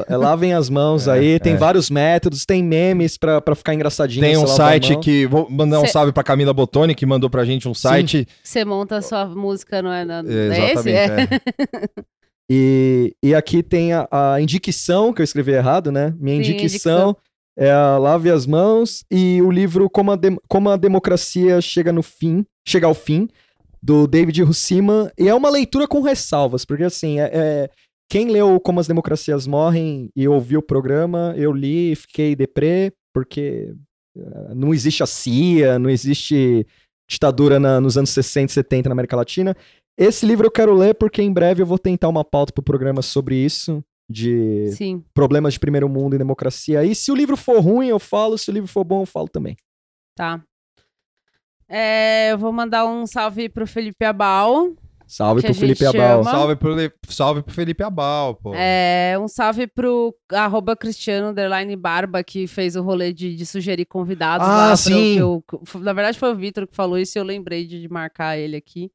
lavem 0.09 0.53
as 0.53 0.69
mãos 0.71 1.09
É, 1.09 1.13
aí. 1.13 1.39
Tem 1.41 1.55
é. 1.55 1.57
vários 1.57 1.91
métodos, 1.91 2.45
tem 2.45 2.63
memes 2.63 3.17
pra, 3.17 3.41
pra 3.41 3.55
ficar 3.55 3.75
engraçadinho. 3.75 4.25
Tem 4.25 4.37
um 4.37 4.47
site 4.47 4.97
que. 4.99 5.27
Vou 5.27 5.49
mandar 5.51 5.81
um 5.81 5.87
Cê- 5.87 5.93
salve 5.93 6.13
pra 6.13 6.23
Camila 6.23 6.53
Botoni, 6.53 6.95
que 6.95 7.07
mandou 7.07 7.29
pra 7.31 7.45
gente 7.45 7.69
um 7.69 7.75
site. 7.75 8.27
Você 8.43 8.65
monta 8.65 8.97
a 8.97 9.03
sua 9.03 9.27
música, 9.27 9.81
não 9.83 9.93
é? 9.93 10.05
Na... 10.05 10.23
É, 10.27 10.33
é 10.33 10.73
esse? 10.73 10.89
exatamente. 10.89 10.99
É. 10.99 11.35
é. 12.01 12.05
E, 12.51 13.17
e 13.23 13.35
aqui 13.35 13.63
tem 13.63 13.95
a, 13.95 14.07
a 14.11 14.41
indicação, 14.41 15.13
que 15.15 15.23
eu 15.23 15.25
escrevi 15.25 15.53
errado, 15.53 15.91
né? 15.91 16.15
Minha 16.19 16.45
Sim, 16.45 16.53
indicação 16.53 17.17
é 17.57 17.71
a 17.71 17.97
Lave 17.97 18.31
as 18.31 18.47
Mãos 18.47 19.03
e 19.11 19.41
o 19.41 19.51
livro 19.51 19.89
Como 19.89 20.13
a, 20.13 20.17
Dem- 20.17 20.39
Como 20.47 20.69
a 20.69 20.77
Democracia 20.77 21.61
Chega 21.63 21.91
no 21.93 22.03
Fim, 22.03 22.45
Chega 22.67 22.87
ao 22.87 22.95
Fim, 22.95 23.29
do 23.83 24.07
David 24.07 24.43
Russima. 24.43 25.11
E 25.19 25.27
é 25.27 25.35
uma 25.35 25.49
leitura 25.49 25.89
com 25.89 26.03
ressalvas, 26.03 26.65
porque 26.67 26.85
assim, 26.85 27.19
é, 27.19 27.31
é- 27.33 27.71
quem 28.09 28.31
leu 28.31 28.61
Como 28.61 28.81
as 28.81 28.87
Democracias 28.87 29.47
Morrem 29.47 30.11
e 30.15 30.29
ouviu 30.29 30.61
o 30.61 30.63
programa, 30.63 31.35
eu 31.37 31.53
li 31.53 31.93
e 31.93 31.97
fiquei 31.97 32.37
deprê, 32.37 32.93
porque 33.13 33.75
eh, 34.17 34.55
não 34.55 34.73
existe 34.73 35.03
a 35.03 35.07
CIA, 35.07 35.79
não 35.79 35.91
existe 35.91 36.67
ditadura 37.11 37.59
na- 37.59 37.81
nos 37.81 37.97
anos 37.99 38.11
60 38.11 38.51
e 38.51 38.55
70 38.55 38.89
na 38.89 38.93
América 38.95 39.17
Latina. 39.17 39.57
Esse 39.99 40.27
livro 40.27 40.47
eu 40.47 40.51
quero 40.51 40.75
ler 40.75 40.95
porque 40.95 41.23
em 41.23 41.33
breve 41.33 41.63
eu 41.63 41.67
vou 41.67 41.79
tentar 41.79 42.09
uma 42.09 42.25
pauta 42.25 42.53
pro 42.53 42.63
programa 42.63 43.01
sobre 43.03 43.37
isso, 43.37 43.83
de 44.11 44.71
Sim. 44.73 45.05
problemas 45.15 45.55
de 45.55 45.61
primeiro 45.61 45.89
mundo 45.89 46.15
e 46.15 46.19
democracia. 46.19 46.85
E 46.85 46.95
se 46.95 47.11
o 47.11 47.15
livro 47.15 47.37
for 47.37 47.61
ruim, 47.61 47.89
eu 47.89 47.99
falo, 47.99 48.37
se 48.37 48.51
o 48.51 48.53
livro 48.53 48.69
for 48.69 48.85
bom, 48.85 49.03
eu 49.03 49.07
falo 49.07 49.29
também. 49.29 49.57
Tá. 50.17 50.43
É, 51.69 52.33
eu 52.33 52.39
vou 52.39 52.53
mandar 52.53 52.87
um 52.87 53.07
salve 53.07 53.49
pro 53.49 53.67
Felipe 53.67 54.05
Abal. 54.05 54.73
Salve 55.07 55.43
pro 55.43 55.55
Felipe 55.55 55.85
Abal. 55.87 56.21
ama. 56.21 56.31
Salve 56.31 56.57
pro, 56.57 56.75
salve 57.09 57.43
pro 57.43 57.55
Felipe 57.55 57.83
Abal, 57.83 58.35
pô. 58.37 58.53
É, 58.55 59.17
um 59.21 59.29
salve 59.29 59.67
pro 59.67 60.15
arroba 60.33 60.75
Cristiano 60.77 61.29
underline 61.29 61.77
Barba, 61.77 62.23
que 62.25 62.47
fez 62.47 62.75
o 62.77 62.83
rolê 62.83 63.13
de, 63.13 63.37
de 63.37 63.45
sugerir 63.47 63.85
convidados. 63.85 64.47
Ah, 64.47 64.69
lá 64.71 64.77
sim. 64.77 65.19
eu- 65.19 65.43
que 65.49 65.55
eu- 65.57 65.81
na 65.81 65.93
verdade, 65.93 66.19
foi 66.19 66.33
o 66.33 66.37
Vitor 66.37 66.67
que 66.67 66.75
falou 66.75 66.99
isso 66.99 67.17
e 67.17 67.21
eu 67.21 67.25
lembrei 67.25 67.67
de, 67.67 67.81
de 67.81 67.89
marcar 67.89 68.37
ele 68.39 68.57
aqui. 68.57 68.91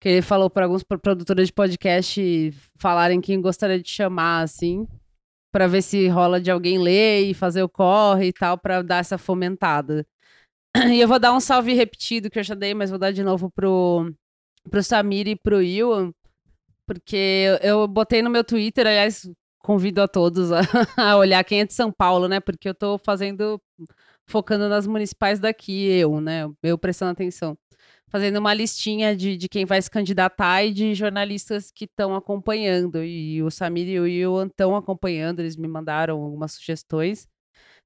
Que 0.00 0.08
ele 0.08 0.22
falou 0.22 0.50
para 0.50 0.64
alguns 0.66 0.82
pro- 0.82 0.98
produtores 0.98 1.48
de 1.48 1.52
podcast 1.52 2.52
falarem 2.76 3.20
quem 3.20 3.40
gostaria 3.40 3.80
de 3.80 3.88
chamar, 3.88 4.42
assim, 4.42 4.86
pra 5.52 5.66
ver 5.66 5.82
se 5.82 6.08
rola 6.08 6.40
de 6.40 6.50
alguém 6.50 6.78
ler 6.78 7.22
e 7.22 7.32
fazer 7.34 7.62
o 7.62 7.68
corre 7.68 8.26
e 8.28 8.32
tal, 8.32 8.58
pra 8.58 8.82
dar 8.82 8.98
essa 8.98 9.16
fomentada. 9.18 10.06
E 10.92 11.00
eu 11.00 11.06
vou 11.06 11.20
dar 11.20 11.32
um 11.32 11.38
salve 11.38 11.72
repetido 11.72 12.28
que 12.28 12.38
eu 12.38 12.42
já 12.42 12.54
dei, 12.54 12.74
mas 12.74 12.90
vou 12.90 12.98
dar 12.98 13.12
de 13.12 13.22
novo 13.22 13.48
pro, 13.50 14.12
pro 14.70 14.82
Samir 14.82 15.28
e 15.28 15.36
pro 15.36 15.62
Iwan, 15.62 16.12
porque 16.86 17.58
eu, 17.62 17.86
botei 17.88 18.22
no 18.22 18.30
meu 18.30 18.44
Twitter, 18.44 18.86
aliás, 18.86 19.28
convido 19.58 20.02
a 20.02 20.08
todos 20.08 20.52
a, 20.52 20.60
a 20.96 21.16
olhar 21.16 21.42
quem 21.44 21.60
é 21.60 21.66
de 21.66 21.72
São 21.72 21.90
Paulo, 21.90 22.28
né? 22.28 22.40
Porque 22.40 22.68
eu 22.68 22.74
tô 22.74 22.98
fazendo, 22.98 23.60
focando 24.26 24.68
nas 24.68 24.86
municipais 24.86 25.38
daqui, 25.40 25.86
eu, 25.86 26.20
né? 26.20 26.44
Eu 26.62 26.78
prestando 26.78 27.12
atenção. 27.12 27.56
Fazendo 28.08 28.38
uma 28.38 28.54
listinha 28.54 29.16
de, 29.16 29.36
de 29.36 29.48
quem 29.48 29.64
vai 29.64 29.80
se 29.82 29.90
candidatar 29.90 30.62
e 30.62 30.72
de 30.72 30.94
jornalistas 30.94 31.70
que 31.72 31.84
estão 31.84 32.14
acompanhando. 32.14 33.02
E 33.02 33.42
o 33.42 33.50
Samir 33.50 33.88
e 33.88 33.98
o 33.98 34.06
Iwan 34.06 34.46
estão 34.46 34.76
acompanhando, 34.76 35.40
eles 35.40 35.56
me 35.56 35.66
mandaram 35.66 36.20
algumas 36.22 36.52
sugestões. 36.52 37.26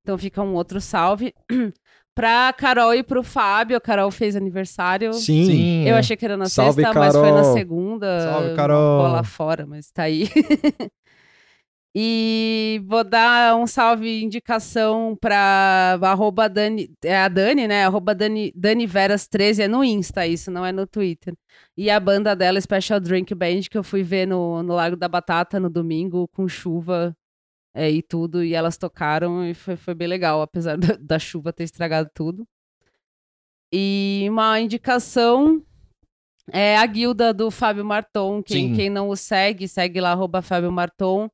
Então 0.03 0.19
fica 0.19 0.43
um 0.43 0.55
outro 0.55 0.81
salve. 0.81 1.35
pra 2.19 2.53
Carol 2.53 2.93
e 2.93 3.05
pro 3.05 3.23
Fábio, 3.23 3.77
a 3.77 3.81
Carol 3.81 4.11
fez 4.11 4.35
aniversário. 4.35 5.12
Sim. 5.12 5.86
Eu 5.86 5.95
é. 5.95 5.99
achei 6.01 6.16
que 6.16 6.24
era 6.24 6.36
na 6.36 6.47
Salve, 6.47 6.82
sexta, 6.82 6.99
mas 6.99 7.15
foi 7.15 7.31
na 7.31 7.36
Carol. 7.36 7.53
segunda. 7.53 8.20
Salve, 8.20 8.57
Carol. 8.57 9.03
Vou 9.03 9.12
lá 9.12 9.23
fora, 9.23 9.65
mas 9.65 9.89
tá 9.93 10.03
aí. 10.03 10.28
e 11.95 12.82
vou 12.89 13.05
dar 13.05 13.55
um 13.55 13.69
salve 13.69 14.20
indicação 14.20 15.16
pra 15.20 15.97
arroba 16.03 16.49
Dani, 16.49 16.90
é 17.05 17.19
a 17.19 17.28
Dani, 17.28 17.69
né? 17.69 17.85
Arroba 17.85 18.16
Dani, 18.16 18.53
Dani 18.53 18.85
Veras 18.85 19.28
13, 19.28 19.62
é 19.62 19.69
no 19.69 19.85
Insta 19.85 20.27
isso, 20.27 20.51
não 20.51 20.66
é 20.66 20.73
no 20.73 20.89
Twitter. 20.89 21.35
E 21.77 21.89
a 21.89 22.01
banda 22.01 22.35
dela, 22.35 22.61
Special 22.61 22.99
Drink 22.99 23.32
Band, 23.32 23.61
que 23.70 23.78
eu 23.78 23.85
fui 23.85 24.03
ver 24.03 24.27
no, 24.27 24.61
no 24.65 24.74
Lago 24.74 24.97
da 24.97 25.07
Batata 25.07 25.61
no 25.61 25.70
domingo, 25.70 26.27
com 26.35 26.49
chuva 26.49 27.16
é, 27.79 27.89
e 27.89 28.03
tudo, 28.03 28.43
e 28.43 28.55
elas 28.55 28.77
tocaram 28.77 29.49
e 29.49 29.55
foi, 29.55 29.77
foi 29.77 29.95
bem 29.95 30.09
legal, 30.09 30.43
apesar 30.43 30.77
da, 30.77 30.97
da 31.01 31.17
chuva 31.17 31.53
ter 31.53 31.63
estragado 31.63 32.11
tudo. 32.13 32.45
E 33.73 34.27
uma 34.29 34.59
indicação 34.59 35.63
é 36.51 36.77
a 36.77 36.85
guilda 36.87 37.33
do 37.33 37.53
Fábio 37.53 37.85
Marton. 37.85 38.43
Quem, 38.43 38.75
quem 38.75 38.91
não 38.91 39.09
o 39.09 39.15
segue, 39.15 39.69
segue 39.69 40.01
lá, 40.01 40.11
arroba 40.11 40.43
Fábio 40.43 40.73
Marton. 40.73 41.31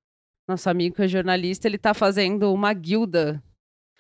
Nosso 0.47 0.69
amigo 0.69 0.97
que 0.97 1.03
é 1.03 1.09
jornalista, 1.09 1.67
ele 1.67 1.79
tá 1.79 1.95
fazendo 1.95 2.53
uma 2.53 2.75
guilda. 2.75 3.43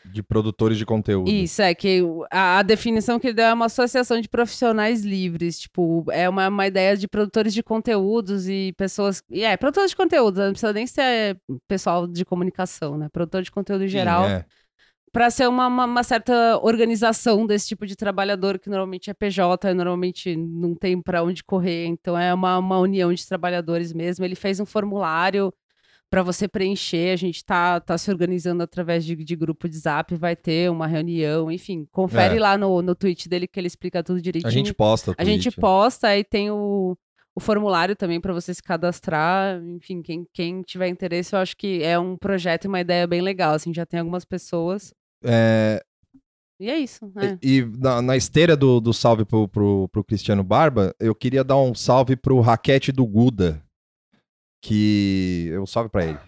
De 0.04 0.22
produtores 0.22 0.76
de 0.76 0.84
conteúdo. 0.84 1.30
Isso, 1.30 1.62
é 1.62 1.74
que 1.74 2.02
a, 2.30 2.58
a 2.58 2.62
definição 2.62 3.18
que 3.18 3.28
ele 3.28 3.34
deu 3.34 3.46
é 3.46 3.54
uma 3.54 3.66
associação 3.66 4.20
de 4.20 4.28
profissionais 4.28 5.02
livres. 5.02 5.60
Tipo, 5.60 6.04
é 6.10 6.28
uma, 6.28 6.48
uma 6.48 6.66
ideia 6.66 6.96
de 6.96 7.08
produtores 7.08 7.54
de 7.54 7.62
conteúdos 7.62 8.48
e 8.48 8.74
pessoas. 8.76 9.22
E 9.30 9.42
é, 9.44 9.56
produtores 9.56 9.90
de 9.90 9.96
conteúdo, 9.96 10.40
não 10.40 10.50
precisa 10.50 10.72
nem 10.72 10.86
ser 10.86 11.40
pessoal 11.66 12.06
de 12.06 12.24
comunicação, 12.24 12.98
né? 12.98 13.08
Produtor 13.08 13.42
de 13.42 13.50
conteúdo 13.50 13.84
em 13.84 13.88
geral 13.88 14.26
é. 14.26 14.44
para 15.10 15.30
ser 15.30 15.48
uma, 15.48 15.66
uma, 15.68 15.86
uma 15.86 16.02
certa 16.02 16.58
organização 16.62 17.46
desse 17.46 17.68
tipo 17.68 17.86
de 17.86 17.96
trabalhador 17.96 18.58
que 18.58 18.68
normalmente 18.68 19.10
é 19.10 19.14
PJ, 19.14 19.72
normalmente 19.72 20.36
não 20.36 20.74
tem 20.74 21.00
para 21.00 21.22
onde 21.22 21.42
correr, 21.42 21.86
então 21.86 22.18
é 22.18 22.32
uma, 22.34 22.58
uma 22.58 22.78
união 22.78 23.12
de 23.12 23.26
trabalhadores 23.26 23.92
mesmo. 23.92 24.24
Ele 24.24 24.34
fez 24.34 24.60
um 24.60 24.66
formulário 24.66 25.52
para 26.10 26.22
você 26.22 26.46
preencher, 26.46 27.12
a 27.12 27.16
gente 27.16 27.44
tá, 27.44 27.80
tá 27.80 27.98
se 27.98 28.10
organizando 28.10 28.62
através 28.62 29.04
de, 29.04 29.16
de 29.16 29.36
grupo 29.36 29.68
de 29.68 29.76
zap, 29.78 30.14
vai 30.14 30.36
ter 30.36 30.70
uma 30.70 30.86
reunião, 30.86 31.50
enfim, 31.50 31.86
confere 31.90 32.36
É. 32.36 32.40
lá 32.40 32.56
no, 32.56 32.80
no 32.82 32.94
tweet 32.94 33.28
dele 33.28 33.48
que 33.48 33.58
ele 33.58 33.66
explica 33.66 34.02
tudo 34.02 34.20
direitinho. 34.22 34.48
A 34.48 34.52
gente 34.52 34.72
posta. 34.72 35.14
A 35.18 35.24
gente 35.24 35.50
posta, 35.50 36.08
aí 36.08 36.22
tem 36.22 36.50
o, 36.50 36.96
o 37.34 37.40
formulário 37.40 37.96
também 37.96 38.20
para 38.20 38.32
você 38.32 38.54
se 38.54 38.62
cadastrar. 38.62 39.60
Enfim, 39.64 40.02
quem, 40.02 40.24
quem 40.32 40.62
tiver 40.62 40.88
interesse, 40.88 41.34
eu 41.34 41.40
acho 41.40 41.56
que 41.56 41.82
é 41.82 41.98
um 41.98 42.16
projeto 42.16 42.64
e 42.66 42.68
uma 42.68 42.80
ideia 42.80 43.06
bem 43.06 43.20
legal. 43.20 43.54
Assim, 43.54 43.74
já 43.74 43.84
tem 43.84 43.98
algumas 43.98 44.24
pessoas. 44.24 44.94
É, 45.24 45.82
E 46.60 46.70
é 46.70 46.78
isso, 46.78 47.10
né? 47.12 47.36
E 47.42 47.64
na, 47.76 48.00
na 48.00 48.16
esteira 48.16 48.56
do, 48.56 48.80
do 48.80 48.92
salve 48.92 49.24
pro, 49.24 49.48
pro, 49.48 49.88
pro 49.88 50.04
Cristiano 50.04 50.44
Barba, 50.44 50.94
eu 51.00 51.12
queria 51.12 51.42
dar 51.42 51.56
um 51.56 51.74
salve 51.74 52.14
pro 52.14 52.38
Raquete 52.40 52.92
do 52.92 53.04
Guda. 53.04 53.60
Que. 54.64 55.48
Eu 55.52 55.66
salve 55.66 55.90
pra 55.90 56.04
ele. 56.06 56.18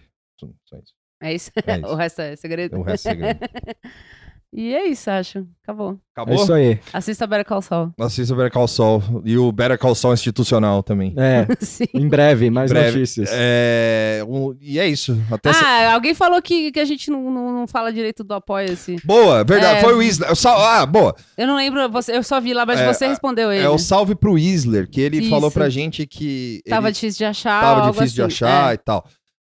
É 1.19 1.33
isso. 1.33 1.51
É 1.65 1.77
isso. 1.79 1.87
o 1.87 1.95
resto 1.95 2.21
é 2.21 2.35
segredo. 2.35 2.77
O 2.77 2.83
resto 2.83 3.07
é 3.07 3.11
segredo. 3.11 3.39
e 4.53 4.73
é 4.73 4.87
isso, 4.87 5.09
acho. 5.11 5.45
Acabou. 5.61 5.91
É 5.91 6.21
Acabou? 6.21 6.35
isso 6.35 6.53
aí. 6.53 6.79
Assista 6.93 7.27
Better 7.27 7.45
Call 7.45 7.61
Saul. 7.61 7.91
Assista 7.99 8.33
o 8.33 8.37
Better 8.37 8.51
Call 8.51 8.67
Saul. 8.67 9.03
E 9.25 9.37
o 9.37 9.51
Better 9.51 9.77
Call 9.77 9.93
Saul 9.93 10.13
institucional 10.13 10.81
também. 10.81 11.13
É, 11.17 11.45
Sim. 11.59 11.83
em 11.93 12.07
breve, 12.07 12.49
mais 12.49 12.71
Breve. 12.71 12.91
notícias. 12.99 13.29
É, 13.31 14.23
um- 14.27 14.55
e 14.61 14.79
é 14.79 14.87
isso. 14.87 15.21
Até 15.29 15.51
se- 15.51 15.63
Ah, 15.63 15.93
alguém 15.93 16.13
falou 16.13 16.41
que, 16.41 16.71
que 16.71 16.79
a 16.79 16.85
gente 16.85 17.11
não, 17.11 17.29
não, 17.29 17.51
não 17.51 17.67
fala 17.67 17.91
direito 17.91 18.23
do 18.23 18.33
Apoia-se. 18.33 18.95
Boa, 19.03 19.43
verdade. 19.43 19.79
É. 19.79 19.81
Foi 19.81 19.93
o 19.93 20.01
Isler. 20.01 20.31
O 20.31 20.35
sal- 20.35 20.57
Ah, 20.63 20.85
boa. 20.85 21.13
Eu 21.37 21.45
não 21.45 21.57
lembro, 21.57 21.89
você, 21.89 22.15
eu 22.15 22.23
só 22.23 22.39
vi 22.39 22.53
lá, 22.53 22.65
mas 22.65 22.79
É, 22.79 22.91
você 22.93 23.07
respondeu 23.07 23.51
ele. 23.51 23.63
É 23.65 23.69
o 23.69 23.77
salve 23.77 24.15
pro 24.15 24.37
Isler, 24.37 24.89
que 24.89 25.01
ele 25.01 25.17
Isso. 25.19 25.29
falou 25.29 25.51
pra 25.51 25.67
gente 25.69 26.07
que. 26.07 26.61
Tava 26.67 26.87
ele 26.87 26.93
difícil 26.93 27.17
de 27.17 27.25
achar. 27.25 27.61
tava 27.61 27.91
difícil 27.91 28.15
de 28.15 28.21
assim. 28.21 28.45
achar 28.45 28.71
É. 28.71 28.75
e 28.75 28.77
tal. 28.77 29.05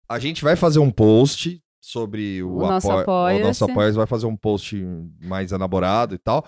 A 0.08 0.18
gente 0.20 0.44
vai 0.44 0.54
fazer 0.54 0.78
um 0.78 0.90
post 0.90 1.60
sobre 1.86 2.42
o, 2.42 2.56
O 2.56 2.60
nosso 2.66 2.86
apoia- 2.90 3.02
Apoia-se. 3.02 3.42
O 3.42 3.46
nosso 3.46 3.64
apoia 3.64 3.92
vai 3.92 4.06
fazer 4.06 4.26
um 4.26 4.36
post 4.36 4.76
mais 5.22 5.52
elaborado 5.52 6.14
e 6.14 6.18
tal. 6.18 6.44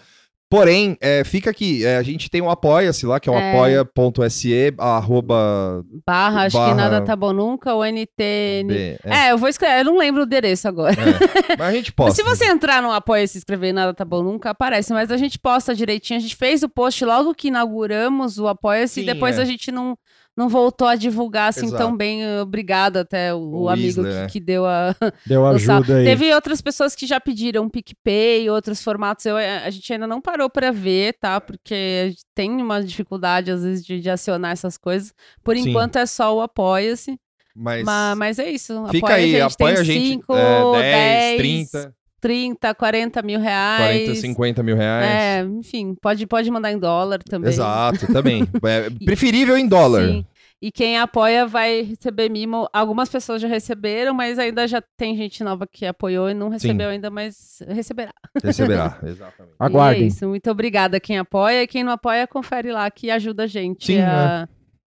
Porém, 0.48 0.96
é, 1.00 1.24
fica 1.24 1.50
aqui, 1.50 1.84
é, 1.84 1.96
a 1.96 2.02
gente 2.04 2.30
tem 2.30 2.40
um 2.40 2.48
apoia-se 2.48 3.04
lá, 3.04 3.18
que 3.18 3.28
é 3.28 3.32
o 3.32 3.34
É. 3.34 3.50
apoia.se, 3.50 4.72
arroba... 4.78 5.84
Barra, 6.06 6.42
acho 6.44 6.56
Barra- 6.56 6.70
que 6.70 6.74
nada 6.76 7.00
tá 7.02 7.16
bom 7.16 7.32
nunca, 7.32 7.74
o 7.74 7.82
NTN. 7.84 8.68
B, 8.68 8.96
é, 9.04 9.26
É, 9.26 9.32
eu 9.32 9.38
vou 9.38 9.48
escrever, 9.48 9.80
eu 9.80 9.84
não 9.86 9.98
lembro 9.98 10.22
o 10.22 10.24
endereço 10.24 10.68
agora. 10.68 10.94
é. 10.94 11.56
Mas 11.58 11.68
a 11.68 11.72
gente 11.72 11.92
posta. 11.92 12.14
Se 12.14 12.22
você 12.22 12.44
entrar 12.46 12.80
no 12.80 12.92
apoia 12.92 13.24
e 13.24 13.28
se 13.28 13.38
inscrever 13.38 13.74
nada 13.74 13.92
tá 13.92 14.04
bom 14.04 14.22
nunca, 14.22 14.50
aparece. 14.50 14.92
Mas 14.92 15.10
a 15.10 15.16
gente 15.16 15.36
posta 15.36 15.74
direitinho. 15.74 16.18
A 16.18 16.22
gente 16.22 16.36
fez 16.36 16.62
o 16.62 16.68
post 16.68 17.04
logo 17.04 17.34
que 17.34 17.48
inauguramos 17.48 18.38
o 18.38 18.46
apoia-se 18.46 19.00
e 19.00 19.04
depois 19.04 19.38
é. 19.38 19.42
a 19.42 19.44
gente 19.44 19.72
não, 19.72 19.98
não 20.36 20.48
voltou 20.50 20.86
a 20.86 20.96
divulgar 20.96 21.48
assim 21.48 21.66
Exato. 21.66 21.82
tão 21.82 21.96
bem. 21.96 22.22
Obrigada 22.40 23.00
até 23.00 23.32
o, 23.32 23.38
O 23.38 23.62
o 23.62 23.68
amigo 23.68 23.88
Isler, 23.88 24.12
que, 24.12 24.18
né? 24.20 24.26
que 24.26 24.40
deu 24.40 24.66
a. 24.66 24.94
Deu 25.24 25.46
ajuda 25.46 25.96
aí. 25.96 26.04
Teve 26.04 26.34
outras 26.34 26.60
pessoas 26.60 26.94
que 26.94 27.06
já 27.06 27.18
pediram 27.18 27.68
PicPay, 27.70 28.50
outros 28.50 28.82
formatos. 28.82 29.24
Eu, 29.24 29.36
a 29.36 29.70
gente 29.70 29.90
ainda 29.92 30.06
não 30.06 30.20
parou 30.20 30.50
para 30.50 30.70
ver, 30.70 31.14
tá? 31.18 31.40
Porque 31.40 32.14
tem 32.34 32.50
uma 32.50 32.82
dificuldade, 32.82 33.50
às 33.50 33.62
vezes, 33.62 33.84
de, 33.84 33.98
de 33.98 34.10
acionar 34.10 34.52
essas 34.52 34.76
coisas. 34.76 35.14
Por 35.42 35.56
Sim. 35.56 35.70
enquanto 35.70 35.96
é 35.96 36.04
só 36.04 36.36
o 36.36 36.42
apoia-se. 36.42 37.18
Mas, 37.54 37.82
Mas, 37.84 38.18
mas 38.18 38.38
é 38.38 38.50
isso. 38.50 38.84
fica 38.90 39.06
Apoia, 39.06 39.16
aí, 39.16 39.40
a 39.40 39.48
gente 39.48 39.54
apoia 39.54 39.74
tem 39.74 39.80
a 39.80 39.84
gente. 39.84 40.06
5, 40.08 40.34
é, 40.34 41.36
10, 41.38 41.38
10, 41.38 41.70
30. 41.72 41.94
30, 42.26 42.74
40 42.74 43.22
mil 43.22 43.38
reais. 43.38 44.02
40, 44.02 44.14
50 44.16 44.62
mil 44.64 44.76
reais. 44.76 45.06
É, 45.06 45.42
enfim, 45.44 45.94
pode, 45.94 46.26
pode 46.26 46.50
mandar 46.50 46.72
em 46.72 46.78
dólar 46.78 47.22
também. 47.22 47.48
Exato, 47.50 48.12
também. 48.12 48.42
É 48.66 48.90
preferível 49.04 49.56
em 49.56 49.68
dólar. 49.68 50.08
Sim. 50.08 50.26
E 50.60 50.72
quem 50.72 50.98
apoia 50.98 51.46
vai 51.46 51.82
receber 51.82 52.28
mimo. 52.28 52.68
Algumas 52.72 53.08
pessoas 53.08 53.40
já 53.40 53.46
receberam, 53.46 54.12
mas 54.12 54.40
ainda 54.40 54.66
já 54.66 54.82
tem 54.96 55.16
gente 55.16 55.44
nova 55.44 55.68
que 55.68 55.86
apoiou 55.86 56.28
e 56.28 56.34
não 56.34 56.48
recebeu 56.48 56.88
ainda, 56.88 57.10
mas 57.10 57.62
receberá. 57.68 58.12
Receberá, 58.42 58.98
exatamente. 59.04 59.54
E 59.60 59.62
é 59.62 59.66
Aguardem. 59.66 60.06
isso. 60.08 60.26
Muito 60.26 60.50
obrigada 60.50 60.96
a 60.96 61.00
quem 61.00 61.18
apoia. 61.18 61.62
E 61.62 61.66
quem 61.68 61.84
não 61.84 61.92
apoia, 61.92 62.26
confere 62.26 62.72
lá 62.72 62.90
que 62.90 63.08
ajuda 63.08 63.44
a 63.44 63.46
gente 63.46 63.86
Sim, 63.86 64.00
a. 64.00 64.48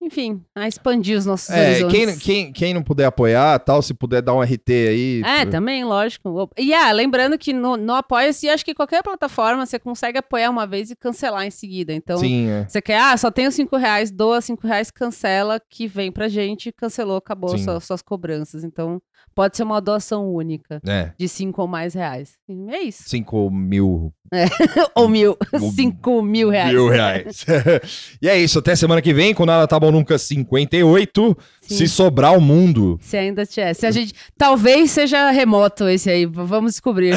Enfim, 0.03 0.41
a 0.55 0.69
expandir 0.69 1.19
os 1.19 1.27
nossos 1.27 1.51
É, 1.51 1.71
horizontes. 1.83 1.97
quem, 1.99 2.19
quem, 2.19 2.53
quem 2.53 2.75
não 2.75 2.83
puder 2.83 3.07
apoiar, 3.07 3.59
tal, 3.59 3.83
se 3.83 3.93
puder 3.95 4.23
dar 4.23 4.35
um 4.35 4.41
RT 4.43 4.71
aí. 4.71 5.23
É, 5.25 5.45
também, 5.47 5.85
lógico. 5.85 6.49
E 6.57 6.73
ah, 6.75 6.93
lembrando 6.93 7.37
que 7.39 7.53
no, 7.53 7.77
no 7.77 7.95
Apoia-se, 7.95 8.49
acho 8.49 8.65
que 8.65 8.75
qualquer 8.75 9.03
plataforma 9.03 9.65
você 9.67 9.79
consegue 9.79 10.19
apoiar 10.19 10.51
uma 10.51 10.67
vez 10.67 10.91
e 10.91 10.97
cancelar 10.97 11.45
em 11.47 11.51
seguida. 11.51 11.93
Então, 11.93 12.19
Sim, 12.19 12.49
é. 12.49 12.67
você 12.69 12.81
quer, 12.81 13.01
ah, 13.01 13.17
só 13.17 13.31
tenho 13.31 13.51
cinco 13.51 13.77
reais, 13.77 14.11
doa 14.11 14.41
cinco 14.41 14.67
reais, 14.67 14.91
cancela, 14.91 15.61
que 15.69 15.89
vem 15.89 16.13
pra 16.13 16.29
gente, 16.29 16.71
cancelou, 16.73 17.17
acabou 17.17 17.57
Sim. 17.59 17.65
suas, 17.81 18.03
cobranças. 18.03 18.63
Então, 18.63 19.01
pode 19.35 19.57
ser 19.57 19.65
uma 19.65 19.81
doação 19.81 20.33
única 20.33 20.81
É. 20.87 21.13
de 21.19 21.27
cinco 21.29 21.63
ou 21.63 21.69
mais 21.69 21.95
reais. 21.95 22.35
É 22.69 22.81
isso. 22.81 23.03
5 23.09 23.51
mil, 23.51 24.13
ou 24.95 25.09
mil. 25.09 25.37
Cinco 25.75 26.23
mil 26.23 26.49
reais. 26.49 26.73
mil 26.73 26.89
reais. 26.89 27.45
e 28.23 28.29
é 28.29 28.39
isso, 28.39 28.59
até 28.59 28.75
semana 28.77 29.03
que 29.03 29.13
vem, 29.13 29.35
com 29.35 29.45
Nada 29.45 29.67
Tá 29.67 29.79
Bom 29.81 29.86
Nunca 29.91 30.19
58. 30.19 31.37
Sim. 31.61 31.77
Se 31.77 31.89
sobrar 31.89 32.37
o 32.37 32.41
mundo. 32.41 32.99
Se 33.01 33.17
ainda 33.17 33.45
tiver. 33.45 33.75
Se 33.75 33.87
a 33.87 33.91
gente. 33.91 34.15
Talvez 34.37 34.91
seja 34.91 35.31
remoto 35.31 35.89
esse 35.89 36.11
aí. 36.11 36.27
Vamos 36.27 36.73
descobrir. 36.73 37.15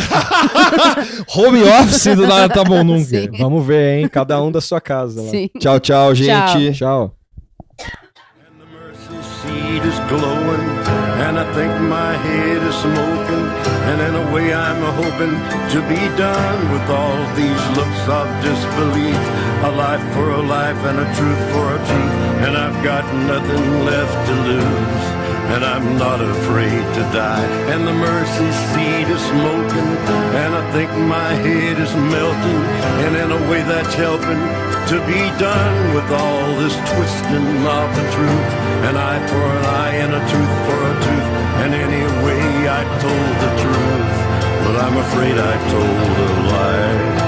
Home 1.36 1.64
office 1.64 2.16
do 2.16 2.28
Nada 2.28 2.54
Tá 2.54 2.64
Bom 2.64 2.84
Nunca. 2.84 3.06
Sim. 3.06 3.30
Vamos 3.38 3.66
ver, 3.66 4.00
hein? 4.00 4.10
Cada 4.10 4.42
um 4.42 4.52
da 4.52 4.62
sua 4.62 4.82
casa. 4.82 5.22
Tchau, 5.60 5.80
tchau, 5.80 6.16
gente. 6.16 6.74
Tchau. 6.74 7.16
Smoking. 12.82 13.50
And 13.90 14.00
in 14.02 14.16
a 14.16 14.34
way, 14.34 14.54
I'm 14.54 14.82
hoping 14.94 15.36
to 15.74 15.80
be 15.90 16.02
done 16.16 16.72
with 16.72 16.88
all 16.90 17.18
these 17.36 17.64
looks 17.76 18.04
of 18.08 18.28
disbelief. 18.42 19.20
A 19.64 19.72
life 19.76 20.14
for 20.14 20.30
a 20.30 20.42
life 20.42 20.78
and 20.86 21.00
a 21.00 21.08
truth 21.18 21.42
for 21.52 21.66
a 21.76 21.78
truth. 21.90 22.29
And 22.46 22.56
I've 22.56 22.84
got 22.84 23.04
nothing 23.28 23.86
left 23.86 24.18
to 24.28 24.34
lose. 24.50 25.06
And 25.54 25.66
I'm 25.66 25.98
not 25.98 26.22
afraid 26.22 26.84
to 26.98 27.04
die. 27.12 27.48
And 27.74 27.88
the 27.88 27.94
mercy 27.94 28.50
seat 28.70 29.08
is 29.10 29.24
smoking, 29.34 29.92
and 30.42 30.52
I 30.54 30.64
think 30.72 30.92
my 31.10 31.34
head 31.46 31.76
is 31.80 31.94
melting. 31.96 32.64
And 33.04 33.16
in 33.18 33.30
a 33.32 33.42
way, 33.50 33.62
that's 33.64 33.96
helping 33.96 34.42
to 34.92 34.98
be 35.10 35.22
done 35.42 35.76
with 35.96 36.10
all 36.12 36.48
this 36.62 36.76
twisting 36.94 37.50
of 37.66 37.88
the 37.98 38.06
truth. 38.14 38.52
An 38.88 38.96
eye 38.96 39.24
for 39.28 39.44
an 39.58 39.66
eye 39.66 39.96
and 40.04 40.14
a 40.14 40.22
tooth 40.32 40.56
for 40.66 40.80
a 40.92 40.96
tooth. 41.06 41.30
And 41.62 41.74
anyway, 41.74 42.46
I 42.70 42.82
told 43.04 43.34
the 43.44 43.52
truth, 43.64 44.18
but 44.64 44.76
I'm 44.86 44.98
afraid 44.98 45.36
I 45.38 45.56
told 45.74 46.00
a 46.26 46.32
lie. 46.54 47.19